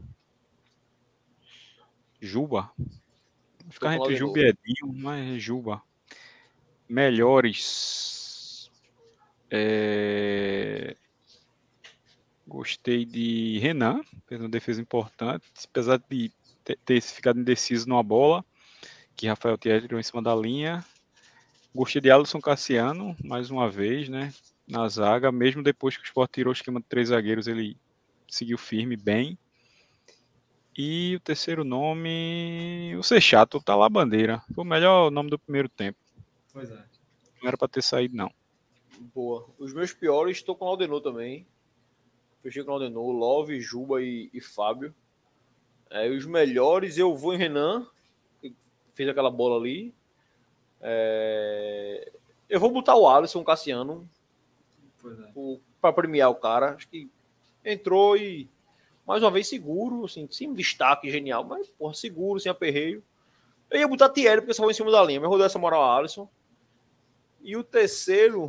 Juba. 2.21 2.71
Ficar 3.69 3.95
entre. 3.95 4.15
Juba 4.15 4.39
e 4.39 4.49
Edinho, 4.49 4.93
mas 4.93 5.41
Juba. 5.41 5.81
Melhores. 6.87 8.71
É, 9.51 10.95
Gostei 12.49 13.05
de 13.05 13.59
Renan, 13.59 14.01
fez 14.27 14.41
uma 14.41 14.49
defesa 14.49 14.81
importante, 14.81 15.45
apesar 15.69 16.01
de 16.09 16.31
te- 16.65 16.75
ter 16.83 16.99
ficado 16.99 17.39
indeciso 17.39 17.87
numa 17.87 18.01
bola, 18.01 18.43
que 19.15 19.27
Rafael 19.27 19.55
Thierry 19.55 19.83
tirou 19.83 19.99
em 19.99 20.03
cima 20.03 20.19
da 20.19 20.35
linha. 20.35 20.83
Gostei 21.75 22.01
de 22.01 22.09
Alisson 22.09 22.41
Cassiano, 22.41 23.15
mais 23.23 23.51
uma 23.51 23.69
vez, 23.69 24.09
né? 24.09 24.33
Na 24.69 24.87
zaga, 24.87 25.31
mesmo 25.31 25.63
depois 25.63 25.97
que 25.97 26.03
o 26.03 26.05
Sport 26.05 26.31
tirou 26.31 26.51
o 26.51 26.55
esquema 26.55 26.79
de 26.79 26.85
três 26.85 27.09
zagueiros, 27.09 27.47
ele 27.47 27.75
seguiu 28.27 28.57
firme, 28.57 28.95
bem. 28.95 29.37
E 30.77 31.15
o 31.15 31.19
terceiro 31.19 31.63
nome, 31.63 32.95
o 32.95 33.01
Sechato, 33.01 33.61
tá 33.61 33.75
lá 33.75 33.87
a 33.87 33.89
bandeira. 33.89 34.41
Foi 34.53 34.63
o 34.63 34.67
melhor 34.67 35.09
nome 35.09 35.31
do 35.31 35.39
primeiro 35.39 35.67
tempo. 35.67 35.97
Pois 36.53 36.69
é. 36.69 36.85
Não 37.41 37.47
era 37.47 37.57
para 37.57 37.67
ter 37.67 37.81
saído, 37.81 38.15
não. 38.15 38.31
Boa. 39.13 39.47
Os 39.57 39.73
meus 39.73 39.91
piores, 39.91 40.37
estou 40.37 40.55
com 40.55 40.65
o 40.65 40.67
Aldenor 40.67 41.01
também. 41.01 41.47
Fechei 42.43 42.63
com 42.63 42.71
o 42.71 42.73
Aldenor, 42.75 43.11
Love, 43.11 43.59
Juba 43.59 44.01
e, 44.01 44.29
e 44.31 44.39
Fábio. 44.39 44.93
É, 45.89 46.07
os 46.09 46.25
melhores, 46.25 46.97
eu 46.97 47.15
vou 47.15 47.33
em 47.33 47.37
Renan, 47.37 47.87
que 48.39 48.53
fez 48.93 49.09
aquela 49.09 49.31
bola 49.31 49.59
ali. 49.59 49.93
É, 50.79 52.11
eu 52.47 52.59
vou 52.59 52.71
botar 52.71 52.95
o 52.95 53.07
Alisson, 53.07 53.39
o 53.39 53.45
Cassiano, 53.45 54.07
é. 55.05 55.59
para 55.81 55.93
premiar 55.93 56.29
o 56.29 56.35
cara. 56.35 56.75
Acho 56.75 56.87
que 56.87 57.09
entrou 57.63 58.17
e, 58.17 58.49
mais 59.05 59.23
uma 59.23 59.31
vez, 59.31 59.47
seguro, 59.47 60.05
assim, 60.05 60.27
sem 60.29 60.53
destaque 60.53 61.09
genial, 61.09 61.43
mas, 61.43 61.67
porra, 61.69 61.93
seguro, 61.93 62.39
sem 62.39 62.51
aperreio. 62.51 63.03
Eu 63.69 63.79
ia 63.79 63.87
botar 63.87 64.09
Thierry, 64.09 64.41
porque 64.41 64.53
só 64.53 64.63
foi 64.63 64.71
em 64.71 64.75
cima 64.75 64.91
da 64.91 65.03
linha, 65.03 65.19
mas 65.19 65.29
rodou 65.29 65.45
essa 65.45 65.59
moral 65.59 65.83
a 65.83 65.97
Alisson. 65.97 66.27
E 67.41 67.55
o 67.55 67.63
terceiro, 67.63 68.47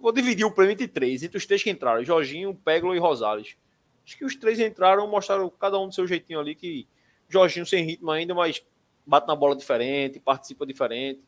vou 0.00 0.12
dividir 0.12 0.44
o 0.44 0.50
prêmio 0.50 0.72
entre 0.72 0.88
três, 0.88 1.22
entre 1.22 1.36
os 1.36 1.44
três 1.44 1.62
que 1.62 1.70
entraram, 1.70 2.04
Jorginho, 2.04 2.54
Peglo 2.54 2.94
e 2.94 2.98
Rosales. 2.98 3.56
Acho 4.04 4.16
que 4.16 4.24
os 4.24 4.36
três 4.36 4.58
entraram, 4.58 5.06
mostraram 5.06 5.50
cada 5.50 5.78
um 5.78 5.88
do 5.88 5.94
seu 5.94 6.06
jeitinho 6.06 6.40
ali, 6.40 6.54
que 6.54 6.86
Jorginho 7.28 7.66
sem 7.66 7.84
ritmo 7.84 8.10
ainda, 8.10 8.34
mas 8.34 8.64
bate 9.04 9.26
na 9.26 9.34
bola 9.34 9.54
diferente, 9.54 10.20
participa 10.20 10.64
diferente. 10.64 11.20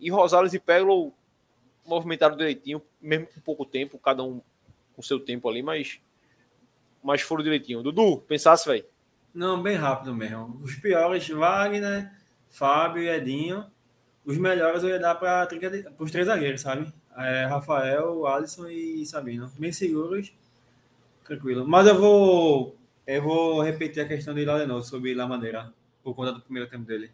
E 0.00 0.10
Rosales 0.10 0.52
e 0.52 0.58
Peglo 0.58 1.12
movimentaram 1.86 2.36
direitinho, 2.36 2.82
mesmo 3.00 3.26
com 3.26 3.40
pouco 3.40 3.64
tempo, 3.64 3.98
cada 3.98 4.22
um 4.22 4.40
com 4.94 5.02
seu 5.02 5.18
tempo 5.18 5.48
ali, 5.48 5.62
mas, 5.62 6.00
mas 7.02 7.22
foram 7.22 7.42
direitinho. 7.42 7.82
Dudu, 7.82 8.18
pensasse, 8.18 8.68
velho. 8.68 8.84
Não, 9.34 9.62
bem 9.62 9.76
rápido 9.76 10.14
mesmo. 10.14 10.58
Os 10.62 10.76
piores, 10.76 11.28
Wagner, 11.28 12.12
Fábio 12.50 13.02
e 13.02 13.08
Edinho. 13.08 13.66
Os 14.24 14.36
melhores 14.36 14.82
eu 14.82 14.90
ia 14.90 14.98
dar 14.98 15.14
para 15.16 15.48
os 15.98 16.10
três 16.10 16.26
zagueiros, 16.26 16.60
sabe? 16.60 16.92
É, 17.16 17.44
Rafael, 17.46 18.26
Alisson 18.26 18.68
e 18.68 19.04
Sabino. 19.04 19.50
Bem 19.58 19.72
seguros, 19.72 20.32
tranquilo. 21.24 21.66
Mas 21.66 21.86
eu 21.86 21.98
vou 21.98 22.76
eu 23.06 23.20
vou 23.20 23.62
repetir 23.62 24.02
a 24.02 24.06
questão 24.06 24.32
de 24.32 24.44
Laudenor 24.44 24.80
sobre 24.82 25.12
La 25.12 25.26
Madeira, 25.26 25.72
por 26.04 26.14
conta 26.14 26.32
do 26.32 26.40
primeiro 26.40 26.68
tempo 26.68 26.84
dele. 26.84 27.10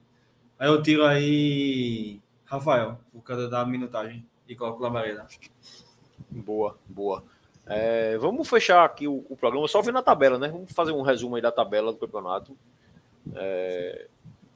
Aí 0.59 0.69
eu 0.69 0.82
tiro 0.82 1.05
aí 1.05 2.20
Rafael, 2.45 3.01
por 3.11 3.23
causa 3.23 3.49
da 3.49 3.65
minutagem, 3.65 4.27
e 4.49 4.57
coloco 4.57 4.83
Labareda. 4.83 5.27
Boa, 6.31 6.79
boa. 6.87 7.23
É, 7.66 8.16
vamos 8.16 8.49
fechar 8.49 8.85
aqui 8.85 9.07
o, 9.07 9.25
o 9.29 9.37
programa, 9.37 9.69
só 9.69 9.83
vendo 9.83 9.99
a 9.99 10.03
tabela, 10.03 10.39
né? 10.39 10.49
Vamos 10.49 10.73
fazer 10.73 10.93
um 10.93 11.03
resumo 11.03 11.37
aí 11.37 11.43
da 11.43 11.53
tabela 11.53 11.93
do 11.93 11.99
campeonato. 11.99 12.57
É, 13.35 14.09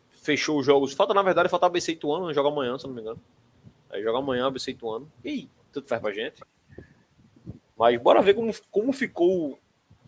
fechou 0.09 0.59
os 0.59 0.67
jogos. 0.67 0.95
Falta, 0.95 1.13
na 1.13 1.23
verdade, 1.23 1.51
falta 1.51 1.67
a 1.67 1.69
BC 1.69 1.93
Ituano, 1.93 2.29
né? 2.29 2.35
joga 2.35 2.49
amanhã, 2.49 2.79
se 2.79 2.87
não 2.87 2.95
me 2.95 3.03
engano. 3.03 3.21
Joga 4.03 4.19
amanhã 4.19 4.47
a 4.47 4.51
BC 4.51 4.71
Ituano. 4.71 5.13
Ih, 5.23 5.49
tudo 5.71 5.87
faz 5.87 6.01
pra 6.01 6.11
gente. 6.11 6.43
Mas 7.77 8.01
bora 8.01 8.23
ver 8.23 8.33
como, 8.35 8.51
como 8.71 8.93
ficou 8.93 9.59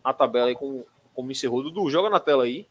a 0.03 0.15
tabela 0.15 0.47
aí, 0.47 0.55
como, 0.55 0.87
como 1.15 1.31
encerrou. 1.31 1.63
Dudu, 1.63 1.91
joga 1.91 2.09
na 2.09 2.21
tela 2.21 2.45
aí. 2.45 2.67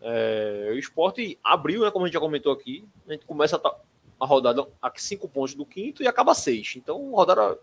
É, 0.00 0.70
o 0.72 0.78
esporte 0.78 1.38
abriu, 1.44 1.82
né? 1.82 1.90
Como 1.90 2.06
a 2.06 2.08
gente 2.08 2.14
já 2.14 2.20
comentou 2.20 2.52
aqui. 2.52 2.88
A 3.06 3.12
gente 3.12 3.26
começa 3.26 3.60
a, 3.62 3.76
ta- 4.22 4.24
a 4.24 4.26
rodada 4.26 4.66
a 4.80 4.92
cinco 4.96 5.28
pontos 5.28 5.54
do 5.54 5.66
quinto 5.66 6.02
e 6.02 6.06
acaba 6.06 6.34
seis. 6.34 6.74
Então, 6.76 7.10
rodada 7.10 7.58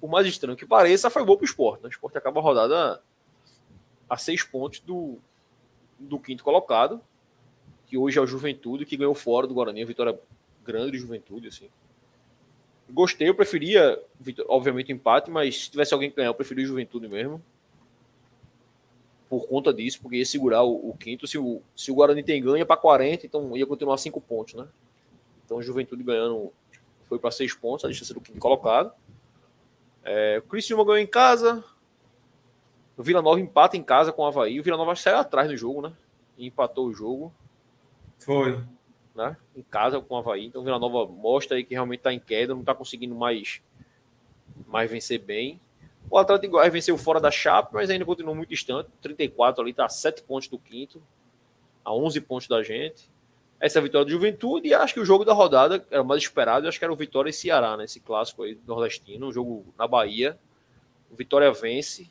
por 0.00 0.08
mais 0.08 0.26
estranho 0.26 0.56
que 0.56 0.66
pareça, 0.66 1.10
foi 1.10 1.24
bom 1.24 1.36
pro 1.36 1.44
esporte. 1.44 1.82
Né? 1.82 1.88
O 1.88 1.90
esporte 1.90 2.16
acaba 2.16 2.40
a 2.40 2.42
rodada 2.42 3.02
a 4.08 4.16
seis 4.16 4.42
pontos 4.42 4.80
do, 4.80 5.18
do 5.98 6.18
quinto 6.18 6.42
colocado, 6.42 7.00
que 7.86 7.98
hoje 7.98 8.18
é 8.18 8.22
o 8.22 8.26
Juventude, 8.26 8.86
que 8.86 8.96
ganhou 8.96 9.14
fora 9.14 9.46
do 9.46 9.54
Guarani, 9.54 9.82
a 9.82 9.86
vitória 9.86 10.18
grande 10.64 10.92
de 10.92 10.98
Juventude, 10.98 11.48
assim. 11.48 11.68
Gostei, 12.88 13.28
eu 13.28 13.34
preferia, 13.34 14.02
obviamente, 14.48 14.92
o 14.92 14.96
empate, 14.96 15.30
mas 15.30 15.64
se 15.64 15.70
tivesse 15.70 15.92
alguém 15.92 16.10
que 16.10 16.16
ganhar, 16.16 16.28
eu 16.28 16.34
preferia 16.34 16.64
o 16.64 16.68
Juventude 16.68 17.06
mesmo. 17.06 17.40
Por 19.28 19.46
conta 19.46 19.72
disso, 19.72 20.00
porque 20.02 20.16
ia 20.16 20.26
segurar 20.26 20.64
o, 20.64 20.90
o 20.90 20.96
quinto. 20.96 21.26
Se 21.26 21.38
o, 21.38 21.62
se 21.76 21.92
o 21.92 21.94
Guarani 21.94 22.22
tem 22.22 22.42
ganha 22.42 22.66
para 22.66 22.76
40, 22.76 23.26
então 23.26 23.56
ia 23.56 23.66
continuar 23.66 23.96
cinco 23.98 24.20
pontos, 24.20 24.54
né? 24.54 24.66
Então 25.50 25.58
o 25.58 25.62
Juventude 25.62 26.04
ganhando 26.04 26.52
foi 27.08 27.18
para 27.18 27.32
seis 27.32 27.52
pontos, 27.52 27.84
a 27.84 27.88
distância 27.88 28.14
do 28.14 28.20
quinto 28.20 28.38
colocado. 28.38 28.92
É, 30.04 30.38
o 30.38 30.42
Criciúma 30.42 30.84
ganhou 30.84 30.98
em 30.98 31.08
casa. 31.08 31.64
O 32.96 33.02
Vila 33.02 33.20
Nova 33.20 33.40
empata 33.40 33.76
em 33.76 33.82
casa 33.82 34.12
com 34.12 34.22
o 34.22 34.26
Havaí. 34.26 34.60
O 34.60 34.62
Vila 34.62 34.76
Nova 34.76 34.94
saiu 34.94 35.16
atrás 35.16 35.50
no 35.50 35.56
jogo, 35.56 35.82
né? 35.82 35.92
E 36.38 36.46
empatou 36.46 36.86
o 36.86 36.94
jogo, 36.94 37.34
Foi. 38.20 38.62
né? 39.12 39.36
Em 39.56 39.62
casa 39.62 40.00
com 40.00 40.14
o 40.14 40.18
Havaí. 40.18 40.46
Então 40.46 40.62
o 40.62 40.64
Vila 40.64 40.78
Nova 40.78 41.10
mostra 41.10 41.56
aí 41.56 41.64
que 41.64 41.74
realmente 41.74 41.98
está 41.98 42.12
em 42.12 42.20
queda, 42.20 42.54
não 42.54 42.60
está 42.60 42.72
conseguindo 42.72 43.16
mais, 43.16 43.60
mais 44.68 44.88
vencer 44.88 45.18
bem. 45.18 45.60
O 46.08 46.16
Atlético 46.16 46.52
Goiás 46.52 46.72
venceu 46.72 46.96
fora 46.96 47.18
da 47.18 47.32
Chape, 47.32 47.74
mas 47.74 47.90
ainda 47.90 48.04
continua 48.04 48.36
muito 48.36 48.50
distante. 48.50 48.88
34 49.02 49.62
ali, 49.62 49.72
está 49.72 49.86
a 49.86 49.88
7 49.88 50.22
pontos 50.22 50.46
do 50.46 50.60
quinto. 50.60 51.02
a 51.84 51.92
11 51.92 52.20
pontos 52.20 52.46
da 52.46 52.62
gente. 52.62 53.10
Essa 53.60 53.80
vitória 53.80 54.06
do 54.06 54.10
Juventude 54.10 54.68
e 54.68 54.74
acho 54.74 54.94
que 54.94 55.00
o 55.00 55.04
jogo 55.04 55.22
da 55.22 55.34
rodada 55.34 55.86
era 55.90 56.02
o 56.02 56.04
mais 56.04 56.22
esperado, 56.22 56.66
acho 56.66 56.78
que 56.78 56.84
era 56.84 56.92
o 56.92 56.96
Vitória 56.96 57.28
e 57.28 57.32
Ceará, 57.32 57.76
né? 57.76 57.84
Esse 57.84 58.00
clássico 58.00 58.42
aí 58.42 58.58
nordestino, 58.66 59.28
um 59.28 59.32
jogo 59.32 59.66
na 59.76 59.86
Bahia. 59.86 60.38
O 61.10 61.14
Vitória 61.14 61.52
vence. 61.52 62.08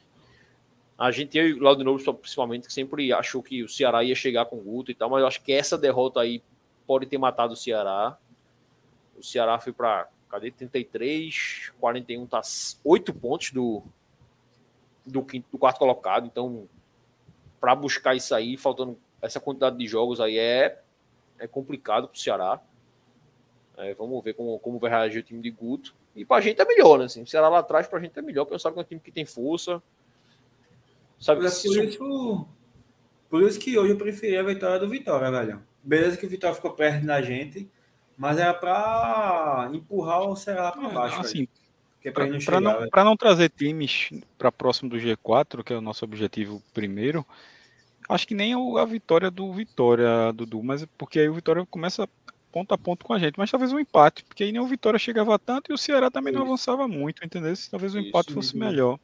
A 0.95 1.09
gente, 1.09 1.37
eu 1.37 1.47
e 1.47 1.83
Novo, 1.83 2.13
principalmente, 2.13 2.71
sempre 2.71 3.11
achou 3.11 3.41
que 3.41 3.63
o 3.63 3.69
Ceará 3.69 4.03
ia 4.03 4.13
chegar 4.13 4.45
com 4.45 4.57
o 4.57 4.61
Guto 4.61 4.91
e 4.91 4.95
tal, 4.95 5.09
mas 5.09 5.21
eu 5.21 5.27
acho 5.27 5.41
que 5.41 5.51
essa 5.51 5.77
derrota 5.77 6.19
aí 6.19 6.43
pode 6.85 7.07
ter 7.07 7.17
matado 7.17 7.53
o 7.53 7.57
Ceará. 7.57 8.17
O 9.17 9.23
Ceará 9.23 9.57
foi 9.59 9.73
para 9.73 10.07
cadê 10.29 10.51
33, 10.51 11.71
41 11.79 12.27
tá 12.27 12.41
8 12.83 13.13
pontos 13.15 13.51
do 13.51 13.81
do 15.03 15.23
quinto, 15.23 15.47
do 15.51 15.57
quarto 15.57 15.79
colocado, 15.79 16.27
então 16.27 16.69
para 17.59 17.73
buscar 17.73 18.15
isso 18.15 18.35
aí, 18.35 18.55
faltando 18.55 18.97
essa 19.21 19.39
quantidade 19.39 19.77
de 19.77 19.87
jogos 19.87 20.21
aí 20.21 20.37
é 20.37 20.81
é 21.39 21.47
complicado 21.47 22.07
para 22.07 22.15
o 22.15 22.19
Ceará. 22.19 22.59
É, 23.77 23.93
vamos 23.93 24.23
ver 24.23 24.33
como, 24.33 24.59
como 24.59 24.77
vai 24.77 24.89
reagir 24.89 25.19
o 25.19 25.23
time 25.23 25.41
de 25.41 25.49
Guto. 25.49 25.95
E 26.15 26.25
para 26.25 26.37
a 26.37 26.41
gente 26.41 26.61
é 26.61 26.65
melhor, 26.65 26.99
né? 26.99 27.05
Assim, 27.05 27.23
o 27.23 27.27
Ceará 27.27 27.47
lá 27.47 27.59
atrás 27.59 27.87
para 27.87 27.97
a 27.99 28.01
gente 28.01 28.17
é 28.17 28.21
melhor, 28.21 28.45
porque 28.45 28.59
sabe 28.59 28.73
que 28.73 28.79
é 28.79 28.83
um 28.83 28.87
time 28.87 29.01
que 29.01 29.11
tem 29.11 29.25
força. 29.25 29.81
Sabe, 31.19 31.41
por, 31.41 31.49
se... 31.49 31.85
isso, 31.85 32.47
por 33.29 33.43
isso 33.43 33.59
que 33.59 33.77
hoje 33.77 33.93
eu 33.93 33.97
preferi 33.97 34.37
a 34.37 34.43
vitória 34.43 34.79
do 34.79 34.89
Vitória, 34.89 35.31
velho. 35.31 35.61
Beleza 35.83 36.17
que 36.17 36.25
o 36.25 36.29
Vitória 36.29 36.55
ficou 36.55 36.71
perto 36.71 37.05
da 37.05 37.21
gente, 37.21 37.69
mas 38.17 38.37
era 38.37 38.53
para 38.53 39.69
empurrar 39.73 40.21
o 40.23 40.35
Ceará 40.35 40.71
para 40.71 40.89
é, 40.89 40.93
baixo. 40.93 41.19
Assim, 41.21 41.47
para 42.13 42.61
não, 42.61 42.79
não, 42.81 43.05
não 43.05 43.17
trazer 43.17 43.49
times 43.49 44.09
para 44.37 44.51
próximo 44.51 44.89
do 44.89 44.97
G4, 44.97 45.63
que 45.63 45.73
é 45.73 45.77
o 45.77 45.81
nosso 45.81 46.05
objetivo 46.05 46.61
primeiro, 46.73 47.25
Acho 48.09 48.27
que 48.27 48.33
nem 48.33 48.53
a 48.53 48.85
vitória 48.85 49.29
do 49.29 49.53
Vitória, 49.53 50.33
Dudu, 50.33 50.63
mas 50.63 50.83
porque 50.97 51.19
aí 51.19 51.29
o 51.29 51.33
Vitória 51.35 51.63
começa 51.67 52.09
ponto 52.51 52.73
a 52.73 52.77
ponto 52.77 53.05
com 53.05 53.13
a 53.13 53.19
gente, 53.19 53.37
mas 53.37 53.51
talvez 53.51 53.71
um 53.71 53.79
empate, 53.79 54.23
porque 54.23 54.43
aí 54.43 54.51
nem 54.51 54.59
o 54.59 54.65
Vitória 54.65 54.97
chegava 54.97 55.37
tanto 55.37 55.71
e 55.71 55.73
o 55.73 55.77
Ceará 55.77 56.09
também 56.09 56.33
não 56.33 56.41
avançava 56.41 56.87
muito, 56.87 57.23
entendeu? 57.23 57.53
Talvez 57.69 57.93
o 57.93 57.99
empate 57.99 58.33
fosse 58.33 58.57
melhor. 58.57 58.99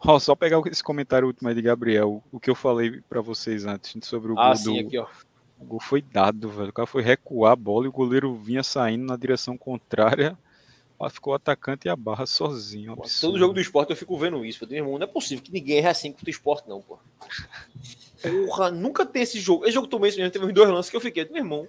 Ó, 0.00 0.18
só 0.18 0.34
pegar 0.34 0.60
esse 0.66 0.82
comentário 0.82 1.28
último 1.28 1.48
aí 1.48 1.54
de 1.54 1.62
Gabriel, 1.62 2.22
o 2.32 2.40
que 2.40 2.50
eu 2.50 2.54
falei 2.54 3.00
para 3.08 3.20
vocês 3.20 3.64
antes 3.64 3.94
sobre 4.02 4.32
o 4.32 4.38
ah, 4.38 4.48
gol 4.48 4.56
sim, 4.56 4.82
do... 4.82 4.86
aqui, 4.88 4.98
ó. 4.98 5.06
O 5.58 5.64
gol 5.64 5.80
foi 5.80 6.02
dado, 6.02 6.50
velho. 6.50 6.70
O 6.70 6.72
cara 6.72 6.86
foi 6.86 7.02
recuar 7.02 7.52
a 7.52 7.56
bola 7.56 7.86
e 7.86 7.88
o 7.88 7.92
goleiro 7.92 8.34
vinha 8.34 8.62
saindo 8.62 9.06
na 9.06 9.16
direção 9.16 9.56
contrária. 9.56 10.36
Ficou 11.10 11.34
o 11.34 11.36
atacante 11.36 11.86
e 11.86 11.90
a 11.90 11.96
barra 11.96 12.26
sozinho. 12.26 12.92
Absurdo. 12.92 13.32
Todo 13.32 13.38
jogo 13.38 13.54
do 13.54 13.60
esporte 13.60 13.90
eu 13.90 13.96
fico 13.96 14.16
vendo 14.18 14.44
isso. 14.44 14.66
Meu 14.66 14.78
irmão, 14.78 14.98
não 14.98 15.04
é 15.04 15.06
possível 15.06 15.44
que 15.44 15.52
ninguém 15.52 15.78
é 15.78 15.88
assim 15.88 16.10
contra 16.10 16.26
o 16.26 16.30
esporte, 16.30 16.68
não, 16.68 16.80
pô. 16.80 16.98
Porra, 18.30 18.70
nunca 18.70 19.04
tem 19.04 19.22
esse 19.22 19.40
jogo. 19.40 19.64
Esse 19.64 19.74
jogo 19.74 19.86
também 19.86 20.14
mesmo, 20.14 20.30
teve 20.30 20.44
uns 20.44 20.52
dois 20.52 20.68
lances 20.68 20.90
que 20.90 20.96
eu 20.96 21.00
fiquei, 21.00 21.24
meu 21.26 21.36
irmão. 21.36 21.68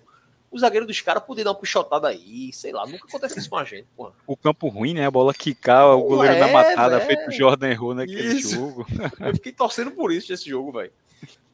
O 0.49 0.57
zagueiro 0.57 0.85
dos 0.85 1.01
caras 1.01 1.23
poder 1.23 1.43
dar 1.43 1.51
uma 1.51 1.59
pichotada 1.59 2.07
aí, 2.07 2.53
sei 2.53 2.71
lá, 2.71 2.85
nunca 2.85 3.05
acontece 3.05 3.37
isso 3.37 3.49
com 3.49 3.57
a 3.57 3.65
gente, 3.65 3.85
porra. 3.97 4.13
O 4.25 4.37
campo 4.37 4.69
ruim, 4.69 4.93
né? 4.93 5.05
A 5.05 5.11
bola 5.11 5.33
quicar, 5.33 5.87
o 5.95 6.03
goleiro 6.03 6.35
é, 6.35 6.39
da 6.39 6.47
matada, 6.47 6.97
véio. 6.99 7.07
feito 7.07 7.27
o 7.27 7.31
Jordan 7.31 7.69
errou 7.69 7.93
naquele 7.93 8.33
isso. 8.33 8.55
jogo. 8.55 8.87
Eu 9.19 9.33
fiquei 9.33 9.51
torcendo 9.51 9.91
por 9.91 10.11
isso 10.11 10.31
esse 10.31 10.49
jogo, 10.49 10.71
velho. 10.71 10.91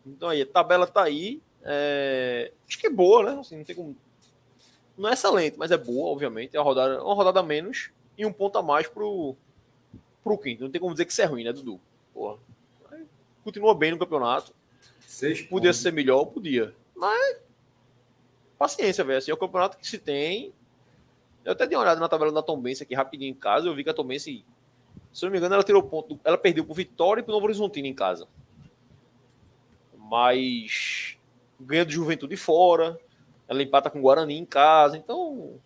Então 0.06 0.30
aí, 0.30 0.44
a 0.44 0.46
tabela 0.46 0.86
tá 0.86 1.04
aí. 1.04 1.42
É... 1.64 2.52
Acho 2.68 2.78
que 2.78 2.88
é 2.88 2.90
boa, 2.90 3.24
né? 3.24 3.40
Assim, 3.40 3.58
não 3.58 3.64
tem 3.64 3.76
como. 3.76 3.96
Não 4.96 5.10
é 5.10 5.14
excelente, 5.14 5.58
mas 5.58 5.72
é 5.72 5.78
boa, 5.78 6.12
obviamente. 6.12 6.56
É 6.56 6.60
uma 6.60 6.66
rodada, 6.66 7.04
uma 7.04 7.16
rodada 7.16 7.40
a 7.40 7.44
menos 7.44 7.90
e 8.16 8.26
um 8.26 8.32
ponto 8.32 8.60
a 8.60 8.62
mais 8.62 8.88
pro, 8.88 9.36
pro 10.24 10.38
quinto. 10.38 10.64
Não 10.64 10.70
tem 10.70 10.80
como 10.80 10.94
dizer 10.94 11.06
que 11.06 11.12
isso 11.12 11.22
é 11.22 11.26
ruim, 11.26 11.44
né, 11.44 11.52
Dudu? 11.52 11.80
Porra. 12.14 12.38
Continua 13.44 13.74
bem 13.74 13.92
no 13.92 13.98
campeonato. 13.98 14.54
Seis 15.14 15.42
podia 15.44 15.70
pontos. 15.70 15.82
ser 15.82 15.94
melhor, 15.94 16.26
podia. 16.26 16.74
Mas 16.96 17.40
paciência, 18.58 19.04
velho. 19.04 19.20
Assim, 19.20 19.30
é 19.30 19.34
o 19.34 19.38
campeonato 19.38 19.78
que 19.78 19.88
se 19.88 20.00
tem. 20.00 20.54
Eu 21.46 21.52
até 21.52 21.68
dei 21.68 21.78
uma 21.78 21.84
olhada 21.84 22.00
na 22.00 22.10
tabela 22.10 22.32
da 22.32 22.42
Tombense 22.42 22.82
aqui 22.82 22.96
rapidinho 22.96 23.30
em 23.30 23.36
casa. 23.36 23.68
Eu 23.68 23.76
vi 23.76 23.84
que 23.84 23.90
a 23.90 23.94
Tombense, 23.94 24.44
se 25.12 25.24
não 25.24 25.32
me 25.32 25.38
engano, 25.38 25.54
ela 25.54 25.64
tirou 25.64 25.84
ponto. 25.84 26.20
Ela 26.24 26.38
perdeu 26.38 26.66
pro 26.66 26.74
Vitória 26.74 27.22
e 27.22 27.24
pro 27.24 27.32
Novo 27.32 27.46
Horizontino 27.46 27.88
em 27.88 27.94
casa. 27.94 28.28
Mas 29.96 31.18
ganha 31.60 31.86
do 31.86 31.92
Juventude 31.92 32.36
fora. 32.36 33.00
Ela 33.48 33.62
empata 33.62 33.90
com 33.92 34.00
o 34.00 34.02
Guarani 34.02 34.36
em 34.36 34.46
casa. 34.46 34.98
Então, 34.98 35.60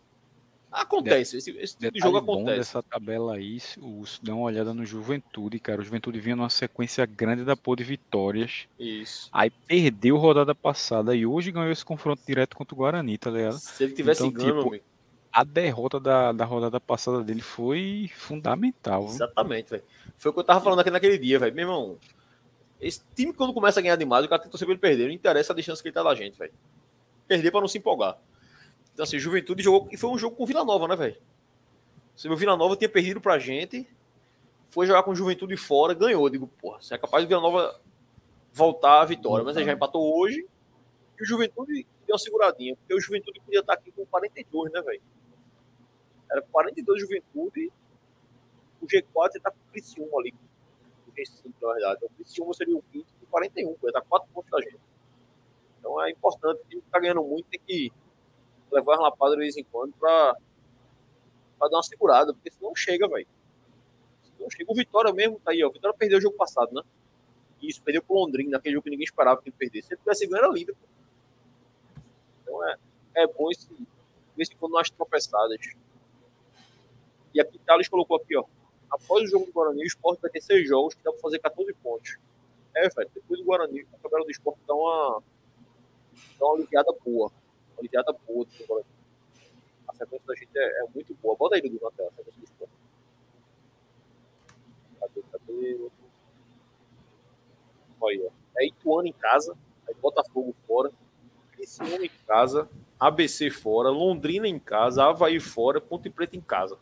Acontece, 0.71 1.37
esse, 1.37 1.51
esse 1.51 1.77
tipo 1.77 1.93
de 1.93 1.99
jogo 1.99 2.17
acontece. 2.17 2.59
Essa 2.59 2.83
tabela 2.83 3.35
aí, 3.35 3.57
o, 3.77 4.03
dá 4.21 4.35
uma 4.35 4.43
olhada 4.43 4.73
no 4.73 4.85
Juventude, 4.85 5.59
cara. 5.59 5.81
O 5.81 5.83
Juventude 5.83 6.19
vinha 6.19 6.35
numa 6.35 6.49
sequência 6.49 7.05
grande 7.05 7.43
da 7.43 7.55
pô 7.55 7.75
de 7.75 7.83
vitórias. 7.83 8.67
Isso. 8.77 9.29
Aí 9.31 9.49
perdeu 9.49 10.17
rodada 10.17 10.53
passada 10.53 11.15
e 11.15 11.25
hoje 11.25 11.51
ganhou 11.51 11.71
esse 11.71 11.85
confronto 11.85 12.21
direto 12.25 12.55
contra 12.55 12.75
o 12.75 12.77
Guarani, 12.77 13.17
tá 13.17 13.31
ligado? 13.31 13.57
Se 13.57 13.85
ele 13.85 13.93
tivesse 13.93 14.25
então, 14.25 14.31
ganho, 14.31 14.71
tipo, 14.71 14.85
a 15.31 15.43
derrota 15.43 15.99
da, 15.99 16.31
da 16.31 16.45
rodada 16.45 16.79
passada 16.79 17.23
dele 17.23 17.41
foi 17.41 18.09
fundamental. 18.15 19.05
Exatamente, 19.05 19.69
velho. 19.69 19.83
Foi 20.17 20.31
o 20.31 20.33
que 20.33 20.39
eu 20.39 20.43
tava 20.43 20.61
falando 20.61 20.79
aqui 20.79 20.91
naquele 20.91 21.17
dia, 21.17 21.39
velho. 21.39 21.55
Meu 21.55 21.63
irmão, 21.63 21.97
esse 22.81 23.01
time 23.15 23.31
quando 23.31 23.53
começa 23.53 23.79
a 23.79 23.83
ganhar 23.83 23.95
demais, 23.95 24.25
o 24.25 24.29
cara 24.29 24.41
pra 24.41 24.59
ele 24.61 24.77
perder. 24.77 25.07
Não 25.07 25.13
interessa 25.13 25.53
a 25.53 25.61
chance 25.61 25.81
que 25.81 25.87
ele 25.87 25.93
tá 25.93 26.03
da 26.03 26.13
gente, 26.13 26.37
velho. 26.37 26.53
Perder 27.27 27.51
pra 27.51 27.61
não 27.61 27.67
se 27.67 27.77
empolgar. 27.77 28.17
Então, 28.97 29.03
assim, 29.03 29.19
Juventude 29.19 29.61
jogou. 29.61 29.87
E 29.91 29.95
foi 29.95 30.09
um 30.09 30.17
jogo 30.17 30.35
com 30.35 30.43
Vila 30.43 30.65
Nova, 30.65 30.87
né, 30.87 30.95
velho? 30.95 31.21
Você 32.15 32.27
viu, 32.27 32.35
Vila 32.35 32.57
Nova 32.57 32.75
tinha 32.75 32.89
perdido 32.89 33.21
pra 33.21 33.37
gente. 33.37 33.87
Foi 34.71 34.87
jogar 34.87 35.03
com 35.03 35.13
Juventude 35.13 35.55
fora, 35.55 35.93
ganhou. 35.93 36.27
digo, 36.31 36.47
porra, 36.47 36.81
você 36.81 36.95
é 36.95 36.97
capaz 36.97 37.23
de 37.23 37.27
Vila 37.27 37.39
Nova 37.39 37.79
voltar 38.51 39.01
à 39.01 39.05
vitória. 39.05 39.45
Mas 39.45 39.55
ele 39.55 39.65
já 39.65 39.73
empatou 39.73 40.17
hoje. 40.17 40.47
E 41.15 41.21
o 41.21 41.25
Juventude 41.27 41.85
deu 42.07 42.13
uma 42.13 42.17
seguradinha. 42.17 42.75
Porque 42.75 42.95
o 42.95 42.99
Juventude 42.99 43.39
podia 43.39 43.59
estar 43.59 43.73
aqui 43.73 43.91
com 43.91 44.03
42, 44.07 44.71
né, 44.71 44.81
velho? 44.81 45.01
Era 46.31 46.41
42 46.41 46.99
Juventude. 46.99 47.71
O 48.81 48.87
G4 48.87 49.31
você 49.31 49.39
tá 49.39 49.51
com 49.51 49.57
o 49.57 49.71
Criciúma 49.73 50.19
ali. 50.19 50.33
O 51.07 51.11
G5, 51.11 51.53
na 51.61 51.73
verdade. 51.73 52.03
O 52.03 52.09
Criciúma 52.15 52.51
seria 52.55 52.75
o 52.75 52.81
quinto 52.91 53.13
com 53.19 53.27
41. 53.27 53.75
Ele 53.83 53.91
tá 53.91 54.01
4 54.01 54.27
pontos 54.33 54.49
da 54.49 54.59
gente. 54.59 54.79
Então 55.79 56.03
é 56.03 56.09
importante. 56.09 56.61
O 56.61 56.67
time 56.67 56.81
que 56.81 56.89
tá 56.89 56.99
ganhando 56.99 57.21
muito 57.21 57.45
tem 57.47 57.59
que 57.63 57.91
levar 58.71 58.95
uma 58.95 59.09
lapada 59.09 59.35
de 59.35 59.41
vez 59.41 59.57
em 59.57 59.63
quando 59.63 59.93
pra, 59.93 60.35
pra 61.57 61.67
dar 61.67 61.77
uma 61.77 61.83
segurada, 61.83 62.33
porque 62.33 62.51
senão 62.51 62.75
chega, 62.75 63.07
velho. 63.07 63.27
Senão 64.35 64.49
chega. 64.49 64.71
O 64.71 64.75
Vitória 64.75 65.13
mesmo 65.13 65.39
tá 65.39 65.51
aí, 65.51 65.63
ó. 65.63 65.69
O 65.69 65.71
Vitória 65.71 65.97
perdeu 65.97 66.17
o 66.17 66.21
jogo 66.21 66.35
passado, 66.35 66.73
né? 66.73 66.81
Isso, 67.61 67.81
perdeu 67.81 68.03
pro 68.03 68.15
Londrina, 68.15 68.51
naquele 68.51 68.75
jogo 68.75 68.83
que 68.83 68.89
ninguém 68.89 69.05
esperava 69.05 69.41
que 69.41 69.49
ele 69.49 69.55
perdesse. 69.57 69.87
Se 69.87 69.93
ele 69.93 70.01
tivesse 70.01 70.27
ganho, 70.27 70.43
era 70.43 70.53
líder. 70.53 70.73
Pô. 70.73 70.87
Então 72.43 72.67
é, 72.69 72.77
é 73.15 73.27
bom 73.27 73.49
esse, 73.51 73.67
em 73.73 74.57
quando 74.57 74.73
nas 74.73 74.89
tropeçadas. 74.89 75.57
E 77.33 77.41
aqui 77.41 77.59
Thales 77.59 77.87
colocou 77.87 78.17
aqui, 78.17 78.37
ó. 78.37 78.45
Após 78.89 79.23
o 79.23 79.27
jogo 79.27 79.45
do 79.45 79.51
Guarani, 79.51 79.83
o 79.83 79.85
esporte 79.85 80.21
vai 80.21 80.31
ter 80.31 80.41
seis 80.41 80.67
jogos 80.67 80.93
que 80.93 81.03
dá 81.03 81.11
pra 81.11 81.19
fazer 81.19 81.39
14 81.39 81.73
pontos. 81.83 82.17
É, 82.75 82.87
velho. 82.89 83.09
Depois 83.13 83.39
do 83.39 83.45
Guarani, 83.45 83.85
a 83.93 83.97
tabela 83.97 84.23
do 84.23 84.31
esporte 84.31 84.59
dá 84.67 84.73
uma, 84.73 85.21
dá 86.39 86.45
uma 86.45 86.55
aliviada 86.55 86.93
boa 87.03 87.31
ideia 87.85 88.03
boa 88.27 88.45
do. 88.45 88.85
A 89.87 89.93
sequência 89.93 90.27
da 90.27 90.35
gente 90.35 90.57
é, 90.57 90.81
é 90.81 90.85
muito 90.93 91.13
boa. 91.15 91.35
Bota 91.35 91.55
aí, 91.55 91.61
Dudu, 91.61 91.79
na 91.81 91.91
tela, 91.91 92.09
a 92.09 92.15
sequência 92.15 92.39
do 92.39 92.43
esporte. 92.43 92.73
Cadê, 94.99 95.21
cadê? 95.31 95.89
Olha, 97.99 98.31
é 98.57 98.65
Ituano 98.67 99.07
em 99.07 99.13
casa, 99.13 99.57
aí 99.87 99.95
Botafogo 99.95 100.55
fora, 100.67 100.91
Criciúma 101.51 102.05
em 102.05 102.11
casa, 102.27 102.69
ABC 102.99 103.49
fora, 103.49 103.89
Londrina 103.89 104.47
em 104.47 104.59
casa, 104.59 105.03
Havaí 105.03 105.39
fora, 105.39 105.81
Ponte 105.81 106.09
Preta 106.09 106.35
em 106.35 106.41
casa. 106.41 106.77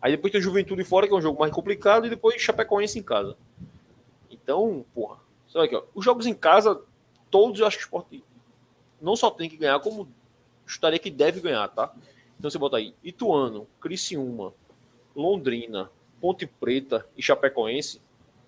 Aí 0.00 0.12
depois 0.12 0.32
tem 0.32 0.40
Juventude 0.40 0.82
fora, 0.82 1.06
que 1.06 1.14
é 1.14 1.16
um 1.16 1.22
jogo 1.22 1.38
mais 1.38 1.52
complicado, 1.52 2.06
e 2.06 2.10
depois 2.10 2.40
Chapecoense 2.42 2.98
em 2.98 3.02
casa. 3.02 3.36
Então, 4.28 4.84
porra. 4.92 5.20
Aqui. 5.54 5.80
Os 5.94 6.04
jogos 6.04 6.26
em 6.26 6.34
casa, 6.34 6.82
todos 7.30 7.60
eu 7.60 7.66
acho 7.66 7.76
que 7.76 7.82
o 7.82 7.86
esporte 7.86 8.24
não 9.02 9.16
só 9.16 9.30
tem 9.30 9.50
que 9.50 9.56
ganhar, 9.56 9.80
como 9.80 10.08
estaria 10.66 10.98
que 10.98 11.10
deve 11.10 11.40
ganhar, 11.40 11.68
tá? 11.68 11.92
Então 12.38 12.50
você 12.50 12.58
bota 12.58 12.76
aí 12.76 12.94
Ituano, 13.02 13.66
Criciúma, 13.80 14.54
Londrina, 15.14 15.90
Ponte 16.20 16.46
Preta 16.46 17.06
e 17.16 17.22
Chapecoense, 17.22 18.00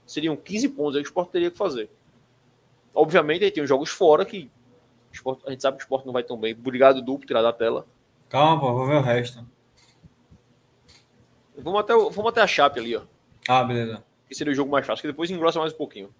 seriam 0.07 0.37
15 0.37 0.69
pontos 0.71 0.97
aí 0.97 1.03
que 1.03 1.09
o 1.09 1.11
esporte 1.11 1.31
teria 1.31 1.51
que 1.51 1.59
fazer. 1.59 1.91
Obviamente 2.95 3.45
aí 3.45 3.51
tem 3.51 3.63
os 3.63 3.69
jogos 3.69 3.91
fora 3.91 4.25
que 4.25 4.51
esporte, 5.13 5.43
a 5.47 5.51
gente 5.51 5.63
sabe 5.63 5.77
que 5.77 5.83
o 5.83 5.85
esporte 5.85 6.07
não 6.07 6.13
vai 6.13 6.23
tão 6.23 6.39
bem. 6.39 6.53
Obrigado, 6.53 7.03
duplo, 7.03 7.27
tirar 7.27 7.43
da 7.43 7.53
tela. 7.53 7.87
Calma, 8.29 8.61
pô, 8.61 8.73
vou 8.73 8.87
ver 8.87 8.97
o 8.97 9.01
resto. 9.01 9.45
Vamos 11.57 11.81
até, 11.81 11.93
vamos 11.95 12.27
até 12.27 12.41
a 12.41 12.47
Chape 12.47 12.81
ali, 12.81 12.97
ó. 12.97 13.03
Ah, 13.49 13.63
beleza. 13.63 14.03
Que 14.29 14.35
seria 14.35 14.53
o 14.53 14.57
jogo 14.57 14.71
mais 14.71 14.87
fácil, 14.87 15.03
que 15.03 15.09
depois 15.09 15.31
engrossa 15.31 15.61
mais 15.61 15.73
um 15.73 15.77
pouquinho. 15.77 16.13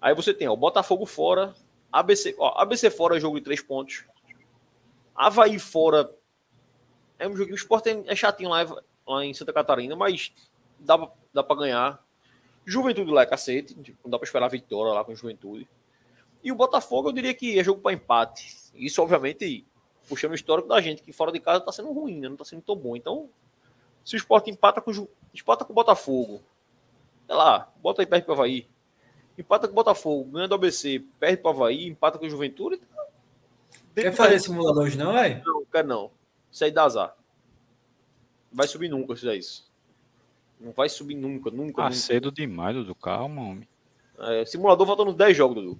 Aí 0.00 0.14
você 0.14 0.32
tem, 0.32 0.48
ó, 0.48 0.56
Botafogo 0.56 1.04
fora, 1.04 1.54
ABC, 2.00 2.34
ó, 2.38 2.60
ABC 2.60 2.90
fora 2.90 3.16
é 3.16 3.20
jogo 3.20 3.38
de 3.38 3.44
três 3.44 3.62
pontos. 3.62 4.04
Havaí 5.14 5.58
fora 5.58 6.10
é 7.18 7.26
um 7.26 7.34
que 7.34 7.52
o 7.52 7.54
Sport 7.54 7.86
é 8.06 8.14
chatinho 8.14 8.50
lá, 8.50 8.64
lá 9.06 9.24
em 9.24 9.32
Santa 9.32 9.52
Catarina, 9.52 9.96
mas 9.96 10.32
dá, 10.78 11.10
dá 11.32 11.42
para 11.42 11.56
ganhar. 11.56 12.06
Juventude 12.64 13.10
lá 13.10 13.22
é 13.22 13.26
cacete, 13.26 13.74
não 14.04 14.10
dá 14.10 14.18
para 14.18 14.26
esperar 14.26 14.48
vitória 14.48 14.92
lá 14.92 15.04
com 15.04 15.14
Juventude. 15.14 15.68
E 16.42 16.52
o 16.52 16.54
Botafogo, 16.54 17.08
eu 17.08 17.12
diria 17.12 17.32
que 17.32 17.58
é 17.58 17.64
jogo 17.64 17.80
para 17.80 17.92
empate. 17.92 18.54
Isso, 18.74 19.00
obviamente, 19.00 19.66
puxando 20.08 20.32
o 20.32 20.34
histórico 20.34 20.68
da 20.68 20.80
gente, 20.80 21.02
que 21.02 21.12
fora 21.12 21.32
de 21.32 21.40
casa 21.40 21.58
está 21.58 21.72
sendo 21.72 21.92
ruim, 21.92 22.20
né? 22.20 22.28
não 22.28 22.34
está 22.34 22.44
sendo 22.44 22.62
tão 22.62 22.76
bom. 22.76 22.94
Então, 22.94 23.30
se 24.04 24.16
o 24.16 24.18
esporte 24.18 24.50
empata 24.50 24.80
com, 24.80 24.90
empata 25.34 25.64
com 25.64 25.72
o 25.72 25.74
Botafogo, 25.74 26.42
sei 27.26 27.34
lá, 27.34 27.72
bota 27.80 28.02
aí 28.02 28.06
perto 28.06 28.24
para 28.26 28.32
o 28.32 28.34
Havaí. 28.34 28.68
Empata 29.38 29.66
com 29.68 29.72
o 29.72 29.76
Botafogo, 29.76 30.30
ganha 30.30 30.48
do 30.48 30.54
ABC, 30.54 31.04
perde 31.20 31.36
para 31.38 31.50
o 31.50 31.54
Havaí, 31.54 31.86
empata 31.86 32.18
com 32.18 32.26
o 32.26 32.30
Juventude. 32.30 32.80
Então, 33.92 34.04
Quer 34.04 34.12
fazer 34.12 34.38
simulador 34.40 34.84
hoje, 34.84 34.96
não, 34.96 35.12
velho? 35.12 35.42
Não, 35.44 35.64
quero 35.64 35.88
não. 35.88 36.10
Isso 36.50 36.64
aí 36.64 36.70
dá 36.70 36.84
azar. 36.84 37.14
Vai 38.52 38.66
subir 38.66 38.88
nunca 38.88 39.14
se 39.14 39.20
fizer 39.20 39.36
isso. 39.36 39.70
Não 40.58 40.72
vai 40.72 40.88
subir 40.88 41.14
nunca, 41.14 41.50
nunca. 41.50 41.82
Ah, 41.82 41.84
nunca. 41.84 41.96
cedo 41.96 42.32
demais, 42.32 42.74
Dudu. 42.74 42.94
Calma, 42.94 43.42
homem. 43.42 43.68
É, 44.18 44.44
simulador 44.46 44.86
falta 44.86 45.04
nos 45.04 45.14
10 45.14 45.36
jogos, 45.36 45.56
Dudu. 45.56 45.78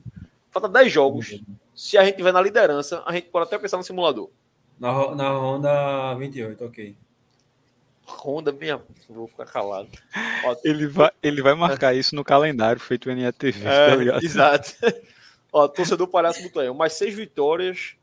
Falta 0.50 0.68
10 0.68 0.92
jogos. 0.92 1.42
Se 1.74 1.96
a 1.96 2.04
gente 2.04 2.16
tiver 2.16 2.32
na 2.32 2.40
liderança, 2.40 3.02
a 3.06 3.12
gente 3.12 3.28
pode 3.28 3.46
até 3.46 3.58
pensar 3.58 3.78
no 3.78 3.82
simulador. 3.82 4.30
Na, 4.78 5.14
na 5.14 5.30
Honda 5.30 6.14
28, 6.14 6.64
ok. 6.64 6.96
Honda, 8.06 8.52
minha. 8.52 8.80
Vou 9.08 9.26
ficar 9.26 9.46
calado. 9.46 9.88
Ó, 10.44 10.56
Ele 10.64 10.86
vai, 10.86 11.10
ele 11.22 11.42
vai 11.42 11.54
marcar 11.54 11.94
isso 11.94 12.14
no 12.14 12.24
calendário 12.24 12.80
feito 12.80 13.12
NETV, 13.12 13.64
tá 13.64 13.70
é, 13.70 13.96
ligado? 13.96 14.24
exato. 14.24 14.72
Ó, 15.52 15.66
torcedor 15.66 16.06
palhaço 16.08 16.40
aí. 16.58 16.72
Mais 16.72 16.92
seis 16.92 17.14
vitórias. 17.14 17.96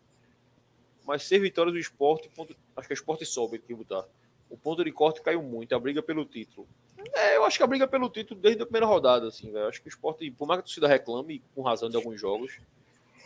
Mais 1.05 1.23
seis 1.23 1.41
vitórias 1.41 1.73
do 1.73 1.80
esporte. 1.80 2.30
Ponto, 2.30 2.55
acho 2.75 2.88
que 2.88 2.93
é 2.93 2.95
esporte 2.95 3.25
sobe 3.25 3.57
aqui 3.57 3.73
botar. 3.73 4.03
O 4.49 4.57
ponto 4.57 4.84
de 4.84 4.91
corte 4.91 5.21
caiu 5.21 5.41
muito. 5.41 5.73
A 5.73 5.80
briga 5.80 6.01
pelo 6.01 6.25
título. 6.25 6.67
É, 7.13 7.38
eu 7.38 7.43
acho 7.43 7.57
que 7.57 7.63
a 7.63 7.67
briga 7.67 7.88
pelo 7.88 8.09
título 8.09 8.39
desde 8.39 8.61
a 8.61 8.65
primeira 8.65 8.85
rodada, 8.85 9.27
assim, 9.27 9.51
velho. 9.51 9.67
Acho 9.67 9.81
que 9.81 9.88
o 9.88 9.89
esporte, 9.89 10.30
por 10.31 10.47
mais 10.47 10.59
que 10.59 10.61
a 10.61 10.65
torcida 10.65 10.88
reclame, 10.88 11.41
com 11.53 11.61
razão 11.61 11.89
de 11.89 11.95
alguns 11.95 12.19
jogos, 12.19 12.57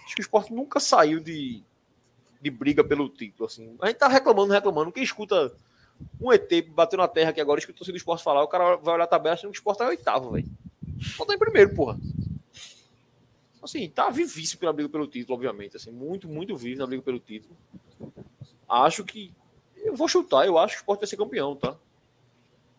acho 0.06 0.16
que 0.16 0.22
o 0.22 0.24
esporte 0.24 0.54
nunca 0.54 0.80
saiu 0.80 1.20
de, 1.20 1.62
de 2.42 2.50
briga 2.50 2.84
pelo 2.84 3.10
título, 3.10 3.46
assim. 3.46 3.76
A 3.82 3.88
gente 3.88 3.98
tá 3.98 4.08
reclamando, 4.08 4.54
reclamando. 4.54 4.92
Quem 4.92 5.04
escuta 5.04 5.54
um 6.20 6.32
ET 6.32 6.50
bateu 6.70 6.98
na 6.98 7.08
terra 7.08 7.30
aqui 7.30 7.42
agora, 7.42 7.60
escuta 7.60 7.84
o 7.84 7.86
do 7.86 7.98
esporte 7.98 8.24
falar, 8.24 8.44
o 8.44 8.48
cara 8.48 8.76
vai 8.78 8.96
olhar 8.96 9.04
a 9.04 9.08
tabela 9.08 9.34
achando 9.34 9.52
que 9.52 9.58
o 9.58 9.60
esporte 9.60 9.82
é 9.84 9.88
oitavo, 9.88 10.32
velho. 10.32 10.48
Esporte 10.98 11.30
tá 11.30 11.36
em 11.36 11.40
primeiro, 11.40 11.74
porra. 11.76 11.98
Assim, 13.62 13.90
tá 13.90 14.10
vivíssimo 14.10 14.60
pela 14.60 14.74
briga 14.74 14.90
pelo 14.90 15.08
título, 15.08 15.36
obviamente. 15.36 15.76
Assim, 15.76 15.92
muito, 15.92 16.28
muito 16.28 16.56
vivo 16.56 16.80
na 16.80 16.88
briga 16.88 17.04
pelo 17.04 17.20
título. 17.20 17.56
Acho 18.68 19.04
que. 19.04 19.34
Eu 19.76 19.96
vou 19.96 20.08
chutar, 20.08 20.46
eu 20.46 20.58
acho 20.58 20.74
que 20.74 20.80
o 20.80 20.82
esporte 20.82 21.02
vai 21.02 21.08
ser 21.08 21.18
campeão, 21.18 21.56
tá? 21.56 21.78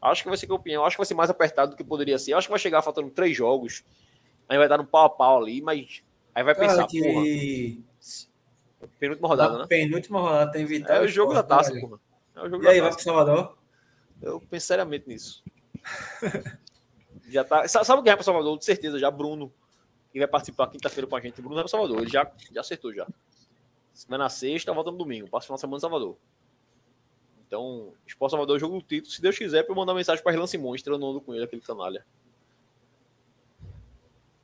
Acho 0.01 0.23
que 0.23 0.29
vai 0.29 0.39
ser 0.39 0.47
campeão. 0.47 0.85
Acho 0.85 0.97
que 0.97 1.01
vai 1.01 1.07
ser 1.07 1.15
mais 1.15 1.31
apertado 1.31 1.73
do 1.73 1.77
que 1.77 1.85
poderia 1.85 2.19
ser. 2.19 2.33
Acho 2.33 2.47
que 2.47 2.53
vai 2.53 2.59
chegar 2.59 2.83
faltando 2.83 3.11
três 3.11 3.37
jogos. 3.37 3.85
Aí 4.49 4.57
vai 4.57 4.69
dar 4.69 4.81
um 4.81 4.87
pau 4.87 5.05
a 5.05 5.11
pau 5.11 5.43
ali, 5.43 5.61
mas. 5.61 6.03
Aí 6.35 6.43
vai 6.43 6.55
pensar, 6.55 6.77
Cara, 6.77 6.89
porra, 6.89 7.23
que 7.25 7.83
penúltima 8.99 9.29
rodada, 9.29 9.53
na 9.55 9.59
né? 9.61 9.67
penúltima 9.69 10.21
rodada 10.21 10.53
tem 10.53 10.65
vitória. 10.65 11.01
É 11.01 11.05
o 11.05 11.09
jogo 11.09 11.35
da 11.35 11.43
taça, 11.43 11.79
porra. 11.79 11.99
É 12.39 12.43
o 12.47 12.51
jogo 12.51 12.65
E 12.65 12.69
aí, 12.69 12.81
vai 12.81 12.91
pro 12.91 13.01
Salvador? 13.03 13.57
Eu 14.23 14.41
penso 14.41 14.67
seriamente 14.67 15.09
nisso. 15.09 15.43
já 17.29 17.45
tá. 17.45 17.67
sa- 17.69 17.85
Sabe 17.85 18.03
quem 18.03 18.11
vai 18.11 18.17
para 18.17 18.25
Salvador? 18.25 18.59
De 18.59 18.65
certeza, 18.65 18.99
já 18.99 19.11
Bruno, 19.11 19.53
que 20.13 20.19
vai 20.19 20.29
participar 20.29 20.69
quinta-feira 20.69 21.07
com 21.07 21.17
a 21.17 21.21
gente. 21.21 21.41
Bruno 21.41 21.55
vai 21.55 21.65
para 21.65 21.71
Salvador, 21.71 22.01
ele 22.01 22.11
já, 22.11 22.31
já 22.53 22.61
acertou 22.61 22.93
já. 22.95 23.07
Vai 24.09 24.19
na 24.19 24.29
sexta, 24.29 24.73
volta 24.73 24.91
no 24.91 24.99
domingo. 24.99 25.29
Passa 25.29 25.45
o 25.45 25.47
final 25.47 25.57
de 25.57 25.61
semana 25.61 25.77
em 25.79 25.81
Salvador. 25.81 26.17
Então, 27.47 27.93
Esporte 28.07 28.33
Salvador 28.33 28.59
jogo 28.59 28.77
do 28.79 28.83
título. 28.83 29.11
Se 29.13 29.21
Deus 29.23 29.37
quiser, 29.37 29.63
pra 29.65 29.73
eu 29.73 29.77
mandar 29.77 29.95
mensagem 29.95 30.23
para 30.23 30.33
Irlan 30.33 30.47
Simões, 30.47 30.83
treinando 30.83 31.21
com 31.21 31.35
ele, 31.35 31.45
aquele 31.45 31.63
canalha. 31.63 32.05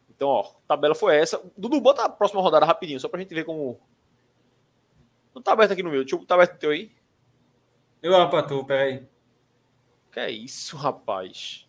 Então, 0.09 0.29
ó, 0.29 0.53
tabela 0.67 0.95
foi 0.95 1.17
essa. 1.17 1.43
Dudu, 1.57 1.81
bota 1.81 2.05
a 2.05 2.09
próxima 2.09 2.41
rodada 2.41 2.65
rapidinho, 2.65 2.99
só 3.01 3.09
pra 3.09 3.21
gente 3.21 3.35
ver 3.35 3.45
como. 3.45 3.79
Não 5.35 5.43
tá 5.43 5.53
aberto 5.53 5.73
aqui 5.73 5.83
no 5.83 5.91
meu. 5.91 6.01
Deixa 6.03 6.17
eu 6.17 6.25
tá 6.25 6.35
aberto 6.35 6.53
no 6.55 6.59
teu 6.59 6.71
aí. 6.71 6.91
Eu 8.05 8.15
amo 8.15 8.29
pra 8.29 8.43
tu, 8.43 8.63
peraí. 8.67 9.03
Que 10.13 10.21
é 10.21 10.31
isso, 10.31 10.77
rapaz? 10.77 11.67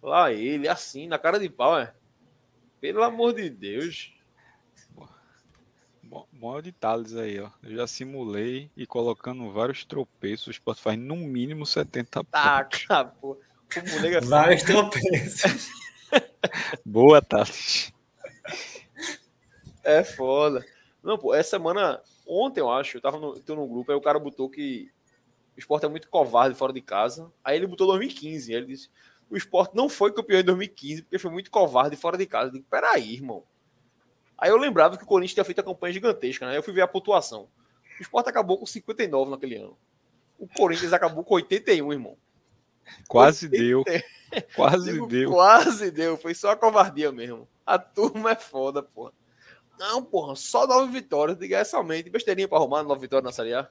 Lá 0.00 0.32
ele, 0.32 0.68
assim, 0.68 1.08
na 1.08 1.18
cara 1.18 1.36
de 1.36 1.50
pau, 1.50 1.76
é? 1.76 1.92
Pelo 2.80 3.02
amor 3.02 3.34
de 3.34 3.50
Deus. 3.50 4.14
Bom, 6.00 6.28
bom 6.32 6.62
de 6.62 6.70
Thales 6.70 7.16
aí, 7.16 7.40
ó. 7.40 7.50
Eu 7.60 7.74
já 7.76 7.88
simulei 7.88 8.70
e 8.76 8.86
colocando 8.86 9.50
vários 9.50 9.84
tropeços, 9.84 10.46
o 10.46 10.50
Sport 10.52 10.78
faz 10.78 10.96
no 10.96 11.16
mínimo 11.16 11.66
70 11.66 12.22
Tá, 12.22 12.62
pontos. 12.62 12.86
cara, 12.86 13.04
pô. 13.08 13.32
O 13.32 13.90
moleque 13.96 14.14
é 14.14 14.20
Vários 14.20 14.62
tropeços. 14.62 15.68
Boa, 16.86 17.20
Thales. 17.20 17.92
É 19.82 20.04
foda. 20.04 20.64
Não, 21.02 21.18
pô, 21.18 21.34
essa 21.34 21.50
semana, 21.50 22.00
ontem 22.24 22.60
eu 22.60 22.70
acho, 22.70 22.96
eu 22.96 23.00
tava 23.00 23.18
no, 23.18 23.40
tô 23.40 23.56
no 23.56 23.66
grupo, 23.66 23.90
aí 23.90 23.98
o 23.98 24.00
cara 24.00 24.20
botou 24.20 24.48
que 24.48 24.88
o 25.58 25.60
esporte 25.60 25.84
é 25.84 25.88
muito 25.88 26.08
covarde 26.08 26.54
fora 26.54 26.72
de 26.72 26.80
casa. 26.80 27.32
Aí 27.42 27.56
ele 27.56 27.66
botou 27.66 27.88
2015. 27.88 28.52
Aí 28.52 28.58
ele 28.60 28.66
disse: 28.68 28.88
o 29.28 29.36
esporte 29.36 29.74
não 29.74 29.88
foi 29.88 30.12
campeão 30.12 30.38
em 30.38 30.44
2015 30.44 31.02
porque 31.02 31.18
foi 31.18 31.32
muito 31.32 31.50
covarde 31.50 31.96
fora 31.96 32.16
de 32.16 32.26
casa. 32.26 32.46
Eu 32.46 32.52
digo: 32.52 32.66
peraí, 32.70 33.14
irmão. 33.14 33.42
Aí 34.38 34.50
eu 34.50 34.56
lembrava 34.56 34.96
que 34.96 35.02
o 35.02 35.06
Corinthians 35.06 35.34
tinha 35.34 35.44
feito 35.44 35.60
a 35.60 35.64
campanha 35.64 35.92
gigantesca, 35.92 36.46
né? 36.46 36.56
Eu 36.56 36.62
fui 36.62 36.72
ver 36.72 36.82
a 36.82 36.86
pontuação. 36.86 37.48
O 37.98 38.02
esporte 38.02 38.30
acabou 38.30 38.56
com 38.56 38.66
59 38.66 39.32
naquele 39.32 39.56
ano. 39.56 39.76
O 40.38 40.46
Corinthians 40.46 40.92
acabou 40.92 41.24
com 41.24 41.34
81, 41.34 41.92
irmão. 41.92 42.16
Quase 43.08 43.48
deu. 43.48 43.82
Quase 44.54 44.92
Digo, 44.92 45.08
deu. 45.08 45.32
Quase 45.32 45.90
deu. 45.90 46.16
Foi 46.16 46.34
só 46.34 46.52
a 46.52 46.56
covardia 46.56 47.10
mesmo. 47.10 47.48
A 47.66 47.80
turma 47.80 48.30
é 48.30 48.36
foda, 48.36 48.80
porra. 48.80 49.12
Não, 49.76 50.04
porra, 50.04 50.36
só 50.36 50.68
nove 50.68 50.92
vitórias. 50.92 51.36
Diga 51.36 51.58
essa 51.58 51.72
somente. 51.72 52.08
Besteirinha 52.08 52.46
pra 52.46 52.58
arrumar 52.58 52.84
nove 52.84 53.00
vitórias 53.00 53.24
na 53.24 53.32
Série 53.32 53.54
A. 53.54 53.68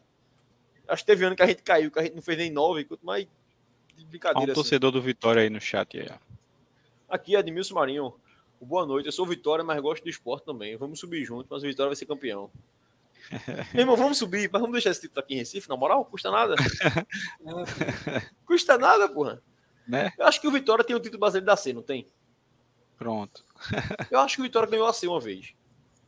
Acho 0.88 1.04
que 1.04 1.08
teve 1.08 1.26
ano 1.26 1.36
que 1.36 1.44
a 1.44 1.48
gente 1.48 1.64
caiu, 1.64 1.92
que 1.92 2.00
a 2.00 2.04
gente 2.04 2.16
não 2.16 2.22
fez 2.22 2.38
nem 2.38 2.50
nove, 2.50 2.86
quanto 2.86 3.06
mais 3.06 3.26
de 3.96 4.04
Há 4.04 4.06
um 4.06 4.10
brincadeira. 4.10 4.52
assim. 4.52 4.62
torcedor 4.62 4.92
do 4.92 5.02
Vitória 5.02 5.42
aí 5.42 5.50
no 5.50 5.60
chat 5.60 6.00
aí, 6.00 6.08
ó. 6.10 6.18
Aqui, 7.10 7.36
Edmilson 7.36 7.76
Marinho. 7.76 8.14
Boa 8.60 8.86
noite. 8.86 9.06
Eu 9.06 9.12
sou 9.12 9.26
Vitória, 9.26 9.64
mas 9.64 9.80
gosto 9.82 10.04
do 10.04 10.10
esporte 10.10 10.46
também. 10.46 10.76
Vamos 10.78 11.00
subir 11.00 11.24
junto, 11.24 11.48
mas 11.50 11.64
o 11.64 11.68
Vitória 11.68 11.90
vai 11.90 11.96
ser 11.96 12.06
campeão. 12.06 12.50
Meu 13.74 13.82
irmão, 13.82 13.96
vamos 13.96 14.18
subir, 14.18 14.50
mas 14.52 14.62
vamos 14.62 14.74
deixar 14.74 14.92
esse 14.92 15.02
título 15.02 15.20
aqui 15.20 15.36
em 15.36 15.38
Recife, 15.38 15.70
na 15.70 15.76
moral? 15.76 16.06
Custa 16.06 16.32
nada. 16.32 16.56
Custa 18.46 18.78
nada, 18.78 19.10
porra. 19.10 19.42
Né? 19.88 20.12
Eu 20.18 20.26
acho 20.26 20.42
que 20.42 20.48
o 20.48 20.52
Vitória 20.52 20.84
tem 20.84 20.96
o 20.96 21.00
título 21.00 21.20
brasileiro 21.20 21.46
da 21.46 21.56
C, 21.56 21.72
não 21.72 21.82
tem? 21.82 22.08
Pronto. 22.98 23.44
Eu 24.10 24.20
acho 24.20 24.36
que 24.36 24.42
o 24.42 24.44
Vitória 24.44 24.70
ganhou 24.70 24.88
a 24.88 24.94
C 24.94 25.08
uma 25.08 25.20
vez. 25.20 25.54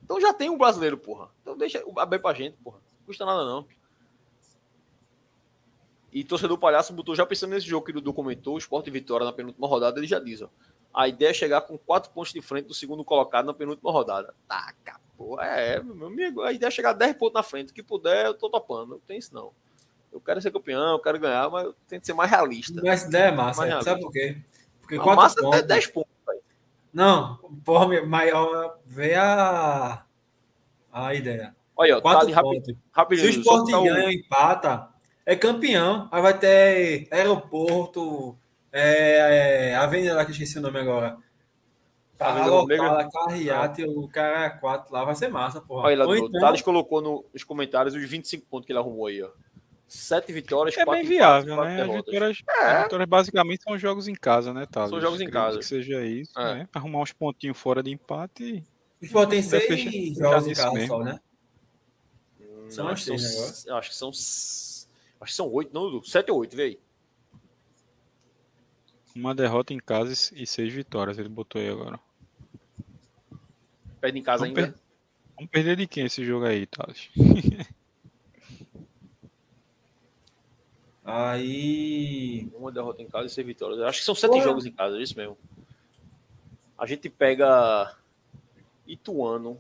Então 0.04 0.20
já 0.20 0.34
tem 0.34 0.50
um 0.50 0.58
brasileiro, 0.58 0.98
porra. 0.98 1.30
Então 1.42 1.58
deixa 1.58 1.84
o 1.86 2.00
AB 2.00 2.20
pra 2.20 2.34
gente, 2.34 2.58
porra. 2.58 2.80
Não 3.00 3.06
custa 3.06 3.26
nada, 3.26 3.46
não. 3.46 3.68
E 6.12 6.24
torcedor 6.24 6.58
palhaço 6.58 6.92
botou 6.94 7.16
já 7.16 7.26
pensando 7.26 7.52
nesse 7.52 7.68
jogo 7.68 7.86
que 7.86 7.92
o 7.92 7.96
Dudu 7.96 8.14
comentou, 8.14 8.56
o 8.56 8.58
Sport 8.58 8.88
e 8.88 8.92
Vitória 8.92 9.26
na 9.26 9.32
penúltima 9.34 9.68
rodada, 9.68 10.00
ele 10.00 10.08
já 10.08 10.20
diz, 10.20 10.42
ó. 10.42 10.50
A 10.94 11.08
ideia 11.08 11.30
é 11.30 11.34
chegar 11.34 11.62
com 11.62 11.78
quatro 11.78 12.10
pontos 12.12 12.34
de 12.34 12.42
frente 12.42 12.66
do 12.66 12.74
segundo 12.74 13.04
colocado 13.04 13.46
na 13.46 13.54
penúltima 13.54 13.92
rodada. 13.92 14.34
Taca, 14.48 15.00
porra. 15.16 15.46
É, 15.46 15.84
meu 15.84 16.08
amigo, 16.08 16.42
a 16.42 16.52
ideia 16.52 16.68
é 16.68 16.72
chegar 16.72 16.94
10 16.94 17.16
pontos 17.16 17.36
na 17.36 17.44
frente. 17.44 17.70
O 17.72 17.74
que 17.76 17.84
puder, 17.84 18.26
eu 18.26 18.34
tô 18.34 18.50
topando. 18.50 18.90
Não 18.92 19.00
tem 19.00 19.20
isso, 19.20 19.34
não. 19.36 19.52
Eu 20.12 20.20
quero 20.20 20.42
ser 20.42 20.50
campeão, 20.50 20.94
eu 20.94 21.00
quero 21.00 21.20
ganhar, 21.20 21.48
mas 21.52 21.66
eu 21.66 21.76
tenho 21.88 22.02
que 22.02 22.08
ser 22.08 22.14
mais 22.14 22.32
realista. 22.32 22.82
Essa 22.88 23.08
ideia 23.08 23.26
é 23.26 23.32
massa. 23.32 23.62
Mas, 23.68 23.84
sabe 23.84 24.02
por 24.02 24.12
quê? 24.12 24.42
Porque 24.82 24.96
A 24.96 25.00
quatro 25.00 25.22
massa 25.22 25.40
é 25.40 25.44
pontos. 25.44 25.62
10 25.62 25.88
pontos, 25.88 26.12
velho. 26.26 26.42
Não, 26.92 27.38
porra, 27.64 28.02
maior. 28.08 28.80
Vê 28.88 29.14
a. 29.14 30.04
A 30.92 31.14
ideia. 31.14 31.56
Olha, 31.78 31.96
tá 31.98 32.02
Quatro 32.02 32.22
ali 32.24 32.32
rapidinho. 32.32 32.62
pontos. 32.64 32.76
rapidinho 32.92 33.44
Se 33.44 33.48
o 33.48 33.54
o- 33.54 33.66
ganha 33.66 34.04
ou 34.06 34.10
empata, 34.10 34.90
é 35.32 35.36
campeão. 35.36 36.08
Aí 36.12 36.22
vai 36.22 36.38
ter 36.38 37.08
aeroporto, 37.12 38.38
é, 38.72 39.70
é, 39.72 39.76
avenida 39.76 40.14
lá 40.16 40.24
que 40.26 40.32
eu 40.32 40.34
esqueci 40.34 40.58
o 40.58 40.62
nome 40.62 40.80
agora. 40.80 41.18
Tá 42.18 42.34
lotada, 42.34 43.08
o 43.88 44.08
cara 44.10 44.46
é 44.46 44.50
quatro 44.50 44.94
lá, 44.94 45.06
vai 45.06 45.16
ser 45.16 45.30
massa, 45.30 45.62
porra. 45.62 45.88
Olha 45.88 46.04
Ou 46.06 46.12
o 46.12 46.16
então, 46.18 46.42
Thales 46.42 46.62
colocou 46.62 47.02
no- 47.02 47.24
nos 47.34 47.44
comentários 47.46 47.96
os 47.96 48.04
25 48.10 48.46
pontos 48.46 48.66
que 48.66 48.74
ele 48.74 48.80
arrumou 48.80 49.08
aí, 49.08 49.22
ó. 49.24 49.30
Sete 49.88 50.32
vitórias, 50.34 50.78
É 50.78 50.84
quatro 50.84 51.02
bem 51.02 51.10
viável, 51.10 51.56
quatro 51.56 51.72
né? 51.74 51.82
As 51.82 51.88
derrotas. 51.88 52.14
vitórias, 52.14 52.38
É. 52.48 52.64
as 52.78 52.84
vitórias 52.84 53.10
basicamente 53.10 53.64
são 53.64 53.78
jogos 53.78 54.08
em 54.10 54.14
casa, 54.14 54.54
né, 54.54 54.68
Thales? 54.70 54.90
São 54.90 55.00
jogos 55.02 55.22
em 55.22 55.28
Acredito 55.28 55.46
casa. 55.46 55.60
Que 55.60 55.66
seja 55.66 56.06
isso, 56.06 56.38
É. 56.38 56.56
né? 56.56 56.68
Arrumar 56.74 57.00
uns 57.02 57.14
pontinhos 57.14 57.58
fora 57.58 57.82
de 57.82 57.92
empate 57.92 58.64
e 59.02 59.08
o 59.16 59.26
tem 59.26 59.42
seis 59.42 60.18
jogos 60.18 60.46
em 60.46 60.52
isso 60.52 60.62
casa 60.62 60.74
mesmo. 60.76 60.88
só, 60.90 61.00
né? 61.04 61.20
Hum, 62.42 62.66
São 62.70 62.88
acho, 62.90 62.94
as 62.96 63.00
que 63.18 63.18
seis 63.18 63.56
são, 63.62 63.78
acho 63.78 63.90
que 63.90 63.96
são. 63.96 64.12
Acho 65.20 65.32
que 65.32 65.36
são 65.36 65.52
oito, 65.52 65.74
não, 65.74 65.90
Dudu? 65.90 66.08
Sete 66.08 66.32
ou 66.32 66.40
oito, 66.40 66.56
vê 66.56 66.64
aí. 66.64 66.80
uma 69.16 69.36
derrota 69.36 69.74
em 69.74 69.80
casa 69.80 70.14
e 70.34 70.46
seis 70.46 70.74
vitórias. 70.74 71.18
Ele 71.18 71.30
botou 71.30 71.60
aí 71.60 71.70
agora. 71.70 72.00
Perde 74.00 74.20
em 74.20 74.24
casa 74.24 74.46
Vamos 74.46 74.58
ainda. 74.58 74.76
Vamos 75.36 75.52
perder 75.52 75.76
de 75.76 75.88
quem 75.88 76.06
esse 76.06 76.24
jogo 76.24 76.46
aí, 76.46 76.66
Thales? 76.66 77.10
Aí. 81.12 82.48
Uma 82.54 82.72
derrota 82.72 83.02
em 83.02 83.10
casa 83.10 83.26
e 83.26 83.30
seis 83.32 83.48
vitórias. 83.48 83.82
Acho 83.82 83.98
que 83.98 84.06
são 84.06 84.14
sete 84.14 84.30
Porra. 84.30 84.44
jogos 84.44 84.68
em 84.68 84.72
casa, 84.72 84.96
é 84.96 85.02
isso 85.02 85.18
mesmo. 85.18 85.36
A 86.78 86.86
gente 86.86 87.10
pega 87.10 87.98
Ituano, 88.86 89.58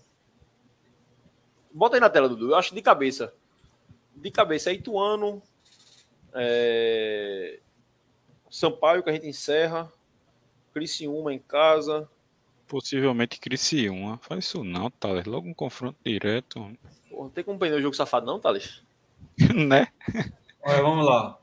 Bota 1.71 1.95
aí 1.95 1.99
na 1.99 2.09
tela, 2.09 2.27
Dudu. 2.27 2.49
Eu 2.49 2.55
acho 2.55 2.73
de 2.73 2.81
cabeça. 2.81 3.33
De 4.15 4.31
cabeça, 4.31 4.69
é 4.69 4.73
Ituano. 4.73 5.41
É... 6.33 7.59
Sampaio, 8.49 9.03
que 9.03 9.09
a 9.09 9.13
gente 9.13 9.27
encerra. 9.27 9.91
Criciúma 10.73 11.33
em 11.33 11.39
casa. 11.39 12.09
Possivelmente 12.67 13.39
Criciúma. 13.39 14.17
Faz 14.21 14.45
isso 14.45 14.63
não, 14.63 14.89
Thales. 14.91 15.25
Logo 15.25 15.47
um 15.47 15.53
confronto 15.53 15.97
direto. 16.05 16.59
Porra, 17.09 17.23
não 17.23 17.29
tem 17.29 17.43
como 17.43 17.59
perder 17.59 17.77
o 17.77 17.81
jogo 17.81 17.95
safado, 17.95 18.25
não, 18.25 18.39
Thales? 18.39 18.83
né? 19.67 19.87
Olha, 20.61 20.81
vamos 20.81 21.05
lá. 21.05 21.37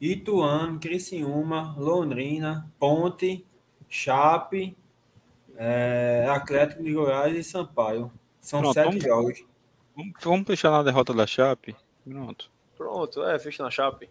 Ituano, 0.00 0.78
Criciúma, 0.78 1.74
Londrina, 1.78 2.70
Ponte, 2.78 3.44
Chape, 3.88 4.76
é, 5.56 6.26
Atlético 6.28 6.82
de 6.82 6.92
Goiás 6.92 7.34
e 7.36 7.42
Sampaio. 7.42 8.10
São 8.40 8.60
Pronto, 8.60 8.74
sete 8.74 8.86
vamos- 8.86 9.04
jogos. 9.04 9.44
Vamos, 9.96 10.12
vamos 10.22 10.46
fechar 10.46 10.70
na 10.70 10.82
derrota 10.82 11.14
da 11.14 11.26
Chape. 11.26 11.76
Pronto. 12.04 12.50
Pronto, 12.76 13.22
é, 13.24 13.38
fecha 13.38 13.62
na 13.62 13.70
chape. 13.70 14.08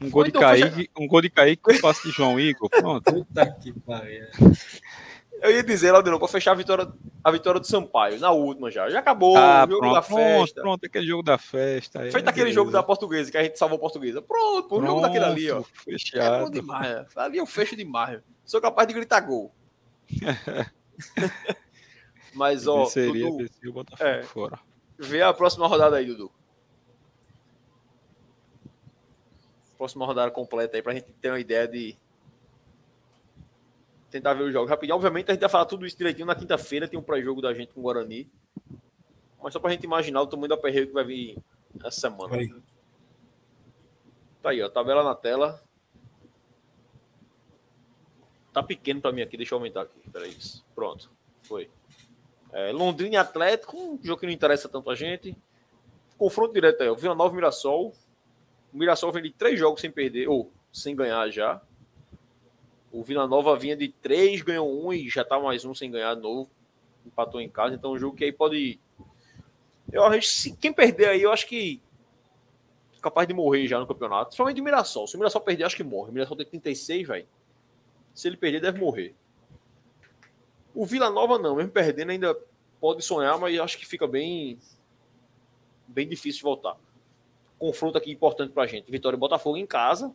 Um 0.00 0.08
gol 0.10 0.24
de 0.24 0.32
Kaique, 0.32 0.90
um 0.98 1.06
gol 1.06 1.20
de 1.20 1.28
Kaique 1.30 1.62
com 1.62 1.78
passe 1.80 2.08
de 2.08 2.14
João 2.14 2.38
Igor. 2.40 2.68
Pronto. 2.70 3.12
Puta 3.12 3.46
que 3.52 3.72
pariu. 3.80 4.26
Eu 5.42 5.50
ia 5.50 5.62
dizer 5.62 5.90
lá 5.92 6.02
de 6.02 6.10
novo, 6.10 6.18
pra 6.20 6.28
fechar 6.28 6.52
a 6.52 6.54
vitória, 6.54 6.86
a 7.24 7.30
vitória 7.30 7.58
do 7.60 7.66
Sampaio, 7.66 8.18
na 8.20 8.30
última 8.30 8.70
já. 8.70 8.90
Já 8.90 8.98
acabou, 8.98 9.36
Ah, 9.38 9.64
o 9.66 9.70
jogo 9.70 9.80
pronto, 9.80 9.94
da 9.94 10.02
pronto, 10.02 10.18
festa. 10.40 10.60
pronto, 10.60 10.84
aquele 10.86 11.06
jogo 11.06 11.22
da 11.22 11.38
festa. 11.38 12.00
Feito 12.00 12.16
aquele 12.28 12.32
beleza. 12.44 12.54
jogo 12.54 12.70
da 12.70 12.82
portuguesa, 12.82 13.30
que 13.30 13.38
a 13.38 13.42
gente 13.42 13.58
salvou 13.58 13.76
a 13.76 13.80
portuguesa. 13.80 14.20
Pronto, 14.20 14.68
pô, 14.68 14.78
o 14.80 14.86
jogo 14.86 15.00
daquele 15.00 15.24
ali, 15.24 15.50
ó. 15.50 15.62
Pronto, 15.62 15.68
É 15.76 15.84
bom 15.84 15.92
Fechado. 15.98 16.50
demais. 16.50 16.88
é. 16.90 17.06
Ali 17.16 17.38
eu 17.38 17.46
fecho 17.46 17.74
demais. 17.76 18.20
Sou 18.44 18.60
capaz 18.60 18.86
de 18.88 18.92
gritar 18.94 19.20
gol. 19.20 19.50
Mas, 22.34 22.66
ó, 22.66 22.84
Seria 22.86 23.24
Dudu, 23.26 23.38
vencer 23.38 23.68
o 23.68 23.72
Botafogo 23.72 24.08
é. 24.08 24.22
fora. 24.22 24.58
vê 24.98 25.22
a 25.22 25.32
próxima 25.32 25.66
rodada 25.66 25.96
aí, 25.96 26.04
Dudu. 26.06 26.30
Próxima 29.80 30.04
rodada 30.04 30.30
completa 30.30 30.76
aí, 30.76 30.82
pra 30.82 30.92
gente 30.92 31.10
ter 31.22 31.30
uma 31.30 31.40
ideia 31.40 31.66
de. 31.66 31.96
Tentar 34.10 34.34
ver 34.34 34.42
os 34.42 34.52
jogos 34.52 34.68
rapidinho. 34.68 34.94
Obviamente, 34.94 35.30
a 35.30 35.32
gente 35.32 35.40
vai 35.40 35.48
falar 35.48 35.64
tudo 35.64 35.86
isso 35.86 35.96
direitinho 35.96 36.26
na 36.26 36.34
quinta-feira. 36.34 36.86
Tem 36.86 36.98
um 36.98 37.02
pré-jogo 37.02 37.40
da 37.40 37.54
gente 37.54 37.72
com 37.72 37.80
o 37.80 37.84
Guarani. 37.84 38.30
Mas 39.42 39.54
só 39.54 39.58
pra 39.58 39.70
gente 39.70 39.84
imaginar 39.84 40.20
o 40.20 40.26
tamanho 40.26 40.50
da 40.50 40.56
perreira 40.58 40.86
que 40.86 40.92
vai 40.92 41.02
vir 41.02 41.38
essa 41.82 41.98
semana. 41.98 42.28
Vai. 42.28 42.54
Tá 44.42 44.50
aí, 44.50 44.60
ó. 44.62 44.68
Tabela 44.68 45.02
na 45.02 45.14
tela. 45.14 45.62
Tá 48.52 48.62
pequeno 48.62 49.00
pra 49.00 49.12
mim 49.12 49.22
aqui. 49.22 49.38
Deixa 49.38 49.54
eu 49.54 49.58
aumentar 49.60 49.80
aqui. 49.80 50.10
Peraí. 50.10 50.28
isso. 50.28 50.62
Pronto. 50.74 51.10
Foi. 51.44 51.70
É, 52.52 52.70
Londrina 52.70 53.14
e 53.14 53.16
Atlético. 53.16 53.78
Um 53.78 53.98
jogo 54.02 54.20
que 54.20 54.26
não 54.26 54.32
interessa 54.34 54.68
tanto 54.68 54.90
a 54.90 54.94
gente. 54.94 55.34
Confronto 56.18 56.52
direto 56.52 56.82
aí, 56.82 56.88
ó. 56.90 56.94
Vila 56.94 57.14
Nova 57.14 57.34
Mirassol. 57.34 57.94
O 58.72 58.76
Mirassol 58.76 59.12
vem 59.12 59.22
de 59.22 59.32
três 59.32 59.58
jogos 59.58 59.80
sem 59.80 59.90
perder, 59.90 60.28
ou 60.28 60.52
sem 60.72 60.94
ganhar 60.94 61.28
já. 61.30 61.60
O 62.92 63.02
Vila 63.02 63.26
Nova 63.26 63.56
vinha 63.56 63.76
de 63.76 63.88
três, 63.88 64.42
ganhou 64.42 64.86
um 64.86 64.92
e 64.92 65.08
já 65.08 65.24
tá 65.24 65.38
mais 65.38 65.64
um 65.64 65.74
sem 65.74 65.90
ganhar 65.90 66.14
de 66.14 66.22
novo. 66.22 66.50
Empatou 67.06 67.40
em 67.40 67.48
casa. 67.48 67.74
Então, 67.74 67.92
um 67.92 67.98
jogo 67.98 68.16
que 68.16 68.24
aí 68.24 68.32
pode. 68.32 68.78
Eu 69.92 70.04
acho 70.04 70.20
que 70.20 70.26
se 70.26 70.56
quem 70.56 70.72
perder 70.72 71.08
aí, 71.08 71.22
eu 71.22 71.32
acho 71.32 71.46
que 71.46 71.80
capaz 73.00 73.26
de 73.26 73.34
morrer 73.34 73.66
já 73.66 73.78
no 73.78 73.86
campeonato. 73.86 74.34
Somente 74.34 74.60
o 74.60 74.64
Mirassol. 74.64 75.06
Se 75.06 75.16
o 75.16 75.18
Mirassol 75.18 75.40
perder, 75.40 75.64
acho 75.64 75.76
que 75.76 75.82
morre. 75.82 76.10
O 76.10 76.12
Mirassol 76.12 76.36
tem 76.36 76.46
36, 76.46 77.08
velho. 77.08 77.26
Se 78.14 78.28
ele 78.28 78.36
perder, 78.36 78.60
deve 78.60 78.78
morrer. 78.78 79.14
O 80.74 80.84
Vila 80.84 81.10
Nova 81.10 81.38
não, 81.38 81.56
mesmo 81.56 81.72
perdendo 81.72 82.10
ainda 82.10 82.38
pode 82.80 83.02
sonhar, 83.02 83.38
mas 83.38 83.58
acho 83.58 83.78
que 83.78 83.86
fica 83.86 84.06
bem 84.06 84.58
bem 85.86 86.06
difícil 86.06 86.38
de 86.38 86.44
voltar. 86.44 86.76
Confronto 87.60 87.98
aqui 87.98 88.10
importante 88.10 88.54
pra 88.54 88.66
gente. 88.66 88.90
Vitória 88.90 89.16
e 89.16 89.20
Botafogo 89.20 89.58
em 89.58 89.66
casa. 89.66 90.10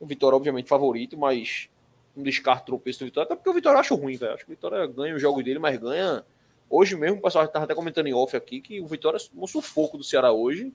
O 0.00 0.04
Vitória, 0.04 0.34
obviamente, 0.34 0.68
favorito, 0.68 1.16
mas 1.16 1.70
não 2.16 2.24
descarto 2.24 2.66
tropeço 2.66 2.98
do 2.98 3.04
Vitória, 3.04 3.26
até 3.26 3.36
porque 3.36 3.48
o 3.48 3.54
Vitória 3.54 3.76
eu 3.76 3.80
acho 3.80 3.94
ruim, 3.94 4.16
velho. 4.16 4.34
Acho 4.34 4.44
que 4.44 4.50
o 4.50 4.54
Vitória 4.56 4.84
ganha 4.88 5.14
os 5.14 5.22
jogos 5.22 5.44
dele, 5.44 5.60
mas 5.60 5.78
ganha. 5.78 6.24
Hoje 6.68 6.96
mesmo, 6.96 7.18
o 7.18 7.22
pessoal 7.22 7.44
estava 7.44 7.64
até 7.64 7.76
comentando 7.76 8.08
em 8.08 8.12
off 8.12 8.36
aqui 8.36 8.60
que 8.60 8.80
o 8.80 8.86
Vitória, 8.88 9.20
no 9.32 9.46
sufoco 9.46 9.96
do 9.96 10.02
Ceará 10.02 10.32
hoje, 10.32 10.74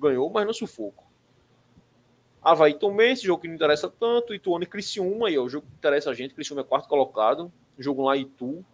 ganhou, 0.00 0.30
mas 0.30 0.46
no 0.46 0.54
sufoco. 0.54 1.04
Havaí 2.40 2.74
também, 2.74 3.12
esse 3.12 3.24
jogo 3.24 3.42
que 3.42 3.48
não 3.48 3.56
interessa 3.56 3.90
tanto. 3.90 4.32
Ituano 4.32 4.62
e 4.62 4.66
Criciúma, 4.68 5.26
aí, 5.26 5.36
ó, 5.36 5.42
o 5.42 5.48
jogo 5.48 5.66
que 5.66 5.74
interessa 5.74 6.10
a 6.10 6.14
gente. 6.14 6.32
Criciúma 6.32 6.60
é 6.60 6.64
quarto 6.64 6.88
colocado. 6.88 7.52
Jogo 7.76 8.04
lá 8.04 8.16
Itu. 8.16 8.64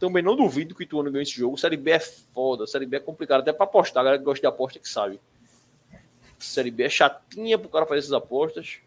Também 0.00 0.22
não 0.22 0.34
duvido 0.34 0.74
que 0.74 0.80
o 0.80 0.84
Ituano 0.84 1.10
ganhe 1.10 1.24
esse 1.24 1.32
jogo. 1.32 1.58
Série 1.58 1.76
B 1.76 1.90
é 1.90 2.00
foda. 2.00 2.66
Série 2.66 2.86
B 2.86 2.96
é 2.96 3.00
complicado 3.00 3.40
até 3.42 3.52
pra 3.52 3.64
apostar. 3.64 4.00
A 4.00 4.04
galera 4.04 4.18
que 4.18 4.24
gosta 4.24 4.40
de 4.40 4.46
aposta 4.46 4.78
que 4.78 4.88
sabe. 4.88 5.20
Série 6.38 6.70
B 6.70 6.84
é 6.84 6.88
chatinha 6.88 7.58
pro 7.58 7.68
cara 7.68 7.84
fazer 7.84 7.98
essas 7.98 8.12
apostas. 8.14 8.78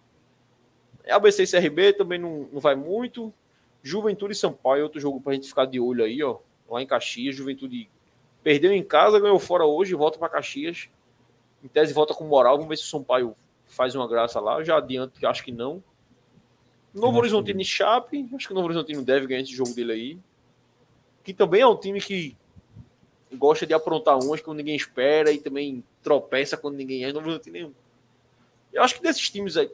ABC 1.08 1.44
e 1.44 1.48
CRB 1.48 1.94
também 1.94 2.18
não, 2.18 2.50
não 2.52 2.60
vai 2.60 2.76
muito. 2.76 3.32
Juventude 3.84 4.34
e 4.34 4.36
Sampaio, 4.36 4.84
outro 4.84 5.00
jogo 5.00 5.22
pra 5.22 5.34
gente 5.34 5.48
ficar 5.48 5.66
de 5.66 5.80
olho 5.80 6.04
aí, 6.04 6.24
ó. 6.24 6.40
Lá 6.68 6.82
em 6.82 6.88
Caxias. 6.88 7.36
Juventude 7.36 7.88
perdeu 8.42 8.74
em 8.74 8.84
casa, 8.84 9.20
ganhou 9.20 9.38
fora 9.38 9.66
hoje, 9.66 9.94
volta 9.94 10.18
pra 10.18 10.28
Caxias. 10.28 10.90
Em 11.64 11.68
tese, 11.68 11.94
volta 11.94 12.16
com 12.16 12.24
moral. 12.24 12.56
Vamos 12.56 12.70
ver 12.70 12.78
se 12.78 12.86
o 12.86 12.88
Sampaio 12.88 13.36
faz 13.68 13.94
uma 13.94 14.08
graça 14.08 14.40
lá. 14.40 14.58
Eu 14.58 14.66
já 14.66 14.78
adianto 14.78 15.20
que 15.20 15.28
acho 15.28 15.44
que 15.44 15.52
não. 15.52 15.84
Novo 16.92 17.20
Horizontino 17.20 17.62
e 17.62 17.66
Chape. 17.66 18.28
Acho 18.34 18.48
que 18.48 18.54
o 18.54 18.56
Novo 18.56 18.66
Horizontino 18.66 19.04
deve 19.04 19.28
ganhar 19.28 19.42
esse 19.42 19.54
jogo 19.54 19.76
dele 19.76 19.92
aí. 19.92 20.20
Que 21.24 21.34
também 21.34 21.62
é 21.62 21.68
um 21.68 21.78
time 21.78 22.02
que 22.02 22.38
gosta 23.34 23.66
de 23.66 23.74
aprontar 23.74 24.18
umas 24.20 24.42
quando 24.42 24.58
ninguém 24.58 24.76
espera 24.76 25.32
e 25.32 25.40
também 25.40 25.84
tropeça 26.02 26.58
quando 26.58 26.76
ninguém 26.76 27.04
é. 27.04 27.12
Novo 27.12 27.28
Horizontino 27.28 27.54
nenhum. 27.54 27.74
Eu 28.72 28.84
acho 28.84 28.96
que 28.96 29.02
desses 29.02 29.30
times 29.30 29.58
aí 29.58 29.70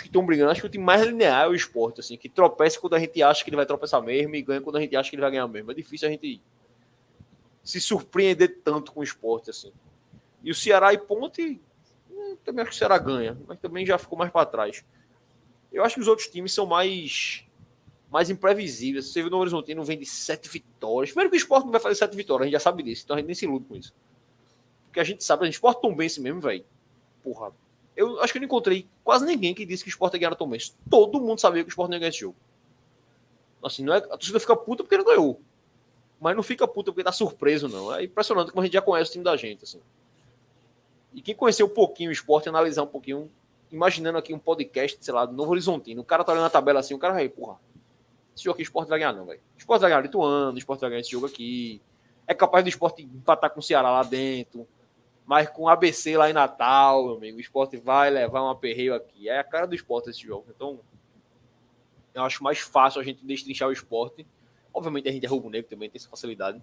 que 0.00 0.06
estão 0.06 0.24
brigando, 0.24 0.50
acho 0.50 0.60
que 0.60 0.66
o 0.66 0.70
time 0.70 0.84
mais 0.84 1.02
linear 1.02 1.44
é 1.44 1.48
o 1.48 1.54
esporte, 1.54 2.00
assim, 2.00 2.16
que 2.16 2.28
tropeça 2.28 2.78
quando 2.78 2.94
a 2.94 2.98
gente 2.98 3.22
acha 3.22 3.42
que 3.42 3.50
ele 3.50 3.56
vai 3.56 3.66
tropeçar 3.66 4.02
mesmo 4.02 4.34
e 4.34 4.42
ganha 4.42 4.60
quando 4.60 4.76
a 4.76 4.80
gente 4.80 4.94
acha 4.94 5.10
que 5.10 5.16
ele 5.16 5.22
vai 5.22 5.30
ganhar 5.30 5.48
mesmo. 5.48 5.70
É 5.70 5.74
difícil 5.74 6.08
a 6.08 6.10
gente 6.10 6.40
se 7.62 7.80
surpreender 7.80 8.60
tanto 8.62 8.92
com 8.92 9.00
o 9.00 9.02
esporte, 9.02 9.50
assim. 9.50 9.72
E 10.42 10.50
o 10.50 10.54
Ceará 10.54 10.92
e 10.92 10.98
Ponte, 10.98 11.60
hum, 12.10 12.36
também 12.44 12.62
acho 12.62 12.70
que 12.70 12.76
o 12.76 12.78
Ceará 12.78 12.98
ganha, 12.98 13.36
mas 13.46 13.58
também 13.58 13.84
já 13.84 13.98
ficou 13.98 14.16
mais 14.18 14.30
para 14.30 14.46
trás. 14.46 14.84
Eu 15.72 15.84
acho 15.84 15.96
que 15.96 16.00
os 16.00 16.08
outros 16.08 16.28
times 16.28 16.52
são 16.52 16.64
mais 16.64 17.44
mais 18.10 18.30
imprevisíveis. 18.30 19.06
Você 19.06 19.20
viu 19.20 19.28
o 19.28 19.30
Novo 19.30 19.42
Horizontino 19.42 19.84
vem 19.84 19.98
de 19.98 20.06
sete 20.06 20.48
vitórias. 20.48 21.10
Primeiro 21.10 21.30
que 21.30 21.36
o 21.36 21.38
esporte 21.38 21.64
não 21.64 21.72
vai 21.72 21.80
fazer 21.80 21.94
sete 21.94 22.16
vitórias, 22.16 22.42
a 22.42 22.46
gente 22.46 22.52
já 22.52 22.60
sabe 22.60 22.82
disso, 22.82 23.02
então 23.04 23.16
a 23.16 23.18
gente 23.18 23.26
nem 23.26 23.34
se 23.34 23.44
ilude 23.44 23.64
com 23.66 23.76
isso. 23.76 23.94
Porque 24.86 25.00
a 25.00 25.04
gente 25.04 25.22
sabe, 25.22 25.42
a 25.42 25.46
gente 25.46 25.54
esporte 25.54 25.80
tão 25.80 25.94
bem 25.94 26.06
esse 26.06 26.20
mesmo, 26.20 26.40
velho. 26.40 26.64
Porra. 27.22 27.52
Eu 27.94 28.20
acho 28.20 28.32
que 28.32 28.38
eu 28.38 28.40
não 28.40 28.46
encontrei 28.46 28.88
quase 29.02 29.26
ninguém 29.26 29.52
que 29.52 29.66
disse 29.66 29.82
que 29.82 29.88
o 29.88 29.92
esporte 29.92 30.14
ia 30.14 30.20
ganhar 30.20 30.34
tão 30.36 30.48
bem. 30.48 30.60
Todo 30.88 31.20
mundo 31.20 31.40
sabia 31.40 31.62
que 31.62 31.68
o 31.68 31.70
esporte 31.70 31.90
não 31.90 31.96
ia 31.96 32.00
ganhar 32.00 32.10
esse 32.10 32.20
jogo. 32.20 32.36
Assim, 33.62 33.84
não 33.84 33.92
é, 33.92 33.98
a 33.98 34.16
torcida 34.16 34.38
fica 34.38 34.56
puta 34.56 34.84
porque 34.84 34.96
não 34.96 35.04
ganhou. 35.04 35.40
Mas 36.20 36.34
não 36.36 36.42
fica 36.42 36.66
puta 36.66 36.92
porque 36.92 37.04
tá 37.04 37.12
surpreso, 37.12 37.68
não. 37.68 37.94
É 37.94 38.04
impressionante 38.04 38.50
como 38.50 38.60
a 38.62 38.64
gente 38.64 38.72
já 38.72 38.82
conhece 38.82 39.10
o 39.10 39.12
time 39.12 39.24
da 39.24 39.36
gente, 39.36 39.64
assim. 39.64 39.80
E 41.12 41.20
quem 41.20 41.34
conheceu 41.34 41.66
um 41.66 41.70
pouquinho 41.70 42.10
o 42.10 42.12
esporte, 42.12 42.48
analisar 42.48 42.82
um 42.82 42.86
pouquinho, 42.86 43.30
imaginando 43.70 44.18
aqui 44.18 44.32
um 44.32 44.38
podcast, 44.38 45.04
sei 45.04 45.12
lá, 45.14 45.26
do 45.26 45.32
Novo 45.32 45.50
Horizontino, 45.50 46.00
o 46.00 46.04
cara 46.04 46.22
tá 46.22 46.32
olhando 46.32 46.46
a 46.46 46.50
tabela 46.50 46.80
assim, 46.80 46.94
o 46.94 46.98
cara 46.98 47.14
vai, 47.14 47.28
porra, 47.28 47.58
esse 48.38 48.44
jogo 48.44 48.54
aqui 48.54 48.62
o 48.62 48.64
esporte 48.64 48.88
vai 48.88 48.98
ganhar, 48.98 49.12
não, 49.12 49.26
velho. 49.26 49.40
Esporte 49.56 49.80
vai 49.80 49.90
ganhar 49.90 50.00
Lituano, 50.00 50.54
o 50.54 50.58
esporte 50.58 50.80
vai 50.80 50.90
ganhar 50.90 51.00
esse 51.00 51.10
jogo 51.10 51.26
aqui. 51.26 51.82
É 52.26 52.34
capaz 52.34 52.64
do 52.64 52.68
esporte 52.68 53.02
empatar 53.02 53.50
com 53.50 53.60
o 53.60 53.62
Ceará 53.62 53.90
lá 53.90 54.02
dentro. 54.02 54.66
Mas 55.26 55.48
com 55.50 55.64
o 55.64 55.68
ABC 55.68 56.16
lá 56.16 56.30
em 56.30 56.32
Natal, 56.32 57.04
meu 57.04 57.16
amigo, 57.16 57.36
o 57.36 57.40
esporte 57.40 57.76
vai 57.76 58.08
levar 58.08 58.42
um 58.42 58.48
aperreio 58.48 58.94
aqui. 58.94 59.28
É 59.28 59.38
a 59.38 59.44
cara 59.44 59.66
do 59.66 59.74
esporte 59.74 60.08
esse 60.08 60.22
jogo. 60.22 60.46
Então, 60.48 60.80
eu 62.14 62.22
acho 62.22 62.42
mais 62.42 62.60
fácil 62.60 63.00
a 63.00 63.04
gente 63.04 63.24
destrinchar 63.24 63.68
o 63.68 63.72
esporte. 63.72 64.26
Obviamente 64.72 65.08
a 65.08 65.12
gente 65.12 65.26
é 65.26 65.28
rubro-negro 65.28 65.68
também, 65.68 65.90
tem 65.90 65.98
essa 65.98 66.08
facilidade. 66.08 66.62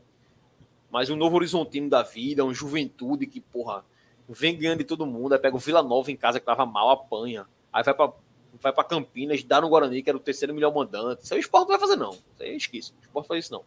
Mas 0.89 1.09
um 1.09 1.15
novo 1.15 1.35
horizontino 1.35 1.89
da 1.89 2.01
vida, 2.01 2.43
um 2.43 2.53
juventude 2.53 3.27
que, 3.27 3.39
porra, 3.39 3.85
vem 4.27 4.57
ganhando 4.57 4.79
de 4.79 4.85
todo 4.85 5.05
mundo. 5.05 5.33
Aí 5.33 5.39
pega 5.39 5.55
o 5.55 5.59
Vila 5.59 5.83
Nova 5.83 6.11
em 6.11 6.15
casa 6.15 6.39
que 6.39 6.45
tava 6.45 6.65
mal, 6.65 6.89
apanha. 6.89 7.45
Aí 7.71 7.83
vai 7.83 7.93
pra, 7.93 8.13
vai 8.61 8.71
pra 8.73 8.83
Campinas, 8.83 9.43
dá 9.43 9.59
no 9.61 9.69
Guarani, 9.69 10.01
que 10.01 10.09
era 10.09 10.17
o 10.17 10.21
terceiro 10.21 10.53
melhor 10.53 10.73
mandante. 10.73 11.23
Isso 11.23 11.33
aí 11.33 11.39
o 11.39 11.41
esporte 11.41 11.63
não 11.69 11.77
vai 11.77 11.79
fazer, 11.79 11.95
não. 11.95 12.11
Isso 12.11 12.23
aí 12.41 12.55
esquece. 12.55 12.91
O 12.91 13.01
esporte 13.03 13.27
faz 13.27 13.45
isso, 13.45 13.53
não. 13.53 13.63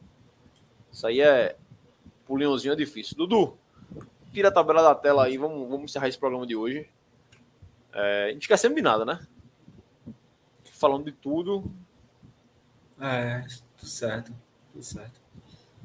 Isso 0.92 1.06
aí 1.06 1.20
é. 1.20 1.56
Pro 2.26 2.36
Leãozinho 2.36 2.72
é 2.72 2.76
difícil. 2.76 3.16
Dudu, 3.16 3.56
tira 4.32 4.48
a 4.48 4.52
tabela 4.52 4.82
da 4.82 4.94
tela 4.94 5.24
aí, 5.24 5.38
vamos, 5.38 5.68
vamos 5.68 5.84
encerrar 5.84 6.08
esse 6.08 6.18
programa 6.18 6.46
de 6.46 6.54
hoje. 6.54 6.88
É, 7.92 8.26
a 8.26 8.32
gente 8.32 8.42
esquecendo 8.42 8.74
de 8.74 8.82
nada, 8.82 9.04
né? 9.04 9.26
Falando 10.72 11.04
de 11.06 11.12
tudo, 11.12 11.64
É, 13.00 13.44
tudo 13.76 13.88
certo. 13.88 14.32
Tudo 14.72 14.84
certo. 14.84 15.20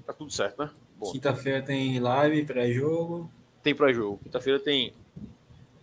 tá 0.06 0.14
tudo 0.14 0.32
certo, 0.32 0.62
né? 0.64 0.70
Quinta-feira 1.12 1.62
tem 1.62 2.00
live, 2.00 2.46
pré-jogo. 2.46 3.30
tem 3.62 3.74
pra 3.76 3.92
jogo. 3.94 4.20
Quinta-feira 4.24 4.60
tem. 4.60 4.94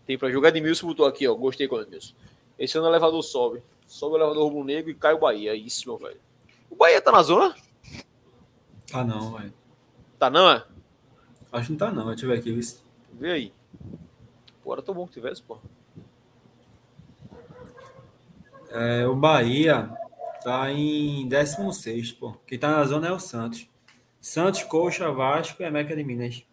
Tem 0.06 0.16
pra 0.18 0.30
jogo. 0.30 0.46
Edmilson 0.46 0.86
botou 0.86 1.06
aqui, 1.06 1.26
ó. 1.26 1.34
Gostei 1.34 1.66
com 1.68 1.76
o 1.76 1.80
Edmilson. 1.82 2.14
Esse 2.60 2.76
ano 2.76 2.86
o 2.86 2.90
elevador 2.90 3.22
sobe. 3.22 3.62
Sobe 3.86 4.14
o 4.14 4.18
elevador 4.18 4.44
rubro 4.44 4.62
negro 4.62 4.90
e 4.90 4.94
cai 4.94 5.14
o 5.14 5.18
Bahia. 5.18 5.52
É 5.52 5.56
isso, 5.56 5.88
meu 5.88 5.96
velho. 5.96 6.20
O 6.68 6.76
Bahia 6.76 7.00
tá 7.00 7.10
na 7.10 7.22
zona? 7.22 7.56
Ah, 8.92 9.02
não, 9.02 9.32
velho. 9.32 9.54
Tá 10.18 10.28
não, 10.28 10.50
é? 10.50 10.62
Acho 11.50 11.66
que 11.66 11.72
não 11.72 11.78
tá, 11.78 11.90
não. 11.90 12.06
Deixa 12.08 12.26
eu 12.26 12.30
ver 12.30 12.38
aqui. 12.38 12.52
Viu? 12.52 12.62
Vê 13.14 13.30
aí. 13.32 13.52
Pô, 14.62 14.74
era 14.74 14.82
tão 14.82 14.94
bom 14.94 15.06
que 15.06 15.14
tivesse, 15.14 15.42
pô. 15.42 15.58
É, 18.68 19.06
o 19.06 19.16
Bahia 19.16 19.90
tá 20.44 20.70
em 20.70 21.26
16, 21.26 22.12
pô. 22.12 22.36
Quem 22.46 22.58
tá 22.58 22.70
na 22.70 22.84
zona 22.84 23.08
é 23.08 23.12
o 23.12 23.18
Santos. 23.18 23.66
Santos, 24.20 24.62
Coxa, 24.64 25.10
Vasco 25.10 25.62
e 25.62 25.64
América 25.64 25.96
de 25.96 26.04
Minas. 26.04 26.44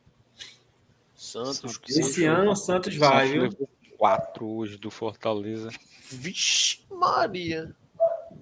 Santos. 1.14 1.82
Esse 1.90 2.24
ano 2.24 2.52
o 2.52 2.56
Santos 2.56 2.96
vai, 2.96 3.28
viu? 3.28 3.42
levou 3.44 3.70
quatro 3.98 4.48
hoje 4.48 4.78
do 4.78 4.90
Fortaleza. 4.90 5.70
Vixe, 6.10 6.80
Maria. 6.90 7.76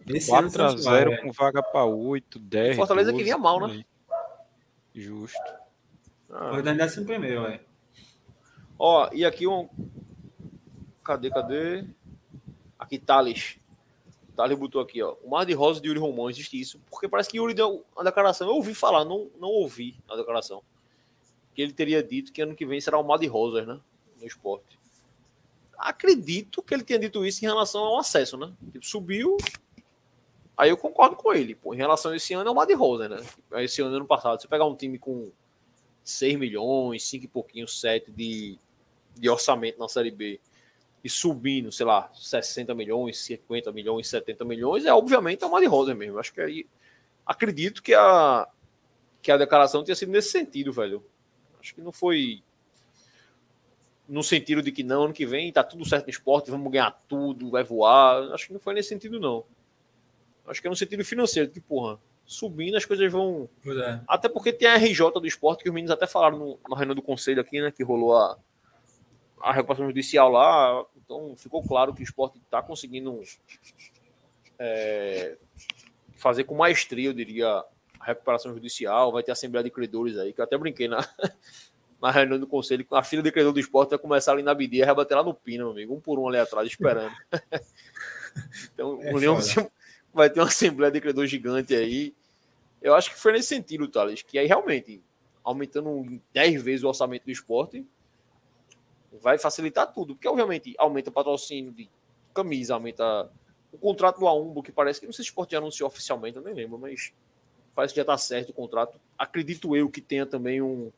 Esse 0.08 0.32
ano 0.32 0.48
o 0.48 0.52
4 0.52 0.64
a 0.64 0.70
Santos 0.70 0.86
vai, 0.86 1.00
0 1.00 1.10
velho. 1.12 1.24
com 1.24 1.32
vaga 1.32 1.64
para 1.64 1.86
8, 1.86 2.40
10. 2.40 2.76
Fortaleza 2.76 3.12
que 3.12 3.18
12, 3.18 3.24
vinha 3.24 3.38
mal, 3.38 3.68
né? 3.68 3.84
Justo. 4.94 5.54
Ah. 6.30 6.52
Vai 6.52 6.62
dar 6.62 6.74
em 6.74 6.78
décimo 6.78 7.06
primeiro, 7.06 7.44
velho. 7.44 7.60
Ó, 8.78 9.10
e 9.14 9.26
aqui 9.26 9.48
um. 9.48 9.70
Cadê, 11.04 11.30
cadê? 11.30 11.86
Aqui, 12.78 13.00
Thales. 13.00 13.58
Thales 14.36 14.58
botou 14.58 14.82
aqui, 14.82 15.02
ó. 15.02 15.16
O 15.24 15.30
Mar 15.30 15.46
de 15.46 15.54
Rosa 15.54 15.80
de 15.80 15.88
Yuri 15.88 16.00
Romão, 16.00 16.30
existe 16.30 16.60
isso. 16.60 16.82
Porque 16.90 17.08
parece 17.08 17.30
que 17.30 17.38
Yuri 17.38 17.54
deu 17.54 17.86
uma 17.96 18.04
declaração. 18.04 18.48
Eu 18.48 18.56
ouvi 18.56 18.74
falar, 18.74 19.06
não, 19.06 19.30
não 19.40 19.50
ouvi 19.50 19.98
a 20.10 20.16
declaração. 20.16 20.62
Que 21.54 21.62
ele 21.62 21.74
teria 21.74 22.04
dito 22.04 22.34
que 22.34 22.42
ano 22.42 22.56
que 22.56 22.66
vem 22.66 22.82
será 22.82 23.00
o 23.00 23.04
Mar 23.04 23.18
de 23.18 23.28
Rosas, 23.28 23.66
né? 23.66 23.80
No 24.20 24.28
esporte. 24.28 24.75
Acredito 25.78 26.62
que 26.62 26.74
ele 26.74 26.84
tenha 26.84 27.00
dito 27.00 27.26
isso 27.26 27.44
em 27.44 27.48
relação 27.48 27.84
ao 27.84 28.00
acesso, 28.00 28.38
né? 28.38 28.52
Tipo, 28.72 28.86
subiu. 28.86 29.38
Aí 30.58 30.70
eu 30.70 30.78
concordo 30.78 31.16
com 31.16 31.34
ele. 31.34 31.56
Pô, 31.56 31.74
em 31.74 31.78
relação 31.78 32.12
a 32.12 32.16
esse 32.16 32.34
ano 32.34 32.48
é 32.48 32.52
o 32.52 32.56
Mar 32.56 32.66
de 32.66 32.74
Rosas, 32.74 33.10
né? 33.10 33.64
Esse 33.64 33.82
ano, 33.82 33.96
ano 33.96 34.06
passado. 34.06 34.42
Você 34.42 34.48
pegar 34.48 34.66
um 34.66 34.76
time 34.76 34.98
com 34.98 35.32
6 36.04 36.38
milhões, 36.38 37.04
5 37.04 37.26
e 37.26 37.28
pouquinho, 37.28 37.68
7 37.68 38.12
de, 38.12 38.58
de 39.16 39.30
orçamento 39.30 39.80
na 39.80 39.90
Série 39.90 40.12
B 40.12 40.40
e 41.06 41.10
subindo, 41.10 41.72
sei 41.72 41.86
lá, 41.86 42.10
60 42.16 42.74
milhões, 42.74 43.20
50 43.20 43.72
milhões, 43.72 44.08
70 44.08 44.44
milhões, 44.44 44.86
é 44.86 44.92
obviamente 44.92 45.44
é 45.44 45.46
uma 45.46 45.62
de 45.62 45.68
rosa 45.68 45.94
mesmo. 45.94 46.18
Acho 46.18 46.34
que 46.34 46.42
aí 46.42 46.66
acredito 47.24 47.84
que 47.84 47.94
a 47.94 48.48
que 49.22 49.32
a 49.32 49.38
declaração 49.38 49.84
tenha 49.84 49.96
sido 49.96 50.12
nesse 50.12 50.30
sentido, 50.30 50.72
velho. 50.72 51.04
Acho 51.60 51.76
que 51.76 51.82
não 51.82 51.92
foi 51.92 52.44
no 54.08 54.24
sentido 54.24 54.62
de 54.62 54.72
que 54.72 54.84
não, 54.84 55.06
ano 55.06 55.14
que 55.14 55.26
vem 55.26 55.52
tá 55.52 55.64
tudo 55.64 55.86
certo 55.86 56.06
no 56.06 56.12
esporte, 56.12 56.52
vamos 56.52 56.72
ganhar 56.72 56.92
tudo, 57.08 57.50
vai 57.50 57.64
voar. 57.64 58.32
Acho 58.34 58.48
que 58.48 58.54
não 58.54 58.60
foi 58.60 58.74
nesse 58.74 58.90
sentido, 58.90 59.20
não. 59.20 59.44
Acho 60.48 60.62
que 60.62 60.68
é 60.68 60.70
no 60.70 60.76
sentido 60.76 61.04
financeiro, 61.04 61.50
que, 61.50 61.60
porra, 61.60 62.00
subindo 62.26 62.76
as 62.76 62.86
coisas 62.86 63.12
vão 63.12 63.50
é. 63.66 64.00
até 64.08 64.30
porque 64.30 64.54
tem 64.54 64.68
a 64.68 64.78
RJ 64.78 65.12
do 65.14 65.28
esporte, 65.28 65.64
que 65.64 65.70
os 65.70 65.74
meninos 65.74 65.92
até 65.92 66.08
falaram 66.08 66.38
no, 66.38 66.60
na 66.70 66.76
reunião 66.76 66.96
do 66.96 67.02
conselho 67.02 67.42
aqui, 67.42 67.62
né? 67.62 67.72
Que 67.72 67.84
rolou 67.84 68.16
a, 68.16 68.38
a 69.42 69.52
recuperação 69.52 69.88
judicial 69.88 70.30
lá. 70.30 70.86
Então 71.04 71.36
ficou 71.36 71.64
claro 71.64 71.94
que 71.94 72.02
o 72.02 72.04
esporte 72.04 72.38
está 72.38 72.62
conseguindo 72.62 73.22
é, 74.60 75.38
fazer 76.16 76.44
com 76.44 76.56
maestria, 76.56 77.10
eu 77.10 77.14
diria, 77.14 77.48
a 77.48 78.06
recuperação 78.06 78.54
judicial. 78.54 79.12
Vai 79.12 79.24
ter 79.24 79.32
assembleia 79.32 79.64
de 79.64 79.72
credores 79.72 80.18
aí, 80.18 80.32
que 80.32 80.40
eu 80.40 80.46
até 80.46 80.58
brinquei 80.58 80.88
na, 80.88 81.08
na 82.02 82.12
reunião 82.12 82.40
do 82.40 82.48
conselho. 82.48 82.86
A 82.92 83.04
fila 83.04 83.24
de 83.24 83.32
credor 83.32 83.52
do 83.54 83.60
esporte 83.60 83.90
vai 83.92 84.00
começar 84.00 84.34
ali 84.34 84.44
na 84.44 84.54
BD 84.54 84.78
e 84.78 84.86
vai 84.86 84.96
bater 84.96 85.16
lá 85.16 85.24
no 85.24 85.38
meu 85.46 85.72
amigo, 85.72 85.94
um 85.96 86.00
por 86.00 86.20
um 86.20 86.28
ali 86.28 86.38
atrás, 86.38 86.68
esperando. 86.68 87.14
então, 88.74 89.00
É 89.02 89.14
união- 89.14 89.42
foda. 89.42 89.72
vai 90.14 90.30
ter 90.30 90.40
uma 90.40 90.48
assembleia 90.48 90.92
de 90.92 91.02
credor 91.02 91.26
gigante 91.26 91.76
aí. 91.76 92.14
Eu 92.82 92.94
acho 92.94 93.10
que 93.12 93.18
foi 93.20 93.32
nesse 93.32 93.48
sentido, 93.50 93.88
Thales, 93.88 94.22
que 94.22 94.38
aí 94.38 94.46
realmente, 94.46 95.02
aumentando 95.44 95.90
em 95.90 96.22
10 96.34 96.62
vezes 96.62 96.84
o 96.84 96.88
orçamento 96.88 97.24
do 97.26 97.32
esporte, 97.32 97.86
vai 99.22 99.38
facilitar 99.38 99.92
tudo. 99.92 100.16
Porque, 100.16 100.28
obviamente, 100.28 100.76
aumenta 100.78 101.10
o 101.10 101.14
patrocínio 101.14 101.72
de 101.72 101.90
camisa, 102.34 102.74
aumenta 102.74 103.30
o 103.72 103.78
contrato 103.78 104.20
do 104.20 104.28
Aumbo, 104.28 104.62
que 104.62 104.72
parece 104.72 105.00
que, 105.00 105.06
não 105.06 105.14
sei 105.14 105.24
se 105.24 105.30
o 105.30 105.32
esporte 105.32 105.52
já 105.52 105.58
anunciou 105.58 105.88
oficialmente, 105.88 106.38
eu 106.38 106.44
nem 106.44 106.54
lembro, 106.54 106.78
mas 106.78 107.12
parece 107.74 107.94
que 107.94 107.98
já 107.98 108.04
está 108.04 108.18
certo 108.18 108.50
o 108.50 108.54
contrato. 108.54 109.00
Acredito 109.18 109.76
eu 109.76 109.90
que 109.90 110.02
tenha 110.02 110.26
também 110.26 110.62
um, 110.62 110.92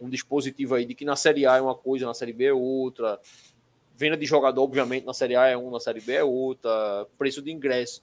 um 0.00 0.08
dispositivo 0.08 0.74
aí 0.74 0.84
de 0.84 0.94
que 0.94 1.04
na 1.04 1.16
Série 1.16 1.46
A 1.46 1.56
é 1.56 1.60
uma 1.60 1.74
coisa, 1.74 2.06
na 2.06 2.14
Série 2.14 2.32
B 2.32 2.46
é 2.46 2.52
outra. 2.52 3.20
Venda 3.94 4.16
de 4.16 4.26
jogador, 4.26 4.62
obviamente, 4.62 5.06
na 5.06 5.14
Série 5.14 5.36
A 5.36 5.46
é 5.46 5.56
um, 5.56 5.70
na 5.70 5.80
Série 5.80 6.00
B 6.00 6.12
é 6.12 6.24
outra. 6.24 7.06
Preço 7.16 7.40
de 7.40 7.50
ingresso. 7.50 8.02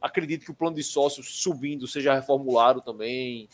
Acredito 0.00 0.44
que 0.44 0.50
o 0.50 0.54
plano 0.54 0.76
de 0.76 0.82
sócios 0.82 1.42
subindo 1.42 1.86
seja 1.86 2.14
reformulado 2.14 2.80
também. 2.80 3.48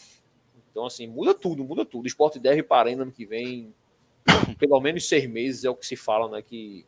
Então, 0.70 0.86
assim, 0.86 1.06
muda 1.06 1.34
tudo, 1.34 1.64
muda 1.64 1.84
tudo. 1.84 2.04
O 2.04 2.06
esporte 2.06 2.38
deve 2.38 2.62
parar 2.62 2.94
no 2.94 3.02
ano 3.02 3.12
que 3.12 3.26
vem. 3.26 3.74
Pelo 4.58 4.80
menos 4.80 5.08
seis 5.08 5.28
meses 5.28 5.64
é 5.64 5.70
o 5.70 5.74
que 5.74 5.86
se 5.86 5.96
fala, 5.96 6.28
né? 6.28 6.42
Que 6.42 6.86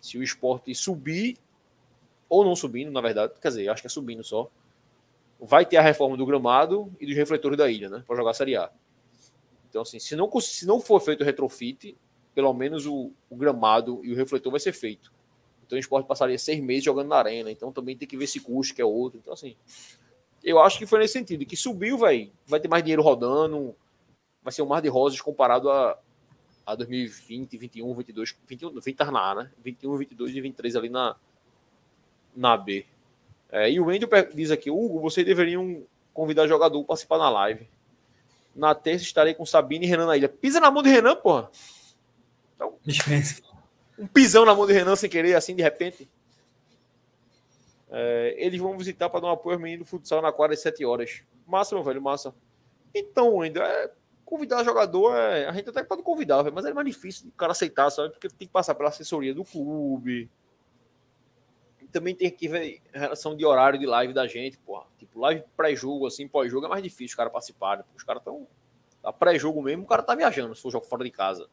se 0.00 0.16
o 0.16 0.22
esporte 0.22 0.74
subir, 0.74 1.36
ou 2.28 2.44
não 2.44 2.54
subindo, 2.56 2.90
na 2.90 3.00
verdade, 3.00 3.34
quer 3.40 3.48
dizer, 3.48 3.68
acho 3.68 3.82
que 3.82 3.86
é 3.86 3.90
subindo 3.90 4.24
só, 4.24 4.50
vai 5.40 5.66
ter 5.66 5.76
a 5.76 5.82
reforma 5.82 6.16
do 6.16 6.24
gramado 6.24 6.92
e 7.00 7.06
dos 7.06 7.16
refletores 7.16 7.58
da 7.58 7.70
ilha, 7.70 7.88
né? 7.88 8.04
Para 8.06 8.16
jogar 8.16 8.30
a 8.30 8.34
Série 8.34 8.56
A. 8.56 8.70
Então, 9.70 9.82
assim, 9.82 9.98
se 9.98 10.14
não, 10.14 10.28
se 10.40 10.66
não 10.66 10.80
for 10.80 11.00
feito 11.00 11.22
o 11.22 11.24
retrofit, 11.24 11.96
pelo 12.34 12.52
menos 12.52 12.86
o, 12.86 13.12
o 13.30 13.36
gramado 13.36 14.00
e 14.04 14.12
o 14.12 14.16
refletor 14.16 14.50
vai 14.50 14.60
ser 14.60 14.72
feito. 14.72 15.12
Então 15.64 15.76
o 15.76 15.80
esporte 15.80 16.06
passaria 16.06 16.36
seis 16.36 16.60
meses 16.60 16.84
jogando 16.84 17.08
na 17.08 17.16
arena. 17.16 17.50
Então 17.50 17.70
também 17.70 17.96
tem 17.96 18.08
que 18.08 18.16
ver 18.16 18.24
esse 18.24 18.40
custo, 18.40 18.74
que 18.74 18.82
é 18.82 18.84
outro. 18.84 19.20
Então, 19.20 19.32
assim, 19.32 19.56
eu 20.42 20.58
acho 20.58 20.76
que 20.76 20.84
foi 20.84 20.98
nesse 20.98 21.12
sentido. 21.12 21.46
Que 21.46 21.56
subiu, 21.56 21.96
vai, 21.96 22.32
vai 22.44 22.58
ter 22.58 22.66
mais 22.66 22.82
dinheiro 22.82 23.02
rodando. 23.02 23.74
Vai 24.42 24.52
ser 24.52 24.62
um 24.62 24.66
mar 24.66 24.82
de 24.82 24.88
rosas 24.88 25.20
comparado 25.20 25.70
a, 25.70 25.96
a 26.66 26.74
2020, 26.74 27.56
21, 27.56 27.94
22. 27.94 28.36
21, 28.48 28.80
20 28.80 28.96
tá 28.96 29.10
na 29.12 29.30
A, 29.30 29.34
né? 29.36 29.50
21, 29.62 29.96
22 29.96 30.34
e 30.34 30.40
23 30.40 30.76
ali 30.76 30.88
na, 30.88 31.14
na 32.34 32.56
B. 32.56 32.84
É, 33.52 33.70
e 33.70 33.78
o 33.78 33.86
Wendel 33.86 34.08
diz 34.34 34.50
aqui: 34.50 34.72
Hugo, 34.72 34.98
vocês 34.98 35.24
deveriam 35.24 35.84
convidar 36.12 36.48
jogador 36.48 36.80
para 36.80 36.88
participar 36.88 37.18
na 37.18 37.30
live. 37.30 37.68
Na 38.54 38.74
terça 38.74 39.04
estarei 39.04 39.34
com 39.34 39.46
Sabine 39.46 39.86
e 39.86 39.88
Renan 39.88 40.06
na 40.06 40.16
ilha. 40.16 40.28
Pisa 40.28 40.60
na 40.60 40.70
mão 40.70 40.82
de 40.82 40.90
Renan, 40.90 41.16
porra. 41.16 41.50
Dispensa. 42.84 43.42
Um 43.98 44.06
pisão 44.06 44.44
na 44.44 44.54
mão 44.54 44.66
de 44.66 44.72
Renan 44.72 44.96
sem 44.96 45.10
querer, 45.10 45.34
assim, 45.34 45.54
de 45.54 45.62
repente. 45.62 46.08
É, 47.90 48.34
eles 48.38 48.60
vão 48.60 48.76
visitar 48.78 49.10
para 49.10 49.20
dar 49.20 49.26
um 49.28 49.32
apoio 49.32 49.56
ao 49.56 49.62
menino 49.62 49.84
do 49.84 49.88
futsal 49.88 50.22
na 50.22 50.32
quadra 50.32 50.54
às 50.54 50.60
7 50.60 50.84
horas. 50.84 51.22
Massa, 51.46 51.74
meu 51.74 51.84
velho, 51.84 52.00
massa. 52.00 52.34
Então, 52.94 53.40
ainda 53.40 53.62
é, 53.62 53.90
convidar 54.24 54.64
jogador, 54.64 55.16
é, 55.16 55.46
a 55.46 55.52
gente 55.52 55.70
até 55.70 55.82
pode 55.82 56.02
convidar, 56.02 56.42
velho, 56.42 56.54
mas 56.54 56.64
é 56.64 56.72
mais 56.72 56.86
difícil 56.86 57.28
o 57.28 57.32
cara 57.32 57.52
aceitar, 57.52 57.90
sabe? 57.90 58.10
Porque 58.10 58.28
tem 58.28 58.46
que 58.46 58.52
passar 58.52 58.74
pela 58.74 58.88
assessoria 58.88 59.34
do 59.34 59.44
clube. 59.44 60.30
Também 61.92 62.14
tem 62.14 62.30
que 62.30 62.48
ver 62.48 62.80
a 62.94 62.98
relação 62.98 63.36
de 63.36 63.44
horário 63.44 63.78
de 63.78 63.86
live 63.86 64.12
da 64.12 64.26
gente, 64.26 64.58
porra. 64.58 64.86
Tipo, 64.98 65.20
live 65.20 65.42
pré-jogo, 65.56 66.06
assim, 66.06 66.28
pós-jogo 66.28 66.66
é 66.66 66.68
mais 66.68 66.82
difícil 66.82 67.06
os 67.06 67.14
caras 67.14 67.32
participarem. 67.32 67.84
Os 67.96 68.02
caras 68.02 68.20
estão. 68.20 68.46
A 69.02 69.12
pré-jogo 69.12 69.62
mesmo, 69.62 69.84
o 69.84 69.86
cara 69.86 70.02
tá 70.02 70.14
viajando, 70.14 70.54
se 70.54 70.60
for 70.60 70.70
jogo 70.70 70.84
fora 70.84 71.02
de 71.02 71.10
casa. 71.10 71.48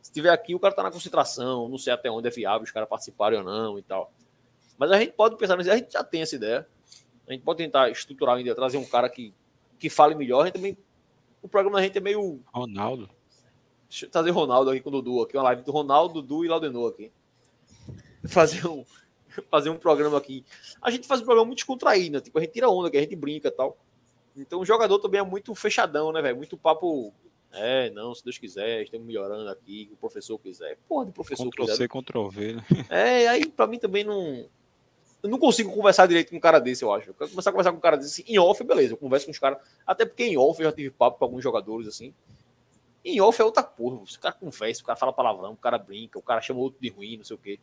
Se 0.00 0.10
tiver 0.10 0.30
aqui, 0.30 0.54
o 0.54 0.58
cara 0.58 0.74
tá 0.74 0.82
na 0.82 0.90
concentração, 0.90 1.68
não 1.68 1.76
sei 1.76 1.92
até 1.92 2.10
onde 2.10 2.26
é 2.26 2.30
viável 2.30 2.62
os 2.62 2.70
caras 2.70 2.88
participarem 2.88 3.38
ou 3.38 3.44
não 3.44 3.78
e 3.78 3.82
tal. 3.82 4.10
Mas 4.78 4.90
a 4.92 4.98
gente 4.98 5.12
pode 5.12 5.36
pensar 5.36 5.56
nisso, 5.56 5.70
a 5.70 5.76
gente 5.76 5.92
já 5.92 6.02
tem 6.02 6.22
essa 6.22 6.36
ideia. 6.36 6.66
A 7.28 7.32
gente 7.32 7.42
pode 7.42 7.58
tentar 7.58 7.90
estruturar 7.90 8.36
ainda, 8.36 8.54
trazer 8.54 8.78
um 8.78 8.84
cara 8.84 9.08
que, 9.10 9.34
que 9.78 9.90
fale 9.90 10.14
melhor. 10.14 10.42
A 10.42 10.44
gente 10.46 10.54
também. 10.54 10.78
O 11.42 11.48
programa 11.48 11.78
da 11.78 11.84
gente 11.84 11.98
é 11.98 12.00
meio. 12.00 12.40
Ronaldo. 12.46 13.10
Deixa 13.88 14.06
eu 14.06 14.10
trazer 14.10 14.30
Ronaldo 14.30 14.70
aqui 14.70 14.80
com 14.80 14.88
o 14.88 14.92
Dudu 14.92 15.22
aqui, 15.22 15.36
uma 15.36 15.42
live 15.44 15.62
do 15.62 15.72
Ronaldo, 15.72 16.22
Dudu 16.22 16.44
e 16.44 16.48
Laudenor 16.48 16.90
aqui. 16.90 17.10
Fazer 18.26 18.66
um, 18.66 18.84
fazer 19.50 19.70
um 19.70 19.76
programa 19.76 20.18
aqui. 20.18 20.44
A 20.80 20.90
gente 20.90 21.06
faz 21.06 21.20
um 21.20 21.24
programa 21.24 21.46
muito 21.46 21.58
descontraído, 21.58 22.16
né? 22.16 22.20
Tipo, 22.20 22.38
a 22.38 22.42
gente 22.42 22.52
tira 22.52 22.68
onda, 22.68 22.90
que 22.90 22.96
a 22.96 23.00
gente 23.00 23.16
brinca 23.16 23.48
e 23.48 23.50
tal. 23.50 23.76
Então 24.36 24.60
o 24.60 24.64
jogador 24.64 24.98
também 24.98 25.20
é 25.20 25.24
muito 25.24 25.54
fechadão, 25.54 26.12
né, 26.12 26.22
velho? 26.22 26.36
Muito 26.36 26.56
papo. 26.56 27.12
É, 27.50 27.90
não, 27.90 28.14
se 28.14 28.22
Deus 28.22 28.36
quiser, 28.36 28.82
estamos 28.82 29.06
melhorando 29.06 29.48
aqui, 29.48 29.88
o 29.92 29.96
professor 29.96 30.38
quiser. 30.38 30.76
Porra, 30.88 31.06
de 31.06 31.12
professor 31.12 31.48
Ctrl 31.48 31.62
quiser. 31.62 31.76
C, 31.76 31.88
Ctrl 31.88 32.28
V, 32.28 32.52
né? 32.54 32.64
É, 32.90 33.28
aí 33.28 33.46
pra 33.46 33.66
mim 33.66 33.78
também 33.78 34.04
não. 34.04 34.46
Eu 35.20 35.28
não 35.28 35.38
consigo 35.38 35.74
conversar 35.74 36.06
direito 36.06 36.30
com 36.30 36.36
um 36.36 36.40
cara 36.40 36.60
desse, 36.60 36.84
eu 36.84 36.92
acho. 36.92 37.10
Eu 37.10 37.14
quero 37.14 37.30
começar 37.30 37.50
a 37.50 37.52
conversar 37.52 37.72
com 37.72 37.78
um 37.78 37.80
cara 37.80 37.96
desse 37.96 38.24
em 38.28 38.38
off, 38.38 38.62
beleza. 38.62 38.92
Eu 38.92 38.96
converso 38.96 39.26
com 39.26 39.32
os 39.32 39.38
caras. 39.38 39.58
Até 39.84 40.04
porque 40.04 40.24
em 40.24 40.36
off 40.36 40.60
eu 40.60 40.68
já 40.68 40.76
tive 40.76 40.90
papo 40.90 41.18
com 41.18 41.24
alguns 41.24 41.42
jogadores 41.42 41.88
assim. 41.88 42.14
Em 43.04 43.20
off 43.20 43.40
é 43.40 43.44
outra 43.44 43.62
porra. 43.62 43.96
O 43.96 44.20
cara 44.20 44.34
conversa, 44.34 44.82
o 44.82 44.84
cara 44.84 44.96
fala 44.96 45.12
palavrão, 45.12 45.52
o 45.52 45.56
cara 45.56 45.78
brinca, 45.78 46.18
o 46.18 46.22
cara 46.22 46.40
chama 46.40 46.60
outro 46.60 46.78
de 46.80 46.88
ruim, 46.90 47.16
não 47.16 47.24
sei 47.24 47.34
o 47.34 47.38
quê. 47.38 47.58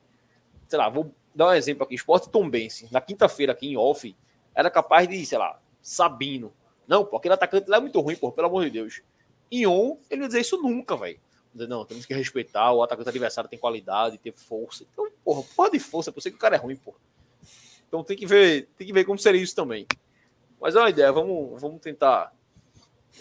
Sei 0.68 0.78
lá, 0.78 0.90
vou 0.90 1.14
dar 1.34 1.48
um 1.50 1.54
exemplo 1.54 1.84
aqui. 1.84 1.96
Esporte 1.96 2.30
Tombense. 2.30 2.88
Na 2.92 3.02
quinta-feira 3.02 3.54
aqui 3.54 3.68
em 3.68 3.78
off, 3.78 4.16
era 4.54 4.70
capaz 4.70 5.08
de, 5.08 5.26
sei 5.26 5.38
lá, 5.38 5.60
Sabino. 5.82 6.54
Não, 6.88 7.06
pô, 7.06 7.18
aquele 7.18 7.34
atacante 7.34 7.70
lá 7.70 7.78
é 7.78 7.80
muito 7.80 8.00
ruim, 8.00 8.16
pô, 8.16 8.32
pelo 8.32 8.48
amor 8.48 8.64
de 8.66 8.72
Deus. 8.72 9.02
Em 9.52 9.66
on, 9.68 9.98
ele 10.10 10.22
ia 10.22 10.28
dizer 10.28 10.42
isso 10.42 10.62
nunca, 10.62 10.96
velho. 10.96 11.20
Não, 11.54 11.86
temos 11.86 12.06
que 12.06 12.14
respeitar, 12.14 12.74
o 12.74 12.84
atacante 12.84 13.10
adversário 13.10 13.50
tem 13.50 13.58
qualidade, 13.58 14.18
tem 14.18 14.32
força. 14.32 14.86
Então, 14.92 15.10
porra, 15.24 15.44
porra 15.56 15.72
de 15.72 15.80
força, 15.80 16.12
eu 16.14 16.22
sei 16.22 16.32
que 16.32 16.38
o 16.38 16.42
cara 16.42 16.56
é 16.56 16.60
ruim, 16.60 16.76
porra. 16.76 16.98
Então 17.88 18.04
tem 18.04 18.18
que 18.18 18.26
ver, 18.26 18.68
tem 18.78 18.86
que 18.86 18.92
ver 18.92 19.06
como 19.06 19.18
seria 19.18 19.42
isso 19.42 19.56
também. 19.56 19.88
Mas 20.60 20.76
é 20.76 20.80
uma 20.80 20.90
ideia, 20.90 21.12
vamos, 21.12 21.62
vamos 21.62 21.80
tentar 21.80 22.34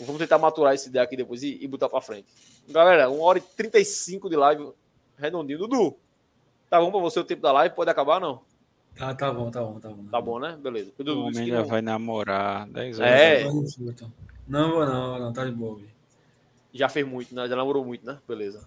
Vamos 0.01 0.19
tentar 0.19 0.39
maturar 0.39 0.75
essa 0.75 0.89
ideia 0.89 1.05
aqui 1.05 1.17
depois 1.17 1.43
e, 1.43 1.59
e 1.61 1.69
botar 1.69 1.89
pra 1.89 2.01
frente. 2.01 2.27
Galera, 2.69 3.09
1 3.09 3.21
hora 3.21 3.39
e 3.39 3.43
35 3.43 4.29
de 4.29 4.37
live 4.37 4.73
redondinho. 5.17 5.61
Dudu, 5.61 5.97
tá 6.75 6.81
bom 6.81 6.91
pra 6.91 7.01
você 7.01 7.21
o 7.21 7.25
tempo 7.25 7.41
da 7.43 7.53
live? 7.53 7.75
Pode 7.75 7.91
acabar, 7.91 8.21
não? 8.21 8.41
Tá, 8.97 9.15
tá 9.15 9.33
bom, 9.33 9.51
tá 9.51 9.61
bom, 9.61 9.79
tá 9.81 9.89
bom. 9.89 10.05
Tá 10.05 10.21
bom, 10.21 10.39
né? 10.39 10.57
Beleza. 10.61 10.93
O 10.99 11.21
homem 11.27 11.47
já 11.47 11.59
não- 11.61 11.65
vai 11.67 11.81
namorar 11.83 12.67
10 12.69 12.99
horas. 13.01 13.13
É. 13.13 13.45
Não 14.47 14.71
vou 14.73 14.87
não, 14.87 15.19
não, 15.19 15.33
tá 15.33 15.45
de 15.45 15.53
boa. 15.53 15.77
velho. 15.77 15.89
já 16.73 16.89
fez 16.89 17.07
muito, 17.07 17.35
né? 17.35 17.47
Já 17.49 17.55
namorou 17.57 17.85
muito, 17.85 18.05
né? 18.05 18.19
Beleza. 18.27 18.67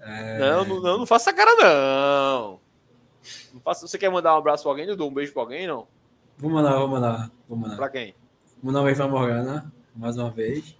É, 0.00 0.38
Não, 0.38 0.64
não, 0.64 0.80
não, 0.80 0.98
não 0.98 1.06
faça 1.06 1.30
essa 1.30 1.36
cara, 1.36 1.54
não. 1.56 2.58
não 3.54 3.60
faça... 3.60 3.86
Você 3.86 3.98
quer 3.98 4.10
mandar 4.10 4.34
um 4.34 4.38
abraço 4.38 4.62
pra 4.64 4.72
alguém? 4.72 4.86
Dudu? 4.86 5.06
Um 5.06 5.12
beijo 5.14 5.32
pra 5.32 5.42
alguém, 5.42 5.66
não? 5.66 5.86
Vou 6.38 6.50
mandar, 6.50 6.78
vou 6.78 6.88
mandar, 6.88 7.30
vou 7.48 7.56
mandar. 7.58 7.76
Pra 7.76 7.88
quem? 7.90 8.14
Vou 8.62 8.72
mandar 8.72 8.80
um 8.80 8.84
beijo 8.84 8.96
pra 8.98 9.08
Morgana, 9.08 9.72
mais 9.94 10.16
uma 10.16 10.30
vez. 10.30 10.74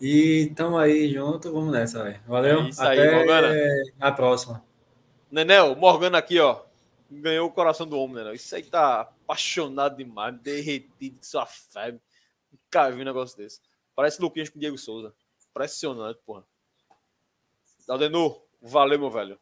E 0.00 0.52
tamo 0.56 0.76
aí 0.78 1.12
junto, 1.12 1.52
vamos 1.52 1.70
nessa, 1.72 2.02
velho. 2.02 2.20
Valeu. 2.26 2.60
É 2.62 2.68
isso 2.68 2.82
aí, 2.82 2.98
Até 2.98 3.16
Morgana. 3.16 3.54
a 4.00 4.12
próxima. 4.12 4.62
Nenel, 5.36 5.76
Morgana 5.76 6.16
aqui, 6.16 6.40
ó. 6.40 6.62
Ganhou 7.10 7.46
o 7.46 7.52
coração 7.52 7.86
do 7.86 7.98
homem, 7.98 8.16
Nenel. 8.16 8.32
Isso 8.32 8.56
aí 8.56 8.62
tá 8.62 9.02
apaixonado 9.02 9.94
demais, 9.94 10.34
derretido 10.40 11.18
de 11.20 11.26
sua 11.26 11.44
febre. 11.44 12.00
Nunca 12.50 12.90
vi 12.90 13.02
um 13.02 13.04
negócio 13.04 13.36
desse. 13.36 13.60
Parece 13.94 14.18
Luquinhas 14.18 14.48
com 14.48 14.58
Diego 14.58 14.78
Souza. 14.78 15.14
Impressionante, 15.50 16.18
porra. 16.24 16.42
Aldenu, 17.86 18.40
valeu, 18.62 18.98
meu 18.98 19.10
velho. 19.10 19.38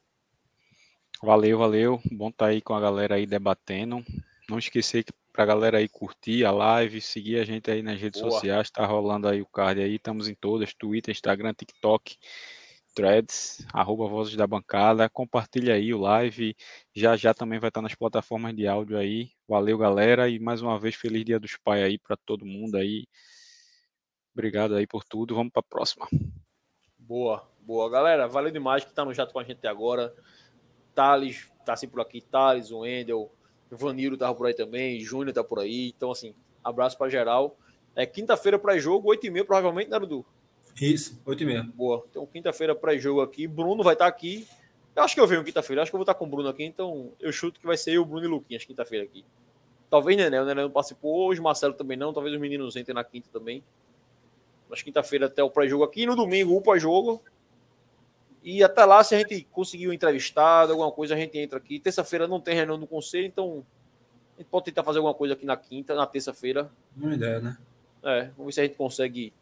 Valeu, 1.22 1.58
valeu. 1.58 2.02
Bom 2.10 2.32
tá 2.32 2.46
aí 2.46 2.60
com 2.60 2.74
a 2.74 2.80
galera 2.80 3.14
aí 3.14 3.24
debatendo. 3.24 4.04
Não 4.50 4.58
esquecer 4.58 5.04
que 5.04 5.12
pra 5.32 5.46
galera 5.46 5.78
aí 5.78 5.88
curtir 5.88 6.44
a 6.44 6.50
live, 6.50 7.00
seguir 7.00 7.38
a 7.38 7.44
gente 7.44 7.70
aí 7.70 7.82
nas 7.82 8.00
redes 8.00 8.20
Boa. 8.20 8.32
sociais, 8.32 8.68
tá 8.68 8.84
rolando 8.84 9.28
aí 9.28 9.40
o 9.40 9.46
card 9.46 9.80
aí, 9.80 9.94
estamos 9.94 10.28
em 10.28 10.34
todas, 10.34 10.74
Twitter, 10.74 11.12
Instagram, 11.12 11.54
TikTok, 11.54 12.16
Threads, 12.94 13.66
arroba 13.72 14.06
Vozes 14.06 14.36
da 14.36 14.46
Bancada, 14.46 15.08
compartilha 15.08 15.74
aí 15.74 15.92
o 15.92 15.98
live, 15.98 16.56
já 16.94 17.16
já 17.16 17.34
também 17.34 17.58
vai 17.58 17.68
estar 17.68 17.82
nas 17.82 17.94
plataformas 17.94 18.54
de 18.54 18.66
áudio 18.66 18.96
aí. 18.96 19.30
Valeu, 19.48 19.76
galera, 19.76 20.28
e 20.28 20.38
mais 20.38 20.62
uma 20.62 20.78
vez 20.78 20.94
feliz 20.94 21.24
Dia 21.24 21.40
dos 21.40 21.56
Pais 21.56 21.82
aí 21.82 21.98
pra 21.98 22.16
todo 22.16 22.46
mundo 22.46 22.76
aí. 22.76 23.04
Obrigado 24.32 24.74
aí 24.74 24.86
por 24.86 25.04
tudo. 25.04 25.34
Vamos 25.34 25.52
pra 25.52 25.62
próxima. 25.62 26.08
Boa, 26.98 27.48
boa. 27.60 27.88
Galera, 27.90 28.26
valeu 28.26 28.50
demais 28.50 28.84
que 28.84 28.92
tá 28.92 29.04
no 29.04 29.14
chat 29.14 29.32
com 29.32 29.38
a 29.38 29.44
gente 29.44 29.58
até 29.58 29.68
agora. 29.68 30.14
Thales 30.94 31.50
tá 31.64 31.72
assim 31.72 31.88
por 31.88 32.00
aqui, 32.00 32.20
Thales, 32.20 32.70
o 32.70 32.80
Wendel, 32.80 33.30
o 33.70 33.76
Vanilo 33.76 34.16
tava 34.16 34.34
por 34.34 34.46
aí 34.46 34.54
também, 34.54 35.00
Júnior 35.00 35.32
tá 35.32 35.42
por 35.42 35.58
aí. 35.58 35.92
Então, 35.96 36.10
assim, 36.10 36.34
abraço 36.62 36.96
pra 36.96 37.08
geral. 37.08 37.56
É 37.96 38.04
quinta-feira 38.06 38.58
pré-jogo, 38.58 39.08
8h30, 39.08 39.44
provavelmente, 39.44 39.90
né, 39.90 39.98
Dudu? 39.98 40.26
Isso, 40.80 41.20
8 41.24 41.42
e 41.42 41.46
meia. 41.46 41.62
Boa. 41.62 42.04
Então, 42.10 42.26
quinta-feira 42.26 42.74
pré-jogo 42.74 43.20
aqui. 43.20 43.46
Bruno 43.46 43.82
vai 43.82 43.94
estar 43.94 44.06
aqui. 44.06 44.46
Eu 44.94 45.02
acho 45.02 45.14
que 45.14 45.20
eu 45.20 45.26
venho 45.26 45.44
quinta-feira. 45.44 45.82
Acho 45.82 45.90
que 45.90 45.94
eu 45.94 45.98
vou 45.98 46.04
estar 46.04 46.14
com 46.14 46.24
o 46.24 46.28
Bruno 46.28 46.48
aqui. 46.48 46.64
Então, 46.64 47.12
eu 47.20 47.32
chuto 47.32 47.60
que 47.60 47.66
vai 47.66 47.76
ser 47.76 47.92
eu, 47.92 48.04
Bruno 48.04 48.24
e 48.24 48.28
Luquinhas 48.28 48.64
quinta-feira 48.64 49.04
aqui. 49.04 49.24
Talvez 49.88 50.16
Nené. 50.16 50.40
O 50.40 50.44
Nené 50.44 50.62
não 50.62 50.70
participou 50.70 51.28
hoje. 51.28 51.40
Marcelo 51.40 51.74
também 51.74 51.96
não. 51.96 52.12
Talvez 52.12 52.34
os 52.34 52.40
meninos 52.40 52.76
entrem 52.76 52.94
na 52.94 53.04
quinta 53.04 53.28
também. 53.32 53.62
Mas 54.68 54.82
quinta-feira 54.82 55.26
até 55.26 55.42
o 55.42 55.50
pré-jogo 55.50 55.84
aqui. 55.84 56.06
No 56.06 56.16
domingo, 56.16 56.56
o 56.56 56.60
pós-jogo. 56.60 57.22
E 58.42 58.62
até 58.62 58.84
lá, 58.84 59.02
se 59.02 59.14
a 59.14 59.18
gente 59.18 59.46
conseguir 59.50 59.88
um 59.88 59.92
entrevistado, 59.92 60.72
alguma 60.72 60.90
coisa, 60.90 61.14
a 61.14 61.16
gente 61.16 61.38
entra 61.38 61.58
aqui. 61.58 61.78
Terça-feira 61.78 62.26
não 62.26 62.40
tem 62.40 62.54
reunião 62.54 62.78
do 62.78 62.86
conselho. 62.86 63.26
Então, 63.26 63.64
a 64.36 64.40
gente 64.40 64.48
pode 64.48 64.66
tentar 64.66 64.82
fazer 64.82 64.98
alguma 64.98 65.14
coisa 65.14 65.34
aqui 65.34 65.46
na 65.46 65.56
quinta, 65.56 65.94
na 65.94 66.06
terça-feira. 66.06 66.70
Uma 66.96 67.14
ideia, 67.14 67.40
né? 67.40 67.56
É, 68.02 68.24
vamos 68.36 68.46
ver 68.46 68.52
se 68.52 68.60
a 68.60 68.64
gente 68.64 68.76
consegue 68.76 69.32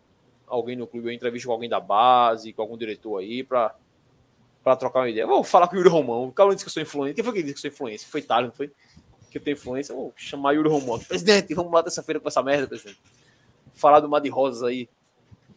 alguém 0.52 0.76
no 0.76 0.86
clube, 0.86 1.06
uma 1.08 1.14
entrevista 1.14 1.46
com 1.46 1.52
alguém 1.52 1.68
da 1.68 1.80
base, 1.80 2.52
com 2.52 2.60
algum 2.60 2.76
diretor 2.76 3.18
aí, 3.18 3.42
pra, 3.42 3.74
pra 4.62 4.76
trocar 4.76 5.00
uma 5.00 5.08
ideia. 5.08 5.26
Vou 5.26 5.42
falar 5.42 5.66
com 5.66 5.74
o 5.74 5.78
Yuri 5.78 5.88
Romão. 5.88 6.28
O 6.28 6.32
Carlos 6.32 6.56
disse 6.56 6.64
que 6.64 6.68
eu 6.68 6.72
sou 6.72 6.82
influente. 6.82 7.14
Quem 7.14 7.24
foi 7.24 7.32
que 7.32 7.42
disse 7.42 7.54
que 7.54 7.58
eu 7.66 7.70
sou 7.70 7.70
influência? 7.70 8.08
Foi 8.08 8.20
Thales, 8.20 8.48
não 8.50 8.54
foi? 8.54 8.70
Que 9.30 9.38
eu 9.38 9.42
tenho 9.42 9.54
influência. 9.54 9.94
Vou 9.94 10.12
chamar 10.14 10.52
Yuri 10.52 10.68
Romão. 10.68 10.98
Presidente, 10.98 11.54
vamos 11.54 11.72
lá 11.72 11.82
terça-feira 11.82 12.20
com 12.20 12.28
essa 12.28 12.42
merda, 12.42 12.66
presidente. 12.66 13.00
Falar 13.74 14.00
do 14.00 14.08
Mar 14.08 14.20
de 14.20 14.28
Rosas 14.28 14.62
aí. 14.62 14.88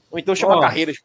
Ou 0.09 0.17
então 0.17 0.33
chamar. 0.33 0.61
Carreiras. 0.61 1.03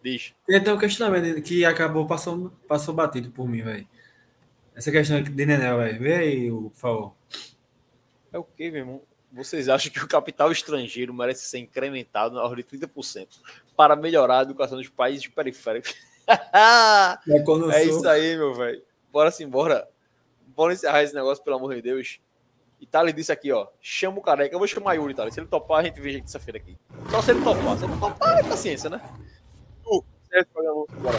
Deixa. 0.00 0.32
Tem 0.46 0.56
até 0.56 0.72
um 0.72 0.78
questionamento 0.78 1.42
que 1.42 1.64
acabou 1.64 2.06
passando, 2.06 2.52
passou 2.68 2.94
batido 2.94 3.30
por 3.30 3.48
mim, 3.48 3.62
velho. 3.62 3.86
Essa 4.76 4.92
questão 4.92 5.20
de 5.20 5.44
Nenel, 5.44 5.78
velho. 5.78 5.98
Vê 5.98 6.14
aí, 6.14 6.50
por 6.50 6.72
favor. 6.74 7.14
É 8.32 8.38
o 8.38 8.44
quê, 8.44 8.70
meu 8.70 8.80
irmão? 8.80 9.02
Vocês 9.32 9.68
acham 9.68 9.92
que 9.92 10.02
o 10.02 10.08
capital 10.08 10.50
estrangeiro 10.50 11.12
merece 11.12 11.46
ser 11.46 11.58
incrementado 11.58 12.34
na 12.34 12.42
ordem 12.42 12.64
de 12.68 12.78
30% 12.78 13.28
para 13.76 13.94
melhorar 13.94 14.40
a 14.40 14.42
educação 14.42 14.78
dos 14.78 14.88
países 14.88 15.26
periféricos? 15.26 15.94
É, 16.28 17.16
É 17.72 17.84
isso 17.84 18.06
aí, 18.06 18.36
meu 18.36 18.52
velho. 18.52 18.82
Bora 19.10 19.30
se 19.30 19.42
embora. 19.42 19.88
Bora 20.48 20.74
encerrar 20.74 21.02
esse 21.02 21.14
negócio, 21.14 21.42
pelo 21.42 21.56
amor 21.56 21.74
de 21.74 21.80
Deus. 21.80 22.20
E 22.78 22.86
Thales 22.86 23.14
disse 23.14 23.32
aqui, 23.32 23.50
ó. 23.50 23.66
Chama 23.80 24.18
o 24.18 24.20
careca. 24.20 24.54
Eu 24.54 24.58
vou 24.58 24.68
chamar 24.68 24.92
Yuri, 24.94 25.14
Thales. 25.14 25.32
Se 25.32 25.40
ele 25.40 25.46
topar, 25.46 25.80
a 25.80 25.84
gente 25.84 25.98
vê 26.00 26.12
terça-feira 26.20 26.58
aqui. 26.58 26.76
Só 27.10 27.22
se 27.22 27.30
ele 27.30 27.42
topar. 27.42 27.78
Se 27.78 27.84
ele 27.84 27.92
não 27.92 28.00
topar, 28.00 28.38
é 28.38 28.42
paciência, 28.42 28.90
né? 28.90 29.00
Tu, 29.82 30.04
programa. 30.52 30.84
Bora. 31.00 31.18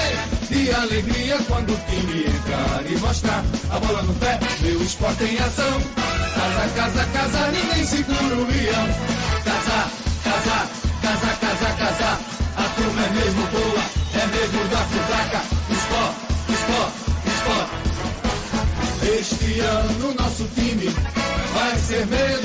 alegria 0.69 1.37
quando 1.47 1.73
o 1.73 1.79
time 1.89 2.25
entrar 2.25 2.85
e 2.85 2.97
mostrar 2.99 3.43
a 3.71 3.79
bola 3.79 4.03
no 4.03 4.13
pé, 4.15 4.39
meu 4.61 4.81
esporte 4.81 5.23
em 5.23 5.39
ação. 5.39 5.81
Casa, 6.35 6.69
casa, 6.75 7.05
casa, 7.05 7.51
ninguém 7.51 7.85
segura 7.85 8.35
o 8.35 8.45
leão. 8.45 8.87
Casa, 9.43 9.89
casa, 10.23 10.69
casa, 11.01 11.35
casa, 11.41 11.73
casa, 11.77 12.19
a 12.57 12.63
turma 12.75 13.01
é 13.01 13.09
mesmo 13.09 13.47
boa, 13.47 13.83
é 14.13 14.27
mesmo 14.27 14.67
da 14.69 14.77
futraca. 14.77 15.41
Esporte, 15.71 16.19
esporte, 16.53 16.97
esporte. 17.27 17.75
Este 19.19 19.59
ano 19.61 20.13
nosso 20.13 20.47
time 20.55 20.89
vai 21.53 21.75
ser 21.79 22.05
mesmo 22.05 22.41